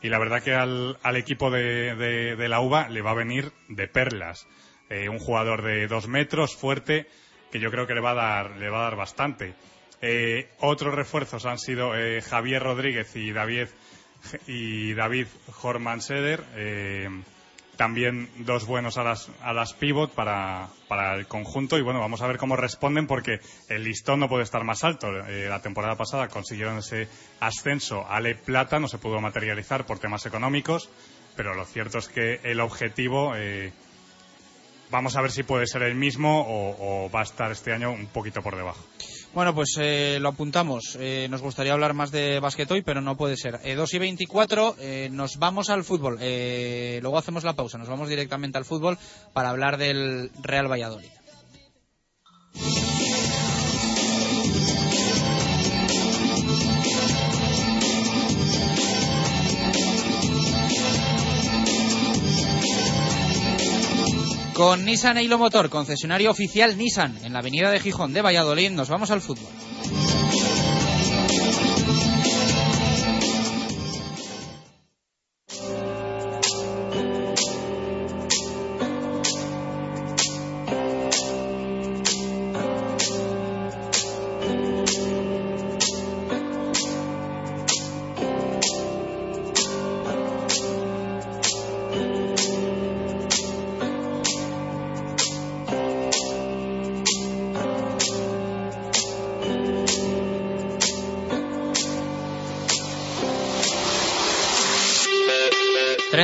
y 0.00 0.08
la 0.08 0.18
verdad 0.18 0.42
que 0.42 0.54
al, 0.54 0.96
equipo 1.16 1.50
de, 1.50 1.94
de- 1.94 2.48
la 2.48 2.60
UBA 2.60 2.88
le 2.88 3.02
va 3.02 3.10
a 3.10 3.14
venir 3.14 3.52
de 3.68 3.88
perlas. 3.88 4.46
Un 4.90 5.18
jugador 5.18 5.62
de 5.62 5.88
dos 5.88 6.06
metros, 6.08 6.54
fuerte, 6.56 7.06
que 7.50 7.58
yo 7.58 7.70
creo 7.70 7.86
que 7.86 7.94
le 7.94 8.00
va 8.00 8.12
a 8.12 8.14
dar, 8.14 8.50
le 8.58 8.68
va 8.70 8.80
a 8.80 8.84
dar 8.84 8.96
bastante. 8.96 9.54
Eh, 10.00 10.48
otros 10.60 10.94
refuerzos 10.94 11.46
han 11.46 11.58
sido 11.58 11.96
eh, 11.96 12.20
Javier 12.20 12.62
Rodríguez 12.62 13.14
y 13.16 13.32
David, 13.32 13.68
y 14.46 14.94
David 14.94 15.26
Horman-Seder. 15.62 16.44
eh, 16.56 17.08
también 17.76 18.30
dos 18.38 18.66
buenos 18.66 18.98
a 18.98 19.02
las, 19.02 19.28
a 19.42 19.52
para, 20.14 21.14
el 21.16 21.26
conjunto 21.26 21.76
y 21.76 21.82
bueno, 21.82 21.98
vamos 21.98 22.22
a 22.22 22.28
ver 22.28 22.36
cómo 22.36 22.54
responden 22.54 23.08
porque 23.08 23.40
el 23.68 23.82
listón 23.82 24.20
no 24.20 24.28
puede 24.28 24.44
estar 24.44 24.62
más 24.62 24.84
alto. 24.84 25.10
La 25.10 25.60
temporada 25.60 25.96
pasada 25.96 26.28
consiguieron 26.28 26.78
ese 26.78 27.08
ascenso 27.40 28.06
a 28.08 28.20
Le 28.20 28.36
Plata, 28.36 28.78
no 28.78 28.86
se 28.86 28.98
pudo 28.98 29.20
materializar 29.20 29.86
por 29.86 29.98
temas 29.98 30.24
económicos, 30.24 30.88
pero 31.34 31.54
lo 31.54 31.64
cierto 31.64 31.98
es 31.98 32.06
que 32.06 32.38
el 32.44 32.60
objetivo, 32.60 33.34
vamos 34.92 35.16
a 35.16 35.22
ver 35.22 35.32
si 35.32 35.42
puede 35.42 35.66
ser 35.66 35.82
el 35.82 35.96
mismo 35.96 36.46
o 36.46 37.10
va 37.10 37.22
a 37.22 37.24
estar 37.24 37.50
este 37.50 37.72
año 37.72 37.90
un 37.90 38.06
poquito 38.06 38.40
por 38.40 38.54
debajo. 38.54 38.84
Bueno, 39.34 39.52
pues 39.52 39.76
eh, 39.80 40.18
lo 40.20 40.28
apuntamos. 40.28 40.96
Eh, 41.00 41.26
nos 41.28 41.42
gustaría 41.42 41.72
hablar 41.72 41.92
más 41.92 42.12
de 42.12 42.38
básquet 42.38 42.70
hoy, 42.70 42.82
pero 42.82 43.00
no 43.00 43.16
puede 43.16 43.36
ser. 43.36 43.58
Eh, 43.64 43.74
2 43.74 43.94
y 43.94 43.98
24, 43.98 44.76
eh, 44.78 45.08
nos 45.10 45.38
vamos 45.38 45.70
al 45.70 45.82
fútbol. 45.82 46.18
Eh, 46.20 47.00
luego 47.02 47.18
hacemos 47.18 47.42
la 47.42 47.54
pausa, 47.54 47.76
nos 47.76 47.88
vamos 47.88 48.08
directamente 48.08 48.58
al 48.58 48.64
fútbol 48.64 48.96
para 49.32 49.50
hablar 49.50 49.76
del 49.76 50.30
Real 50.40 50.70
Valladolid. 50.70 51.10
Con 64.54 64.84
Nissan 64.84 65.18
Eilo 65.18 65.36
Motor, 65.36 65.68
concesionario 65.68 66.30
oficial 66.30 66.78
Nissan 66.78 67.18
en 67.24 67.32
la 67.32 67.40
avenida 67.40 67.72
de 67.72 67.80
Gijón 67.80 68.12
de 68.12 68.22
Valladolid, 68.22 68.70
nos 68.70 68.88
vamos 68.88 69.10
al 69.10 69.20
fútbol. 69.20 69.50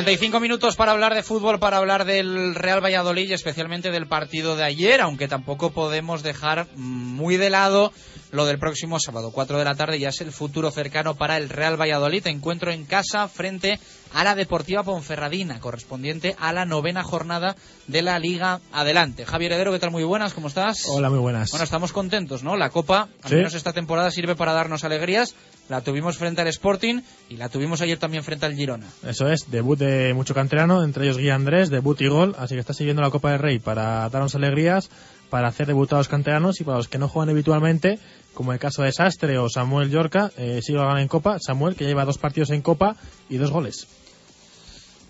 Treinta 0.00 0.12
y 0.12 0.26
cinco 0.26 0.40
minutos 0.40 0.76
para 0.76 0.92
hablar 0.92 1.14
de 1.14 1.22
fútbol, 1.22 1.58
para 1.58 1.76
hablar 1.76 2.06
del 2.06 2.54
Real 2.54 2.82
Valladolid 2.82 3.28
y 3.28 3.34
especialmente 3.34 3.90
del 3.90 4.06
partido 4.06 4.56
de 4.56 4.64
ayer, 4.64 5.02
aunque 5.02 5.28
tampoco 5.28 5.72
podemos 5.72 6.22
dejar 6.22 6.68
muy 6.74 7.36
de 7.36 7.50
lado 7.50 7.92
lo 8.32 8.44
del 8.46 8.58
próximo 8.58 8.98
sábado, 9.00 9.32
4 9.32 9.58
de 9.58 9.64
la 9.64 9.74
tarde, 9.74 9.98
ya 9.98 10.10
es 10.10 10.20
el 10.20 10.30
futuro 10.32 10.70
cercano 10.70 11.14
para 11.16 11.36
el 11.36 11.48
Real 11.48 11.80
Valladolid. 11.80 12.26
Encuentro 12.28 12.70
en 12.70 12.84
casa 12.84 13.26
frente 13.28 13.80
a 14.14 14.24
la 14.24 14.34
Deportiva 14.34 14.82
Ponferradina, 14.82 15.60
correspondiente 15.60 16.36
a 16.38 16.52
la 16.52 16.64
novena 16.64 17.02
jornada 17.02 17.56
de 17.88 18.02
la 18.02 18.18
Liga 18.18 18.60
Adelante. 18.72 19.24
Javier 19.26 19.52
Heredero, 19.52 19.72
¿qué 19.72 19.78
tal? 19.78 19.90
Muy 19.90 20.04
buenas, 20.04 20.32
¿cómo 20.34 20.48
estás? 20.48 20.86
Hola, 20.88 21.10
muy 21.10 21.18
buenas. 21.18 21.50
Bueno, 21.50 21.64
estamos 21.64 21.92
contentos, 21.92 22.42
¿no? 22.42 22.56
La 22.56 22.70
Copa, 22.70 23.08
al 23.22 23.28
Sí. 23.30 23.36
menos 23.36 23.54
esta 23.54 23.72
temporada, 23.72 24.10
sirve 24.10 24.36
para 24.36 24.52
darnos 24.52 24.84
alegrías. 24.84 25.34
La 25.68 25.80
tuvimos 25.82 26.16
frente 26.18 26.40
al 26.40 26.48
Sporting 26.48 27.00
y 27.28 27.36
la 27.36 27.48
tuvimos 27.48 27.80
ayer 27.80 27.96
también 27.98 28.24
frente 28.24 28.46
al 28.46 28.54
Girona. 28.54 28.86
Eso 29.06 29.28
es, 29.30 29.50
debut 29.52 29.78
de 29.78 30.12
mucho 30.14 30.34
canterano, 30.34 30.82
entre 30.82 31.04
ellos 31.04 31.16
Guía 31.18 31.36
Andrés, 31.36 31.70
debut 31.70 32.00
y 32.00 32.08
gol, 32.08 32.34
así 32.38 32.54
que 32.54 32.60
está 32.60 32.74
siguiendo 32.74 33.02
la 33.02 33.10
Copa 33.10 33.30
del 33.30 33.38
Rey 33.38 33.58
para 33.60 34.08
darnos 34.08 34.34
alegrías, 34.34 34.90
para 35.30 35.48
hacer 35.48 35.66
debutar 35.66 35.96
a 35.96 36.00
los 36.00 36.08
canteranos 36.08 36.60
y 36.60 36.64
para 36.64 36.78
los 36.78 36.88
que 36.88 36.98
no 36.98 37.08
juegan 37.08 37.30
habitualmente, 37.30 37.98
como 38.34 38.52
el 38.52 38.58
caso 38.58 38.82
de 38.82 38.92
Sastre 38.92 39.38
o 39.38 39.48
Samuel 39.48 39.90
Yorca, 39.90 40.30
eh, 40.36 40.60
sí 40.62 40.72
lo 40.72 40.80
ganan 40.80 40.98
en 40.98 41.08
Copa. 41.08 41.38
Samuel, 41.38 41.76
que 41.76 41.86
lleva 41.86 42.04
dos 42.04 42.18
partidos 42.18 42.50
en 42.50 42.62
Copa 42.62 42.96
y 43.28 43.38
dos 43.38 43.50
goles. 43.50 43.86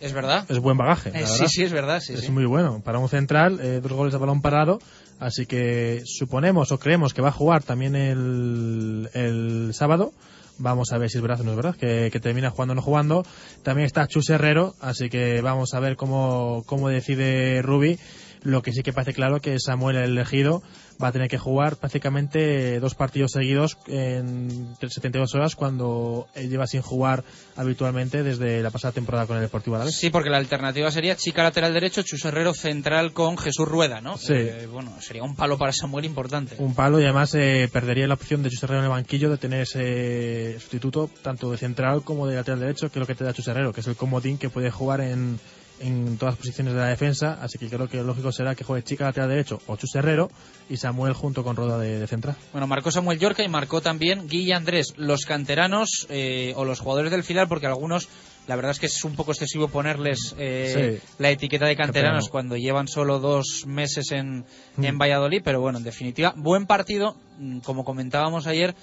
¿Es 0.01 0.13
verdad? 0.13 0.47
Es 0.49 0.59
buen 0.59 0.79
bagaje. 0.79 1.11
Eh, 1.15 1.27
sí, 1.27 1.47
sí, 1.49 1.63
es 1.63 1.73
verdad, 1.73 2.01
sí, 2.01 2.15
es 2.15 2.21
sí. 2.21 2.31
muy 2.31 2.47
bueno. 2.47 2.81
Para 2.83 2.99
un 2.99 3.09
central, 3.09 3.61
eh, 3.61 3.81
dos 3.83 3.93
goles 3.93 4.13
de 4.13 4.19
balón 4.19 4.41
parado. 4.41 4.79
Así 5.19 5.45
que 5.45 6.03
suponemos 6.07 6.73
o 6.73 6.79
creemos 6.79 7.13
que 7.13 7.21
va 7.21 7.29
a 7.29 7.33
jugar 7.33 7.63
también 7.63 7.95
el, 7.95 9.11
el 9.13 9.71
sábado. 9.75 10.13
Vamos 10.57 10.93
a 10.93 10.99
ver 10.99 11.11
si 11.11 11.19
es 11.19 11.23
verdad 11.23 11.41
o 11.41 11.45
no 11.45 11.51
es 11.51 11.57
verdad, 11.57 11.75
que, 11.75 12.11
que 12.11 12.21
termina 12.21 12.51
jugando 12.51 12.73
o 12.73 12.75
no 12.75 12.83
jugando. 12.83 13.25
También 13.63 13.87
está 13.87 14.07
Chus 14.07 14.29
Herrero, 14.31 14.75
así 14.81 15.09
que 15.09 15.41
vamos 15.43 15.73
a 15.75 15.81
ver 15.81 15.97
cómo, 15.97 16.65
cómo 16.67 16.89
decide 16.89 17.63
Rubi. 17.63 17.99
Lo 18.43 18.63
que 18.63 18.73
sí 18.73 18.83
que 18.83 18.93
parece 18.93 19.13
claro 19.13 19.41
que 19.41 19.59
Samuel 19.59 19.97
el 19.97 20.13
elegido 20.13 20.63
va 21.03 21.09
a 21.09 21.13
tener 21.13 21.29
que 21.29 21.39
jugar 21.39 21.77
prácticamente 21.77 22.79
dos 22.81 22.95
partidos 22.95 23.33
seguidos 23.33 23.79
en 23.87 24.77
72 24.81 25.35
horas 25.35 25.57
cuando 25.57 26.29
él 26.35 26.51
lleva 26.51 26.67
sin 26.67 26.83
jugar 26.83 27.25
habitualmente 27.57 28.23
desde 28.23 28.63
la 28.63 28.71
pasada 28.71 28.93
temporada 28.93 29.27
con 29.27 29.37
el 29.37 29.43
Deportivo 29.43 29.77
Alavés. 29.77 29.97
Sí, 29.97 30.11
porque 30.11 30.31
la 30.31 30.39
alternativa 30.39 30.91
sería 30.91 31.17
Chica 31.17 31.43
lateral 31.43 31.73
derecho, 31.73 32.03
Chus 32.03 32.25
Herrero 32.25 32.55
central 32.55 33.13
con 33.13 33.39
Jesús 33.39 33.67
Rueda, 33.67 34.01
¿no? 34.01 34.17
Sí. 34.17 34.35
Eh, 34.35 34.69
bueno, 34.71 34.93
sería 35.01 35.23
un 35.23 35.35
palo 35.35 35.59
para 35.59 35.73
Samuel 35.73 36.05
importante. 36.05 36.57
un 36.59 36.75
palo 36.75 37.01
y 37.01 37.05
además 37.05 37.35
eh, 37.35 37.69
perdería 37.73 38.07
la 38.07 38.15
opción 38.15 38.43
de 38.43 38.51
Chus 38.51 38.63
Herrero 38.63 38.81
en 38.81 38.85
el 38.85 38.91
banquillo 38.91 39.31
de 39.31 39.39
tener 39.39 39.63
ese 39.63 40.59
sustituto 40.61 41.11
tanto 41.23 41.51
de 41.51 41.59
central 41.59 42.03
como 42.03 42.27
de 42.27 42.37
lateral 42.37 42.61
derecho 42.61 42.91
que 42.91 42.99
es 42.99 43.01
lo 43.01 43.07
que 43.07 43.15
te 43.15 43.25
da 43.25 43.33
Chus 43.33 43.49
Herrero 43.49 43.73
que 43.73 43.81
es 43.81 43.87
el 43.87 43.97
comodín 43.97 44.39
que 44.39 44.51
puede 44.51 44.71
jugar 44.71 45.01
en, 45.01 45.39
en 45.81 46.17
todas 46.19 46.35
las 46.35 46.39
posiciones 46.39 46.75
de 46.75 46.81
la 46.81 46.87
defensa 46.89 47.39
así 47.43 47.59
que 47.59 47.69
creo 47.69 47.89
que 47.89 47.97
lo 47.99 48.05
lógico 48.05 48.31
será 48.33 48.55
que 48.55 48.65
juegue 48.65 48.85
Chica 48.85 49.05
lateral 49.07 49.29
derecho 49.31 49.61
o 49.67 49.77
Chus 49.77 49.95
Herrero 49.95 50.31
y 50.69 50.77
Samuel 50.77 51.15
junto 51.15 51.43
con 51.43 51.57
Roda 51.57 51.79
de, 51.79 51.99
de 51.99 52.07
central 52.07 52.37
Bueno, 52.53 52.67
marcó 52.67 52.91
Samuel 52.91 53.19
Yorca 53.19 53.43
y 53.43 53.49
marcó 53.49 53.81
también 53.81 54.29
Guille 54.29 54.55
Andrés. 54.55 54.95
Los 54.97 55.25
canteranos 55.25 56.07
eh, 56.11 56.53
o 56.57 56.65
los 56.65 56.81
jugadores 56.81 57.11
del 57.11 57.25
filial, 57.25 57.49
porque 57.49 57.67
algunos, 57.67 58.09
la 58.47 58.57
verdad 58.57 58.71
es 58.73 58.79
que 58.79 58.87
es 58.87 59.05
un 59.05 59.17
poco 59.17 59.33
excesivo 59.33 59.69
ponerles 59.69 60.35
eh, 60.39 61.01
Sí. 61.03 61.09
la 61.19 61.31
etiqueta 61.31 61.67
de 61.67 61.77
canteranos 61.77 62.25
Canterano. 62.27 62.31
cuando 62.31 62.57
llevan 62.57 62.87
solo 62.89 63.19
dos 63.19 63.65
meses 63.67 64.13
en, 64.13 64.45
Mm. 64.77 64.85
en 64.85 64.99
Valladolid, 64.99 65.43
pero 65.45 65.61
bueno, 65.61 65.79
en 65.79 65.85
definitiva, 65.85 66.35
buen 66.37 66.67
partido, 66.67 67.17
mm, 67.39 67.59
como 67.61 67.85
comentábamos 67.85 68.47
ayer. 68.47 68.75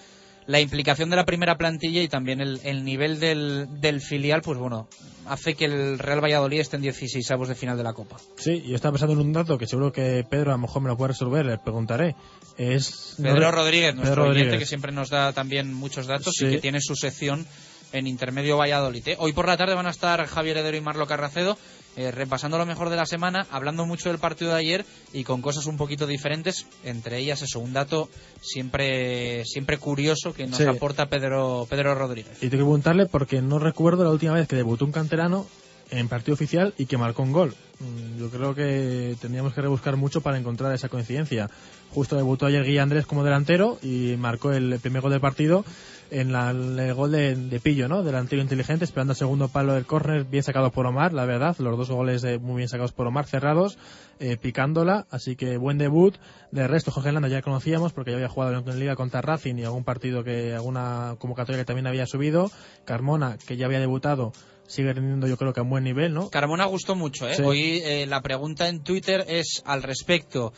La 0.48 0.60
implicación 0.61 1.10
de 1.10 1.15
la 1.18 1.26
primera 1.26 1.57
plantilla 1.57 2.02
y 2.02 2.07
también 2.07 2.41
el, 2.41 2.60
el 2.64 2.84
nivel 2.86 3.19
del, 3.19 3.68
del 3.82 4.02
filial, 4.02 4.41
pues 4.41 4.57
bueno, 4.57 4.88
hace 5.28 5.56
que 5.56 5.65
el 5.65 5.99
Real 5.99 6.24
Valladolid 6.24 6.60
esté 6.61 6.78
en 6.78 6.84
16 6.84 7.30
avos 7.32 7.49
de 7.49 7.56
final 7.56 7.78
de 7.78 7.84
la 7.84 7.94
Copa. 7.94 8.15
sí 8.38 8.64
yo 8.65 8.76
estaba 8.76 8.94
pensando 8.94 9.14
en 9.14 9.19
un 9.28 9.34
dato 9.34 9.57
que 9.57 9.68
seguro 9.68 9.91
que 9.91 10.26
Pedro 10.30 10.52
a 10.52 10.56
lo 10.56 10.60
mejor 10.60 10.82
me 10.82 10.88
lo 10.88 10.95
puede 10.98 11.10
resolver 11.10 11.45
le 11.45 11.57
preguntaré 11.57 12.15
es 12.57 13.15
Pedro 13.22 13.52
Rodríguez, 13.52 13.94
nuestro 13.94 14.15
Pedro 14.15 14.24
oyente, 14.24 14.44
Rodríguez. 14.45 14.60
que 14.60 14.65
siempre 14.65 14.91
nos 14.94 15.10
da 15.10 15.34
también 15.34 15.74
muchos 15.74 16.07
datos 16.07 16.41
y 16.41 16.49
que 16.49 16.57
tiene 16.60 16.80
su 16.82 16.95
sección 16.95 17.45
en 17.94 18.07
Intermedio 18.07 18.57
Valladolid. 18.57 19.07
¿eh? 19.07 19.15
Hoy 19.19 19.34
por 19.34 19.48
la 19.48 19.57
tarde 19.57 19.76
van 19.76 19.88
a 19.88 19.91
estar 19.91 20.26
Javier 20.26 20.57
Hedero 20.57 20.78
y 20.78 20.82
Marlo 20.82 21.07
Carracedo 21.07 21.57
eh, 21.98 22.11
repasando 22.11 22.57
lo 22.57 22.65
mejor 22.65 22.90
de 22.90 22.95
la 22.95 23.06
semana, 23.06 23.45
hablando 23.52 23.86
mucho 23.86 24.10
del 24.10 24.19
partido 24.19 24.52
de 24.52 24.57
ayer 24.60 24.86
y 25.14 25.24
con 25.26 25.41
cosas 25.41 25.65
un 25.65 25.76
poquito 25.78 26.07
diferentes, 26.07 26.65
entre 26.84 27.18
ellas 27.18 27.41
eso, 27.41 27.60
un 27.60 27.74
dato 27.74 28.07
siempre 28.40 29.44
siempre 29.45 29.78
curioso 29.78 30.34
que 30.34 30.48
nos 30.48 30.57
Sí. 30.57 30.64
aporta 30.64 31.07
Pedro, 31.07 31.68
Pedro 31.69 31.94
Rodríguez. 31.95 32.38
Y 32.38 32.41
tengo 32.48 32.52
que 32.52 32.57
preguntarle 32.57 33.06
porque 33.07 33.41
no 33.41 33.60
recuerdo 33.60 34.03
la 34.03 34.11
última 34.11 34.34
vez 34.34 34.48
que 34.48 34.56
debutó 34.56 34.86
un 34.86 34.91
canterano 34.91 35.45
en 35.90 36.10
partido 36.10 36.34
oficial 36.34 36.74
y 36.78 36.86
que 36.86 36.98
marcó 36.98 37.24
un 37.24 37.32
gol. 37.32 37.56
Mm, 37.80 38.19
Yo 38.19 38.30
creo 38.30 38.53
que 38.56 39.15
tendríamos 39.22 39.53
que 39.53 39.61
rebuscar 39.61 39.95
mucho 39.95 40.22
para 40.22 40.38
encontrar 40.38 40.74
esa 40.74 40.90
coincidencia. 40.90 41.49
Justo 41.94 42.15
debutó 42.18 42.45
ayer 42.45 42.64
Guilla 42.65 42.84
Andrés 42.84 43.06
como 43.06 43.24
delantero 43.24 43.78
y 43.82 44.15
marcó 44.18 44.52
el 44.52 44.80
primer 44.82 45.02
gol 45.02 45.11
del 45.11 45.22
partido 45.22 45.64
en 46.12 46.32
la- 46.32 46.52
el 46.52 46.94
gol 46.94 47.12
de, 47.12 47.36
de 47.36 47.60
Pillo, 47.60 47.88
¿no? 47.88 48.04
Delantero 48.04 48.42
inteligente, 48.42 48.86
esperando 48.86 49.14
el 49.14 49.18
segundo 49.18 49.48
palo 49.50 49.74
del 49.74 49.86
córner, 49.86 50.24
bien 50.26 50.44
sacado 50.44 50.72
por 50.72 50.86
Omar, 50.86 51.14
la 51.14 51.26
verdad. 51.26 51.56
Los 51.60 51.78
dos 51.78 51.90
goles 51.90 52.24
eh, 52.24 52.38
muy 52.40 52.58
bien 52.58 52.70
sacados 52.70 52.92
por 52.92 53.08
Omar, 53.08 53.26
cerrados, 53.26 53.78
eh, 54.20 54.38
picándola. 54.38 55.06
Así 55.10 55.36
que 55.36 55.58
buen 55.58 55.78
debut. 55.78 56.16
De 56.52 56.68
resto, 56.68 56.92
Jorge 56.92 57.12
Landa 57.12 57.28
ya 57.28 57.42
conocíamos 57.42 57.94
porque 57.94 58.12
ya 58.12 58.18
había 58.18 58.30
jugado 58.30 58.58
en 58.58 58.80
Liga 58.80 58.96
contra 58.96 59.22
Racing 59.22 59.56
y 59.58 59.64
algún 59.66 59.84
partido 59.84 60.24
que, 60.24 60.54
alguna 60.54 61.16
convocatoria 61.20 61.62
que 61.62 61.66
también 61.66 61.88
había 61.88 62.06
subido. 62.06 62.50
Carmona, 62.86 63.38
que 63.46 63.58
ya 63.58 63.66
había 63.66 63.80
debutado, 63.80 64.32
sigue 64.68 64.94
rindiendo 64.94 65.28
yo 65.28 65.38
creo 65.38 65.54
que 65.54 65.60
a 65.60 65.64
un 65.64 65.70
buen 65.70 65.84
nivel, 65.84 66.14
¿no? 66.14 66.30
Carmona 66.30 66.66
gustó 66.66 66.96
mucho. 66.96 67.28
¿eh? 67.28 67.36
Sí. 67.36 67.44
Hoy 67.44 67.82
eh, 67.84 68.06
la 68.08 68.22
pregunta 68.22 68.68
en 68.70 68.82
Twitter 68.84 69.26
es 69.28 69.62
al 69.66 69.84
respecto 69.84 70.54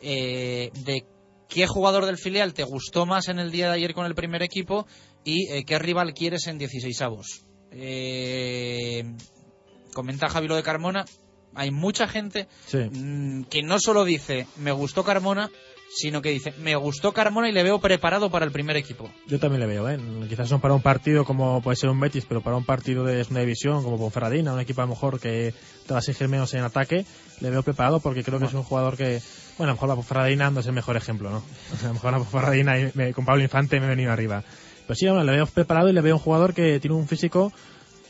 eh, 0.00 0.70
de 0.84 1.04
qué 1.48 1.66
jugador 1.66 2.06
del 2.06 2.18
filial 2.18 2.54
te 2.54 2.62
gustó 2.64 3.06
más 3.06 3.28
en 3.28 3.38
el 3.38 3.50
día 3.50 3.68
de 3.68 3.74
ayer 3.74 3.94
con 3.94 4.06
el 4.06 4.14
primer 4.14 4.42
equipo 4.42 4.86
y 5.24 5.50
eh, 5.50 5.64
qué 5.64 5.78
rival 5.78 6.12
quieres 6.14 6.46
en 6.46 6.58
16 6.58 7.00
avos. 7.02 7.44
Eh, 7.72 9.04
comenta 9.94 10.28
Javi 10.28 10.48
lo 10.48 10.56
de 10.56 10.62
Carmona. 10.62 11.04
Hay 11.54 11.70
mucha 11.70 12.06
gente 12.06 12.46
Sí. 12.66 12.78
mm, 12.78 13.44
que 13.44 13.62
no 13.62 13.80
solo 13.80 14.04
dice 14.04 14.46
me 14.56 14.70
gustó 14.72 15.02
Carmona, 15.02 15.50
sino 15.90 16.20
que 16.20 16.30
dice 16.30 16.52
me 16.58 16.76
gustó 16.76 17.12
Carmona 17.12 17.48
y 17.48 17.52
le 17.52 17.62
veo 17.62 17.80
preparado 17.80 18.30
para 18.30 18.44
el 18.44 18.52
primer 18.52 18.76
equipo. 18.76 19.10
Yo 19.26 19.38
también 19.40 19.60
le 19.60 19.66
veo, 19.66 19.88
¿eh? 19.88 19.98
Quizás 20.28 20.50
no 20.50 20.60
para 20.60 20.74
un 20.74 20.82
partido 20.82 21.24
como 21.24 21.62
puede 21.62 21.76
ser 21.76 21.88
un 21.90 21.98
Betis, 21.98 22.26
pero 22.28 22.42
para 22.42 22.56
un 22.56 22.64
partido 22.64 23.04
de 23.04 23.24
segunda 23.24 23.40
división, 23.40 23.82
como 23.82 23.98
Ponferradina, 23.98 24.52
un 24.52 24.60
equipo 24.60 24.82
a 24.82 24.84
lo 24.84 24.90
mejor 24.90 25.18
que 25.18 25.54
te 25.86 25.92
va 25.94 25.96
a 25.96 26.00
exigir 26.00 26.28
menos 26.28 26.52
en 26.54 26.62
ataque, 26.62 27.06
le 27.40 27.50
veo 27.50 27.62
preparado 27.62 28.00
porque 28.00 28.22
creo 28.22 28.38
que 28.38 28.44
es 28.44 28.54
un 28.54 28.62
jugador 28.62 28.96
que, 28.98 29.20
bueno, 29.58 29.72
a 29.72 29.74
lo 29.74 29.74
mejor 29.74 29.88
la 29.88 29.94
Ponferradina 29.96 30.50
no 30.50 30.60
es 30.60 30.66
el 30.66 30.72
mejor 30.72 30.96
ejemplo, 30.96 31.30
¿no? 31.30 31.42
A 31.82 31.86
lo 31.88 31.94
mejor 31.94 32.12
la 32.12 32.18
Ponferradina 32.18 32.74
con 33.12 33.24
Pablo 33.24 33.42
Infante 33.42 33.78
me 33.80 33.86
he 33.86 33.90
venido 33.90 34.12
arriba. 34.12 34.42
Pero 34.86 34.94
sí, 34.96 35.06
bueno, 35.06 35.24
le 35.24 35.32
veo 35.32 35.46
preparado 35.46 35.88
y 35.88 35.92
le 35.92 36.00
veo 36.00 36.14
un 36.16 36.20
jugador 36.22 36.54
que 36.54 36.80
tiene 36.80 36.96
un 36.96 37.06
físico 37.06 37.52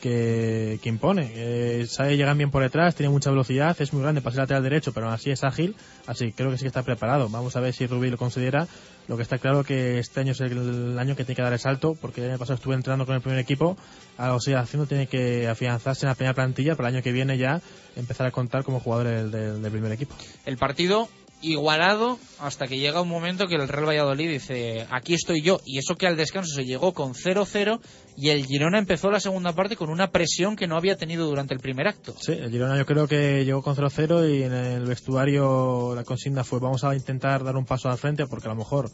que, 0.01 0.79
que 0.81 0.89
impone. 0.89 1.33
Eh, 1.35 1.87
sabe 1.89 2.17
llegar 2.17 2.37
bien 2.37 2.51
por 2.53 2.63
detrás, 2.63 2.95
tiene 2.95 3.11
mucha 3.11 3.31
velocidad, 3.31 3.77
es 3.81 3.93
muy 3.93 4.03
grande 4.03 4.21
para 4.21 4.33
ser 4.35 4.43
lateral 4.43 4.63
derecho, 4.63 4.93
pero 4.93 5.07
aún 5.07 5.15
así 5.15 5.31
es 5.31 5.43
ágil, 5.43 5.75
así 6.07 6.33
creo 6.33 6.51
que 6.51 6.57
sí 6.57 6.63
que 6.63 6.69
está 6.69 6.83
preparado. 6.85 7.29
Vamos 7.29 7.57
a 7.57 7.61
ver 7.61 7.73
si 7.75 7.87
Rubí 7.87 8.11
lo 8.11 8.17
considera. 8.17 8.69
Lo 9.09 9.17
que 9.17 9.23
está 9.23 9.39
claro 9.39 9.65
que 9.65 9.99
este 9.99 10.21
año 10.21 10.33
es 10.33 10.41
el 10.43 10.99
año 10.99 11.17
que 11.17 11.25
tiene 11.25 11.37
que 11.37 11.43
dar 11.43 11.53
el 11.55 11.59
salto, 11.59 11.97
porque 11.99 12.23
el 12.23 12.29
año 12.31 12.39
pasado 12.39 12.57
estuve 12.57 12.75
entrenando 12.75 13.07
con 13.07 13.15
el 13.15 13.23
primer 13.23 13.39
equipo, 13.39 13.77
algo 14.19 14.39
sigue 14.39 14.57
haciendo, 14.57 14.87
tiene 14.87 15.07
que 15.07 15.49
afianzarse 15.49 16.05
en 16.05 16.11
la 16.11 16.15
primera 16.15 16.35
plantilla 16.35 16.77
para 16.77 16.91
el 16.91 16.97
año 16.97 17.03
que 17.03 17.11
viene 17.11 17.39
ya 17.39 17.61
empezar 17.97 18.27
a 18.27 18.31
contar 18.31 18.65
como 18.65 18.81
jugador 18.81 19.07
del, 19.09 19.31
del- 19.31 19.63
del 19.63 19.73
primer 19.73 19.93
equipo. 19.93 20.15
El 20.45 20.59
partido 20.59 21.09
igualado 21.41 22.19
hasta 22.41 22.67
que 22.67 22.79
llega 22.79 23.01
un 23.01 23.09
momento 23.09 23.47
que 23.47 23.55
el 23.55 23.69
Real 23.69 23.89
Valladolid 23.89 24.29
dice 24.29 24.87
aquí 24.91 25.15
estoy 25.15 25.41
yo 25.43 25.61
y 25.65 25.79
eso 25.79 25.95
que 25.95 26.07
al 26.07 26.17
descanso 26.17 26.53
se 26.55 26.65
llegó 26.65 26.93
con 26.93 27.15
0-0 27.15 27.81
y 28.17 28.31
el 28.31 28.45
Girona 28.45 28.79
empezó 28.79 29.11
la 29.11 29.21
segunda 29.21 29.53
parte 29.53 29.77
con 29.77 29.91
una 29.91 30.11
presión 30.11 30.57
que 30.57 30.67
no 30.67 30.77
había 30.77 30.97
tenido 30.97 31.27
durante 31.27 31.55
el 31.55 31.61
primer 31.61 31.87
acto. 31.87 32.15
Sí, 32.21 32.33
el 32.33 32.51
Girona 32.51 32.77
yo 32.77 32.87
creo 32.87 33.07
que 33.07 33.45
llegó 33.45 33.63
con 33.63 33.77
0-0 33.77 34.37
y 34.39 34.43
en 34.43 34.53
el 34.53 34.85
vestuario 34.85 35.95
la 35.95 36.05
consigna 36.05 36.45
fue 36.45 36.59
vamos 36.61 36.85
a 36.85 36.95
intentar 36.95 37.45
dar 37.45 37.57
un 37.57 37.65
paso 37.65 37.89
al 37.89 37.99
frente 37.99 38.27
porque 38.27 38.47
a 38.47 38.51
lo 38.51 38.57
mejor 38.57 38.91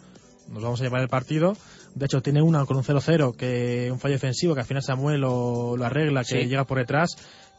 nos 0.49 0.63
vamos 0.63 0.81
a 0.81 0.85
llevar 0.85 1.01
el 1.01 1.09
partido. 1.09 1.57
De 1.95 2.05
hecho, 2.07 2.21
tiene 2.21 2.43
una 2.43 2.67
con 2.67 2.77
un 2.77 2.83
0-0, 2.83 3.35
que 3.37 3.89
un 3.91 3.99
fallo 4.01 4.15
defensivo 4.15 4.53
que 4.53 4.61
al 4.61 4.67
final 4.67 4.83
Samuel 4.83 5.21
lo, 5.21 5.77
lo 5.77 5.85
arregla, 5.87 6.23
que 6.25 6.43
Sí. 6.43 6.49
llega 6.49 6.65
por 6.65 6.79
detrás, 6.79 7.11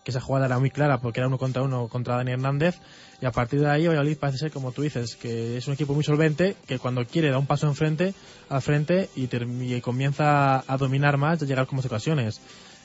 que 0.05 0.11
esa 0.11 0.21
jugada 0.21 0.45
era 0.45 0.59
muy 0.59 0.69
clara 0.69 0.99
porque 0.99 1.19
era 1.19 1.27
uno 1.27 1.39
contra 1.39 1.63
uno 1.63 1.87
contra 1.87 2.15
Dani 2.15 2.31
Hernández. 2.31 2.75
Y 3.21 3.25
a 3.25 3.31
partir 3.31 3.59
de 3.59 3.69
ahí, 3.69 3.87
Valladolid 3.87 4.17
parece 4.17 4.37
ser, 4.37 4.51
como 4.51 4.71
tú 4.71 4.83
dices, 4.83 5.15
que 5.15 5.57
es 5.57 5.67
un 5.67 5.73
equipo 5.73 5.95
muy 5.95 6.03
solvente, 6.03 6.55
que 6.67 6.77
cuando 6.77 7.03
quiere 7.05 7.31
da 7.31 7.39
un 7.39 7.47
paso 7.47 7.67
enfrente, 7.67 8.13
al 8.47 8.61
frente 8.61 9.09
y, 9.15 9.27
y 9.27 9.81
comienza 9.81 10.63
a 10.71 10.77
dominar 10.77 11.17
más, 11.17 11.41
a 11.41 11.45
llegar 11.45 11.65
con 11.65 11.77
más 11.77 11.85
ocasiones. 11.87 12.39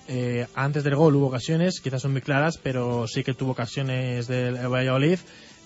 Eh, 0.09 0.47
antes 0.55 0.83
del 0.83 0.97
gol 0.97 1.15
hubo 1.15 1.27
ocasiones, 1.27 1.81
quizás 1.81 2.01
son 2.01 2.13
muy 2.13 2.23
claras, 2.23 2.57
pero 2.57 3.07
sí 3.07 3.23
que 3.23 3.35
tuvo 3.35 3.53
ocasiones 3.53 4.27
del 4.27 4.57
el 4.57 4.69
Valladolid. 4.69 5.19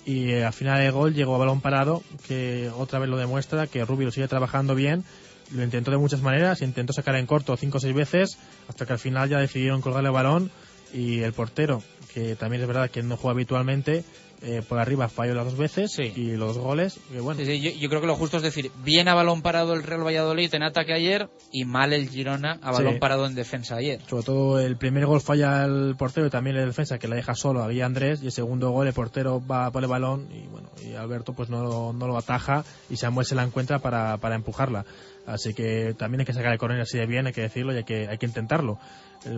Y 0.05 0.33
eh, 0.33 0.45
al 0.45 0.53
final 0.53 0.81
del 0.81 0.91
gol 0.91 1.15
llegó 1.15 1.37
a 1.37 1.39
balón 1.39 1.61
parado, 1.61 2.03
que 2.27 2.69
otra 2.77 2.99
vez 2.99 3.09
lo 3.09 3.17
demuestra, 3.17 3.69
que 3.69 3.85
Rubio 3.85 4.07
lo 4.07 4.13
sigue 4.13 4.27
trabajando 4.27 4.75
bien. 4.75 5.05
Lo 5.53 5.63
intentó 5.63 5.93
de 5.93 5.99
muchas 5.99 6.21
maneras, 6.21 6.63
intentó 6.63 6.93
sacar 6.93 7.15
en 7.15 7.27
corto 7.27 7.57
cinco 7.57 7.79
o 7.79 7.81
seis 7.81 7.95
veces, 7.95 8.39
hasta 8.69 8.87
que 8.87 8.95
al 8.95 8.99
final 8.99 9.29
ya 9.29 9.39
decidieron 9.39 9.83
colgarle 9.83 10.09
el 10.09 10.15
balón. 10.15 10.51
Y 10.95 11.21
el 11.23 11.33
portero, 11.33 11.83
que 12.15 12.37
también 12.37 12.63
es 12.63 12.69
verdad 12.69 12.91
que 12.91 13.03
no 13.03 13.17
juega 13.17 13.33
habitualmente, 13.33 14.05
eh, 14.43 14.63
por 14.69 14.79
arriba 14.79 15.09
falló 15.09 15.35
las 15.35 15.47
dos 15.47 15.57
veces 15.57 15.91
y 16.15 16.37
los 16.37 16.55
dos 16.55 16.63
goles, 16.65 17.01
que 17.11 17.19
bueno. 17.21 17.41
Sí, 17.41 17.47
sí, 17.47 17.61
yo, 17.61 17.71
yo 17.71 17.89
creo 17.89 18.01
que 18.03 18.07
lo 18.07 18.15
justo 18.15 18.37
es 18.37 18.43
decir, 18.43 18.71
bien 18.85 19.09
a 19.09 19.15
balón 19.15 19.41
parado 19.43 19.73
el 19.73 19.83
Real 19.83 20.05
Valladolid 20.07 20.55
en 20.55 20.63
ataque 20.63 20.93
ayer 20.93 21.31
y 21.51 21.65
mal 21.65 21.93
el 21.95 22.09
Girona 22.11 22.59
a 22.61 22.71
balón 22.71 22.99
parado 23.01 23.27
en 23.27 23.35
defensa 23.35 23.77
ayer. 23.77 24.01
Sobre 24.09 24.23
todo 24.23 24.61
el 24.61 24.77
primer 24.77 25.07
gol 25.07 25.21
falla 25.23 25.65
el 25.65 25.95
portero 25.97 26.27
y 26.27 26.31
también 26.31 26.57
el 26.57 26.67
defensa 26.67 26.99
que 26.99 27.09
la 27.09 27.17
deja 27.17 27.35
solo 27.35 27.63
a 27.63 27.69
Villa 27.69 27.87
Andrés 27.87 28.23
y 28.23 28.27
el 28.27 28.33
segundo 28.33 28.71
gol 28.71 28.87
el 28.87 28.93
portero 28.93 29.43
va 29.45 29.71
por 29.71 29.83
el 29.83 29.89
balón 29.89 30.29
y 30.31 30.47
bueno 30.47 30.69
y 30.85 30.95
Alberto 30.95 31.33
pues 31.33 31.49
no, 31.49 31.65
lo- 31.65 31.93
no 31.95 32.07
lo 32.07 32.19
ataja 32.19 32.65
y 32.91 32.97
Samuel 32.97 33.25
se 33.27 33.35
la 33.35 33.45
encuentra 33.45 33.79
para, 33.79 34.19
para 34.19 34.35
empujarla. 34.35 34.85
Así 35.27 35.55
que 35.55 35.95
también 35.99 36.21
hay 36.21 36.27
que 36.27 36.35
sacar 36.35 36.53
el 36.53 36.59
córner 36.59 36.83
así 36.83 36.99
de 36.99 37.07
bien, 37.07 37.27
hay 37.27 37.33
que 37.33 37.41
decirlo 37.41 37.73
y 37.73 37.79
hay 37.79 37.85
que, 37.85 38.09
hay 38.09 38.19
que 38.19 38.27
intentarlo. 38.27 38.79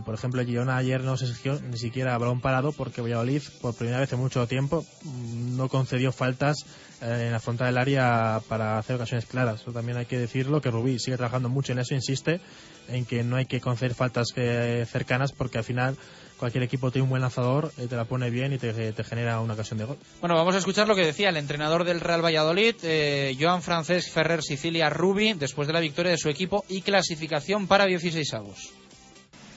Por 0.05 0.15
ejemplo, 0.15 0.45
Girona 0.45 0.77
ayer 0.77 1.03
no 1.03 1.17
se 1.17 1.27
exigió 1.27 1.61
ni 1.61 1.79
siquiera 1.79 2.19
balón 2.19 2.41
parado 2.41 2.73
porque 2.73 3.01
Valladolid, 3.01 3.43
por 3.61 3.75
primera 3.75 4.01
vez 4.01 4.13
en 4.13 4.19
mucho 4.19 4.47
tiempo, 4.47 4.85
no 5.05 5.69
concedió 5.69 6.13
faltas 6.13 6.67
eh, 7.03 7.25
en 7.27 7.33
la 7.33 7.41
frontal 7.41 7.69
del 7.69 7.79
área 7.79 8.41
para 8.49 8.79
hacer 8.79 8.97
ocasiones 8.97 9.27
claras. 9.27 9.65
También 9.65 9.99
hay 9.99 10.07
que 10.07 10.19
decirlo, 10.19 10.61
que 10.61 10.71
Rubí 10.71 10.99
sigue 10.99 11.17
trabajando 11.17 11.49
mucho 11.49 11.73
en 11.73 11.79
eso, 11.79 11.95
insiste 11.95 12.41
en 12.89 13.05
que 13.05 13.23
no 13.23 13.37
hay 13.37 13.47
que 13.47 13.61
conceder 13.61 13.95
faltas 13.95 14.29
eh, 14.37 14.87
cercanas 14.91 15.33
porque 15.33 15.59
al 15.59 15.65
final 15.65 15.97
cualquier 16.37 16.65
equipo 16.65 16.91
tiene 16.91 17.05
un 17.05 17.11
buen 17.11 17.23
lanzador, 17.23 17.73
eh, 17.79 17.87
te 17.89 17.97
la 17.97 18.05
pone 18.05 18.31
bien 18.31 18.53
y 18.53 18.59
te, 18.59 18.93
genera 19.05 19.41
una 19.41 19.55
ocasión 19.55 19.79
de 19.79 19.85
gol. 19.85 19.99
Bueno, 20.21 20.37
vamos 20.37 20.55
a 20.55 20.59
escuchar 20.59 20.87
lo 20.87 20.95
que 20.95 21.05
decía 21.05 21.31
el 21.31 21.37
entrenador 21.37 21.85
del 21.85 22.01
Real 22.01 22.25
Valladolid, 22.25 22.77
eh, 22.83 23.37
Joan 23.39 23.63
Francesc 23.63 24.11
Ferrer 24.11 24.43
Sicilia 24.43 24.91
Rubi, 24.91 25.33
después 25.33 25.67
de 25.67 25.75
la 25.75 25.81
victoria 25.81 26.13
de 26.13 26.19
su 26.19 26.29
equipo 26.29 26.65
y 26.69 26.83
clasificación 26.83 27.67
para 27.67 27.87
16 27.87 28.35
avos. 28.35 28.73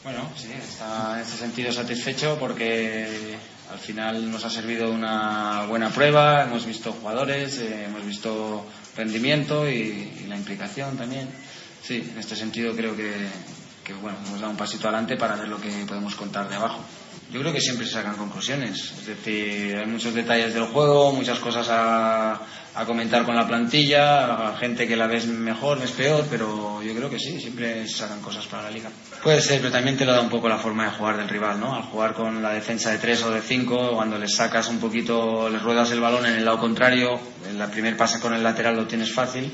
Bueno, 0.02 0.32
sí, 0.38 0.48
está 0.54 1.16
en 1.16 1.26
ese 1.26 1.36
sentido 1.36 1.74
satisfecho 1.74 2.38
porque 2.40 3.38
al 3.70 3.80
final 3.80 4.32
nos 4.32 4.46
ha 4.46 4.50
servido 4.50 4.90
una 4.90 5.66
buena 5.68 5.90
prueba, 5.90 6.44
hemos 6.44 6.66
visto 6.66 6.94
jugadores, 6.94 7.60
eh, 7.60 7.86
hemos 7.86 8.06
visto 8.06 8.66
rendimiento 8.96 9.70
y, 9.70 10.26
la 10.30 10.38
implicación 10.38 10.96
también. 10.96 11.28
Sí, 11.82 12.08
en 12.12 12.18
este 12.18 12.38
sentido 12.38 12.74
creo 12.76 12.96
que, 12.96 13.12
que, 13.84 13.94
bueno, 13.94 14.18
hemos 14.26 14.40
dado 14.40 14.52
un 14.52 14.58
pasito 14.58 14.88
adelante 14.88 15.18
para 15.18 15.36
ver 15.36 15.50
lo 15.50 15.60
que 15.60 15.70
podemos 15.86 16.16
contar 16.16 16.48
de 16.48 16.56
abajo. 16.56 16.80
Yo 17.32 17.42
creo 17.42 17.52
que 17.52 17.60
siempre 17.60 17.86
se 17.86 17.94
sacan 17.94 18.16
conclusiones, 18.16 18.94
es 19.00 19.06
decir, 19.06 19.76
hay 19.76 19.86
muchos 19.86 20.14
detalles 20.14 20.54
del 20.54 20.66
juego, 20.66 21.12
muchas 21.12 21.40
cosas 21.40 21.68
a, 21.70 22.40
a 22.76 22.86
comentar 22.86 23.26
con 23.26 23.36
la 23.36 23.48
plantilla, 23.48 24.50
a 24.50 24.58
gente 24.58 24.88
que 24.88 24.96
la 24.96 25.08
ves 25.08 25.26
mejor, 25.26 25.80
ves 25.80 25.92
peor, 25.92 26.26
pero 26.30 26.82
yo 26.82 26.94
creo 26.94 27.10
que 27.10 27.20
sí, 27.20 27.40
siempre 27.40 27.88
sacan 27.88 28.22
cosas 28.22 28.46
para 28.48 28.64
la 28.64 28.72
liga. 28.72 28.90
Puede 29.24 29.42
ser, 29.42 29.60
pero 29.60 29.72
también 29.72 29.98
te 29.98 30.06
lo 30.06 30.14
da 30.14 30.22
un 30.22 30.30
poco 30.30 30.48
la 30.48 30.58
forma 30.58 30.86
de 30.86 30.92
jugar 30.92 31.18
del 31.18 31.28
rival, 31.28 31.60
¿no? 31.60 31.76
Al 31.76 31.84
jugar 31.84 32.14
con 32.14 32.42
la 32.42 32.52
defensa 32.52 32.92
de 32.92 33.00
tres 33.00 33.24
o 33.24 33.32
de 33.32 33.42
cinco, 33.42 33.94
cuando 33.94 34.18
les 34.18 34.36
sacas 34.36 34.70
un 34.70 34.80
poquito, 34.80 35.50
les 35.50 35.62
ruedas 35.62 35.92
el 35.92 36.00
balón 36.00 36.26
en 36.26 36.36
el 36.36 36.46
lado 36.46 36.60
contrario, 36.60 37.20
en 37.50 37.58
la 37.58 37.68
primer 37.68 37.98
pase 37.98 38.20
con 38.20 38.34
el 38.34 38.44
lateral 38.44 38.76
lo 38.76 38.88
tienes 38.88 39.12
fácil 39.12 39.52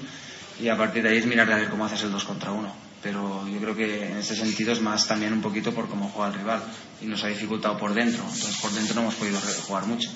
y 0.59 0.69
a 0.69 0.77
partir 0.77 1.03
de 1.03 1.09
ahí 1.09 1.17
es 1.17 1.25
mirar 1.25 1.51
a 1.51 1.55
ver 1.55 1.69
cómo 1.69 1.85
haces 1.85 2.03
el 2.03 2.11
dos 2.11 2.23
contra 2.25 2.51
uno. 2.51 2.71
Pero 3.01 3.47
yo 3.47 3.59
creo 3.59 3.75
que 3.75 4.07
en 4.07 4.17
ese 4.17 4.35
sentido 4.35 4.73
es 4.73 4.81
más 4.81 5.07
también 5.07 5.31
un 5.31 5.41
poquito 5.41 5.71
por 5.73 5.87
cómo 5.87 6.09
juega 6.09 6.31
el 6.31 6.39
rival 6.39 6.59
y 7.01 7.05
nos 7.05 7.23
ha 7.23 7.27
dificultado 7.27 7.77
por 7.77 7.93
dentro. 7.93 8.23
Entonces 8.23 8.57
por 8.57 8.71
dentro 8.71 8.95
no 8.95 9.01
hemos 9.01 9.15
podido 9.15 9.39
jugar 9.67 9.85
mucho. 9.85 10.09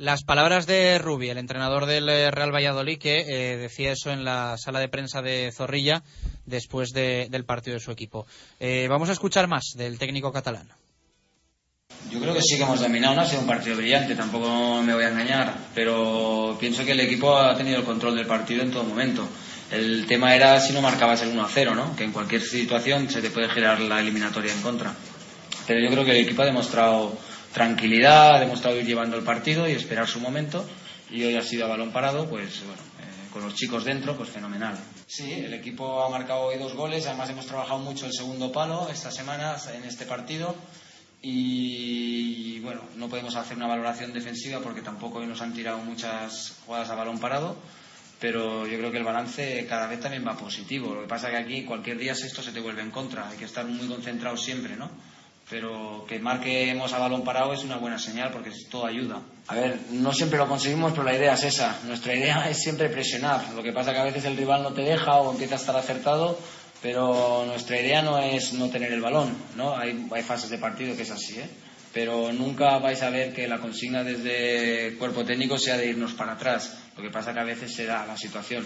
Las 0.00 0.24
palabras 0.24 0.66
de 0.66 0.96
Rubi, 0.98 1.28
el 1.28 1.36
entrenador 1.36 1.84
del 1.84 2.08
eh, 2.08 2.30
Real 2.30 2.54
Valladolid, 2.54 2.98
que 2.98 3.18
eh, 3.20 3.56
decía 3.58 3.92
eso 3.92 4.10
en 4.10 4.24
la 4.24 4.56
sala 4.56 4.80
de 4.80 4.88
prensa 4.88 5.20
de 5.20 5.52
Zorrilla 5.54 6.02
después 6.46 6.92
de- 6.94 7.28
del 7.30 7.44
partido 7.44 7.74
de 7.74 7.80
su 7.80 7.90
equipo. 7.90 8.26
Eh, 8.58 8.86
vamos 8.88 9.10
a 9.10 9.12
escuchar 9.12 9.46
más 9.46 9.74
del 9.76 9.98
técnico 9.98 10.32
catalán. 10.32 10.68
Yo 12.10 12.18
creo 12.18 12.32
que 12.32 12.40
sí 12.40 12.56
que 12.56 12.62
hemos 12.62 12.80
dominado, 12.80 13.14
no 13.14 13.20
ha 13.20 13.26
sido 13.26 13.42
un 13.42 13.46
partido 13.46 13.76
brillante, 13.76 14.14
tampoco 14.14 14.80
me 14.82 14.94
voy 14.94 15.04
a 15.04 15.10
engañar, 15.10 15.54
pero 15.74 16.56
pienso 16.58 16.82
que 16.82 16.92
el 16.92 17.00
equipo 17.00 17.36
ha 17.36 17.54
tenido 17.54 17.76
el 17.76 17.84
control 17.84 18.16
del 18.16 18.26
partido 18.26 18.62
en 18.62 18.70
todo 18.70 18.84
momento. 18.84 19.28
El 19.70 20.06
tema 20.06 20.34
era 20.34 20.58
si 20.62 20.72
no 20.72 20.80
marcabas 20.80 21.20
el 21.20 21.28
1 21.28 21.42
a 21.44 21.48
0, 21.52 21.74
¿no? 21.74 21.94
Que 21.94 22.04
en 22.04 22.12
cualquier 22.12 22.40
situación 22.40 23.10
se 23.10 23.20
te 23.20 23.28
puede 23.28 23.50
girar 23.50 23.78
la 23.80 24.00
eliminatoria 24.00 24.50
en 24.54 24.62
contra. 24.62 24.94
Pero 25.66 25.78
yo 25.78 25.90
creo 25.90 26.04
que 26.06 26.12
el 26.12 26.24
equipo 26.24 26.40
ha 26.40 26.46
demostrado 26.46 27.12
tranquilidad, 27.52 28.36
ha 28.36 28.40
demostrado 28.40 28.78
ir 28.78 28.86
llevando 28.86 29.16
el 29.16 29.24
partido 29.24 29.68
y 29.68 29.72
esperar 29.72 30.06
su 30.06 30.20
momento. 30.20 30.64
Y 31.10 31.24
hoy 31.24 31.36
ha 31.36 31.42
sido 31.42 31.64
a 31.64 31.68
balón 31.68 31.90
parado, 31.90 32.28
pues 32.28 32.64
bueno, 32.64 32.82
eh, 33.00 33.32
con 33.32 33.42
los 33.42 33.54
chicos 33.54 33.84
dentro, 33.84 34.16
pues 34.16 34.28
fenomenal. 34.28 34.78
Sí, 35.06 35.32
el 35.32 35.52
equipo 35.54 36.04
ha 36.04 36.08
marcado 36.08 36.42
hoy 36.42 36.58
dos 36.58 36.74
goles, 36.74 37.06
además 37.06 37.30
hemos 37.30 37.46
trabajado 37.46 37.80
mucho 37.80 38.06
el 38.06 38.12
segundo 38.12 38.52
palo 38.52 38.88
esta 38.90 39.10
semana 39.10 39.56
en 39.74 39.84
este 39.84 40.06
partido 40.06 40.54
y 41.22 42.60
bueno, 42.60 42.82
no 42.96 43.08
podemos 43.08 43.34
hacer 43.36 43.56
una 43.56 43.66
valoración 43.66 44.12
defensiva 44.12 44.60
porque 44.60 44.82
tampoco 44.82 45.18
hoy 45.18 45.26
nos 45.26 45.42
han 45.42 45.52
tirado 45.52 45.78
muchas 45.78 46.54
jugadas 46.64 46.90
a 46.90 46.94
balón 46.94 47.18
parado, 47.18 47.56
pero 48.20 48.66
yo 48.66 48.78
creo 48.78 48.90
que 48.90 48.98
el 48.98 49.04
balance 49.04 49.66
cada 49.68 49.86
vez 49.86 50.00
también 50.00 50.24
va 50.26 50.36
positivo. 50.36 50.94
Lo 50.94 51.02
que 51.02 51.08
pasa 51.08 51.28
es 51.28 51.32
que 51.34 51.42
aquí 51.42 51.64
cualquier 51.64 51.98
día 51.98 52.12
esto 52.12 52.42
se 52.42 52.52
te 52.52 52.60
vuelve 52.60 52.82
en 52.82 52.90
contra, 52.90 53.28
hay 53.28 53.36
que 53.36 53.44
estar 53.46 53.66
muy 53.66 53.88
concentrados 53.88 54.42
siempre, 54.42 54.76
¿no? 54.76 54.90
Pero 55.48 56.04
que 56.08 56.18
marquemos 56.18 56.92
a 56.92 56.98
balón 56.98 57.24
parado 57.24 57.52
es 57.52 57.64
una 57.64 57.76
buena 57.76 57.98
señal 57.98 58.30
porque 58.30 58.50
todo 58.70 58.86
ayuda. 58.86 59.20
A 59.48 59.54
ver, 59.56 59.78
no 59.90 60.12
siempre 60.12 60.38
lo 60.38 60.46
conseguimos, 60.46 60.92
pero 60.92 61.02
la 61.02 61.16
idea 61.16 61.34
es 61.34 61.42
esa. 61.42 61.76
Nuestra 61.86 62.14
idea 62.14 62.48
es 62.50 62.62
siempre 62.62 62.88
presionar. 62.88 63.52
Lo 63.54 63.62
que 63.62 63.72
pasa 63.72 63.92
que 63.92 63.98
a 63.98 64.04
veces 64.04 64.24
el 64.24 64.36
rival 64.36 64.62
no 64.62 64.72
te 64.72 64.82
deja 64.82 65.16
o 65.16 65.32
empieza 65.32 65.54
a 65.54 65.58
estar 65.58 65.76
acertado, 65.76 66.38
pero 66.82 67.44
nuestra 67.46 67.80
idea 67.80 68.02
no 68.02 68.18
es 68.18 68.52
no 68.52 68.68
tener 68.70 68.92
el 68.92 69.00
balón, 69.00 69.34
¿no? 69.56 69.76
Hay, 69.76 70.08
fases 70.22 70.50
de 70.50 70.58
partido 70.58 70.96
que 70.96 71.02
es 71.02 71.10
así, 71.10 71.38
¿eh? 71.38 71.48
Pero 71.92 72.32
nunca 72.32 72.78
vais 72.78 73.02
a 73.02 73.10
ver 73.10 73.34
que 73.34 73.48
la 73.48 73.58
consigna 73.58 74.04
desde 74.04 74.96
cuerpo 74.96 75.24
técnico 75.24 75.58
sea 75.58 75.76
de 75.76 75.88
irnos 75.88 76.12
para 76.12 76.34
atrás. 76.34 76.78
Lo 76.96 77.02
que 77.02 77.10
pasa 77.10 77.34
que 77.34 77.40
a 77.40 77.44
veces 77.44 77.74
se 77.74 77.84
da 77.86 78.06
la 78.06 78.16
situación. 78.16 78.64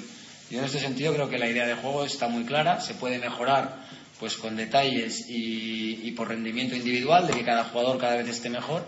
Yo 0.50 0.58
en 0.58 0.66
este 0.66 0.78
sentido 0.78 1.14
creo 1.14 1.30
que 1.30 1.38
la 1.38 1.48
idea 1.48 1.66
de 1.66 1.74
juego 1.74 2.04
está 2.04 2.28
muy 2.28 2.44
clara, 2.44 2.80
se 2.82 2.92
puede 2.94 3.18
mejorar 3.18 3.76
pues 4.18 4.36
con 4.36 4.56
detalles 4.56 5.26
y, 5.28 6.10
por 6.12 6.28
rendimiento 6.28 6.76
individual, 6.76 7.26
de 7.26 7.34
que 7.34 7.44
cada 7.44 7.64
jugador 7.64 7.98
cada 7.98 8.16
vez 8.16 8.28
esté 8.28 8.48
mejor, 8.48 8.86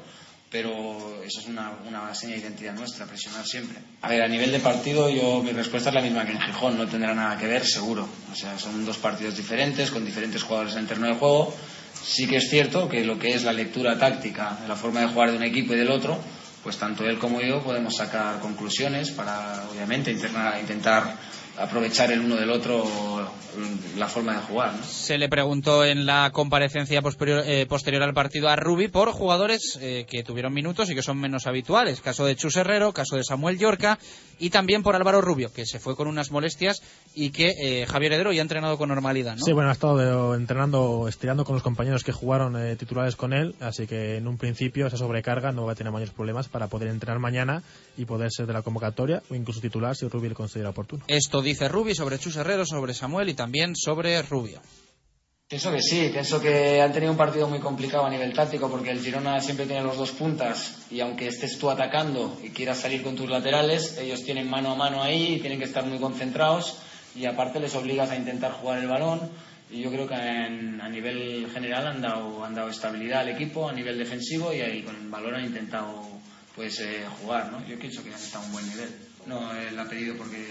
pero 0.50 1.22
eso 1.24 1.40
es 1.40 1.46
una, 1.46 1.72
una 1.86 2.14
seña 2.14 2.34
de 2.34 2.40
identidad 2.40 2.74
nuestra, 2.74 3.06
presionar 3.06 3.44
siempre. 3.44 3.78
A 4.02 4.08
ver, 4.08 4.22
a 4.22 4.28
nivel 4.28 4.52
de 4.52 4.60
partido, 4.60 5.10
yo 5.10 5.42
mi 5.42 5.50
respuesta 5.50 5.90
es 5.90 5.94
la 5.94 6.02
misma 6.02 6.24
que 6.24 6.32
en 6.32 6.40
Gijón, 6.40 6.78
no 6.78 6.86
tendrá 6.86 7.14
nada 7.14 7.36
que 7.36 7.46
ver, 7.46 7.66
seguro. 7.66 8.08
O 8.32 8.36
sea, 8.36 8.58
son 8.58 8.86
dos 8.86 8.98
partidos 8.98 9.36
diferentes, 9.36 9.90
con 9.90 10.04
diferentes 10.04 10.42
jugadores 10.42 10.74
en 10.74 10.80
el 10.80 10.86
terreno 10.86 11.08
de 11.08 11.14
juego. 11.14 11.54
Sí 12.00 12.28
que 12.28 12.36
es 12.36 12.48
cierto 12.48 12.88
que 12.88 13.04
lo 13.04 13.18
que 13.18 13.34
es 13.34 13.42
la 13.42 13.52
lectura 13.52 13.98
táctica, 13.98 14.60
la 14.68 14.76
forma 14.76 15.00
de 15.00 15.08
jugar 15.08 15.32
de 15.32 15.38
un 15.38 15.42
equipo 15.42 15.74
y 15.74 15.78
del 15.78 15.90
otro, 15.90 16.18
pues 16.62 16.76
tanto 16.76 17.04
él 17.04 17.18
como 17.18 17.40
yo 17.40 17.62
podemos 17.62 17.96
sacar 17.96 18.38
conclusiones 18.40 19.10
para, 19.10 19.64
obviamente, 19.70 20.12
intentar 20.12 21.16
aprovechar 21.58 22.12
el 22.12 22.20
uno 22.20 22.36
del 22.36 22.50
otro 22.50 22.84
la 23.96 24.06
forma 24.08 24.34
de 24.34 24.40
jugar. 24.40 24.74
¿no? 24.74 24.84
Se 24.84 25.16
le 25.16 25.30
preguntó 25.30 25.82
en 25.84 26.04
la 26.04 26.30
comparecencia 26.30 27.00
posterior, 27.00 27.42
eh, 27.46 27.64
posterior 27.66 28.02
al 28.02 28.12
partido 28.12 28.48
a 28.50 28.56
Rubi 28.56 28.88
por 28.88 29.10
jugadores 29.12 29.78
eh, 29.80 30.04
que 30.08 30.22
tuvieron 30.22 30.52
minutos 30.52 30.90
y 30.90 30.94
que 30.94 31.02
son 31.02 31.18
menos 31.18 31.46
habituales. 31.46 32.02
Caso 32.02 32.26
de 32.26 32.36
Chus 32.36 32.56
Herrero, 32.56 32.92
caso 32.92 33.16
de 33.16 33.24
Samuel 33.24 33.58
Yorca 33.58 33.98
y 34.38 34.50
también 34.50 34.82
por 34.82 34.94
Álvaro 34.94 35.22
Rubio, 35.22 35.50
que 35.54 35.64
se 35.64 35.78
fue 35.78 35.96
con 35.96 36.06
unas 36.08 36.30
molestias 36.30 36.82
y 37.14 37.30
que 37.30 37.54
eh, 37.58 37.86
Javier 37.86 38.12
Heredero 38.12 38.32
ya 38.32 38.40
ha 38.40 38.42
entrenado 38.42 38.76
con 38.76 38.90
normalidad. 38.90 39.36
¿no? 39.36 39.42
Sí, 39.44 39.52
bueno, 39.52 39.70
ha 39.70 39.72
estado 39.72 39.96
de- 39.96 40.36
entrenando, 40.36 41.08
estirando 41.08 41.46
con 41.46 41.54
los 41.54 41.62
compañeros 41.62 42.04
que 42.04 42.12
jugaron 42.12 42.56
eh, 42.62 42.76
titulares 42.76 43.16
con 43.16 43.32
él, 43.32 43.54
así 43.60 43.86
que 43.86 44.16
en 44.18 44.28
un 44.28 44.36
principio 44.36 44.86
esa 44.86 44.98
sobrecarga 44.98 45.52
no 45.52 45.64
va 45.64 45.72
a 45.72 45.74
tener 45.74 45.90
mayores 45.90 46.12
problemas 46.12 46.48
para 46.48 46.66
poder 46.66 46.88
entrenar 46.88 47.18
mañana 47.18 47.62
y 47.96 48.04
poder 48.04 48.30
ser 48.30 48.46
de 48.46 48.52
la 48.52 48.60
convocatoria 48.60 49.22
o 49.30 49.34
incluso 49.34 49.62
titular 49.62 49.96
si 49.96 50.06
Rubio 50.08 50.28
lo 50.28 50.36
considera 50.36 50.68
oportuno. 50.70 51.04
Esto 51.08 51.40
dice 51.46 51.68
Rubi 51.68 51.94
sobre 51.94 52.18
Chus 52.18 52.36
Herrero, 52.36 52.66
sobre 52.66 52.92
Samuel 52.92 53.28
y 53.28 53.34
también 53.34 53.76
sobre 53.76 54.20
Rubio. 54.22 54.60
Pienso 55.48 55.70
que 55.70 55.80
sí, 55.80 56.10
pienso 56.12 56.40
que 56.40 56.82
han 56.82 56.92
tenido 56.92 57.12
un 57.12 57.16
partido 57.16 57.48
muy 57.48 57.60
complicado 57.60 58.04
a 58.04 58.10
nivel 58.10 58.32
táctico 58.32 58.68
porque 58.68 58.90
el 58.90 58.98
Girona 58.98 59.40
siempre 59.40 59.64
tiene 59.64 59.84
los 59.84 59.96
dos 59.96 60.10
puntas 60.10 60.78
y 60.90 60.98
aunque 60.98 61.28
estés 61.28 61.56
tú 61.56 61.70
atacando 61.70 62.36
y 62.42 62.50
quieras 62.50 62.80
salir 62.80 63.04
con 63.04 63.14
tus 63.14 63.30
laterales, 63.30 63.96
ellos 63.96 64.24
tienen 64.24 64.50
mano 64.50 64.72
a 64.72 64.74
mano 64.74 65.04
ahí 65.04 65.34
y 65.34 65.38
tienen 65.38 65.60
que 65.60 65.66
estar 65.66 65.86
muy 65.86 66.00
concentrados 66.00 66.78
y 67.14 67.26
aparte 67.26 67.60
les 67.60 67.76
obligas 67.76 68.10
a 68.10 68.16
intentar 68.16 68.50
jugar 68.54 68.80
el 68.80 68.88
balón 68.88 69.30
y 69.70 69.82
yo 69.82 69.90
creo 69.92 70.08
que 70.08 70.16
a 70.16 70.88
nivel 70.88 71.48
general 71.54 71.86
han 71.86 72.02
dado, 72.02 72.68
estabilidad 72.68 73.20
al 73.20 73.28
equipo 73.28 73.68
a 73.68 73.72
nivel 73.72 73.96
defensivo 73.98 74.52
y 74.52 74.62
ahí 74.62 74.82
con 74.82 74.96
el 74.96 75.08
balón 75.08 75.36
han 75.36 75.44
intentado 75.44 76.08
pues 76.56 76.80
eh, 76.80 77.04
jugar, 77.20 77.52
¿no? 77.52 77.64
Yo 77.68 77.78
pienso 77.78 78.02
que 78.02 78.08
han 78.08 78.16
estado 78.16 78.42
a 78.42 78.46
un 78.46 78.52
buen 78.52 78.68
nivel. 78.68 78.88
No, 79.26 79.54
él 79.54 79.78
ha 79.78 79.88
pedido 79.88 80.16
porque 80.16 80.42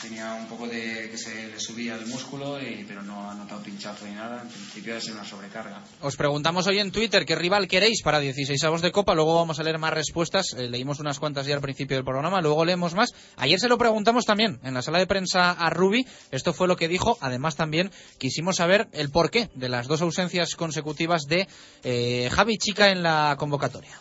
tenía 0.00 0.34
un 0.34 0.46
poco 0.46 0.66
de 0.66 1.08
que 1.10 1.18
se 1.18 1.48
le 1.48 1.60
subía 1.60 1.96
el 1.96 2.06
músculo, 2.06 2.60
y, 2.60 2.84
pero 2.86 3.02
no 3.02 3.30
ha 3.30 3.34
notado 3.34 3.62
pinchazo 3.62 4.06
ni 4.06 4.14
nada. 4.14 4.42
En 4.42 4.48
principio 4.48 4.96
es 4.96 5.08
una 5.08 5.24
sobrecarga. 5.24 5.82
Os 6.00 6.16
preguntamos 6.16 6.66
hoy 6.66 6.78
en 6.78 6.90
Twitter 6.90 7.24
qué 7.24 7.34
rival 7.34 7.68
queréis 7.68 8.02
para 8.02 8.20
16 8.20 8.62
avos 8.64 8.82
de 8.82 8.92
Copa. 8.92 9.14
Luego 9.14 9.34
vamos 9.34 9.58
a 9.58 9.62
leer 9.62 9.78
más 9.78 9.92
respuestas. 9.92 10.54
Eh, 10.56 10.68
leímos 10.68 11.00
unas 11.00 11.18
cuantas 11.18 11.46
ya 11.46 11.54
al 11.54 11.60
principio 11.60 11.96
del 11.96 12.04
programa, 12.04 12.40
luego 12.40 12.64
leemos 12.64 12.94
más. 12.94 13.10
Ayer 13.36 13.58
se 13.58 13.68
lo 13.68 13.78
preguntamos 13.78 14.24
también 14.24 14.60
en 14.62 14.74
la 14.74 14.82
sala 14.82 14.98
de 14.98 15.06
prensa 15.06 15.52
a 15.52 15.70
Rubi. 15.70 16.06
Esto 16.30 16.52
fue 16.52 16.68
lo 16.68 16.76
que 16.76 16.88
dijo. 16.88 17.18
Además, 17.20 17.56
también 17.56 17.90
quisimos 18.18 18.56
saber 18.56 18.88
el 18.92 19.10
porqué 19.10 19.50
de 19.54 19.68
las 19.68 19.86
dos 19.86 20.02
ausencias 20.02 20.54
consecutivas 20.54 21.22
de 21.24 21.48
eh, 21.82 22.28
Javi 22.32 22.58
Chica 22.58 22.90
en 22.90 23.02
la 23.02 23.36
convocatoria. 23.38 23.98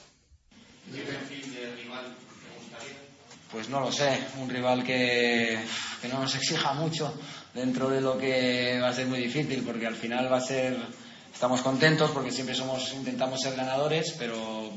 Pues 3.57 3.69
no 3.69 3.79
lo 3.79 3.91
sé, 3.91 4.19
un 4.37 4.47
rival 4.47 4.83
que, 4.83 5.57
que 5.99 6.07
no 6.09 6.19
nos 6.19 6.35
exija 6.35 6.73
mucho 6.73 7.11
dentro 7.55 7.89
de 7.89 8.01
lo 8.01 8.15
que 8.15 8.79
va 8.79 8.89
a 8.89 8.93
ser 8.93 9.07
muy 9.07 9.17
difícil, 9.17 9.63
porque 9.63 9.87
al 9.87 9.95
final 9.95 10.31
va 10.31 10.37
a 10.37 10.41
ser, 10.41 10.77
estamos 11.33 11.63
contentos 11.63 12.11
porque 12.11 12.31
siempre 12.31 12.53
somos, 12.53 12.93
intentamos 12.93 13.41
ser 13.41 13.55
ganadores, 13.55 14.13
pero 14.19 14.71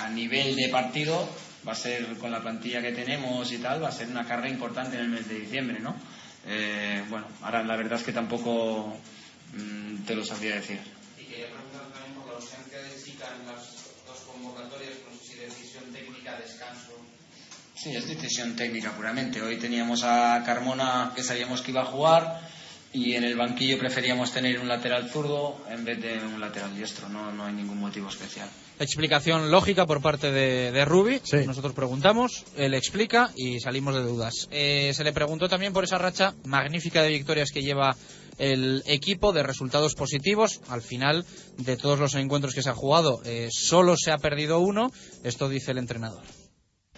a 0.00 0.08
nivel 0.08 0.56
de 0.56 0.68
partido 0.70 1.24
va 1.68 1.70
a 1.70 1.76
ser 1.76 2.18
con 2.18 2.32
la 2.32 2.42
plantilla 2.42 2.82
que 2.82 2.90
tenemos 2.90 3.52
y 3.52 3.58
tal, 3.58 3.80
va 3.80 3.90
a 3.90 3.92
ser 3.92 4.08
una 4.08 4.26
carga 4.26 4.48
importante 4.48 4.96
en 4.96 5.02
el 5.04 5.08
mes 5.10 5.28
de 5.28 5.38
diciembre, 5.38 5.78
¿no? 5.78 5.94
Eh, 6.48 7.04
bueno, 7.08 7.28
ahora 7.42 7.62
la 7.62 7.76
verdad 7.76 8.00
es 8.00 8.04
que 8.04 8.12
tampoco 8.12 8.98
mm, 9.54 10.02
te 10.04 10.16
lo 10.16 10.24
sabría 10.24 10.56
decir. 10.56 10.80
Y 11.16 11.26
quería 11.26 11.46
preguntar 11.46 11.92
también 11.92 12.14
por 12.14 12.26
la 12.26 12.34
ausencia 12.34 12.82
de 12.82 13.04
Chica 13.04 13.28
en 13.40 13.46
las 13.46 13.62
dos 14.04 14.18
convocatorias, 14.26 14.94
no 15.08 15.16
sé 15.16 15.32
si 15.32 15.38
decisión 15.38 15.84
técnica, 15.92 16.36
descanso. 16.40 17.06
Sí, 17.86 17.94
es 17.94 18.08
decisión 18.08 18.56
técnica 18.56 18.90
puramente. 18.96 19.40
Hoy 19.40 19.58
teníamos 19.58 20.02
a 20.02 20.42
Carmona 20.44 21.12
que 21.14 21.22
sabíamos 21.22 21.62
que 21.62 21.70
iba 21.70 21.82
a 21.82 21.84
jugar 21.84 22.40
y 22.92 23.14
en 23.14 23.22
el 23.22 23.36
banquillo 23.36 23.78
preferíamos 23.78 24.32
tener 24.32 24.58
un 24.58 24.66
lateral 24.66 25.08
zurdo 25.08 25.64
en 25.70 25.84
vez 25.84 26.02
de 26.02 26.18
un 26.18 26.40
lateral 26.40 26.74
diestro. 26.74 27.08
No, 27.08 27.30
no 27.30 27.44
hay 27.44 27.52
ningún 27.52 27.78
motivo 27.78 28.08
especial. 28.08 28.48
Explicación 28.80 29.52
lógica 29.52 29.86
por 29.86 30.02
parte 30.02 30.32
de, 30.32 30.72
de 30.72 30.84
Rubi. 30.84 31.20
Nosotros 31.46 31.74
preguntamos, 31.74 32.44
él 32.56 32.74
explica 32.74 33.30
y 33.36 33.60
salimos 33.60 33.94
de 33.94 34.02
dudas. 34.02 34.48
Eh, 34.50 34.90
se 34.92 35.04
le 35.04 35.12
preguntó 35.12 35.48
también 35.48 35.72
por 35.72 35.84
esa 35.84 35.96
racha 35.96 36.34
magnífica 36.44 37.04
de 37.04 37.10
victorias 37.10 37.52
que 37.52 37.62
lleva 37.62 37.96
el 38.38 38.82
equipo, 38.86 39.32
de 39.32 39.44
resultados 39.44 39.94
positivos. 39.94 40.60
Al 40.66 40.82
final 40.82 41.24
de 41.56 41.76
todos 41.76 42.00
los 42.00 42.16
encuentros 42.16 42.52
que 42.52 42.62
se 42.62 42.70
ha 42.70 42.74
jugado, 42.74 43.20
eh, 43.24 43.46
solo 43.52 43.94
se 43.96 44.10
ha 44.10 44.18
perdido 44.18 44.58
uno. 44.58 44.90
Esto 45.22 45.48
dice 45.48 45.70
el 45.70 45.78
entrenador. 45.78 46.24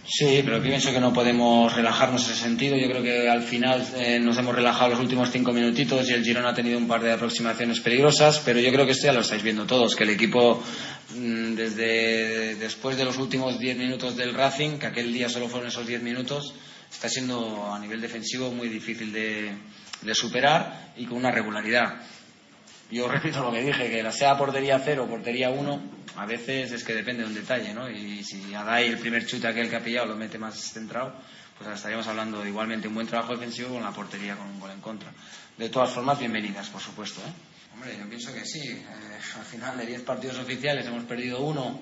Sí, 0.05 0.41
pero 0.43 0.61
pienso 0.61 0.91
que 0.91 0.99
no 0.99 1.13
podemos 1.13 1.73
relajarnos 1.75 2.25
en 2.25 2.31
ese 2.33 2.41
sentido. 2.41 2.75
Yo 2.77 2.87
creo 2.87 3.03
que 3.03 3.29
al 3.29 3.43
final 3.43 3.85
eh, 3.95 4.19
nos 4.19 4.37
hemos 4.37 4.55
relajado 4.55 4.91
los 4.91 4.99
últimos 4.99 5.29
cinco 5.31 5.53
minutitos 5.53 6.09
y 6.09 6.13
el 6.13 6.23
Girona 6.23 6.49
ha 6.49 6.53
tenido 6.53 6.77
un 6.77 6.87
par 6.87 7.01
de 7.01 7.11
aproximaciones 7.11 7.79
peligrosas, 7.79 8.41
pero 8.43 8.59
yo 8.59 8.71
creo 8.71 8.85
que 8.85 8.93
esto 8.93 9.05
ya 9.05 9.13
lo 9.13 9.21
estáis 9.21 9.43
viendo 9.43 9.65
todos, 9.65 9.95
que 9.95 10.03
el 10.03 10.09
equipo 10.09 10.63
mm, 11.15 11.53
desde 11.53 12.55
después 12.55 12.97
de 12.97 13.05
los 13.05 13.17
últimos 13.17 13.59
diez 13.59 13.77
minutos 13.77 14.15
del 14.15 14.33
Racing, 14.33 14.79
que 14.79 14.87
aquel 14.87 15.13
día 15.13 15.29
solo 15.29 15.47
fueron 15.47 15.67
esos 15.67 15.85
diez 15.85 16.01
minutos, 16.01 16.53
está 16.91 17.07
siendo 17.07 17.71
a 17.71 17.77
nivel 17.77 18.01
defensivo 18.01 18.51
muy 18.51 18.67
difícil 18.67 19.13
de, 19.13 19.51
de 20.01 20.15
superar 20.15 20.93
y 20.97 21.05
con 21.05 21.17
una 21.17 21.31
regularidad. 21.31 22.01
Yo 22.91 23.07
repito 23.07 23.43
lo 23.43 23.51
que 23.51 23.61
dije, 23.61 23.89
que 23.89 24.11
sea 24.11 24.35
portería 24.35 24.81
cero 24.83 25.05
o 25.05 25.07
portería 25.07 25.51
uno, 25.51 25.79
a 26.17 26.25
veces 26.25 26.71
es 26.71 26.83
que 26.83 26.95
depende 26.95 27.21
de 27.21 27.29
un 27.29 27.35
detalle, 27.35 27.71
¿no? 27.71 27.87
Y 27.87 28.23
si 28.23 28.53
Adai 28.55 28.87
el 28.87 28.97
primer 28.97 29.27
chute 29.27 29.47
aquel 29.47 29.69
que 29.69 29.75
ha 29.75 29.83
pillado 29.83 30.07
lo 30.07 30.15
mete 30.15 30.39
más 30.39 30.57
centrado, 30.73 31.13
pues 31.57 31.69
estaríamos 31.69 32.07
hablando 32.07 32.41
de 32.41 32.49
igualmente 32.49 32.87
un 32.87 32.95
buen 32.95 33.05
trabajo 33.05 33.33
defensivo 33.33 33.75
con 33.75 33.83
la 33.83 33.91
portería 33.91 34.35
con 34.35 34.47
un 34.47 34.59
gol 34.59 34.71
en 34.71 34.81
contra. 34.81 35.11
De 35.55 35.69
todas 35.69 35.91
formas, 35.91 36.17
bienvenidas, 36.17 36.69
por 36.69 36.81
supuesto, 36.81 37.21
¿eh? 37.21 37.31
Hombre, 37.75 37.95
yo 37.95 38.09
pienso 38.09 38.33
que 38.33 38.43
sí. 38.43 38.67
Eh, 38.67 38.85
al 39.37 39.45
final 39.45 39.77
de 39.77 39.85
10 39.85 40.01
partidos 40.01 40.39
oficiales 40.39 40.87
hemos 40.87 41.03
perdido 41.03 41.41
uno. 41.41 41.81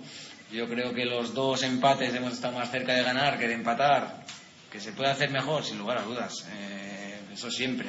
Yo 0.52 0.68
creo 0.68 0.94
que 0.94 1.06
los 1.06 1.34
dos 1.34 1.64
empates 1.64 2.14
hemos 2.14 2.34
estado 2.34 2.58
más 2.58 2.70
cerca 2.70 2.94
de 2.94 3.04
ganar 3.04 3.40
que 3.40 3.48
de 3.48 3.54
empatar. 3.54 4.26
Que 4.70 4.82
se 4.82 4.92
puede 4.92 5.10
hacer 5.10 5.32
mejor, 5.32 5.64
sin 5.64 5.78
lugar 5.78 6.00
a 6.00 6.02
dudas. 6.02 6.46
Eh, 6.52 7.20
eso 7.34 7.50
siempre 7.50 7.88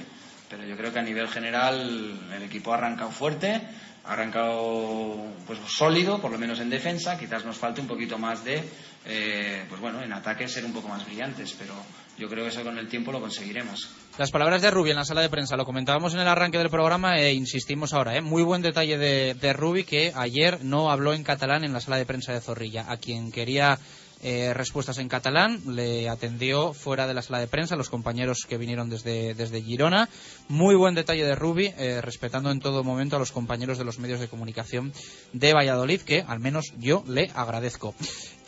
pero 0.49 0.65
yo 0.65 0.77
creo 0.77 0.93
que 0.93 0.99
a 0.99 1.03
nivel 1.03 1.29
general 1.29 2.19
el 2.35 2.43
equipo 2.43 2.73
ha 2.73 2.77
arrancado 2.77 3.11
fuerte, 3.11 3.61
ha 4.05 4.13
arrancado 4.13 5.17
pues 5.47 5.59
sólido, 5.67 6.21
por 6.21 6.31
lo 6.31 6.39
menos 6.39 6.61
en 6.61 6.71
defensa. 6.71 7.19
Quizás 7.19 7.45
nos 7.45 7.57
falte 7.57 7.81
un 7.81 7.87
poquito 7.87 8.19
más 8.19 8.45
de, 8.45 8.63
eh, 9.05 9.65
pues 9.69 9.81
bueno, 9.81 10.03
en 10.03 10.13
ataque 10.13 10.49
ser 10.49 10.65
un 10.65 10.73
poco 10.73 10.89
más 10.89 11.05
brillantes, 11.05 11.55
pero 11.59 11.75
yo 12.17 12.29
creo 12.29 12.45
que 12.45 12.51
eso 12.51 12.65
con 12.65 12.79
el 12.79 12.89
tiempo 12.89 13.13
lo 13.13 13.21
conseguiremos. 13.21 13.91
Las 14.17 14.31
palabras 14.31 14.63
de 14.63 14.71
Rubi 14.71 14.91
en 14.91 14.97
la 14.97 15.05
sala 15.05 15.21
de 15.21 15.29
prensa, 15.29 15.57
lo 15.57 15.65
comentábamos 15.65 16.15
en 16.15 16.21
el 16.21 16.29
arranque 16.29 16.59
del 16.59 16.71
programa 16.71 17.19
e 17.19 17.33
insistimos 17.35 17.93
ahora. 17.93 18.17
¿eh? 18.17 18.21
Muy 18.21 18.43
buen 18.43 18.63
detalle 18.63 18.99
de, 18.99 19.35
de 19.35 19.53
Rubi 19.53 19.85
que 19.85 20.13
ayer 20.17 20.65
no 20.65 20.91
habló 20.91 21.13
en 21.13 21.23
catalán 21.23 21.65
en 21.65 21.73
la 21.73 21.81
sala 21.81 21.99
de 21.99 22.07
prensa 22.07 22.33
de 22.33 22.41
Zorrilla. 22.41 22.91
A 22.91 22.97
quien 22.97 23.31
quería 23.31 23.79
eh, 24.23 24.53
respuestas 24.55 24.99
en 24.99 25.09
catalán. 25.09 25.61
Le 25.67 26.09
atendió 26.09 26.73
fuera 26.75 27.07
de 27.07 27.15
la 27.15 27.23
sala 27.23 27.39
de 27.39 27.47
prensa 27.47 27.77
los 27.77 27.91
compañeros 27.91 28.47
que 28.49 28.59
vinieron 28.59 28.91
desde, 28.91 29.35
desde 29.35 29.63
Girona. 29.63 30.09
Muy 30.49 30.75
buen 30.75 30.95
detalle 30.95 31.25
de 31.25 31.35
Rubi, 31.35 31.73
eh, 31.79 32.01
respetando 32.01 32.51
en 32.51 32.61
todo 32.61 32.85
momento 32.85 33.17
a 33.17 33.19
los 33.19 33.33
compañeros 33.33 33.79
de 33.79 33.85
los 33.85 33.99
medios 33.99 34.21
de 34.21 34.29
comunicación 34.29 34.93
de 35.33 35.53
Valladolid, 35.53 36.01
que 36.03 36.25
al 36.27 36.41
menos 36.41 36.73
yo 36.79 37.05
le 37.07 37.31
agradezco. 37.35 37.95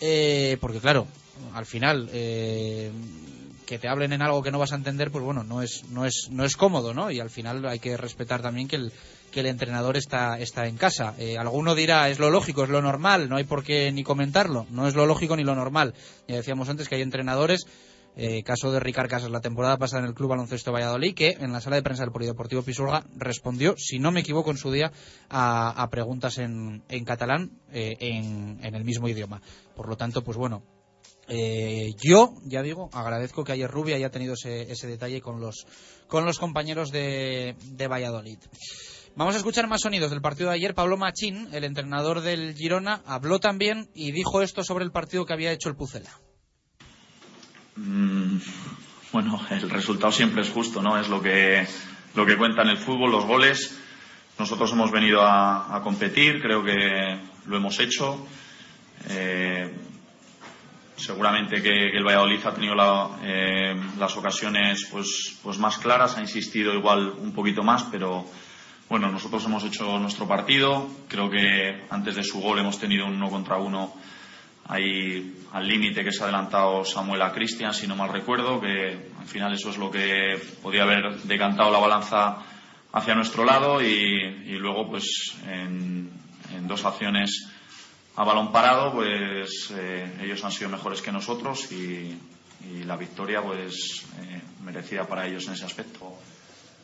Eh, 0.01 0.57
porque 0.61 0.81
claro, 0.81 1.07
al 1.55 1.67
final 1.67 2.09
que 2.11 3.79
te 3.79 3.87
hablen 3.87 4.13
en 4.13 4.21
algo 4.21 4.43
que 4.43 4.51
no 4.51 4.59
vas 4.59 4.73
a 4.73 4.75
entender, 4.75 5.13
pues 5.13 5.23
bueno, 5.23 5.45
no 5.45 5.63
es, 5.63 5.85
no 5.91 6.05
es, 6.05 6.27
no 6.29 6.45
es 6.45 6.57
cómodo, 6.57 6.93
¿no? 6.93 7.13
Y 7.13 7.21
al 7.21 7.31
final 7.31 7.65
hay 7.67 7.79
que 7.79 7.97
respetar 7.97 8.43
también 8.43 8.67
que 8.67 8.75
el, 8.75 8.93
que 9.31 9.41
el 9.41 9.47
entrenador 9.47 9.97
está, 9.97 10.39
está 10.39 10.67
en 10.67 10.77
casa. 10.77 11.15
Eh, 11.19 11.39
alguno 11.39 11.75
dirá, 11.75 12.09
es 12.09 12.19
lo 12.19 12.31
lógico, 12.31 12.65
es 12.65 12.71
lo 12.71 12.83
normal, 12.83 13.29
no 13.29 13.37
hay 13.37 13.45
por 13.45 13.63
qué 13.63 13.91
ni 13.93 14.03
comentarlo, 14.03 14.67
no 14.71 14.87
es 14.89 14.95
lo 14.95 15.07
lógico 15.07 15.37
ni 15.37 15.45
lo 15.45 15.55
normal. 15.55 15.95
Ya 16.29 16.37
decíamos 16.37 16.69
antes 16.69 16.89
que 16.89 16.97
hay 16.97 17.03
entrenadores, 17.03 17.67
eh, 18.17 18.43
caso 18.43 18.73
de 18.73 18.81
Ricard 18.81 19.09
Casas 19.09 19.31
la 19.31 19.41
temporada 19.41 19.79
pasada 19.79 20.03
en 20.03 20.09
el 20.09 20.15
Club 20.15 20.31
Baloncesto 20.31 20.73
Valladolid, 20.73 21.15
que 21.15 21.37
en 21.41 21.53
la 21.53 21.61
sala 21.61 21.77
de 21.77 21.83
prensa 21.83 22.03
del 22.03 22.13
Polideportivo 22.13 22.63
Pisurga 22.63 23.05
respondió, 23.17 23.75
si 23.79 23.99
no 23.99 24.11
me 24.11 24.21
equivoco 24.21 24.51
en 24.51 24.57
su 24.57 24.73
día, 24.73 24.93
a, 25.29 25.89
preguntas 25.91 26.39
en, 26.39 26.83
en 26.89 27.05
catalán 27.05 27.53
eh, 27.73 27.97
en, 28.01 28.59
en 28.63 28.75
el 28.75 28.85
mismo 28.85 29.09
idioma. 29.09 29.41
Por 29.77 29.89
lo 29.89 29.97
tanto, 29.97 30.23
pues 30.23 30.37
bueno, 30.37 30.63
yo, 32.03 32.35
ya 32.43 32.61
digo, 32.61 32.91
agradezco 32.93 33.45
que 33.45 33.53
ayer 33.53 33.71
Rubia 33.71 33.95
haya 33.95 34.11
tenido 34.11 34.35
ese, 34.35 34.63
ese 34.63 34.89
detalle 34.89 35.21
con 35.21 35.41
los, 35.41 35.65
con 36.09 36.25
los 36.25 36.41
compañeros 36.41 36.91
de 36.91 37.55
Valladolid. 37.89 38.39
Vamos 39.17 39.35
a 39.35 39.39
escuchar 39.39 39.67
más 39.67 39.81
sonidos 39.83 40.11
del 40.11 40.21
partido 40.21 40.51
de 40.51 40.57
ayer. 40.57 40.75
Pablo 40.75 40.97
Machín, 40.97 41.49
el 41.53 41.65
entrenador 41.65 42.21
del 42.21 42.55
Girona, 42.55 43.03
habló 43.05 43.41
también 43.41 43.89
y 43.95 44.13
dijo 44.13 44.41
esto 44.41 44.63
sobre 44.63 44.85
el 44.85 44.93
partido 44.93 45.27
que 45.27 45.33
había 45.33 45.53
hecho 45.53 45.69
el 45.69 45.77
Pucela. 45.77 46.11
Mm, 47.77 48.39
bueno, 49.13 49.41
el 49.51 49.69
resultado 49.69 50.13
siempre 50.13 50.43
es 50.43 50.51
justo, 50.51 50.81
¿no? 50.81 50.99
Es 50.99 51.09
lo 51.09 51.21
que, 51.21 51.67
lo 52.15 52.25
que 52.25 52.37
cuenta 52.37 52.63
en 52.63 52.69
el 52.69 52.79
fútbol, 52.79 53.11
los 53.11 53.27
goles. 53.27 53.77
Nosotros 54.39 54.73
hemos 54.73 54.91
venido 54.93 55.21
a, 55.23 55.81
competir, 55.83 56.41
creo 56.41 56.65
que 56.65 57.21
lo 57.47 57.57
hemos 57.57 57.79
hecho. 57.81 58.27
Eh, 59.09 59.75
seguramente 60.97 61.61
que, 61.61 61.89
el 61.89 62.05
Valladolid 62.05 62.47
ha 62.47 62.55
tenido 62.55 62.75
eh, 63.23 63.75
las 63.99 64.17
ocasiones 64.17 64.87
pues, 64.91 65.37
pues 65.43 65.59
más 65.59 65.79
claras, 65.79 66.17
ha 66.17 66.21
insistido 66.21 66.73
igual 66.73 67.13
un 67.19 67.35
poquito 67.35 67.63
más, 67.63 67.83
pero 67.91 68.25
bueno, 68.91 69.09
nosotros 69.09 69.45
hemos 69.45 69.63
hecho 69.63 70.01
nuestro 70.01 70.27
partido. 70.27 70.89
Creo 71.07 71.31
que 71.31 71.85
antes 71.91 72.17
de 72.17 72.25
su 72.25 72.41
gol 72.41 72.59
hemos 72.59 72.77
tenido 72.81 73.07
un 73.07 73.15
uno 73.15 73.31
contra 73.31 73.57
uno 73.57 73.95
ahí 74.67 75.47
al 75.53 75.69
límite 75.69 76.03
que 76.03 76.11
se 76.11 76.21
ha 76.21 76.25
adelantado 76.25 76.85
Samuel 76.85 77.23
a 77.23 77.31
Cristian, 77.31 77.73
si 77.73 77.87
no 77.87 77.95
mal 77.95 78.09
recuerdo, 78.09 78.61
que 78.61 79.11
al 79.17 79.27
final 79.29 79.55
eso 79.55 79.71
es 79.71 79.79
lo 79.79 79.93
que 79.93 80.43
podía 80.61 80.83
haber 80.83 81.23
decantado 81.23 81.71
la 81.71 81.79
balanza 81.79 82.39
hacia 82.93 83.15
nuestro 83.15 83.45
lado 83.45 83.81
y, 83.81 84.59
luego 84.59 84.91
pues 84.91 85.37
en, 85.47 86.11
dos 86.67 86.85
acciones 86.85 87.49
a 88.17 88.25
balón 88.25 88.51
parado 88.51 88.93
pues 88.93 89.73
eh, 89.73 90.19
ellos 90.21 90.45
han 90.45 90.51
sido 90.51 90.69
mejores 90.69 91.01
que 91.01 91.13
nosotros 91.13 91.71
y, 91.71 92.19
la 92.85 92.97
victoria 92.97 93.41
pues 93.41 94.05
eh, 94.21 94.41
merecida 94.63 95.07
para 95.07 95.27
ellos 95.27 95.47
en 95.47 95.55
ese 95.55 95.65
aspecto. 95.65 96.15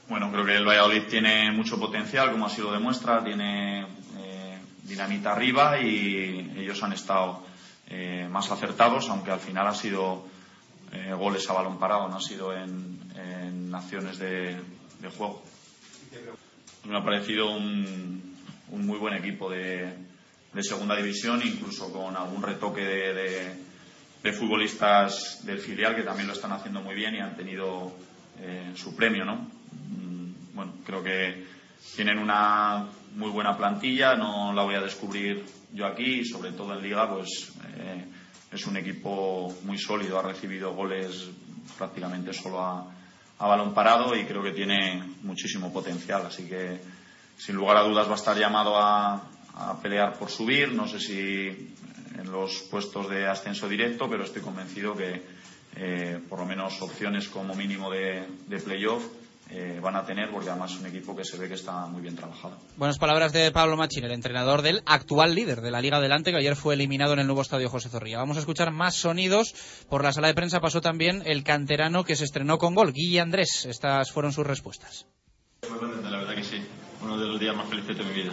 Bueno, 0.08 0.30
creo 0.30 0.44
que 0.44 0.54
el 0.54 0.64
Valladolid 0.64 1.02
tiene 1.08 1.50
mucho 1.50 1.80
potencial, 1.80 2.30
como 2.30 2.46
ha 2.46 2.50
sido 2.50 2.70
demuestra, 2.70 3.24
tiene 3.24 3.82
eh, 4.16 4.58
dinamita 4.84 5.32
arriba 5.32 5.80
y 5.80 6.52
ellos 6.56 6.80
han 6.84 6.92
estado 6.92 7.42
eh, 7.88 8.28
más 8.30 8.48
acertados, 8.52 9.08
aunque 9.10 9.32
al 9.32 9.40
final 9.40 9.66
ha 9.66 9.74
sido 9.74 10.24
eh, 10.92 11.12
goles 11.12 11.50
a 11.50 11.54
balón 11.54 11.80
parado, 11.80 12.08
no 12.08 12.18
ha 12.18 12.20
sido 12.20 12.54
en, 12.56 12.94
acciones 13.74 14.18
de, 14.18 14.56
juego. 15.18 15.42
Me 16.84 16.96
ha 16.96 17.04
parecido 17.04 17.50
un, 17.50 18.36
muy 18.70 18.98
buen 18.98 19.14
equipo 19.14 19.50
de, 19.50 19.92
segunda 20.60 20.96
división, 20.96 21.42
incluso 21.44 21.92
con 21.92 22.16
algún 22.16 22.42
retoque 22.42 22.80
de, 22.80 24.32
futbolistas 24.32 25.44
del 25.44 25.58
filial 25.58 25.94
que 25.94 26.02
también 26.02 26.26
lo 26.26 26.32
están 26.32 26.52
haciendo 26.52 26.80
muy 26.80 26.94
bien 26.94 27.14
y 27.14 27.20
han 27.20 27.36
tenido 27.36 27.92
su 28.74 28.96
premio, 28.96 29.24
¿no? 29.24 29.55
Bueno, 30.54 30.72
creo 30.84 31.02
que 31.02 31.46
tienen 31.94 32.18
una 32.18 32.86
muy 33.14 33.30
buena 33.30 33.56
plantilla, 33.56 34.14
no 34.14 34.52
la 34.52 34.62
voy 34.62 34.74
a 34.74 34.80
descubrir 34.80 35.44
yo 35.72 35.86
aquí, 35.86 36.24
sobre 36.24 36.52
todo 36.52 36.74
en 36.74 36.82
Liga, 36.82 37.08
pues 37.10 37.52
eh, 37.76 38.04
es 38.52 38.66
un 38.66 38.76
equipo 38.76 39.54
muy 39.64 39.78
sólido, 39.78 40.18
ha 40.18 40.22
recibido 40.22 40.74
goles 40.74 41.28
prácticamente 41.76 42.32
solo 42.32 42.60
a, 42.60 42.92
balón 43.38 43.74
parado 43.74 44.16
y 44.16 44.24
creo 44.24 44.42
que 44.42 44.52
tiene 44.52 45.02
muchísimo 45.22 45.72
potencial, 45.72 46.24
así 46.26 46.48
que 46.48 46.80
sin 47.36 47.56
lugar 47.56 47.76
a 47.76 47.82
dudas 47.82 48.08
va 48.08 48.12
a 48.12 48.16
estar 48.16 48.36
llamado 48.36 48.76
a, 48.78 49.22
pelear 49.82 50.18
por 50.18 50.30
subir, 50.30 50.72
no 50.72 50.86
sé 50.86 51.00
si 51.00 51.74
en 52.18 52.30
los 52.30 52.62
puestos 52.70 53.08
de 53.08 53.26
ascenso 53.26 53.66
directo, 53.66 54.06
pero 54.08 54.24
estoy 54.24 54.42
convencido 54.42 54.94
que 54.94 55.22
eh, 55.76 56.20
por 56.28 56.40
lo 56.40 56.44
menos 56.44 56.80
opciones 56.82 57.28
como 57.28 57.54
mínimo 57.54 57.90
de, 57.90 58.26
de 58.46 58.60
playoff 58.60 59.02
eh, 59.48 59.78
van 59.81 59.94
a 59.94 60.05
tener, 60.05 60.28
porque 60.31 60.51
además 60.51 60.73
es 60.73 60.81
un 60.81 60.86
equipo 60.86 61.14
que 61.14 61.24
se 61.24 61.39
ve 61.39 61.47
que 61.47 61.55
está 61.55 61.86
muy 61.86 62.02
bien 62.02 62.16
trabajado. 62.16 62.59
Buenas 62.77 62.98
palabras 62.98 63.32
de 63.32 63.52
Pablo 63.52 63.77
Machín, 63.77 64.02
el 64.02 64.10
entrenador 64.10 64.60
del 64.60 64.82
actual 64.86 65.36
líder 65.36 65.60
de 65.60 65.70
la 65.70 65.81
Liga 65.81 65.98
Adelante, 65.98 66.32
que 66.32 66.39
ayer 66.39 66.56
fue 66.56 66.74
eliminado 66.74 67.12
en 67.12 67.20
el 67.20 67.27
nuevo 67.27 67.43
estadio 67.43 67.68
José 67.68 67.89
Zorrilla. 67.89 68.18
Vamos 68.18 68.39
a 68.39 68.40
escuchar 68.40 68.73
más 68.73 68.97
sonidos. 68.97 69.55
Por 69.89 70.02
la 70.02 70.12
sala 70.12 70.27
de 70.27 70.35
prensa 70.35 70.60
pasó 70.60 70.81
también 70.81 71.23
el 71.27 71.44
canterano 71.44 72.02
que 72.02 72.16
se 72.16 72.24
estrenó 72.24 72.59
con 72.59 72.74
gol, 72.74 72.93
Guille 72.93 73.20
Andrés. 73.20 73.66
Estas 73.66 74.10
fueron 74.10 74.32
sus 74.32 74.44
respuestas. 74.44 75.06
Muy 75.70 75.78
contento, 75.78 76.10
la 76.10 76.18
verdad 76.18 76.35
que 76.35 76.44
sí. 76.44 76.60
Uno 77.02 77.16
de 77.16 77.27
los 77.27 77.39
días 77.39 77.55
más 77.55 77.68
felices 77.68 77.97
de 77.97 78.05
mi 78.05 78.12
vida. 78.14 78.32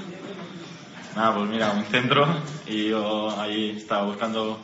Nada, 1.15 1.35
pues 1.35 1.47
mira, 1.47 1.71
un 1.73 1.83
centro 1.85 2.25
y 2.65 2.89
yo 2.89 3.39
ahí 3.39 3.77
estaba 3.77 4.05
buscando 4.05 4.59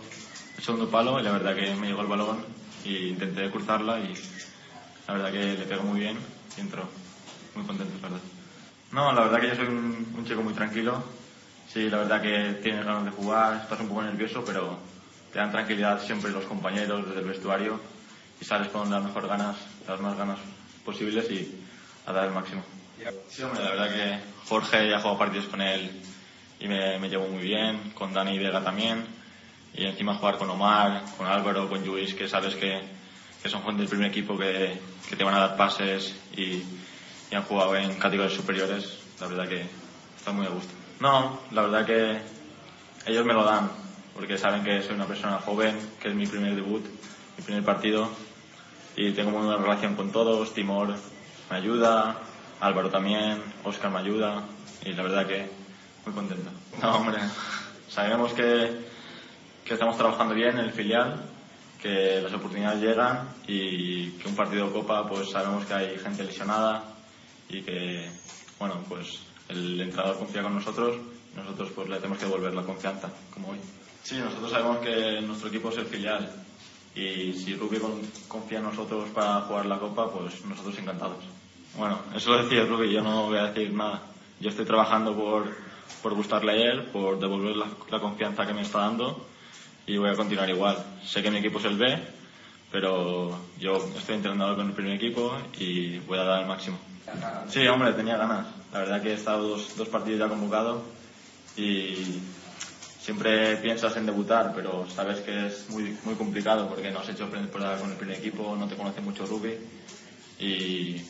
el 0.57 0.63
segundo 0.63 0.89
palo 0.89 1.19
y 1.19 1.23
la 1.23 1.31
verdad 1.31 1.55
que 1.55 1.75
me 1.75 1.89
llegó 1.89 2.01
el 2.01 2.07
balón 2.07 2.43
y 2.83 3.09
intenté 3.09 3.51
cruzarla 3.51 3.99
y 3.99 4.15
la 5.07 5.13
verdad 5.13 5.31
que 5.31 5.53
le 5.53 5.65
pegó 5.65 5.83
muy 5.83 5.99
bien 5.99 6.38
y 6.59 6.61
entró. 6.61 6.83
Muy 7.55 7.65
contento, 7.65 7.93
la 8.01 8.09
verdad. 8.09 8.23
No, 8.91 9.13
la 9.13 9.21
verdad 9.21 9.39
que 9.39 9.47
yo 9.47 9.55
soy 9.55 9.67
un, 9.67 10.13
un 10.17 10.25
chico 10.25 10.41
muy 10.43 10.53
tranquilo. 10.53 11.03
Sí, 11.71 11.89
la 11.89 11.99
verdad 11.99 12.21
que 12.21 12.59
tienes 12.61 12.85
ganas 12.85 13.05
de 13.05 13.11
jugar, 13.11 13.61
estás 13.61 13.79
un 13.79 13.87
poco 13.87 14.01
nervioso, 14.01 14.43
pero 14.45 14.77
te 15.31 15.39
dan 15.39 15.51
tranquilidad 15.51 16.01
siempre 16.01 16.31
los 16.31 16.45
compañeros 16.45 17.07
desde 17.07 17.21
el 17.21 17.27
vestuario 17.27 17.79
y 18.41 18.45
sales 18.45 18.69
con 18.69 18.89
las 18.89 19.03
mejores 19.03 19.29
ganas, 19.29 19.57
las 19.87 19.99
más 19.99 20.17
ganas 20.17 20.39
posibles 20.83 21.29
y 21.29 21.63
a 22.05 22.11
dar 22.11 22.25
el 22.25 22.31
máximo. 22.33 22.63
Sí, 23.29 23.43
hombre, 23.43 23.63
la 23.63 23.69
verdad 23.69 23.93
que 23.93 24.19
Jorge 24.47 24.89
ya 24.89 24.99
jugado 24.99 25.19
partidos 25.19 25.45
con 25.45 25.61
él 25.61 26.01
y 26.59 26.67
me, 26.67 26.97
me 26.99 27.07
llevo 27.07 27.27
muy 27.27 27.43
bien, 27.43 27.91
con 27.91 28.13
Dani 28.13 28.37
Vega 28.37 28.63
también, 28.63 29.05
y 29.73 29.85
encima 29.85 30.15
jugar 30.15 30.37
con 30.37 30.49
Omar, 30.49 31.03
con 31.17 31.27
Álvaro, 31.27 31.69
con 31.69 31.85
Luis, 31.85 32.13
que 32.15 32.27
sabes 32.27 32.55
que, 32.55 32.81
que 33.41 33.49
son 33.49 33.63
gente 33.63 33.81
del 33.81 33.89
primer 33.89 34.09
equipo 34.09 34.37
que, 34.37 34.79
que 35.09 35.15
te 35.15 35.23
van 35.23 35.35
a 35.35 35.39
dar 35.39 35.57
pases 35.57 36.15
y, 36.35 36.63
y 37.31 37.35
han 37.35 37.43
jugado 37.43 37.75
en 37.75 37.95
categorías 37.95 38.33
superiores, 38.33 38.99
la 39.19 39.27
verdad 39.27 39.47
que 39.47 39.65
está 40.17 40.31
muy 40.31 40.45
a 40.45 40.49
gusto. 40.49 40.73
No, 40.99 41.39
la 41.51 41.61
verdad 41.61 41.85
que 41.85 42.21
ellos 43.05 43.25
me 43.25 43.33
lo 43.33 43.43
dan, 43.43 43.71
porque 44.13 44.37
saben 44.37 44.63
que 44.63 44.81
soy 44.81 44.95
una 44.95 45.05
persona 45.05 45.39
joven, 45.39 45.77
que 46.01 46.09
es 46.09 46.15
mi 46.15 46.27
primer 46.27 46.55
debut, 46.55 46.83
mi 47.37 47.43
primer 47.43 47.63
partido, 47.63 48.09
y 48.95 49.11
tengo 49.11 49.31
muy 49.31 49.45
buena 49.45 49.61
relación 49.61 49.95
con 49.95 50.11
todos, 50.11 50.53
Timor 50.53 50.95
me 51.49 51.57
ayuda, 51.57 52.17
Álvaro 52.59 52.89
también, 52.89 53.41
Oscar 53.63 53.91
me 53.91 53.99
ayuda, 53.99 54.43
y 54.83 54.91
la 54.91 55.03
verdad 55.03 55.25
que 55.25 55.49
muy 56.05 56.13
contento. 56.13 56.49
No, 56.81 56.97
hombre, 56.97 57.19
sabemos 57.87 58.33
que, 58.33 58.85
que 59.63 59.73
estamos 59.73 59.97
trabajando 59.97 60.33
bien 60.33 60.59
en 60.59 60.65
el 60.65 60.71
filial, 60.71 61.28
que 61.81 62.19
las 62.21 62.33
oportunidades 62.33 62.81
llegan 62.81 63.29
y 63.47 64.11
que 64.11 64.27
un 64.27 64.35
partido 64.35 64.67
de 64.67 64.73
Copa, 64.73 65.07
pues 65.07 65.29
sabemos 65.31 65.65
que 65.65 65.73
hay 65.73 65.97
gente 65.99 66.23
lesionada 66.23 66.83
y 67.47 67.61
que, 67.61 68.09
bueno, 68.59 68.75
pues 68.87 69.21
el 69.47 69.79
entrenador 69.79 70.17
confía 70.19 70.43
con 70.43 70.55
nosotros, 70.55 70.97
nosotros 71.35 71.69
pues 71.73 71.89
le 71.89 71.95
tenemos 71.97 72.17
que 72.17 72.25
devolver 72.25 72.53
la 72.53 72.63
confianza, 72.63 73.09
como 73.33 73.49
hoy. 73.49 73.59
Sí, 74.03 74.17
nosotros 74.17 74.51
sabemos 74.51 74.79
que 74.79 75.21
nuestro 75.21 75.49
equipo 75.49 75.69
es 75.69 75.77
el 75.77 75.85
filial 75.85 76.29
y 76.95 77.33
si 77.33 77.55
Rubi 77.55 77.77
con- 77.77 78.01
confía 78.27 78.57
en 78.59 78.65
nosotros 78.65 79.09
para 79.11 79.41
jugar 79.41 79.65
la 79.65 79.79
Copa, 79.79 80.11
pues 80.11 80.43
nosotros 80.45 80.77
encantados. 80.79 81.23
Bueno, 81.77 81.99
eso 82.15 82.31
lo 82.31 82.43
decía 82.43 82.65
Rubi, 82.65 82.91
yo 82.91 83.01
no 83.01 83.27
voy 83.27 83.37
a 83.37 83.51
decir 83.51 83.71
nada. 83.73 84.01
Yo 84.39 84.49
estoy 84.49 84.65
trabajando 84.65 85.15
por, 85.15 85.55
por 86.01 86.13
gustarle 86.13 86.51
a 86.51 86.71
él, 86.71 86.83
por 86.91 87.19
devolver 87.19 87.55
la, 87.55 87.67
la 87.89 87.99
confianza 87.99 88.45
que 88.45 88.53
me 88.53 88.61
está 88.63 88.79
dando 88.79 89.25
y 89.89 89.97
voy 89.97 90.11
a 90.11 90.15
continuar 90.15 90.47
igual. 90.47 90.77
Sé 91.03 91.23
que 91.23 91.31
mi 91.31 91.39
equipo 91.39 91.57
es 91.57 91.65
el 91.65 91.75
B, 91.75 91.97
pero 92.71 93.35
yo 93.57 93.77
estoy 93.97 94.15
entrenando 94.15 94.55
con 94.55 94.67
el 94.67 94.73
primer 94.73 94.93
equipo 94.93 95.35
y 95.57 95.97
voy 95.99 96.19
a 96.19 96.23
dar 96.23 96.41
el 96.41 96.47
máximo. 96.47 96.77
Sí, 97.47 97.65
hombre, 97.67 97.93
tenía 97.93 98.15
ganas. 98.15 98.45
La 98.71 98.79
verdad 98.81 99.01
que 99.01 99.09
he 99.09 99.13
estado 99.15 99.47
dos, 99.47 99.75
dos 99.75 99.87
partidos 99.87 100.19
ya 100.19 100.27
convocado 100.27 100.83
y 101.57 102.19
siempre 103.01 103.55
piensas 103.57 103.97
en 103.97 104.05
debutar, 104.05 104.53
pero 104.53 104.87
sabes 104.87 105.21
que 105.21 105.47
es 105.47 105.67
muy, 105.71 105.97
muy 106.03 106.13
complicado 106.13 106.69
porque 106.69 106.91
no 106.91 106.99
has 106.99 107.09
hecho 107.09 107.27
pretemporada 107.27 107.79
con 107.79 107.89
el 107.89 107.97
primer 107.97 108.19
equipo, 108.19 108.55
no 108.55 108.67
te 108.67 108.75
conoce 108.75 109.01
mucho 109.01 109.25
Rubi 109.25 109.55
y 110.37 111.01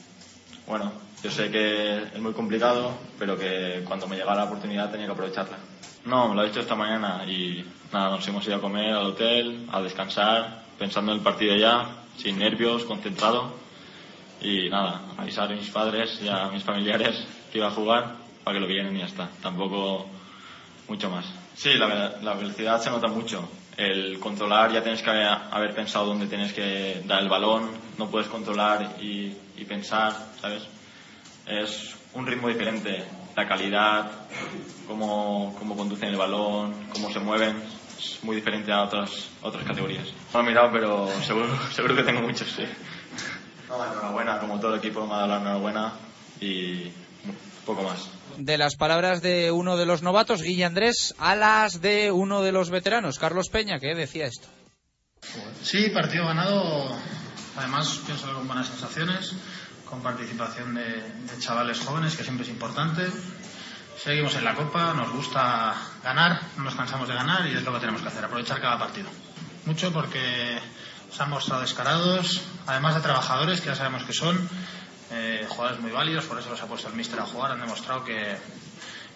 bueno, 0.66 0.94
yo 1.22 1.30
sé 1.30 1.52
que 1.52 1.98
es 1.98 2.20
muy 2.22 2.32
complicado, 2.32 2.94
pero 3.18 3.38
que 3.38 3.84
cuando 3.86 4.08
me 4.08 4.16
llegaba 4.16 4.38
la 4.38 4.46
oportunidad 4.46 4.90
tenía 4.90 5.08
que 5.08 5.12
aprovecharla. 5.12 5.58
No, 6.06 6.34
lo 6.34 6.44
he 6.44 6.48
dicho 6.48 6.62
esta 6.62 6.76
mañana 6.76 7.26
y 7.28 7.66
nada, 7.92 8.10
nos 8.12 8.28
hemos 8.28 8.46
ido 8.46 8.58
a 8.58 8.62
comer 8.62 8.94
al 8.94 9.08
hotel, 9.08 9.68
a 9.72 9.82
descansar, 9.82 10.64
pensando 10.78 11.12
en 11.12 11.20
el 11.20 11.24
partido 11.24 11.56
ya, 11.56 12.04
sin 12.18 12.40
nervios, 12.40 12.84
concentrado 12.84 13.54
y 14.42 14.70
nada, 14.70 15.02
avisar 15.18 15.52
a 15.52 15.56
mis 15.56 15.70
padres 15.70 16.20
y 16.22 16.30
a 16.30 16.48
mis 16.48 16.64
familiares 16.64 17.26
que 17.52 17.58
iba 17.58 17.68
a 17.68 17.72
jugar 17.72 18.16
para 18.44 18.56
que 18.56 18.62
lo 18.62 18.68
vieran 18.68 18.96
y 18.96 19.00
ya 19.00 19.06
está. 19.06 19.30
Tampoco 19.42 20.08
mucho 20.88 21.10
más. 21.10 21.26
Sí, 21.56 21.74
la, 21.74 22.34
velocidad 22.36 22.82
se 22.82 22.90
nota 22.90 23.08
mucho. 23.08 23.50
El 23.76 24.20
controlar 24.20 24.72
ya 24.72 24.82
tienes 24.82 25.02
que 25.02 25.10
haber, 25.10 25.28
haber 25.28 25.74
pensado 25.74 26.06
dónde 26.06 26.28
tienes 26.28 26.54
que 26.54 27.02
dar 27.06 27.22
el 27.22 27.30
balón, 27.30 27.70
no 27.98 28.10
puedes 28.10 28.28
controlar 28.28 28.96
y, 29.02 29.36
y 29.58 29.66
pensar, 29.66 30.14
¿sabes? 30.40 30.64
Es 31.46 31.96
un 32.14 32.26
ritmo 32.26 32.48
diferente. 32.48 33.04
La 33.36 33.48
calidad, 33.48 34.12
cómo, 34.88 35.56
cómo 35.58 35.78
conducen 35.78 36.10
el 36.10 36.18
balón, 36.18 36.74
cómo 36.92 37.10
se 37.10 37.20
mueven, 37.20 37.56
es 38.00 38.24
muy 38.24 38.36
diferente 38.36 38.72
a 38.72 38.84
otras, 38.84 39.28
otras 39.42 39.64
categorías. 39.66 40.08
No 40.34 40.42
lo 40.42 40.46
he 40.46 40.50
mirado, 40.50 40.70
pero 40.72 41.22
seguro, 41.22 41.48
seguro 41.74 41.96
que 41.96 42.04
tengo 42.04 42.22
muchos, 42.22 42.52
sí. 42.52 42.64
No, 43.68 43.86
enhorabuena, 43.86 44.40
como 44.40 44.60
todo 44.60 44.74
el 44.74 44.80
equipo 44.80 45.06
me 45.06 45.14
ha 45.14 45.18
dado 45.18 45.28
la 45.28 45.38
enhorabuena 45.38 45.94
y 46.40 46.92
poco 47.66 47.84
más. 47.84 48.10
De 48.38 48.58
las 48.58 48.76
palabras 48.76 49.22
de 49.22 49.52
uno 49.52 49.76
de 49.78 49.86
los 49.86 50.02
novatos, 50.02 50.42
Guille 50.42 50.66
Andrés, 50.66 51.14
a 51.20 51.36
las 51.36 51.82
de 51.82 52.12
uno 52.12 52.42
de 52.42 52.52
los 52.52 52.70
veteranos, 52.70 53.20
Carlos 53.20 53.50
Peña, 53.50 53.80
que 53.80 53.94
decía 53.94 54.28
esto. 54.28 54.48
Sí, 55.62 55.90
partido 55.90 56.26
ganado. 56.26 56.96
Además, 57.58 58.00
pienso 58.06 58.28
que 58.28 58.34
con 58.34 58.48
buenas 58.48 58.68
sensaciones, 58.68 59.34
con 59.86 60.02
participación 60.02 60.74
de, 60.74 60.84
de 60.84 61.40
chavales 61.40 61.80
jóvenes, 61.82 62.16
que 62.16 62.24
siempre 62.24 62.46
es 62.46 62.50
importante. 62.50 63.04
Seguimos 64.02 64.34
en 64.36 64.46
la 64.46 64.56
Copa, 64.56 64.94
nos 64.94 65.12
gusta 65.12 65.76
ganar, 66.02 66.40
no 66.56 66.64
nos 66.64 66.76
cansamos 66.76 67.10
de 67.10 67.14
ganar 67.14 67.46
y 67.46 67.54
es 67.54 67.64
lo 67.64 67.74
que 67.74 67.80
tenemos 67.82 68.02
que 68.02 68.08
hacer, 68.08 68.24
aprovechar 68.24 68.62
cada 68.62 68.80
partido. 68.80 69.10
Mucho 69.66 69.92
porque 69.92 70.58
se 71.12 71.22
han 71.22 71.30
mostrado 71.30 71.62
descarados, 71.62 72.42
además 72.66 72.96
de 72.96 73.02
trabajadores 73.02 73.60
que 73.60 73.68
ya 73.68 73.76
sabemos 73.76 74.06
que 74.06 74.14
son, 74.14 74.48
eh, 75.12 75.46
jugadores 75.50 75.82
muy 75.82 75.92
válidos, 75.92 76.24
por 76.26 76.40
eso 76.40 76.50
los 76.50 76.62
ha 76.62 76.68
puesto 76.68 76.88
el 76.88 76.94
míster 76.94 77.20
a 77.20 77.26
jugar, 77.26 77.52
han 77.52 77.60
demostrado 77.60 78.06
que, 78.06 78.38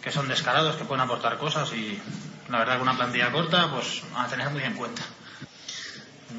que 0.01 0.11
son 0.11 0.27
descarados, 0.27 0.75
que 0.75 0.83
pueden 0.83 1.01
aportar 1.01 1.37
cosas 1.37 1.71
y 1.71 1.97
la 2.49 2.59
verdad 2.59 2.75
que 2.75 2.81
una 2.81 2.97
plantilla 2.97 3.31
corta, 3.31 3.71
pues 3.71 4.03
a 4.17 4.27
tener 4.27 4.49
muy 4.49 4.63
en 4.63 4.73
cuenta. 4.73 5.01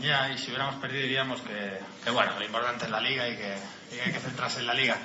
Ya, 0.03 0.31
y 0.31 0.37
si 0.37 0.49
hubiéramos 0.49 0.75
perdido 0.77 1.03
diríamos 1.05 1.41
que, 1.41 2.11
bueno, 2.11 2.39
lo 2.39 2.45
importante 2.45 2.85
es 2.85 2.91
la 2.91 3.01
liga 3.01 3.27
y 3.27 3.37
que 3.37 3.57
hay 4.05 4.13
que 4.13 4.21
centrarse 4.21 4.61
en 4.61 4.67
la 4.67 4.75
liga. 4.75 4.99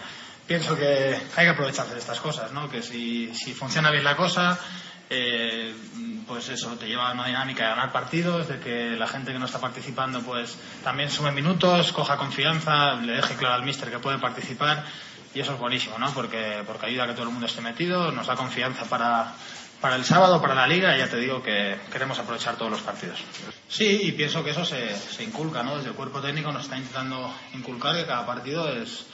Pienso 0.50 0.76
que 0.76 1.16
hay 1.36 1.46
que 1.46 1.52
aprovecharse 1.52 1.94
de 1.94 2.00
estas 2.00 2.20
cosas, 2.20 2.52
¿no? 2.54 2.72
Que 2.72 2.82
si, 2.82 3.32
si 3.36 3.54
funciona 3.54 3.92
bien 3.92 4.04
la 4.04 4.16
cosa, 4.16 4.58
eh, 5.08 5.76
pues 6.28 6.50
eso 6.50 6.72
te 6.72 6.88
lleva 6.88 7.08
a 7.08 7.14
una 7.14 7.28
dinámica 7.28 7.66
de 7.66 7.70
ganar 7.70 7.92
partidos, 7.92 8.48
de 8.48 8.60
que 8.60 8.96
la 8.98 9.06
gente 9.06 9.32
que 9.32 9.38
no 9.38 9.46
está 9.46 9.60
participando 9.60 10.22
pues 10.22 10.58
también 10.84 11.12
sume 11.12 11.32
minutos, 11.32 11.92
coja 11.92 12.18
confianza, 12.18 12.96
le 12.96 13.14
deje 13.14 13.36
claro 13.36 13.54
al 13.54 13.64
míster 13.64 13.92
que 13.92 14.00
puede 14.00 14.18
participar 14.18 14.86
y 15.36 15.40
eso 15.40 15.54
es 15.54 15.60
buenísimo, 15.60 16.00
¿no? 16.00 16.12
Porque, 16.16 16.64
porque 16.66 16.88
ayuda 16.88 17.04
a 17.04 17.08
que 17.10 17.14
todo 17.14 17.26
el 17.26 17.32
mundo 17.32 17.46
esté 17.46 17.62
metido, 17.62 18.12
nos 18.12 18.26
da 18.26 18.36
confianza 18.36 18.86
para, 18.86 19.36
para 19.80 19.98
el 19.98 20.04
sábado, 20.04 20.42
para 20.42 20.56
la 20.56 20.66
liga, 20.66 20.96
y 20.96 21.00
ya 21.00 21.08
te 21.08 21.18
digo 21.18 21.44
que 21.44 21.78
queremos 21.92 22.18
aprovechar 22.18 22.56
todos 22.56 22.72
los 22.72 22.82
partidos. 22.82 23.20
Sí, 23.68 24.00
y 24.02 24.12
pienso 24.14 24.44
que 24.44 24.50
eso 24.50 24.66
se, 24.66 24.96
se 24.96 25.24
inculca, 25.24 25.62
¿no? 25.62 25.78
Desde 25.78 25.90
el 25.90 25.96
cuerpo 25.96 26.22
técnico 26.22 26.52
nos 26.52 26.64
está 26.64 26.76
intentando 26.76 27.32
inculcar 27.54 27.96
que 27.96 28.08
cada 28.08 28.26
partido 28.26 28.68
es, 28.68 29.06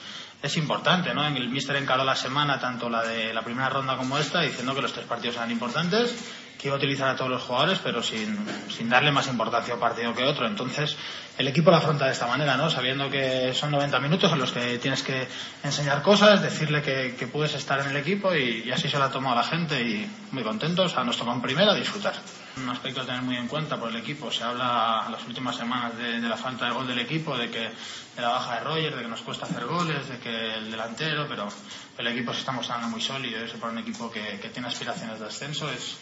es 0.45 0.57
importante, 0.57 1.13
¿no? 1.13 1.26
El 1.26 1.49
míster 1.49 1.76
encaró 1.76 2.03
la 2.03 2.15
semana, 2.15 2.59
tanto 2.59 2.89
la 2.89 3.03
de 3.03 3.34
la 3.34 3.41
primera 3.41 3.69
ronda 3.69 3.97
como 3.97 4.17
esta, 4.17 4.41
diciendo 4.41 4.76
que 4.76 4.81
los 4.81 4.93
tres 4.93 5.05
partidos 5.05 5.35
eran 5.38 5.51
importantes, 5.51 6.15
que 6.57 6.67
iba 6.67 6.76
a 6.76 6.77
utilizar 6.77 7.09
a 7.09 7.15
todos 7.15 7.31
los 7.31 7.43
jugadores, 7.43 7.80
pero 7.84 8.01
sin, 8.01 8.38
sin 8.69 8.89
darle 8.89 9.11
más 9.11 9.27
importancia 9.27 9.73
a 9.73 9.76
un 9.76 9.81
partido 9.81 10.13
que 10.13 10.23
otro. 10.23 10.47
Entonces, 10.47 10.95
el 11.38 11.47
equipo 11.47 11.72
lo 11.72 11.77
afronta 11.77 12.05
de 12.05 12.11
esta 12.11 12.27
manera, 12.27 12.57
¿no? 12.57 12.69
Sabiendo 12.69 13.09
que 13.09 13.53
son 13.53 13.72
90 13.72 13.99
minutos 13.99 14.31
en 14.31 14.39
los 14.39 14.51
que 14.51 14.77
tienes 14.77 15.03
que 15.03 15.27
enseñar 15.63 16.01
cosas, 16.01 16.41
decirle 16.41 16.81
que, 16.81 17.27
puedes 17.27 17.55
estar 17.55 17.80
en 17.80 17.88
el 17.88 17.97
equipo 17.97 18.34
y, 18.34 18.72
así 18.72 18.88
se 18.88 18.97
lo 18.97 19.05
ha 19.05 19.11
tomado 19.11 19.35
la 19.35 19.43
gente 19.43 19.81
y 19.81 20.09
muy 20.31 20.43
contentos. 20.43 20.97
A 20.97 21.03
nos 21.03 21.17
toca 21.17 21.34
en 21.34 21.41
primera 21.41 21.72
a 21.72 21.76
disfrutar. 21.76 22.13
Un 22.57 22.69
aspecto 22.69 23.02
a 23.02 23.06
tener 23.06 23.22
muy 23.22 23.36
en 23.36 23.48
cuenta 23.48 23.77
por 23.77 23.90
el 23.90 23.98
equipo. 23.98 24.32
Se 24.32 24.44
habla 24.44 25.07
las 25.11 25.26
últimas 25.27 25.57
semanas 25.57 25.98
de, 25.98 26.22
de 26.22 26.30
la 26.30 26.38
falta 26.38 26.65
de 26.65 26.72
gol 26.72 26.88
del 26.88 26.99
equipo, 26.99 27.38
de 27.38 27.49
que 27.49 27.60
de 27.60 28.22
la 28.22 28.30
baja 28.30 28.56
de 28.56 28.60
Roger, 28.61 28.95
de 28.95 29.02
que 29.02 29.07
nos 29.10 29.22
cuesta 29.22 29.45
hacer 29.45 29.65
goles, 29.65 30.07
de 30.07 30.19
que 30.19 30.53
el 30.56 30.72
delantero, 30.72 31.27
pero 31.27 31.49
el 31.98 32.07
equipo 32.07 32.32
se 32.34 32.40
está 32.40 32.53
mostrando 32.53 32.88
muy 32.88 33.02
sólido. 33.02 33.44
Eso 33.44 33.57
para 33.57 33.73
un 33.73 33.80
equipo 33.80 34.10
que, 34.10 34.40
que 34.41 34.49
tiene 34.49 34.69
aspiraciones 34.69 35.19
de 35.19 35.26
ascenso 35.26 35.69
es, 35.69 35.98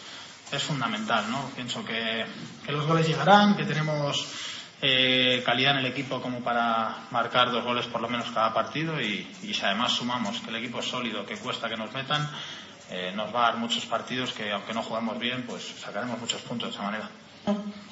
es 0.52 0.62
fundamental, 0.62 1.28
¿no? 1.28 1.50
Pienso 1.56 1.84
que, 1.84 2.24
que 2.64 2.72
los 2.72 2.86
goles 2.86 3.08
llegarán, 3.08 3.56
que 3.56 3.64
tenemos 3.64 4.24
eh, 4.80 5.42
calidad 5.44 5.72
en 5.72 5.78
el 5.78 5.86
equipo 5.86 6.20
como 6.20 6.40
para 6.40 7.06
marcar 7.10 7.50
dos 7.50 7.64
goles 7.64 7.86
por 7.86 8.00
lo 8.00 8.08
menos 8.08 8.30
cada 8.30 8.54
partido 8.54 9.00
y, 9.00 9.26
y 9.42 9.54
si 9.54 9.64
además 9.64 9.92
sumamos 9.92 10.40
que 10.40 10.50
el 10.50 10.56
equipo 10.56 10.78
es 10.78 10.86
sólido, 10.86 11.26
que 11.26 11.36
cuesta 11.36 11.68
que 11.68 11.76
nos 11.76 11.92
metan, 11.92 12.30
eh, 12.94 13.12
nos 13.14 13.34
va 13.34 13.40
a 13.40 13.50
dar 13.50 13.56
muchos 13.58 13.84
partidos 13.86 14.32
que 14.32 14.52
aunque 14.52 14.72
no 14.72 14.82
juguemos 14.82 15.18
bien, 15.18 15.44
pues 15.48 15.62
sacaremos 15.80 16.18
muchos 16.18 16.40
puntos 16.42 16.68
de 16.68 16.74
esa 16.74 16.82
manera. 16.84 17.08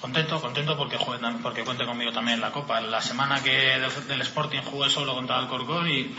Contento, 0.00 0.40
contento 0.40 0.76
porque, 0.76 0.96
juegue- 0.96 1.38
porque 1.42 1.62
cuente 1.64 1.84
conmigo 1.84 2.10
también 2.12 2.36
en 2.36 2.40
la 2.40 2.50
Copa. 2.52 2.80
La 2.80 3.00
semana 3.02 3.42
que 3.42 3.78
del, 3.78 4.08
del 4.08 4.20
Sporting 4.22 4.60
jugué 4.62 4.88
solo 4.88 5.14
contra 5.14 5.38
el 5.40 5.46
Corcón 5.48 5.88
y, 5.90 6.14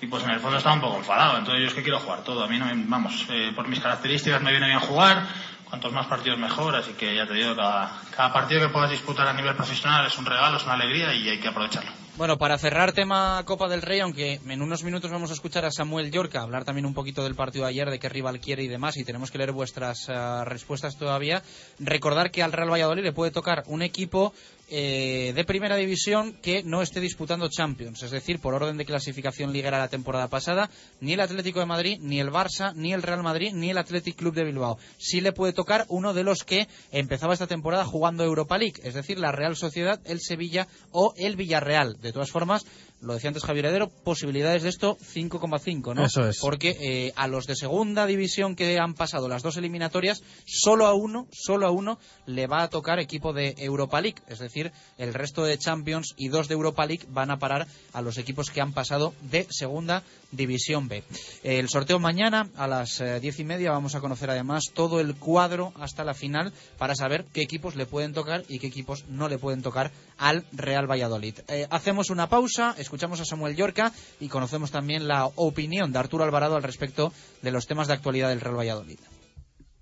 y 0.00 0.06
pues 0.06 0.24
en 0.24 0.30
el 0.30 0.40
fondo 0.40 0.56
estaba 0.56 0.74
un 0.74 0.80
poco 0.80 0.96
enfadado. 0.98 1.38
Entonces 1.38 1.62
yo 1.62 1.68
es 1.68 1.74
que 1.74 1.82
quiero 1.82 2.00
jugar 2.00 2.22
todo. 2.24 2.42
A 2.44 2.48
mí 2.48 2.58
no 2.58 2.64
me, 2.66 2.72
vamos, 2.86 3.26
eh, 3.30 3.52
por 3.54 3.68
mis 3.68 3.80
características 3.80 4.40
me 4.42 4.50
viene 4.50 4.66
bien 4.68 4.80
jugar. 4.80 5.22
Cuantos 5.68 5.92
más 5.92 6.06
partidos 6.06 6.38
mejor. 6.38 6.74
Así 6.76 6.92
que 6.94 7.14
ya 7.14 7.26
te 7.26 7.34
digo, 7.34 7.54
cada, 7.54 7.92
cada 8.16 8.32
partido 8.32 8.60
que 8.62 8.68
puedas 8.68 8.90
disputar 8.90 9.26
a 9.28 9.32
nivel 9.34 9.54
profesional 9.54 10.06
es 10.06 10.16
un 10.18 10.24
regalo, 10.26 10.56
es 10.56 10.64
una 10.64 10.74
alegría 10.74 11.12
y 11.14 11.28
hay 11.28 11.38
que 11.38 11.48
aprovecharlo. 11.48 11.90
Bueno, 12.18 12.36
para 12.36 12.58
cerrar 12.58 12.92
tema 12.92 13.42
Copa 13.46 13.68
del 13.68 13.80
Rey, 13.80 14.00
aunque 14.00 14.38
en 14.46 14.60
unos 14.60 14.84
minutos 14.84 15.10
vamos 15.10 15.30
a 15.30 15.32
escuchar 15.32 15.64
a 15.64 15.70
Samuel 15.70 16.10
Yorca 16.10 16.42
hablar 16.42 16.62
también 16.62 16.84
un 16.84 16.92
poquito 16.92 17.24
del 17.24 17.34
partido 17.34 17.64
de 17.64 17.70
ayer, 17.70 17.88
de 17.88 17.98
qué 17.98 18.10
rival 18.10 18.38
quiere 18.38 18.62
y 18.62 18.68
demás, 18.68 18.98
y 18.98 19.04
tenemos 19.04 19.30
que 19.30 19.38
leer 19.38 19.52
vuestras 19.52 20.10
eh, 20.10 20.44
respuestas 20.44 20.98
todavía, 20.98 21.42
recordar 21.78 22.30
que 22.30 22.42
al 22.42 22.52
Real 22.52 22.70
Valladolid 22.70 23.02
le 23.02 23.12
puede 23.12 23.30
tocar 23.30 23.62
un 23.66 23.80
equipo 23.80 24.34
eh, 24.74 25.34
de 25.34 25.44
primera 25.44 25.76
división 25.76 26.32
que 26.40 26.62
no 26.62 26.80
esté 26.80 26.98
disputando 26.98 27.50
Champions, 27.50 28.02
es 28.04 28.10
decir, 28.10 28.38
por 28.38 28.54
orden 28.54 28.78
de 28.78 28.86
clasificación 28.86 29.52
liguera 29.52 29.78
la 29.78 29.88
temporada 29.88 30.28
pasada, 30.28 30.70
ni 30.98 31.12
el 31.12 31.20
Atlético 31.20 31.60
de 31.60 31.66
Madrid, 31.66 31.98
ni 32.00 32.20
el 32.20 32.30
Barça, 32.30 32.72
ni 32.74 32.94
el 32.94 33.02
Real 33.02 33.22
Madrid, 33.22 33.52
ni 33.52 33.68
el 33.68 33.76
Athletic 33.76 34.16
Club 34.16 34.34
de 34.34 34.44
Bilbao. 34.44 34.78
Sí 34.96 35.20
le 35.20 35.32
puede 35.32 35.52
tocar 35.52 35.84
uno 35.88 36.14
de 36.14 36.24
los 36.24 36.44
que 36.44 36.68
empezaba 36.90 37.34
esta 37.34 37.46
temporada 37.46 37.84
jugando 37.84 38.24
Europa 38.24 38.56
League, 38.56 38.80
es 38.82 38.94
decir, 38.94 39.18
la 39.18 39.30
Real 39.30 39.56
Sociedad, 39.56 40.00
el 40.06 40.20
Sevilla 40.22 40.66
o 40.90 41.12
el 41.18 41.36
Villarreal. 41.36 42.00
De 42.00 42.12
todas 42.12 42.30
formas, 42.30 42.64
lo 43.02 43.14
decía 43.14 43.28
antes 43.28 43.42
Javier 43.42 43.66
Heredero, 43.66 43.88
posibilidades 43.88 44.62
de 44.62 44.68
esto 44.68 44.96
5,5, 44.96 45.94
¿no? 45.94 46.04
Eso 46.04 46.28
es. 46.28 46.38
Porque 46.40 46.76
eh, 46.80 47.12
a 47.16 47.26
los 47.26 47.46
de 47.46 47.56
segunda 47.56 48.06
división 48.06 48.54
que 48.54 48.78
han 48.78 48.94
pasado 48.94 49.28
las 49.28 49.42
dos 49.42 49.56
eliminatorias, 49.56 50.22
solo 50.46 50.86
a 50.86 50.94
uno, 50.94 51.26
solo 51.32 51.66
a 51.66 51.70
uno 51.72 51.98
le 52.26 52.46
va 52.46 52.62
a 52.62 52.70
tocar 52.70 53.00
equipo 53.00 53.32
de 53.32 53.56
Europa 53.58 54.00
League. 54.00 54.22
Es 54.28 54.38
decir, 54.38 54.70
el 54.98 55.14
resto 55.14 55.44
de 55.44 55.58
Champions 55.58 56.14
y 56.16 56.28
dos 56.28 56.46
de 56.46 56.54
Europa 56.54 56.86
League 56.86 57.06
van 57.08 57.32
a 57.32 57.38
parar 57.38 57.66
a 57.92 58.02
los 58.02 58.18
equipos 58.18 58.50
que 58.50 58.60
han 58.60 58.72
pasado 58.72 59.14
de 59.20 59.46
segunda 59.50 60.04
división 60.32 60.88
B. 60.88 61.04
El 61.42 61.68
sorteo 61.68 61.98
mañana 61.98 62.48
a 62.56 62.66
las 62.66 63.00
eh, 63.00 63.20
diez 63.20 63.38
y 63.38 63.44
media 63.44 63.70
vamos 63.70 63.94
a 63.94 64.00
conocer 64.00 64.30
además 64.30 64.64
todo 64.74 65.00
el 65.00 65.14
cuadro 65.14 65.72
hasta 65.78 66.04
la 66.04 66.14
final 66.14 66.52
para 66.78 66.94
saber 66.94 67.26
qué 67.32 67.42
equipos 67.42 67.76
le 67.76 67.86
pueden 67.86 68.12
tocar 68.12 68.44
y 68.48 68.58
qué 68.58 68.66
equipos 68.66 69.04
no 69.08 69.28
le 69.28 69.38
pueden 69.38 69.62
tocar 69.62 69.92
al 70.18 70.44
Real 70.52 70.90
Valladolid. 70.90 71.38
Eh, 71.48 71.66
hacemos 71.70 72.10
una 72.10 72.28
pausa, 72.28 72.74
escuchamos 72.78 73.20
a 73.20 73.24
Samuel 73.24 73.56
Yorca 73.56 73.92
y 74.20 74.28
conocemos 74.28 74.70
también 74.70 75.06
la 75.06 75.26
opinión 75.36 75.92
de 75.92 75.98
Arturo 75.98 76.24
Alvarado 76.24 76.56
al 76.56 76.62
respecto 76.62 77.12
de 77.42 77.52
los 77.52 77.66
temas 77.66 77.88
de 77.88 77.94
actualidad 77.94 78.30
del 78.30 78.40
Real 78.40 78.58
Valladolid. 78.58 78.98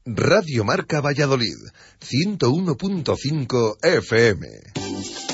Radio 0.06 0.64
Marca 0.64 1.00
Valladolid, 1.00 1.58
101.5 2.00 3.76
FM. 3.82 5.29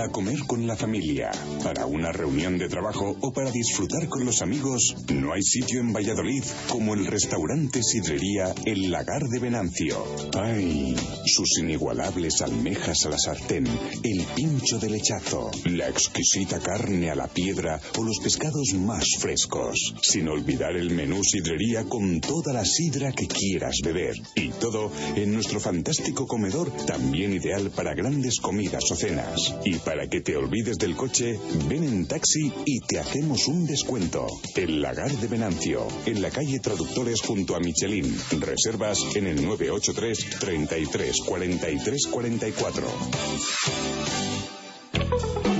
Para 0.00 0.12
comer 0.12 0.46
con 0.46 0.66
la 0.66 0.76
familia, 0.76 1.30
para 1.62 1.84
una 1.84 2.10
reunión 2.10 2.56
de 2.56 2.70
trabajo 2.70 3.18
o 3.20 3.32
para 3.34 3.50
disfrutar 3.50 4.08
con 4.08 4.24
los 4.24 4.40
amigos, 4.40 4.96
no 5.12 5.34
hay 5.34 5.42
sitio 5.42 5.78
en 5.80 5.92
Valladolid 5.92 6.42
como 6.70 6.94
el 6.94 7.04
restaurante 7.04 7.82
sidrería 7.82 8.54
El 8.64 8.90
Lagar 8.90 9.28
de 9.28 9.38
Venancio. 9.38 10.02
¡Ay! 10.38 10.96
Sus 11.26 11.58
inigualables 11.58 12.40
almejas 12.40 13.04
a 13.04 13.10
la 13.10 13.18
sartén, 13.18 13.66
el 13.66 14.24
pincho 14.34 14.78
de 14.78 14.88
lechazo, 14.88 15.50
la 15.66 15.90
exquisita 15.90 16.60
carne 16.60 17.10
a 17.10 17.14
la 17.14 17.28
piedra 17.28 17.78
o 17.98 18.02
los 18.02 18.20
pescados 18.20 18.72
más 18.78 19.04
frescos. 19.18 19.94
Sin 20.00 20.28
olvidar 20.28 20.76
el 20.76 20.92
menú 20.92 21.22
sidrería 21.22 21.84
con 21.84 22.22
toda 22.22 22.54
la 22.54 22.64
sidra 22.64 23.12
que 23.12 23.26
quieras 23.26 23.76
beber. 23.84 24.14
Y 24.34 24.48
todo 24.48 24.90
en 25.14 25.34
nuestro 25.34 25.60
fantástico 25.60 26.26
comedor, 26.26 26.70
también 26.86 27.34
ideal 27.34 27.70
para 27.70 27.92
grandes 27.92 28.40
comidas 28.40 28.90
o 28.90 28.96
cenas. 28.96 29.54
Y 29.62 29.74
para 29.74 29.89
que 30.08 30.20
te 30.20 30.36
olvides 30.36 30.78
del 30.78 30.94
coche, 30.94 31.38
ven 31.68 31.82
en 31.82 32.06
taxi 32.06 32.52
y 32.64 32.80
te 32.80 32.98
hacemos 32.98 33.48
un 33.48 33.66
descuento. 33.66 34.26
El 34.54 34.80
Lagar 34.80 35.10
de 35.10 35.26
Venancio, 35.26 35.86
en 36.06 36.22
la 36.22 36.30
calle 36.30 36.60
Traductores 36.60 37.20
junto 37.20 37.56
a 37.56 37.60
Michelin. 37.60 38.16
Reservas 38.38 39.04
en 39.16 39.26
el 39.26 39.44
983 39.44 40.38
33 40.38 41.16
43 41.26 42.06
44. 42.06 42.86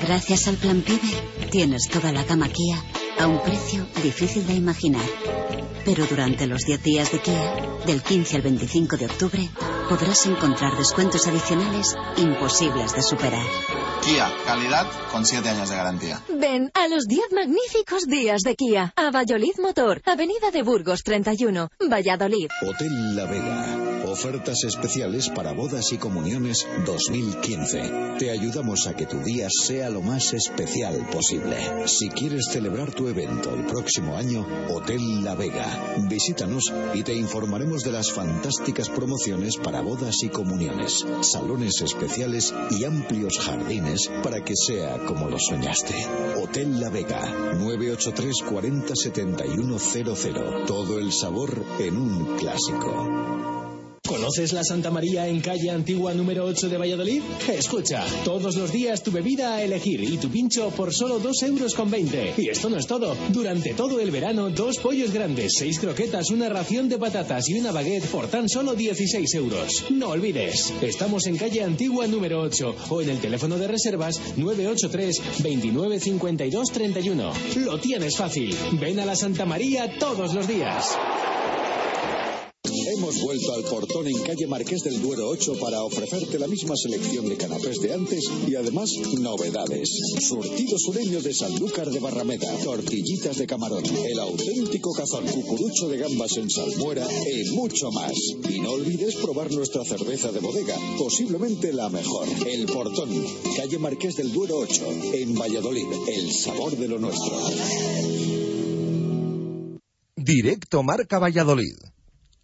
Gracias 0.03 0.49
al 0.49 0.57
Plan 0.57 0.83
PIBE 0.83 1.49
tienes 1.51 1.89
toda 1.89 2.13
la 2.13 2.25
gama 2.25 2.49
Kia 2.49 2.83
a 3.19 3.27
un 3.27 3.43
precio 3.43 3.87
difícil 4.03 4.47
de 4.47 4.55
imaginar. 4.55 5.40
Pero 5.85 6.07
durante 6.07 6.47
los 6.47 6.65
10 6.65 6.83
días 6.83 7.13
de 7.13 7.19
Kia, 7.19 7.57
del 7.87 8.03
15 8.03 8.37
al 8.37 8.43
25 8.43 8.97
de 8.97 9.07
octubre, 9.07 9.49
podrás 9.89 10.27
encontrar 10.27 10.77
descuentos 10.77 11.27
adicionales 11.27 11.97
imposibles 12.17 12.95
de 12.95 13.03
superar. 13.03 13.47
Kia, 14.03 14.31
calidad 14.47 14.87
con 15.11 15.25
7 15.25 15.49
años 15.49 15.71
de 15.71 15.77
garantía. 15.77 16.21
Ven 16.29 16.71
a 16.75 16.89
los 16.89 17.07
10 17.07 17.33
magníficos 17.33 18.07
días 18.07 18.43
de 18.43 18.55
Kia. 18.57 18.93
A 18.97 19.11
Valladolid 19.11 19.59
Motor, 19.59 20.03
Avenida 20.05 20.51
de 20.53 20.63
Burgos 20.63 21.03
31, 21.03 21.71
Valladolid. 21.91 22.49
Hotel 22.63 23.17
La 23.17 23.25
Vega. 23.25 23.90
Ofertas 24.07 24.65
especiales 24.65 25.29
para 25.29 25.53
bodas 25.53 25.93
y 25.93 25.99
comuniones 25.99 26.67
2015. 26.87 28.17
Te 28.19 28.31
ayudamos 28.31 28.87
a 28.87 28.95
que 28.95 29.07
tu 29.07 29.19
día 29.19 29.49
sea 29.51 29.91
lo 29.91 30.01
más 30.01 30.33
especial 30.33 31.07
posible. 31.13 31.57
Si 31.87 32.09
quieres 32.09 32.47
celebrar 32.51 32.93
tu 32.93 33.09
evento 33.09 33.55
el 33.55 33.65
próximo 33.67 34.17
año, 34.17 34.47
Hotel 34.71 35.23
La 35.23 35.35
Vega. 35.35 35.97
Visítanos 36.09 36.73
y 36.95 37.03
te 37.03 37.15
informaremos 37.15 37.83
de 37.83 37.93
las 37.93 38.11
fantásticas 38.11 38.89
promociones 38.89 39.57
para 39.57 39.83
bodas 39.83 40.23
y 40.23 40.29
comuniones, 40.29 41.05
salones 41.21 41.81
especiales 41.83 42.55
y 42.71 42.85
amplios 42.85 43.39
jardines 43.39 44.11
para 44.23 44.43
que 44.43 44.55
sea 44.57 44.99
como 45.05 45.29
lo 45.29 45.39
soñaste. 45.39 45.95
Hotel 46.43 46.81
La 46.81 46.89
Vega, 46.89 47.55
983 47.55 48.43
40 48.49 48.95
71 48.97 49.79
00. 49.79 50.65
Todo 50.67 50.99
el 50.99 51.13
sabor 51.13 51.65
en 51.79 51.97
un 51.97 52.37
clásico. 52.39 53.70
¿Conoces 54.11 54.53
la 54.53 54.65
Santa 54.65 54.91
María 54.91 55.29
en 55.29 55.41
calle 55.41 55.71
Antigua 55.71 56.13
número 56.15 56.45
8 56.45 56.69
de 56.69 56.77
Valladolid? 56.77 57.23
Escucha, 57.49 58.05
todos 58.25 58.57
los 58.57 58.73
días 58.73 59.05
tu 59.05 59.13
bebida 59.13 59.55
a 59.55 59.63
elegir 59.63 60.03
y 60.03 60.19
tu 60.19 60.29
pincho 60.29 60.71
por 60.71 60.93
solo 60.93 61.21
2 61.21 61.43
euros 61.45 61.77
con 61.77 61.93
20. 61.93 62.35
Y 62.37 62.49
esto 62.49 62.69
no 62.69 62.77
es 62.77 62.89
todo. 62.89 63.17
Durante 63.29 63.73
todo 63.73 64.01
el 64.01 64.11
verano, 64.11 64.51
dos 64.51 64.79
pollos 64.79 65.13
grandes, 65.13 65.53
seis 65.57 65.79
croquetas, 65.79 66.33
una 66.33 66.49
ración 66.49 66.89
de 66.89 66.99
patatas 66.99 67.49
y 67.51 67.61
una 67.61 67.71
baguette 67.71 68.07
por 68.07 68.27
tan 68.27 68.49
solo 68.49 68.75
16 68.75 69.33
euros. 69.35 69.85
No 69.91 70.09
olvides, 70.09 70.75
estamos 70.83 71.29
en 71.29 71.37
calle 71.37 71.63
Antigua 71.63 72.09
número 72.09 72.41
8 72.41 72.75
o 72.89 73.03
en 73.03 73.11
el 73.11 73.21
teléfono 73.21 73.59
de 73.59 73.69
reservas 73.69 74.21
983 74.37 75.23
29 75.39 76.01
52 76.01 76.73
31. 76.73 77.33
Lo 77.59 77.79
tienes 77.79 78.17
fácil. 78.17 78.57
Ven 78.73 78.99
a 78.99 79.07
la 79.07 79.15
Santa 79.15 79.47
María 79.47 79.89
todos 80.01 80.35
los 80.35 80.49
días. 80.49 80.99
Hemos 83.01 83.23
vuelto 83.23 83.55
al 83.55 83.63
portón 83.65 84.09
en 84.09 84.19
calle 84.21 84.47
Marqués 84.47 84.83
del 84.83 85.01
Duero 85.01 85.27
8 85.29 85.55
para 85.59 85.83
ofrecerte 85.83 86.39
la 86.39 86.47
misma 86.47 86.77
selección 86.77 87.31
de 87.31 87.39
canapés 87.39 87.81
de 87.81 87.95
antes 87.95 88.23
y 88.47 88.55
además 88.55 88.93
novedades. 89.19 89.89
Surtido 90.21 90.77
sureño 90.79 91.23
de 91.23 91.33
Sanlúcar 91.33 91.89
de 91.89 91.99
Barrameda, 91.99 92.55
tortillitas 92.63 93.39
de 93.39 93.47
camarón, 93.47 93.85
el 93.87 94.21
auténtico 94.21 94.93
cazón, 94.93 95.25
cucurucho 95.29 95.89
de 95.89 95.97
gambas 95.97 96.37
en 96.37 96.51
salmuera 96.51 97.07
y 97.11 97.49
mucho 97.53 97.91
más. 97.91 98.13
Y 98.51 98.61
no 98.61 98.73
olvides 98.73 99.17
probar 99.17 99.51
nuestra 99.51 99.83
cerveza 99.83 100.31
de 100.31 100.41
bodega, 100.41 100.77
posiblemente 100.99 101.73
la 101.73 101.89
mejor. 101.89 102.29
El 102.47 102.67
portón, 102.67 103.09
calle 103.57 103.79
Marqués 103.79 104.17
del 104.17 104.31
Duero 104.31 104.59
8, 104.59 104.85
en 105.15 105.39
Valladolid, 105.39 105.87
el 106.07 106.31
sabor 106.35 106.77
de 106.77 106.87
lo 106.87 106.99
nuestro. 106.99 107.39
Directo 110.17 110.83
Marca 110.83 111.19
Valladolid. 111.19 111.77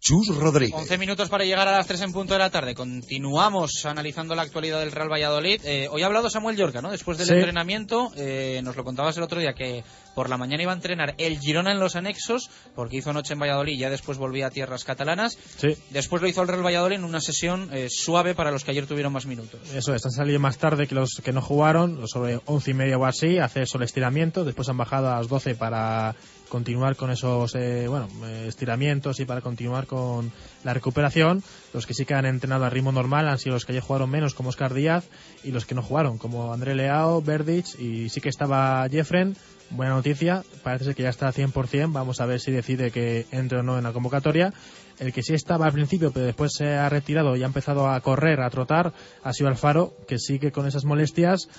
Chus 0.07 0.33
Rodríguez. 0.37 0.73
11 0.73 0.97
minutos 0.99 1.27
para 1.27 1.43
llegar 1.43 1.67
a 1.67 1.71
las 1.73 1.85
3 1.85 1.99
en 2.03 2.13
punto 2.13 2.31
de 2.31 2.39
la 2.39 2.49
tarde. 2.49 2.73
Continuamos 2.73 3.85
analizando 3.85 4.35
la 4.35 4.43
actualidad 4.43 4.79
del 4.79 4.93
Real 4.93 5.11
Valladolid. 5.11 5.59
Eh, 5.65 5.89
hoy 5.91 6.01
ha 6.01 6.05
hablado 6.05 6.29
Samuel 6.29 6.55
Yorca, 6.55 6.81
¿no? 6.81 6.91
Después 6.91 7.17
del 7.17 7.27
Sí. 7.27 7.33
entrenamiento, 7.33 8.13
eh, 8.15 8.61
nos 8.63 8.77
lo 8.77 8.85
contabas 8.85 9.17
el 9.17 9.23
otro 9.23 9.41
día 9.41 9.51
que 9.53 9.83
por 10.15 10.29
la 10.29 10.37
mañana 10.37 10.63
iba 10.63 10.71
a 10.71 10.75
entrenar 10.75 11.13
el 11.17 11.37
Girona 11.39 11.73
en 11.73 11.79
los 11.81 11.97
anexos, 11.97 12.49
porque 12.73 12.95
hizo 12.95 13.11
noche 13.11 13.33
en 13.33 13.39
Valladolid 13.39 13.73
y 13.73 13.79
ya 13.79 13.89
después 13.89 14.17
volvía 14.17 14.47
a 14.47 14.49
tierras 14.49 14.85
catalanas. 14.85 15.37
Sí. 15.57 15.75
Después 15.89 16.21
lo 16.21 16.29
hizo 16.29 16.41
el 16.41 16.47
Real 16.47 16.65
Valladolid 16.65 16.95
en 16.95 17.03
una 17.03 17.19
sesión 17.19 17.69
eh, 17.73 17.87
suave 17.89 18.33
para 18.33 18.49
los 18.51 18.63
que 18.63 18.71
ayer 18.71 18.87
tuvieron 18.87 19.11
más 19.11 19.25
minutos. 19.25 19.59
Eso 19.75 19.93
es, 19.93 20.05
han 20.05 20.11
salido 20.13 20.39
más 20.39 20.57
tarde 20.57 20.87
que 20.87 20.95
los 20.95 21.21
que 21.21 21.33
no 21.33 21.41
jugaron, 21.41 22.07
sobre 22.07 22.39
once 22.45 22.71
y 22.71 22.73
media 22.73 22.97
o 22.97 23.05
así, 23.05 23.39
a 23.39 23.45
hacer 23.45 23.67
solo 23.67 23.83
estiramiento, 23.83 24.45
después 24.45 24.69
han 24.69 24.77
bajado 24.77 25.09
a 25.11 25.17
las 25.17 25.27
12 25.27 25.55
para 25.55 26.15
continuar 26.49 26.95
con 26.95 27.11
esos 27.11 27.55
eh, 27.55 27.87
bueno 27.87 28.07
estiramientos 28.45 29.19
y 29.19 29.25
para 29.25 29.41
continuar 29.41 29.87
con 29.87 30.31
la 30.63 30.73
recuperación. 30.73 31.43
Los 31.73 31.85
que 31.85 31.93
sí 31.93 32.05
que 32.05 32.13
han 32.13 32.25
entrenado 32.25 32.65
a 32.65 32.69
ritmo 32.69 32.91
normal 32.91 33.27
han 33.27 33.39
sido 33.39 33.53
los 33.55 33.65
que 33.65 33.73
ya 33.73 33.81
jugaron 33.81 34.09
menos, 34.09 34.33
como 34.33 34.49
Oscar 34.49 34.73
Díaz, 34.73 35.07
y 35.43 35.51
los 35.51 35.65
que 35.65 35.75
no 35.75 35.81
jugaron, 35.81 36.17
como 36.17 36.53
André 36.53 36.75
Leao, 36.75 37.21
Verdich, 37.21 37.79
y 37.79 38.09
sí 38.09 38.21
que 38.21 38.29
estaba 38.29 38.87
Jeffren. 38.89 39.35
Buena 39.69 39.95
noticia, 39.95 40.43
parece 40.63 40.85
ser 40.85 40.95
que 40.95 41.03
ya 41.03 41.09
está 41.09 41.27
al 41.27 41.33
100%. 41.33 41.91
Vamos 41.91 42.21
a 42.21 42.25
ver 42.25 42.39
si 42.39 42.51
decide 42.51 42.89
que 42.89 43.25
entre 43.31 43.59
o 43.59 43.63
no 43.63 43.77
en 43.77 43.83
la 43.83 43.91
convocatoria. 43.91 44.53
El 44.97 45.11
que 45.11 45.21
sí 45.21 45.33
estaba 45.33 45.65
al 45.65 45.73
principio, 45.73 46.11
pero 46.11 46.25
después 46.25 46.53
se 46.57 46.75
ha 46.75 46.87
retirado 46.89 47.35
y 47.35 47.43
ha 47.43 47.47
empezado 47.47 47.89
a 47.89 47.99
correr, 48.01 48.41
a 48.41 48.49
trotar, 48.49 48.93
ha 49.23 49.33
sido 49.33 49.49
Alfaro, 49.49 49.93
que 50.07 50.17
sigue 50.17 50.51
con 50.51 50.67
esas 50.67 50.85
molestias. 50.85 51.49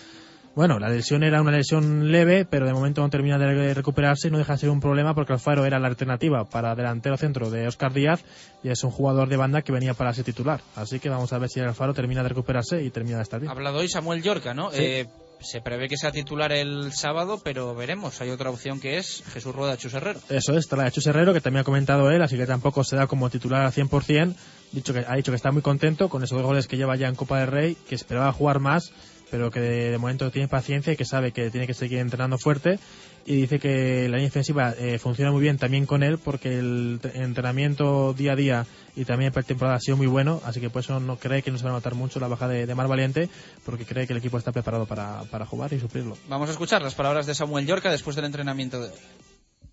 Bueno, 0.59 0.80
la 0.80 0.89
lesión 0.89 1.22
era 1.22 1.40
una 1.40 1.52
lesión 1.52 2.10
leve, 2.10 2.44
pero 2.44 2.66
de 2.66 2.72
momento 2.72 3.01
no 3.01 3.09
termina 3.09 3.39
de 3.39 3.74
recuperarse 3.74 4.26
y 4.26 4.32
no 4.32 4.39
deja 4.39 4.55
de 4.55 4.59
ser 4.59 4.70
un 4.70 4.80
problema 4.80 5.14
porque 5.14 5.32
Alfaro 5.32 5.64
era 5.64 5.78
la 5.78 5.86
alternativa 5.86 6.47
para 6.47 6.74
delantero 6.74 7.16
centro 7.16 7.48
de 7.48 7.68
Oscar 7.68 7.93
Díaz 7.93 8.24
y 8.64 8.70
es 8.70 8.82
un 8.82 8.90
jugador 8.90 9.28
de 9.28 9.36
banda 9.36 9.62
que 9.62 9.70
venía 9.70 9.94
para 9.94 10.12
ser 10.12 10.24
titular. 10.24 10.60
Así 10.74 10.98
que 10.98 11.10
vamos 11.10 11.32
a 11.32 11.39
ver 11.39 11.48
si 11.48 11.60
Alfaro 11.60 11.94
termina 11.94 12.24
de 12.24 12.30
recuperarse 12.30 12.82
y 12.82 12.90
termina 12.90 13.18
de 13.18 13.22
estar 13.22 13.39
bien. 13.39 13.51
Ha 13.51 13.55
hablado 13.55 13.78
hoy 13.78 13.89
Samuel 13.89 14.20
Yorca, 14.20 14.52
¿no? 14.52 14.72
Sí. 14.72 14.78
Eh, 14.80 15.06
se 15.40 15.60
prevé 15.60 15.89
que 15.89 15.97
sea 15.97 16.10
titular 16.10 16.51
el 16.51 16.93
sábado, 16.93 17.40
pero 17.44 17.72
veremos. 17.76 18.20
Hay 18.20 18.30
otra 18.30 18.51
opción 18.51 18.80
que 18.80 18.98
es 18.98 19.22
Jesús 19.32 19.55
Rueda 19.55 19.76
Chus 19.76 19.94
Herrero. 19.94 20.18
Eso 20.28 20.59
es, 20.59 20.66
trae 20.66 20.89
a 20.89 20.90
Chus 20.90 21.06
Herrero, 21.06 21.32
que 21.32 21.40
también 21.40 21.60
ha 21.60 21.64
comentado 21.64 22.10
él, 22.10 22.20
así 22.20 22.36
que 22.36 22.47
tampoco 22.47 22.82
se 22.82 22.97
da 22.97 23.06
como 23.06 23.30
titular 23.30 23.64
al 23.64 23.72
100%. 23.72 24.35
Dicho 24.72 24.93
que, 24.93 25.05
ha 25.06 25.14
dicho 25.14 25.30
que 25.30 25.36
está 25.36 25.52
muy 25.52 25.62
contento 25.62 26.09
con 26.09 26.24
esos 26.24 26.43
goles 26.43 26.66
que 26.66 26.76
lleva 26.76 26.97
ya 26.97 27.06
en 27.06 27.14
Copa 27.14 27.39
del 27.39 27.47
Rey, 27.47 27.76
que 27.89 27.94
esperaba 27.94 28.32
jugar 28.32 28.59
más, 28.59 28.93
pero 29.30 29.50
que 29.50 29.60
de, 29.60 29.90
de 29.90 29.98
momento 29.98 30.30
tiene 30.30 30.48
paciencia 30.48 30.92
y 30.92 30.96
que 30.96 31.05
sabe 31.05 31.32
que 31.32 31.50
tiene 31.50 31.66
que 31.66 31.74
seguir 31.74 31.98
entrenando 31.98 32.38
fuerte. 32.38 32.78
Y 33.26 33.36
dice 33.42 33.59
que 33.59 34.09
la 34.09 34.16
línea 34.16 34.28
defensiva 34.28 34.74
eh, 34.78 34.98
funciona 34.98 35.30
muy 35.30 35.42
bien 35.42 35.59
también 35.59 35.84
con 35.84 36.02
él, 36.02 36.16
porque 36.16 36.59
el 36.59 36.98
entrenamiento 37.12 38.14
día 38.14 38.32
a 38.32 38.36
día 38.36 38.66
y 38.96 39.05
también 39.05 39.32
pretemporada 39.32 39.76
ha 39.76 39.80
sido 39.80 39.98
muy 39.98 40.06
bueno, 40.06 40.40
así 40.46 40.60
que 40.60 40.70
por 40.70 40.80
eso 40.80 40.98
no 40.98 41.18
cree 41.18 41.42
que 41.42 41.50
no 41.50 41.59
se 41.59 41.64
va 41.64 41.70
a 41.70 41.74
notar 41.74 41.94
mucho 41.94 42.20
la 42.20 42.28
baja 42.28 42.48
de, 42.48 42.64
de 42.64 42.74
Mar 42.74 42.88
Valiente, 42.88 43.28
porque 43.66 43.84
cree 43.84 44.06
que 44.06 44.14
el 44.14 44.18
equipo 44.20 44.38
está 44.38 44.50
preparado 44.50 44.86
para, 44.86 45.24
para 45.24 45.44
jugar 45.44 45.74
y 45.74 45.78
suplirlo. 45.78 46.16
Vamos 46.26 46.48
a 46.48 46.52
escuchar 46.52 46.80
las 46.80 46.94
palabras 46.94 47.26
de 47.26 47.34
Samuel 47.34 47.66
Yorca 47.66 47.90
después 47.90 48.16
del 48.16 48.24
entrenamiento 48.24 48.80
de 48.80 48.88
hoy. 48.88 48.98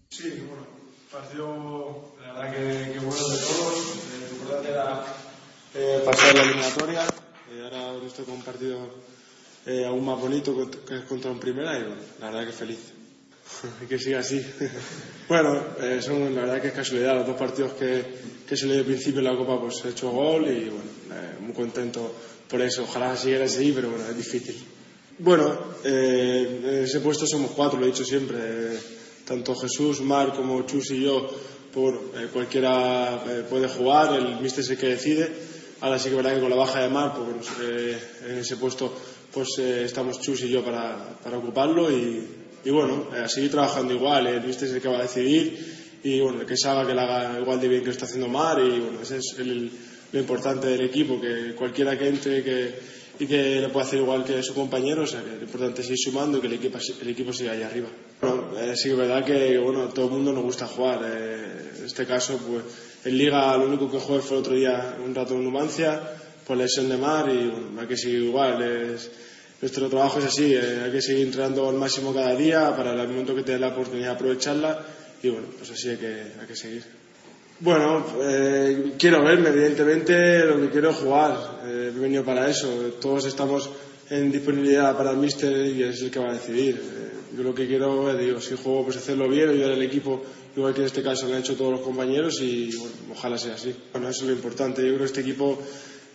Sí, 0.10 0.44
bueno, 0.49 0.65
partido 1.10 2.15
la 2.22 2.34
verdad 2.34 2.52
que, 2.52 2.91
que 2.91 2.99
bueno 2.99 3.27
de 3.30 3.38
todos. 3.38 3.73
Eh, 3.80 4.19
lo 4.19 4.36
importante 4.36 4.69
era 4.69 5.06
eh, 5.76 6.02
pasar 6.06 6.36
la 6.36 6.44
eliminatoria. 6.44 7.02
Eh, 7.52 7.69
ahora 7.72 8.07
toca 8.15 8.32
un 8.34 8.41
partido 8.41 9.15
eh, 9.66 9.86
aún 9.86 10.06
más 10.06 10.20
bonito 10.20 10.70
que 10.88 11.04
contra 11.06 11.32
un 11.32 11.40
primera 11.40 11.78
y 11.78 11.84
bueno, 11.84 12.02
la 12.20 12.28
verdad 12.28 12.48
que 12.48 12.54
feliz. 12.54 12.80
que 13.90 14.00
siga 14.00 14.20
así. 14.20 14.44
bueno, 15.30 15.62
eh, 15.80 16.00
son, 16.02 16.34
la 16.36 16.42
verdad 16.42 16.62
que 16.62 16.68
es 16.70 16.74
casualidad. 16.74 17.16
Los 17.16 17.28
dos 17.28 17.38
partidos 17.38 17.74
que, 17.74 18.04
que 18.48 18.58
se 18.58 18.66
le 18.66 18.74
dio 18.74 18.82
al 18.82 18.88
principio 18.88 19.20
en 19.20 19.26
la 19.26 19.38
Copa 19.38 19.60
pues 19.60 19.84
he 19.86 19.90
hecho 19.90 20.10
gol 20.10 20.48
y 20.48 20.70
bueno, 20.70 20.90
eh, 21.12 21.40
muy 21.40 21.54
contento 21.54 22.14
por 22.50 22.62
eso. 22.62 22.84
Ojalá 22.84 23.16
siguiera 23.16 23.46
así, 23.46 23.72
pero 23.74 23.90
bueno, 23.90 24.06
es 24.10 24.18
difícil. 24.18 24.56
Bueno, 25.20 25.58
eh, 25.84 26.62
en 26.64 26.84
ese 26.84 27.00
puesto 27.00 27.26
somos 27.26 27.52
cuatro, 27.52 27.80
lo 27.80 27.86
he 27.86 27.90
dicho 27.90 28.04
siempre. 28.04 28.38
eh, 28.40 28.80
tanto 29.26 29.56
Jesús, 29.56 30.02
Mar 30.02 30.34
como 30.34 30.62
Chus 30.64 30.92
y 30.92 31.02
yo, 31.02 31.28
por 31.74 31.96
eh, 32.16 32.28
cualquiera 32.32 33.24
eh, 33.28 33.46
puede 33.50 33.68
jugar, 33.68 34.14
el 34.14 34.40
míster 34.40 34.64
es 34.64 34.70
el 34.70 34.78
que 34.78 34.88
decide. 34.88 35.30
Ahora 35.82 36.00
sí 36.00 36.10
que 36.10 36.16
verdad 36.16 36.36
que 36.36 36.42
con 36.42 36.50
la 36.50 36.56
baja 36.56 36.82
de 36.82 36.90
Mar, 36.90 37.14
pues, 37.16 37.48
en 38.30 38.38
ese 38.38 38.56
puesto 38.56 38.94
pues 39.36 39.49
eh, 39.60 39.84
estamos 39.86 40.20
Chus 40.20 40.41
y 40.44 40.49
yo 40.49 40.64
para, 40.64 41.10
para 41.24 41.38
ocuparlo 41.38 41.91
y, 41.91 42.26
y 42.64 42.70
bueno, 42.72 43.10
eh, 43.16 43.28
seguir 43.28 43.52
trabajando 43.52 43.94
igual. 43.94 44.26
El 44.26 44.41
míster 44.44 44.68
es 44.70 44.74
el 44.76 44.82
que 44.82 44.88
va 44.88 44.98
a 44.99 45.02
decidir 45.03 45.99
y 46.03 46.20
bueno, 46.22 46.41
el 46.41 46.48
que 46.48 46.56
salga 46.57 46.88
que 46.88 46.94
lo 46.95 47.02
haga 47.02 47.40
igual 47.40 47.60
de 47.60 47.68
bien 47.68 47.82
que 47.82 47.88
lo 47.88 47.91
está 47.94 48.06
haciendo 48.06 48.28
Mar 48.30 48.57
y 48.60 48.80
bueno, 48.80 49.02
ese 49.03 49.18
es 49.18 49.36
el- 49.38 49.70
lo 50.12 50.20
importante 50.20 50.68
del 50.68 50.82
equipo, 50.82 51.20
que 51.20 51.53
cualquiera 51.56 51.98
que 51.98 52.07
entre 52.07 52.41
que, 52.44 52.74
y 53.20 53.26
que 53.28 53.60
lo 53.60 53.70
pueda 53.72 53.86
hacer 53.86 53.99
igual 53.99 54.24
que 54.24 54.41
su 54.41 54.53
compañero, 54.53 55.03
o 55.03 55.07
sea 55.07 55.22
que 55.22 55.36
lo 55.36 55.41
importante 55.44 55.82
es 55.82 55.88
seguir 55.88 55.99
sumando 56.06 56.38
y 56.38 56.41
que 56.41 56.48
el 56.48 56.53
equipo, 56.53 56.78
el 57.02 57.10
equipo 57.10 57.34
siga 57.34 57.52
ahí 57.52 57.64
arriba. 57.64 57.90
Bueno, 58.22 58.57
eh, 58.57 58.76
sí 58.78 58.84
que 58.86 58.91
es 58.91 58.98
verdad 58.98 59.26
que 59.26 59.57
bueno, 59.57 59.90
todo 59.90 60.06
el 60.06 60.12
mundo 60.12 60.32
nos 60.32 60.44
gusta 60.44 60.68
jugar. 60.68 61.02
eh, 61.03 61.72
en 61.80 61.86
este 61.86 62.06
caso, 62.06 62.38
pues 62.38 62.64
en 63.03 63.18
Liga 63.18 63.57
lo 63.57 63.66
único 63.68 63.91
que 63.91 63.99
jugué 63.99 64.20
fue 64.22 64.38
el 64.38 64.41
otro 64.44 64.56
día 64.56 64.95
un 65.06 65.14
rato 65.14 65.34
en 65.36 65.44
Numancia, 65.44 66.02
por 66.45 66.57
lesión 66.57 66.89
de 66.89 66.97
mar 66.97 67.27
y 67.30 67.47
bueno, 67.47 67.81
hay 67.81 67.88
que 67.88 67.97
seguir 67.97 68.23
igual. 68.23 68.61
es- 68.61 69.09
nuestro 69.61 69.88
trabajo 69.89 70.19
es 70.19 70.26
así, 70.26 70.53
eh, 70.53 70.81
hay 70.85 70.91
que 70.91 71.01
seguir 71.01 71.26
entrenando 71.27 71.69
al 71.69 71.76
máximo 71.76 72.13
cada 72.13 72.35
día 72.35 72.76
para 72.76 72.91
el 72.91 73.07
momento 73.07 73.34
que 73.34 73.41
te 73.41 73.53
dé 73.53 73.59
la 73.59 73.69
oportunidad 73.69 74.09
de 74.09 74.13
aprovecharla 74.15 74.85
y 75.23 75.30
bueno, 75.30 75.47
pues 75.57 75.72
así 75.72 75.89
hay 75.89 75.97
que, 75.97 76.07
hay 76.39 76.47
que 76.47 76.55
seguir. 76.55 76.84
Bueno, 77.61 78.05
eh, 78.22 78.91
quiero 78.99 79.23
verme, 79.23 79.49
evidentemente 79.49 80.43
lo 80.45 80.59
que 80.61 80.69
quiero 80.69 80.89
es 80.89 80.97
jugar, 80.97 81.61
eh, 81.65 81.91
he 81.95 81.99
venido 81.99 82.23
para 82.26 82.49
eso, 82.49 82.67
todos 83.01 83.26
estamos 83.26 83.69
en 84.09 84.30
disponibilidad 84.31 84.95
para 84.97 85.11
el 85.11 85.17
míster 85.17 85.65
y 85.67 85.81
es 85.84 86.01
el 86.01 86.11
que 86.11 86.19
va 86.19 86.30
a 86.30 86.34
decidir. 86.34 86.76
Eh, 86.76 87.38
yo 87.38 87.43
lo 87.43 87.55
que 87.55 87.65
quiero, 87.65 88.11
eh, 88.11 88.17
digo, 88.23 88.41
si 88.41 88.55
juego 88.57 88.84
pues 88.84 88.97
hacerlo 88.97 89.30
bien, 89.30 89.49
ayudar 89.49 89.72
al 89.72 89.81
equipo, 89.81 90.22
igual 90.55 90.73
que 90.73 90.81
en 90.81 90.88
este 90.88 91.01
caso 91.01 91.27
lo 91.27 91.34
han 91.34 91.39
hecho 91.39 91.55
todos 91.55 91.72
los 91.72 91.81
compañeros 91.81 92.39
y 92.41 92.76
bueno, 92.76 92.93
ojalá 93.13 93.38
sea 93.38 93.55
así. 93.55 93.73
Bueno, 93.93 94.09
eso 94.09 94.23
es 94.23 94.27
lo 94.27 94.34
importante, 94.34 94.81
yo 94.81 94.89
creo 94.89 94.99
que 94.99 95.05
este 95.05 95.22
equipo 95.22 95.57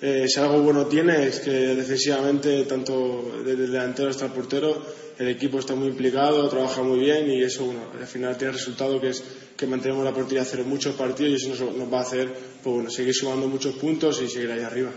eh, 0.03 0.27
si 0.29 0.41
algo 0.41 0.63
bueno 0.63 0.87
tiene 0.87 1.27
es 1.27 1.41
que 1.41 1.51
defensivamente, 1.51 2.65
tanto 2.65 3.33
desde 3.45 3.65
el 3.65 3.73
delantero 3.73 4.11
hasta 4.11 4.27
el 4.27 4.33
portero, 4.33 4.83
el 5.19 5.29
equipo 5.29 5.59
está 5.59 5.75
muy 5.75 5.89
implicado, 5.89 6.49
trabaja 6.49 6.83
muy 6.83 6.99
bien 7.01 7.31
y 7.31 7.43
eso 7.43 7.67
bueno, 7.67 7.83
al 7.99 8.07
final 8.07 8.37
tiene 8.39 8.53
el 8.53 8.59
resultado 8.59 9.01
que 9.01 9.11
es 9.11 9.23
que 9.57 9.67
mantenemos 9.67 10.05
la 10.05 10.15
portería 10.15 10.43
a 10.43 10.47
cero 10.47 10.63
en 10.63 10.71
muchos 10.71 10.95
partidos 10.95 11.33
y 11.33 11.35
eso 11.51 11.65
nos, 11.67 11.77
nos 11.77 11.93
va 11.93 11.99
a 11.99 12.03
hacer 12.03 12.29
pues, 12.63 12.75
bueno, 12.75 12.91
seguir 12.91 13.15
sumando 13.15 13.47
muchos 13.47 13.75
puntos 13.75 14.21
y 14.23 14.29
seguir 14.29 14.51
ahí 14.51 14.61
arriba. 14.61 14.91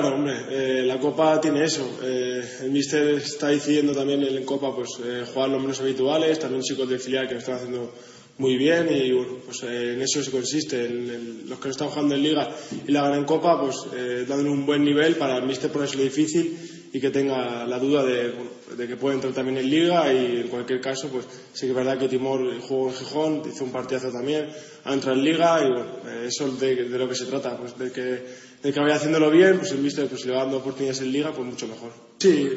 Hombre, 0.00 0.34
eh, 0.50 0.82
la 0.84 1.00
Copa 1.00 1.40
tiene 1.40 1.64
eso. 1.64 1.98
Eh, 2.02 2.40
el 2.62 2.70
míster 2.70 3.08
está 3.14 3.48
decidiendo 3.48 3.92
también 3.92 4.22
en 4.22 4.44
Copa 4.44 4.74
pues, 4.74 4.90
eh, 5.04 5.24
jugar 5.32 5.48
los 5.50 5.60
menos 5.60 5.80
habituales, 5.80 6.38
también 6.38 6.62
chicos 6.62 6.88
del 6.88 7.00
filial 7.00 7.26
que 7.26 7.34
lo 7.34 7.40
están 7.40 7.56
haciendo 7.56 7.92
muy 8.38 8.56
bien 8.56 8.88
y 8.90 9.12
bueno, 9.12 9.38
pues 9.44 9.62
eh, 9.64 9.94
en 9.94 10.02
eso 10.02 10.22
se 10.22 10.30
consiste. 10.30 10.86
En, 10.86 11.48
los 11.48 11.58
que 11.58 11.66
lo 11.66 11.70
están 11.72 11.88
jugando 11.88 12.14
en 12.14 12.22
Liga 12.22 12.48
y 12.86 12.92
la 12.92 13.14
en 13.14 13.24
Copa, 13.24 13.60
pues 13.60 13.76
eh, 13.94 14.24
dando 14.28 14.50
un 14.50 14.64
buen 14.64 14.84
nivel 14.84 15.16
para 15.16 15.36
el 15.38 15.46
míster 15.46 15.70
ponérselo 15.70 16.04
difícil 16.04 16.56
y 16.92 17.00
que 17.00 17.10
tenga 17.10 17.66
la 17.66 17.78
duda 17.78 18.04
de, 18.04 18.32
que 18.76 18.96
puede 18.96 19.16
entrar 19.16 19.32
también 19.32 19.58
en 19.58 19.68
Liga 19.68 20.12
y 20.12 20.40
en 20.40 20.48
cualquier 20.48 20.80
caso, 20.80 21.08
pues 21.08 21.26
sí 21.52 21.66
que 21.66 21.70
es 21.70 21.74
verdad 21.74 21.98
que 21.98 22.08
Timor 22.08 22.40
jugó 22.60 22.88
en 22.88 22.94
Gijón, 22.94 23.42
hizo 23.46 23.64
un 23.64 23.72
partidazo 23.72 24.10
también, 24.10 24.48
ha 24.84 24.94
entrado 24.94 25.18
en 25.18 25.24
Liga 25.24 25.60
y 25.62 25.70
bueno, 25.70 25.86
eh, 26.06 26.26
eso 26.28 26.46
es 26.46 26.60
de, 26.60 26.88
de 26.88 26.98
lo 26.98 27.08
que 27.08 27.14
se 27.14 27.26
trata, 27.26 27.58
pues 27.58 27.76
de 27.78 27.92
que, 27.92 28.24
de 28.62 28.72
que 28.72 28.80
vaya 28.80 28.96
haciéndolo 28.96 29.30
bien, 29.30 29.58
pues 29.58 29.72
el 29.72 29.78
míster 29.78 30.06
pues, 30.06 30.24
le 30.24 30.32
va 30.32 30.42
dando 30.42 30.58
oportunidades 30.58 31.02
en 31.02 31.12
Liga, 31.12 31.32
pues 31.32 31.46
mucho 31.46 31.66
mejor. 31.66 31.92
Sí, 32.18 32.48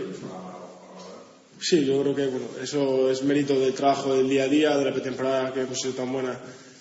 Sí, 1.62 1.86
yo 1.86 2.02
creo 2.02 2.16
que 2.16 2.26
bueno, 2.28 2.48
eso 2.62 3.10
es 3.12 3.22
mérito 3.24 3.60
del 3.60 3.74
trabajo 3.74 4.16
del 4.16 4.28
día 4.28 4.46
a 4.46 4.48
día, 4.48 4.78
de 4.78 4.86
la 4.86 4.94
pretemporada 4.94 5.54
que 5.54 5.62
hemos 5.62 5.78
sido 5.80 5.94
tan 5.94 6.12
buena 6.12 6.40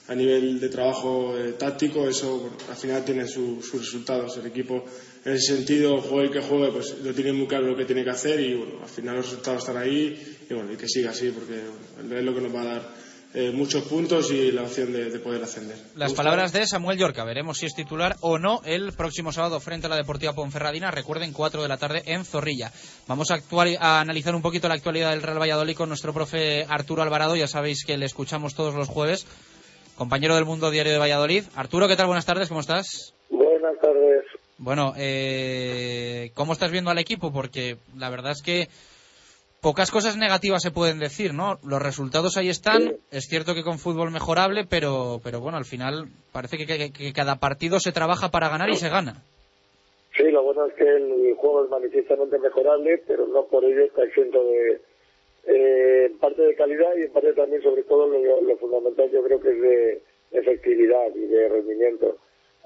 a 0.08 0.14
nivel 0.14 0.58
de 0.58 0.68
trabajo 0.70 1.36
eh, 1.38 1.52
táctico, 1.52 2.08
eso 2.08 2.38
bueno, 2.38 2.56
al 2.68 2.76
final 2.76 3.04
tiene 3.04 3.26
su- 3.28 3.62
sus 3.62 3.80
resultados. 3.80 4.36
El 4.38 4.46
equipo, 4.46 4.84
en 5.24 5.34
ese 5.34 5.54
sentido, 5.54 6.00
juegue 6.00 6.30
que 6.32 6.40
juegue, 6.40 6.72
pues 6.72 6.96
lo 7.04 7.12
tiene 7.12 7.32
muy 7.32 7.46
claro 7.46 7.66
lo 7.66 7.76
que 7.76 7.84
tiene 7.84 8.02
que 8.02 8.10
hacer 8.10 8.40
y 8.40 8.54
bueno, 8.54 8.80
al 8.82 8.88
final 8.88 9.16
los 9.16 9.26
resultados 9.26 9.60
están 9.62 9.76
ahí 9.76 10.18
y 10.48 10.54
bueno, 10.54 10.72
y 10.72 10.76
que 10.76 10.88
siga 10.88 11.10
así, 11.10 11.30
porque 11.30 11.60
bueno, 11.98 12.18
es 12.18 12.24
lo 12.24 12.34
que 12.34 12.40
nos 12.40 12.54
va 12.54 12.62
a 12.62 12.64
dar 12.64 12.94
eh, 13.32 13.52
muchos 13.52 13.84
puntos 13.84 14.30
y 14.32 14.50
la 14.50 14.62
opción 14.62 14.92
de, 14.92 15.10
de 15.10 15.18
poder 15.20 15.42
ascender. 15.42 15.76
Las 15.94 16.12
palabras 16.14 16.52
de 16.52 16.66
Samuel 16.66 16.98
Yorca. 16.98 17.24
Veremos 17.24 17.58
si 17.58 17.66
es 17.66 17.74
titular 17.74 18.16
o 18.20 18.38
no 18.38 18.60
el 18.64 18.92
próximo 18.92 19.32
sábado 19.32 19.60
frente 19.60 19.86
a 19.86 19.90
la 19.90 19.96
Deportiva 19.96 20.32
Ponferradina. 20.32 20.90
Recuerden, 20.90 21.32
4 21.32 21.62
de 21.62 21.68
la 21.68 21.76
tarde 21.76 22.02
en 22.06 22.24
Zorrilla. 22.24 22.72
Vamos 23.06 23.30
a, 23.30 23.36
actuali- 23.38 23.76
a 23.80 24.00
analizar 24.00 24.34
un 24.34 24.42
poquito 24.42 24.66
la 24.68 24.74
actualidad 24.74 25.10
del 25.10 25.22
Real 25.22 25.40
Valladolid 25.40 25.76
con 25.76 25.88
nuestro 25.88 26.12
profe 26.12 26.66
Arturo 26.68 27.02
Alvarado. 27.02 27.36
Ya 27.36 27.46
sabéis 27.46 27.84
que 27.84 27.96
le 27.98 28.06
escuchamos 28.06 28.54
todos 28.54 28.74
los 28.74 28.88
jueves. 28.88 29.26
Compañero 29.96 30.34
del 30.34 30.44
Mundo 30.46 30.70
Diario 30.70 30.92
de 30.92 30.98
Valladolid. 30.98 31.44
Arturo, 31.54 31.86
¿qué 31.86 31.96
tal? 31.96 32.06
Buenas 32.06 32.26
tardes, 32.26 32.48
¿cómo 32.48 32.60
estás? 32.60 33.14
Buenas 33.28 33.78
tardes. 33.80 34.24
Bueno, 34.58 34.92
eh, 34.96 36.32
¿cómo 36.34 36.52
estás 36.52 36.70
viendo 36.70 36.90
al 36.90 36.98
equipo? 36.98 37.32
Porque 37.32 37.76
la 37.96 38.10
verdad 38.10 38.32
es 38.32 38.42
que 38.42 38.68
pocas 39.60 39.90
cosas 39.90 40.16
negativas 40.16 40.62
se 40.62 40.70
pueden 40.70 40.98
decir, 40.98 41.34
¿no? 41.34 41.58
Los 41.66 41.82
resultados 41.82 42.36
ahí 42.36 42.48
están. 42.48 42.96
Es 43.10 43.26
cierto 43.28 43.54
que 43.54 43.62
con 43.62 43.78
fútbol 43.78 44.10
mejorable, 44.10 44.64
pero, 44.68 45.20
pero 45.22 45.40
bueno, 45.40 45.58
al 45.58 45.64
final 45.64 46.06
parece 46.32 46.56
que, 46.56 47.12
cada 47.12 47.36
partido 47.36 47.78
se 47.78 47.92
trabaja 47.92 48.30
para 48.30 48.48
ganar 48.48 48.70
y 48.70 48.76
se 48.76 48.88
gana. 48.88 49.22
Sí, 50.16 50.24
lo 50.30 50.42
bueno 50.42 50.66
es 50.66 50.74
que 50.74 50.88
el 50.88 51.34
juego 51.36 51.64
es 51.64 51.70
manifiestamente 51.70 52.38
mejorable, 52.38 53.02
pero 53.06 53.26
no 53.28 53.44
por 53.44 53.64
ello 53.64 53.84
está 53.84 54.04
exento 54.04 54.42
de 54.44 54.80
eh, 55.46 56.06
en 56.06 56.18
parte 56.18 56.42
de 56.42 56.54
calidad 56.54 56.96
y 56.96 57.02
en 57.02 57.12
parte 57.12 57.32
también, 57.32 57.62
sobre 57.62 57.82
todo, 57.84 58.06
lo 58.06 58.56
fundamental 58.56 59.10
yo 59.10 59.22
creo 59.22 59.40
que 59.40 59.50
es 59.50 59.60
de 59.60 60.02
efectividad 60.32 61.14
y 61.14 61.26
de 61.26 61.48
rendimiento. 61.48 62.16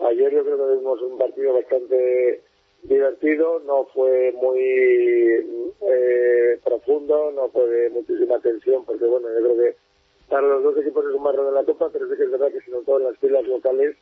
Ayer 0.01 0.33
yo 0.33 0.45
creo 0.45 0.57
que 0.57 0.77
vimos 0.79 1.01
un 1.03 1.19
partido 1.19 1.55
bastante 1.55 2.41
divertido, 2.85 3.61
no 3.61 3.86
fue 3.86 4.32
muy 4.32 4.61
eh, 5.81 6.61
profundo, 6.65 7.32
no 7.32 7.48
fue 7.48 7.69
de 7.69 7.90
muchísima 7.90 8.39
tensión, 8.40 8.85
porque 8.85 9.05
bueno, 9.05 9.28
yo 9.28 9.40
creo 9.40 9.56
que 9.56 9.77
para 10.28 10.47
los 10.47 10.62
dos 10.62 10.78
equipos 10.78 11.05
es 11.06 11.15
un 11.15 11.23
marrón 11.23 11.48
en 11.48 11.55
la 11.55 11.65
Copa, 11.65 11.90
pero 11.93 12.09
sí 12.09 12.16
que 12.16 12.24
es 12.24 12.31
verdad 12.31 12.52
que 12.52 12.61
se 12.61 12.70
notó 12.70 12.98
en 12.98 13.05
las 13.05 13.19
filas 13.19 13.47
locales 13.47 13.97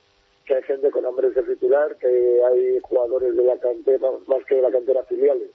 que 0.45 0.55
hay 0.55 0.63
gente 0.63 0.91
con 0.91 1.07
hambre 1.07 1.31
de 1.31 1.43
titular, 1.43 1.97
que 1.99 2.41
hay 2.45 2.81
jugadores 2.83 3.37
de 3.37 3.45
la 3.45 3.59
cantera, 3.59 4.11
más 4.27 4.45
que 4.47 4.57
de 4.57 4.63
la 4.63 4.71
cantera 4.71 5.05
filiales, 5.05 5.51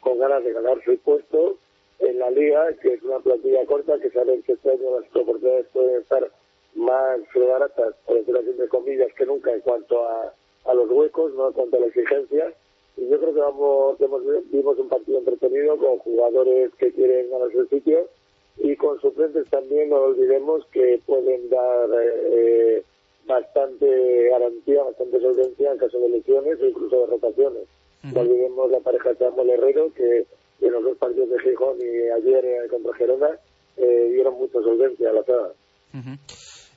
con 0.00 0.18
ganas 0.18 0.44
de 0.44 0.52
ganar 0.52 0.82
su 0.84 0.96
puesto 0.98 1.56
en 2.00 2.18
la 2.18 2.30
liga, 2.30 2.72
que 2.82 2.94
es 2.94 3.02
una 3.02 3.18
plantilla 3.20 3.64
corta, 3.64 3.98
que 3.98 4.10
saben 4.10 4.42
que 4.42 4.52
este 4.52 4.70
año 4.70 5.00
las 5.00 5.16
oportunidades 5.16 5.66
pueden 5.72 6.02
estar 6.02 6.30
más 6.74 7.20
baratas, 7.34 7.94
por 8.04 8.16
decirlo 8.16 8.40
así, 8.40 8.50
entre 8.50 8.68
comillas, 8.68 9.12
que 9.14 9.24
nunca 9.24 9.52
en 9.52 9.60
cuanto 9.60 10.06
a, 10.06 10.34
a 10.66 10.74
los 10.74 10.90
huecos, 10.90 11.32
no 11.34 11.48
en 11.48 11.52
cuanto 11.54 11.76
a 11.78 11.80
la 11.80 11.86
exigencia. 11.86 12.52
Y 12.96 13.08
yo 13.08 13.18
creo 13.18 13.34
que 13.34 13.40
vamos, 13.40 14.00
hemos, 14.00 14.22
vimos 14.50 14.78
un 14.78 14.88
partido 14.88 15.18
entretenido 15.18 15.76
con 15.76 15.98
jugadores 15.98 16.72
que 16.78 16.92
quieren 16.92 17.30
ganarse 17.30 17.58
el 17.58 17.68
sitio 17.68 18.08
y 18.58 18.74
con 18.76 19.00
suplentes 19.00 19.48
también 19.50 19.90
no 19.90 19.96
olvidemos 19.96 20.64
que 20.72 21.00
pueden 21.04 21.50
dar 21.50 21.90
eh, 22.00 22.82
bastante 23.26 24.28
garantía, 24.30 24.82
bastante 24.82 25.20
solvencia 25.20 25.72
en 25.72 25.78
caso 25.78 25.98
de 25.98 26.08
lesiones 26.08 26.60
o 26.60 26.66
incluso 26.66 27.00
de 27.00 27.06
rotaciones. 27.06 27.68
No 28.02 28.20
olvidemos 28.20 28.70
la 28.70 28.80
pareja 28.80 29.10
de 29.10 29.16
Samuel 29.16 29.50
Herrero 29.50 29.92
que 29.94 30.26
en 30.60 30.72
los 30.72 30.84
dos 30.84 30.96
partidos 30.96 31.28
de 31.30 31.40
Gijón 31.40 31.76
y 31.80 32.08
ayer 32.10 32.44
eh, 32.44 32.68
contra 32.70 32.94
Gerona 32.94 33.30
eh, 33.76 34.10
dieron 34.12 34.34
mucha 34.34 34.60
solvencia 34.60 35.10
a 35.10 35.12
la 35.12 35.24
saga. 35.24 35.52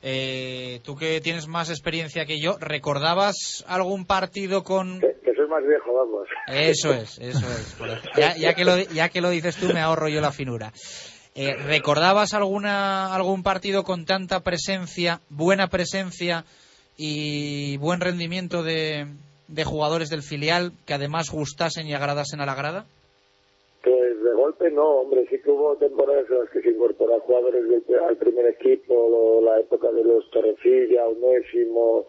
Eh, 0.01 0.79
tú 0.83 0.95
que 0.95 1.19
tienes 1.19 1.47
más 1.47 1.69
experiencia 1.69 2.25
que 2.25 2.39
yo, 2.39 2.57
¿recordabas 2.59 3.65
algún 3.67 4.05
partido 4.05 4.63
con...? 4.63 4.99
Que, 5.01 5.17
que 5.23 5.35
soy 5.35 5.47
más 5.47 5.65
viejo, 5.67 5.93
vamos. 5.93 6.27
Eso 6.47 6.93
es, 6.93 7.19
eso 7.19 7.45
es. 7.47 7.75
Ya, 8.17 8.35
ya 8.37 8.53
que 8.53 8.63
lo, 8.63 8.77
ya 8.77 9.09
que 9.09 9.21
lo 9.21 9.29
dices 9.29 9.57
tú, 9.57 9.67
me 9.73 9.81
ahorro 9.81 10.07
yo 10.07 10.21
la 10.21 10.31
finura. 10.31 10.71
Eh, 11.35 11.53
¿Recordabas 11.53 12.33
alguna, 12.33 13.13
algún 13.13 13.43
partido 13.43 13.83
con 13.83 14.05
tanta 14.05 14.39
presencia, 14.41 15.21
buena 15.29 15.67
presencia 15.67 16.45
y 16.97 17.77
buen 17.77 18.01
rendimiento 18.01 18.63
de, 18.63 19.07
de 19.47 19.63
jugadores 19.63 20.09
del 20.09 20.23
filial 20.23 20.73
que 20.85 20.93
además 20.93 21.29
gustasen 21.29 21.87
y 21.87 21.93
agradasen 21.93 22.41
a 22.41 22.45
la 22.45 22.55
grada? 22.55 22.85
Pues 23.83 24.21
de 24.21 24.31
golpe 24.33 24.69
no, 24.71 24.85
hombre, 25.01 25.25
sí 25.29 25.39
que 25.39 25.51
hubo 25.51 25.75
temporadas 25.77 26.25
en 26.29 26.39
las 26.39 26.49
que 26.49 26.61
se 26.61 26.69
incorporaron 26.71 27.21
jugadores 27.21 27.67
del- 27.69 27.99
al 27.99 28.17
primer 28.17 28.45
equipo, 28.47 29.41
la 29.43 29.59
época 29.59 29.89
de 29.91 30.03
los 30.03 30.29
Torrecilla, 30.31 31.07
Onésimo, 31.07 32.05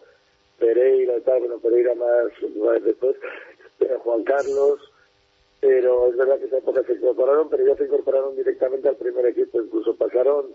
Pereira 0.59 1.17
y 1.17 1.21
tal, 1.21 1.39
bueno, 1.39 1.59
Pereira 1.59 1.95
más, 1.95 2.25
más 2.57 2.83
después, 2.83 3.15
Juan 4.03 4.23
Carlos, 4.23 4.79
pero 5.61 6.07
es 6.07 6.17
verdad 6.17 6.39
que 6.39 6.45
esa 6.45 6.57
época 6.57 6.83
se 6.83 6.93
incorporaron, 6.93 7.49
pero 7.49 7.65
ya 7.65 7.75
se 7.77 7.85
incorporaron 7.85 8.35
directamente 8.35 8.89
al 8.89 8.97
primer 8.97 9.25
equipo, 9.27 9.61
incluso 9.61 9.95
pasaron 9.95 10.47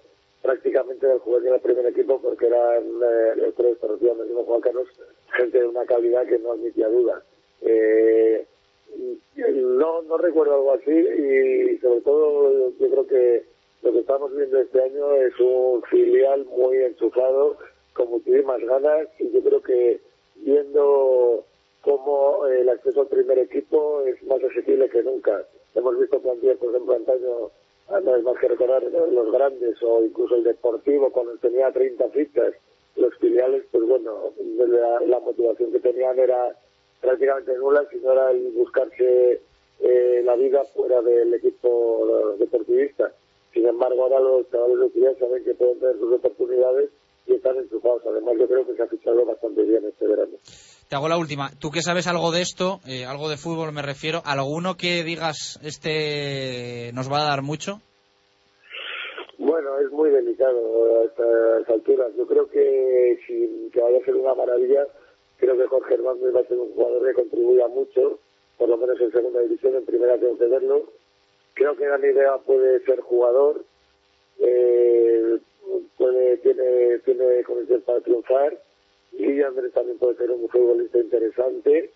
prácticamente 0.43 1.07
del 1.07 1.19
juvenil 1.21 1.55
al 1.55 1.61
primer 1.61 1.87
equipo 1.87 2.21
porque 2.21 2.47
eran 2.47 2.85
eh, 2.85 3.33
los 3.37 3.55
tres 3.55 3.79
Onésimo, 3.83 4.45
Juan 4.45 4.61
Carlos, 4.61 4.87
gente 5.35 5.61
de 5.61 5.67
una 5.67 5.87
calidad 5.87 6.27
que 6.27 6.39
no 6.39 6.53
admitía 6.53 6.89
duda. 6.89 7.23
Eh, 7.63 8.47
no, 9.77 10.03
no 10.03 10.19
recuerdo 10.19 10.55
algo 10.55 10.73
así 10.73 10.91
y 10.91 11.79
sobre 11.79 12.01
todo 12.01 12.73
yo 12.79 12.91
creo 12.91 13.07
que 13.07 13.45
lo 13.83 13.93
que 13.93 13.99
estamos 14.01 14.35
viendo 14.35 14.59
este 14.59 14.83
año 14.83 15.15
es 15.15 15.39
un 15.39 15.83
filial 15.83 16.45
muy 16.47 16.79
enchufado, 16.79 17.57
con 17.93 18.11
muchísimas 18.11 18.61
ganas 18.61 19.09
y 19.19 19.31
yo 19.31 19.41
creo 19.43 19.63
que 19.63 20.01
viendo 20.37 21.45
cómo 21.83 22.47
el 22.47 22.69
acceso 22.69 23.03
al 23.03 23.07
primer 23.07 23.39
equipo 23.39 24.03
es 24.03 24.23
más 24.25 24.43
asequible 24.43 24.89
que 24.89 25.03
nunca. 25.03 25.45
Hemos 25.75 25.99
visto 25.99 26.21
plantillas, 26.21 26.59
por 26.59 26.71
ejemplo, 26.71 26.95
antaño, 26.95 27.51
ah, 27.89 28.01
no 28.01 28.17
es 28.17 28.23
más 28.23 28.37
que 28.39 28.49
recordar 28.49 28.83
los 28.83 29.33
grandes 29.33 29.83
o 29.83 30.05
incluso 30.05 30.35
el 30.37 30.45
deportivo 30.45 31.11
cuando 31.11 31.37
tenía 31.37 31.71
30 31.71 32.09
fichas, 32.11 32.55
los 32.97 33.15
filiales, 33.19 33.65
pues 33.71 33.85
bueno, 33.87 34.33
la 35.07 35.21
motivación 35.21 35.71
que 35.71 35.81
tenían 35.81 36.19
era 36.19 36.57
prácticamente 37.07 37.57
nula, 37.57 37.83
sino 37.91 38.13
era 38.13 38.31
el 38.33 38.51
buscarse 38.51 39.41
eh, 39.79 40.23
la 40.25 40.35
vida 40.35 40.65
fuera 40.75 41.01
del 41.03 41.33
equipo 41.35 42.05
eh, 42.09 42.39
deportivista. 42.39 43.13
Sin 43.53 43.67
embargo, 43.67 44.03
ahora 44.03 44.19
los 44.19 44.51
chavales 44.51 44.81
de 44.81 44.91
filial 44.91 45.17
saben 45.19 45.45
que 45.45 45.55
pueden 45.55 45.79
tener 45.79 45.97
sus 45.99 46.13
oportunidades 46.13 46.91
y 47.27 47.35
están 47.35 47.57
enchufados. 47.57 48.03
Además, 48.07 48.35
yo 48.39 48.49
creo 48.49 48.67
que 48.67 48.75
se 48.75 48.83
ha 48.83 48.87
fichado 48.89 49.25
bastante 49.25 49.63
bien 49.63 49.85
este 49.87 50.07
verano. 50.07 50.33
Te 50.89 50.97
hago 50.97 51.09
la 51.09 51.17
última. 51.17 51.51
Tú 51.61 51.71
que 51.71 51.83
sabes 51.83 52.07
algo 52.09 52.33
de 52.33 52.43
esto, 52.43 52.81
eh, 52.89 53.05
algo 53.05 53.29
de 53.29 53.37
fútbol 53.37 53.73
me 53.73 53.83
refiero, 53.83 54.21
¿alguno 54.25 54.77
que 54.77 55.05
digas 55.05 55.61
este 55.63 56.91
nos 56.93 57.11
va 57.11 57.23
a 57.23 57.31
dar 57.31 57.43
mucho? 57.43 57.81
Bueno, 59.39 59.79
es 59.79 59.91
muy 59.93 60.11
delicado 60.11 61.01
a 61.01 61.05
estas 61.05 61.69
alturas. 61.69 62.09
Yo 62.17 62.27
creo 62.27 62.49
que 62.49 63.19
si 63.27 63.71
que 63.73 63.81
vaya 63.81 63.99
a 63.99 64.05
ser 64.05 64.15
una 64.17 64.35
maravilla, 64.35 64.87
creo 65.39 65.57
que 65.57 65.67
Jorge 65.67 65.95
Hernández 65.95 66.35
va 66.35 66.41
a 66.41 66.47
ser 66.47 66.59
un 66.59 66.73
jugador 66.73 67.07
que 67.07 67.15
contribuya 67.15 67.69
mucho, 67.69 68.19
por 68.59 68.69
lo 68.69 68.77
menos 68.77 69.01
en 69.01 69.13
segunda 69.13 69.41
división, 69.41 69.75
en 69.75 69.85
primera 69.85 70.19
tengo 70.19 70.39
que 70.39 70.47
verlo. 70.47 70.85
Creo 71.55 71.77
que 71.77 71.87
Dani 71.87 72.09
Idea 72.09 72.39
puede 72.39 72.81
ser 72.85 73.01
jugador, 73.01 73.65
eh, 74.39 75.39
puede, 75.97 76.37
tiene, 76.39 76.99
tiene 77.01 77.43
condiciones 77.45 77.85
para 77.85 78.01
triunfar, 78.01 78.61
y 79.13 79.41
Andrés 79.43 79.73
también 79.73 79.99
puede 79.99 80.17
ser 80.17 80.31
un 80.31 80.49
futbolista 80.49 80.99
interesante, 80.99 81.91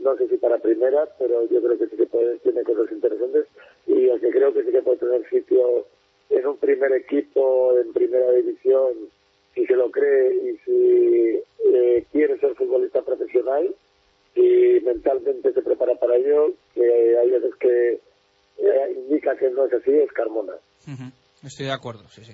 no 0.00 0.16
sé 0.16 0.28
si 0.28 0.36
para 0.36 0.58
primera, 0.58 1.08
pero 1.18 1.44
yo 1.48 1.60
creo 1.60 1.78
que 1.78 1.88
sí 1.88 1.96
que 1.96 2.06
puede, 2.06 2.38
tiene 2.38 2.62
cosas 2.62 2.90
interesantes, 2.92 3.46
y 3.86 4.08
el 4.08 4.20
que 4.20 4.30
creo 4.30 4.52
que 4.52 4.64
sí 4.64 4.70
que 4.70 4.82
puede 4.82 4.98
tener 4.98 5.28
sitio 5.28 5.86
en 6.30 6.46
un 6.46 6.56
primer 6.56 6.92
equipo 6.92 7.78
en 7.78 7.92
primera 7.92 8.30
división, 8.32 8.92
si 9.54 9.66
se 9.66 9.74
lo 9.74 9.90
cree 9.90 10.34
y 10.34 10.56
si 10.64 11.42
eh, 11.74 12.04
quiere 12.12 12.38
ser 12.38 12.54
futbolista 12.54 13.02
profesional 13.02 13.74
y 14.34 14.80
mentalmente 14.80 15.52
se 15.52 15.62
prepara 15.62 15.94
para 15.96 16.16
ello, 16.16 16.52
que 16.74 17.18
hay 17.18 17.30
veces 17.30 17.54
que 17.60 18.00
eh, 18.58 18.92
indica 18.96 19.36
que 19.36 19.50
no 19.50 19.66
es 19.66 19.72
así, 19.74 19.90
es 19.92 20.12
Carmona. 20.12 20.54
Ujú, 20.86 21.12
Estoy 21.46 21.66
de 21.66 21.72
acuerdo, 21.72 22.04
sí, 22.08 22.24
sí. 22.24 22.32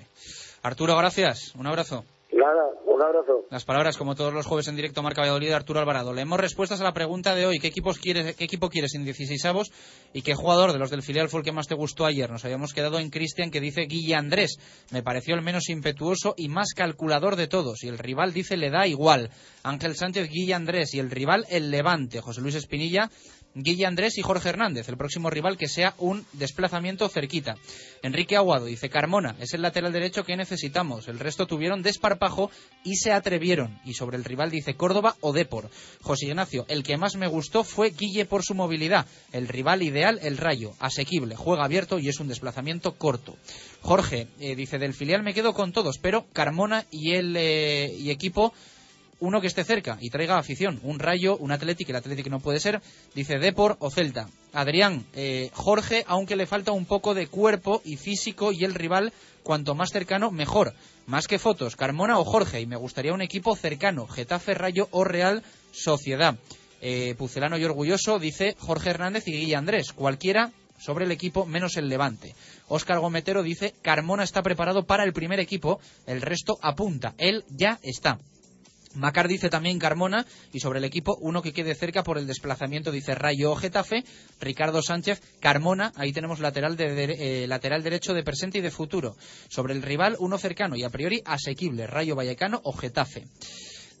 Arturo, 0.63 0.95
gracias. 0.97 1.53
Un 1.55 1.67
abrazo. 1.67 2.03
Nada, 2.39 2.69
un 2.85 3.01
abrazo. 3.01 3.45
Las 3.49 3.65
palabras, 3.65 3.97
como 3.97 4.15
todos 4.15 4.33
los 4.33 4.45
jueves 4.45 4.69
en 4.69 4.77
directo, 4.77 5.03
Marca 5.03 5.21
Valladolid 5.21 5.51
Arturo 5.51 5.81
Alvarado. 5.81 6.13
Leemos 6.13 6.39
respuestas 6.39 6.79
a 6.79 6.85
la 6.85 6.93
pregunta 6.93 7.35
de 7.35 7.45
hoy. 7.45 7.59
¿Qué, 7.59 7.67
equipos 7.67 7.99
quieres, 7.99 8.33
qué 8.37 8.45
equipo 8.45 8.69
quieres 8.69 8.95
en 8.95 9.03
16 9.03 9.43
avos? 9.45 9.73
¿Y 10.13 10.21
qué 10.21 10.35
jugador 10.35 10.71
de 10.71 10.79
los 10.79 10.89
del 10.89 11.01
filial 11.01 11.27
fue 11.27 11.41
el 11.41 11.43
que 11.43 11.51
más 11.51 11.67
te 11.67 11.75
gustó 11.75 12.05
ayer? 12.05 12.29
Nos 12.29 12.45
habíamos 12.45 12.73
quedado 12.73 12.97
en 12.97 13.09
Cristian, 13.09 13.51
que 13.51 13.59
dice 13.59 13.81
Guille 13.81 14.15
Andrés. 14.15 14.57
Me 14.91 15.03
pareció 15.03 15.35
el 15.35 15.41
menos 15.41 15.67
impetuoso 15.69 16.33
y 16.37 16.47
más 16.47 16.73
calculador 16.73 17.35
de 17.35 17.47
todos. 17.47 17.83
Y 17.83 17.89
el 17.89 17.97
rival 17.97 18.31
dice 18.31 18.55
le 18.55 18.69
da 18.69 18.87
igual. 18.87 19.31
Ángel 19.63 19.95
Sánchez, 19.95 20.29
Guille 20.29 20.53
Andrés. 20.53 20.93
Y 20.93 20.99
el 20.99 21.11
rival, 21.11 21.45
el 21.49 21.71
Levante. 21.71 22.21
José 22.21 22.39
Luis 22.39 22.55
Espinilla, 22.55 23.09
Guille 23.55 23.85
Andrés 23.85 24.17
y 24.17 24.21
Jorge 24.21 24.49
Hernández, 24.49 24.89
el 24.89 24.97
próximo 24.97 25.29
rival 25.29 25.57
que 25.57 25.67
sea 25.67 25.95
un 25.97 26.25
desplazamiento 26.33 27.09
cerquita. 27.09 27.55
Enrique 28.03 28.35
Aguado 28.35 28.65
dice 28.65 28.89
Carmona, 28.89 29.35
es 29.39 29.53
el 29.53 29.61
lateral 29.61 29.91
derecho 29.91 30.23
que 30.23 30.37
necesitamos. 30.37 31.07
El 31.07 31.19
resto 31.19 31.47
tuvieron 31.47 31.81
desparpajo 31.81 32.51
y 32.83 32.97
se 32.97 33.11
atrevieron. 33.11 33.79
Y 33.85 33.93
sobre 33.93 34.17
el 34.17 34.23
rival 34.23 34.51
dice 34.51 34.75
Córdoba 34.75 35.15
o 35.21 35.33
Depor. 35.33 35.69
José 36.01 36.27
Ignacio, 36.27 36.65
el 36.67 36.83
que 36.83 36.97
más 36.97 37.15
me 37.15 37.27
gustó 37.27 37.63
fue 37.63 37.89
Guille 37.89 38.25
por 38.25 38.43
su 38.43 38.53
movilidad. 38.53 39.05
El 39.31 39.47
rival 39.47 39.81
ideal, 39.81 40.19
el 40.21 40.37
Rayo, 40.37 40.73
asequible, 40.79 41.35
juega 41.35 41.65
abierto 41.65 41.99
y 41.99 42.07
es 42.07 42.19
un 42.19 42.27
desplazamiento 42.27 42.95
corto. 42.95 43.37
Jorge 43.81 44.27
eh, 44.39 44.55
dice 44.55 44.77
del 44.77 44.93
filial 44.93 45.23
me 45.23 45.33
quedo 45.33 45.53
con 45.53 45.71
todos, 45.71 45.97
pero 45.97 46.25
Carmona 46.33 46.85
y 46.91 47.13
el 47.13 47.35
eh, 47.35 47.91
y 47.97 48.11
equipo 48.11 48.53
uno 49.19 49.41
que 49.41 49.47
esté 49.47 49.63
cerca 49.63 49.97
y 49.99 50.09
traiga 50.09 50.37
afición. 50.37 50.79
Un 50.83 50.99
Rayo, 50.99 51.37
un 51.37 51.51
Atlético, 51.51 51.91
el 51.91 51.97
Atlético 51.97 52.29
no 52.29 52.39
puede 52.39 52.59
ser, 52.59 52.81
dice 53.15 53.39
Depor 53.39 53.77
o 53.79 53.89
Celta. 53.89 54.27
Adrián, 54.53 55.05
eh, 55.13 55.49
Jorge, 55.53 56.03
aunque 56.07 56.35
le 56.35 56.47
falta 56.47 56.71
un 56.71 56.85
poco 56.85 57.13
de 57.13 57.27
cuerpo 57.27 57.81
y 57.83 57.97
físico 57.97 58.51
y 58.51 58.63
el 58.63 58.73
rival, 58.73 59.13
cuanto 59.43 59.75
más 59.75 59.91
cercano, 59.91 60.31
mejor. 60.31 60.73
Más 61.05 61.27
que 61.27 61.39
fotos, 61.39 61.75
Carmona 61.75 62.19
o 62.19 62.25
Jorge, 62.25 62.61
y 62.61 62.65
me 62.65 62.75
gustaría 62.75 63.13
un 63.13 63.21
equipo 63.21 63.55
cercano, 63.55 64.07
Getafe, 64.07 64.53
Rayo 64.53 64.87
o 64.91 65.03
Real 65.03 65.43
Sociedad. 65.71 66.37
Eh, 66.81 67.13
Pucelano 67.17 67.57
y 67.57 67.65
orgulloso, 67.65 68.19
dice 68.19 68.55
Jorge 68.57 68.91
Hernández 68.91 69.27
y 69.27 69.33
Guilla 69.33 69.57
Andrés. 69.57 69.91
Cualquiera 69.91 70.51
sobre 70.79 71.05
el 71.05 71.11
equipo 71.11 71.45
menos 71.45 71.77
el 71.77 71.89
Levante. 71.89 72.35
Óscar 72.67 72.99
Gometero 72.99 73.43
dice 73.43 73.73
Carmona 73.81 74.23
está 74.23 74.41
preparado 74.41 74.85
para 74.85 75.03
el 75.03 75.13
primer 75.13 75.39
equipo, 75.39 75.79
el 76.07 76.21
resto 76.21 76.57
apunta, 76.61 77.13
él 77.17 77.43
ya 77.49 77.79
está. 77.83 78.19
Macar 78.95 79.27
dice 79.27 79.49
también 79.49 79.77
Carmona 79.77 80.25
y 80.51 80.59
sobre 80.59 80.79
el 80.79 80.85
equipo 80.85 81.15
uno 81.21 81.41
que 81.41 81.53
quede 81.53 81.75
cerca 81.75 82.03
por 82.03 82.17
el 82.17 82.25
desplazamiento 82.25 82.91
dice 82.91 83.13
Rayo 83.13 83.55
Getafe, 83.55 84.03
Ricardo 84.41 84.81
Sánchez, 84.81 85.21
Carmona, 85.39 85.91
ahí 85.95 86.11
tenemos 86.11 86.39
lateral, 86.39 86.75
de- 86.75 87.43
eh, 87.43 87.47
lateral 87.47 87.83
derecho 87.83 88.13
de 88.13 88.23
presente 88.23 88.57
y 88.57 88.61
de 88.61 88.71
futuro. 88.71 89.15
Sobre 89.47 89.73
el 89.73 89.83
rival 89.83 90.15
uno 90.19 90.37
cercano 90.39 90.75
y 90.75 90.83
a 90.83 90.89
priori 90.89 91.21
asequible, 91.25 91.85
Rayo 91.87 92.15
Vallecano 92.15 92.61
o 92.63 92.73
Getafe. 92.73 93.25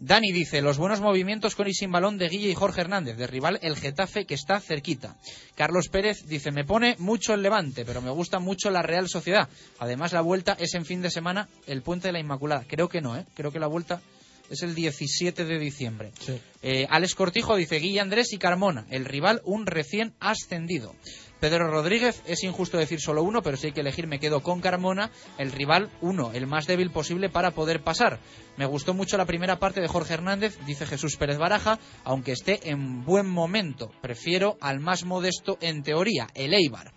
Dani 0.01 0.31
dice, 0.31 0.61
los 0.61 0.77
buenos 0.77 1.01
movimientos 1.01 1.55
con 1.55 1.67
y 1.67 1.73
sin 1.73 1.91
balón 1.91 2.17
de 2.17 2.29
Guille 2.29 2.49
y 2.49 2.55
Jorge 2.55 2.81
Hernández, 2.81 3.17
de 3.17 3.27
rival 3.27 3.59
el 3.61 3.75
Getafe 3.75 4.25
que 4.25 4.33
está 4.33 4.61
cerquita. 4.61 5.17
Carlos 5.55 5.89
Pérez 5.89 6.25
dice, 6.25 6.51
me 6.51 6.63
pone 6.63 6.95
mucho 6.99 7.33
el 7.33 7.41
Levante, 7.41 7.83
pero 7.83 8.01
me 8.01 8.09
gusta 8.09 8.39
mucho 8.39 8.69
la 8.69 8.81
Real 8.81 9.09
Sociedad. 9.09 9.49
Además, 9.77 10.13
la 10.13 10.21
vuelta 10.21 10.55
es 10.57 10.73
en 10.73 10.85
fin 10.85 11.01
de 11.01 11.11
semana 11.11 11.49
el 11.67 11.81
Puente 11.81 12.07
de 12.07 12.13
la 12.13 12.19
Inmaculada. 12.21 12.63
Creo 12.65 12.87
que 12.87 13.01
no, 13.01 13.17
¿eh? 13.17 13.25
Creo 13.35 13.51
que 13.51 13.59
la 13.59 13.67
vuelta 13.67 14.01
es 14.49 14.63
el 14.63 14.75
17 14.75 15.45
de 15.45 15.59
diciembre. 15.59 16.11
Eh, 16.61 16.87
Alex 16.89 17.15
Cortijo 17.15 17.55
dice 17.55 17.77
Guille 17.77 17.99
Andrés 17.99 18.33
y 18.33 18.37
Carmona, 18.37 18.85
el 18.89 19.05
rival 19.05 19.41
un 19.45 19.65
recién 19.65 20.13
ascendido. 20.19 20.95
Pedro 21.39 21.69
Rodríguez, 21.69 22.21
es 22.25 22.43
injusto 22.43 22.77
decir 22.77 22.99
solo 22.99 23.23
uno, 23.23 23.41
pero 23.41 23.55
si 23.55 23.67
hay 23.67 23.73
que 23.73 23.79
elegir 23.79 24.07
me 24.07 24.19
quedo 24.19 24.41
con 24.41 24.59
Carmona, 24.59 25.09
el 25.37 25.53
rival 25.53 25.89
uno, 26.01 26.31
el 26.33 26.47
más 26.47 26.67
débil 26.67 26.91
posible 26.91 27.29
para 27.29 27.51
poder 27.51 27.81
pasar. 27.81 28.19
Me 28.57 28.65
gustó 28.65 28.93
mucho 28.93 29.17
la 29.17 29.25
primera 29.25 29.57
parte 29.57 29.79
de 29.79 29.87
Jorge 29.87 30.15
Hernández, 30.15 30.57
dice 30.65 30.85
Jesús 30.85 31.15
Pérez 31.15 31.37
Baraja, 31.37 31.79
aunque 32.03 32.33
esté 32.33 32.69
en 32.69 33.05
buen 33.05 33.25
momento. 33.25 33.89
Prefiero 34.01 34.57
al 34.59 34.81
más 34.81 35.05
modesto 35.05 35.57
en 35.61 35.81
teoría, 35.81 36.27
el 36.33 36.53
Eibar. 36.53 36.91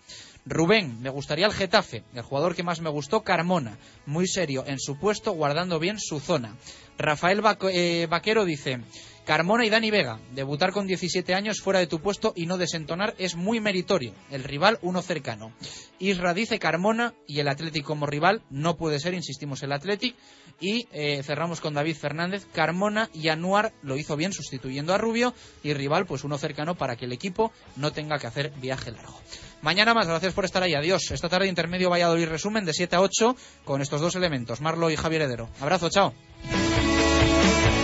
Rubén, 0.45 1.01
me 1.01 1.11
gustaría 1.11 1.47
el 1.47 1.53
Getafe. 1.53 2.03
El 2.15 2.23
jugador 2.23 2.57
que 2.57 2.65
más 2.65 2.81
me 2.81 2.91
gustó, 2.91 3.23
Carmona. 3.23 3.79
Muy 4.07 4.27
serio 4.27 4.65
en 4.67 4.81
su 4.81 4.99
puesto, 4.99 5.33
guardando 5.33 5.79
bien 5.79 6.01
su 6.01 6.19
zona. 6.19 6.57
Rafael 6.99 7.43
eh, 7.73 8.07
Vaquero 8.09 8.45
dice, 8.45 8.81
Carmona 9.25 9.65
y 9.65 9.71
Dani 9.71 9.91
Vega, 9.91 10.19
debutar 10.35 10.73
con 10.73 10.89
17 10.89 11.33
años 11.35 11.61
fuera 11.61 11.79
de 11.79 11.87
tu 11.87 12.01
puesto 12.01 12.33
y 12.35 12.47
no 12.47 12.59
desentonar 12.59 13.15
es 13.19 13.37
muy 13.37 13.61
meritorio. 13.61 14.15
El 14.31 14.43
rival, 14.43 14.79
uno 14.83 15.01
cercano. 15.01 15.53
Isra 16.01 16.35
dice 16.35 16.59
Carmona 16.59 17.15
y 17.29 17.39
el 17.39 17.47
Athletic 17.47 17.85
como 17.85 18.07
rival, 18.07 18.43
no 18.51 18.77
puede 18.77 18.99
ser, 18.99 19.15
insistimos, 19.15 19.63
el 19.63 19.73
Athletic. 19.73 20.17
Y 20.61 20.89
eh, 20.93 21.23
cerramos 21.23 21.61
con 21.61 21.75
David 21.75 21.97
Fernández, 21.97 22.47
Carmona 22.53 23.11
y 23.15 23.29
Anuar 23.29 23.73
lo 23.83 23.97
hizo 23.97 24.17
bien 24.17 24.33
sustituyendo 24.33 24.93
a 24.93 24.99
Rubio 24.99 25.35
y 25.63 25.73
rival, 25.73 26.05
pues 26.05 26.25
uno 26.25 26.37
cercano 26.37 26.75
para 26.75 26.97
que 26.97 27.05
el 27.05 27.13
equipo 27.13 27.53
no 27.77 27.93
tenga 27.93 28.19
que 28.19 28.27
hacer 28.27 28.53
viaje 28.61 28.91
largo. 28.91 29.21
Mañana 29.61 29.95
más, 29.95 30.09
gracias 30.09 30.35
por 30.35 30.45
estar 30.45 30.65
ahí, 30.65 30.75
adiós. 30.75 31.13
Esta 31.13 31.29
tarde 31.29 31.47
Intermedio 31.47 31.91
Valladolid 31.91 32.27
resumen 32.27 32.65
de 32.65 32.73
7 32.73 32.97
a 32.97 33.01
8 33.01 33.37
con 33.65 33.81
estos 33.81 34.01
dos 34.01 34.17
elementos, 34.17 34.61
Marlo 34.61 34.91
y 34.91 34.97
Javier 34.97 35.23
Heredero. 35.23 35.49
Abrazo, 35.61 35.89
chao. 35.89 36.13
Thank 37.43 37.77
you. 37.77 37.82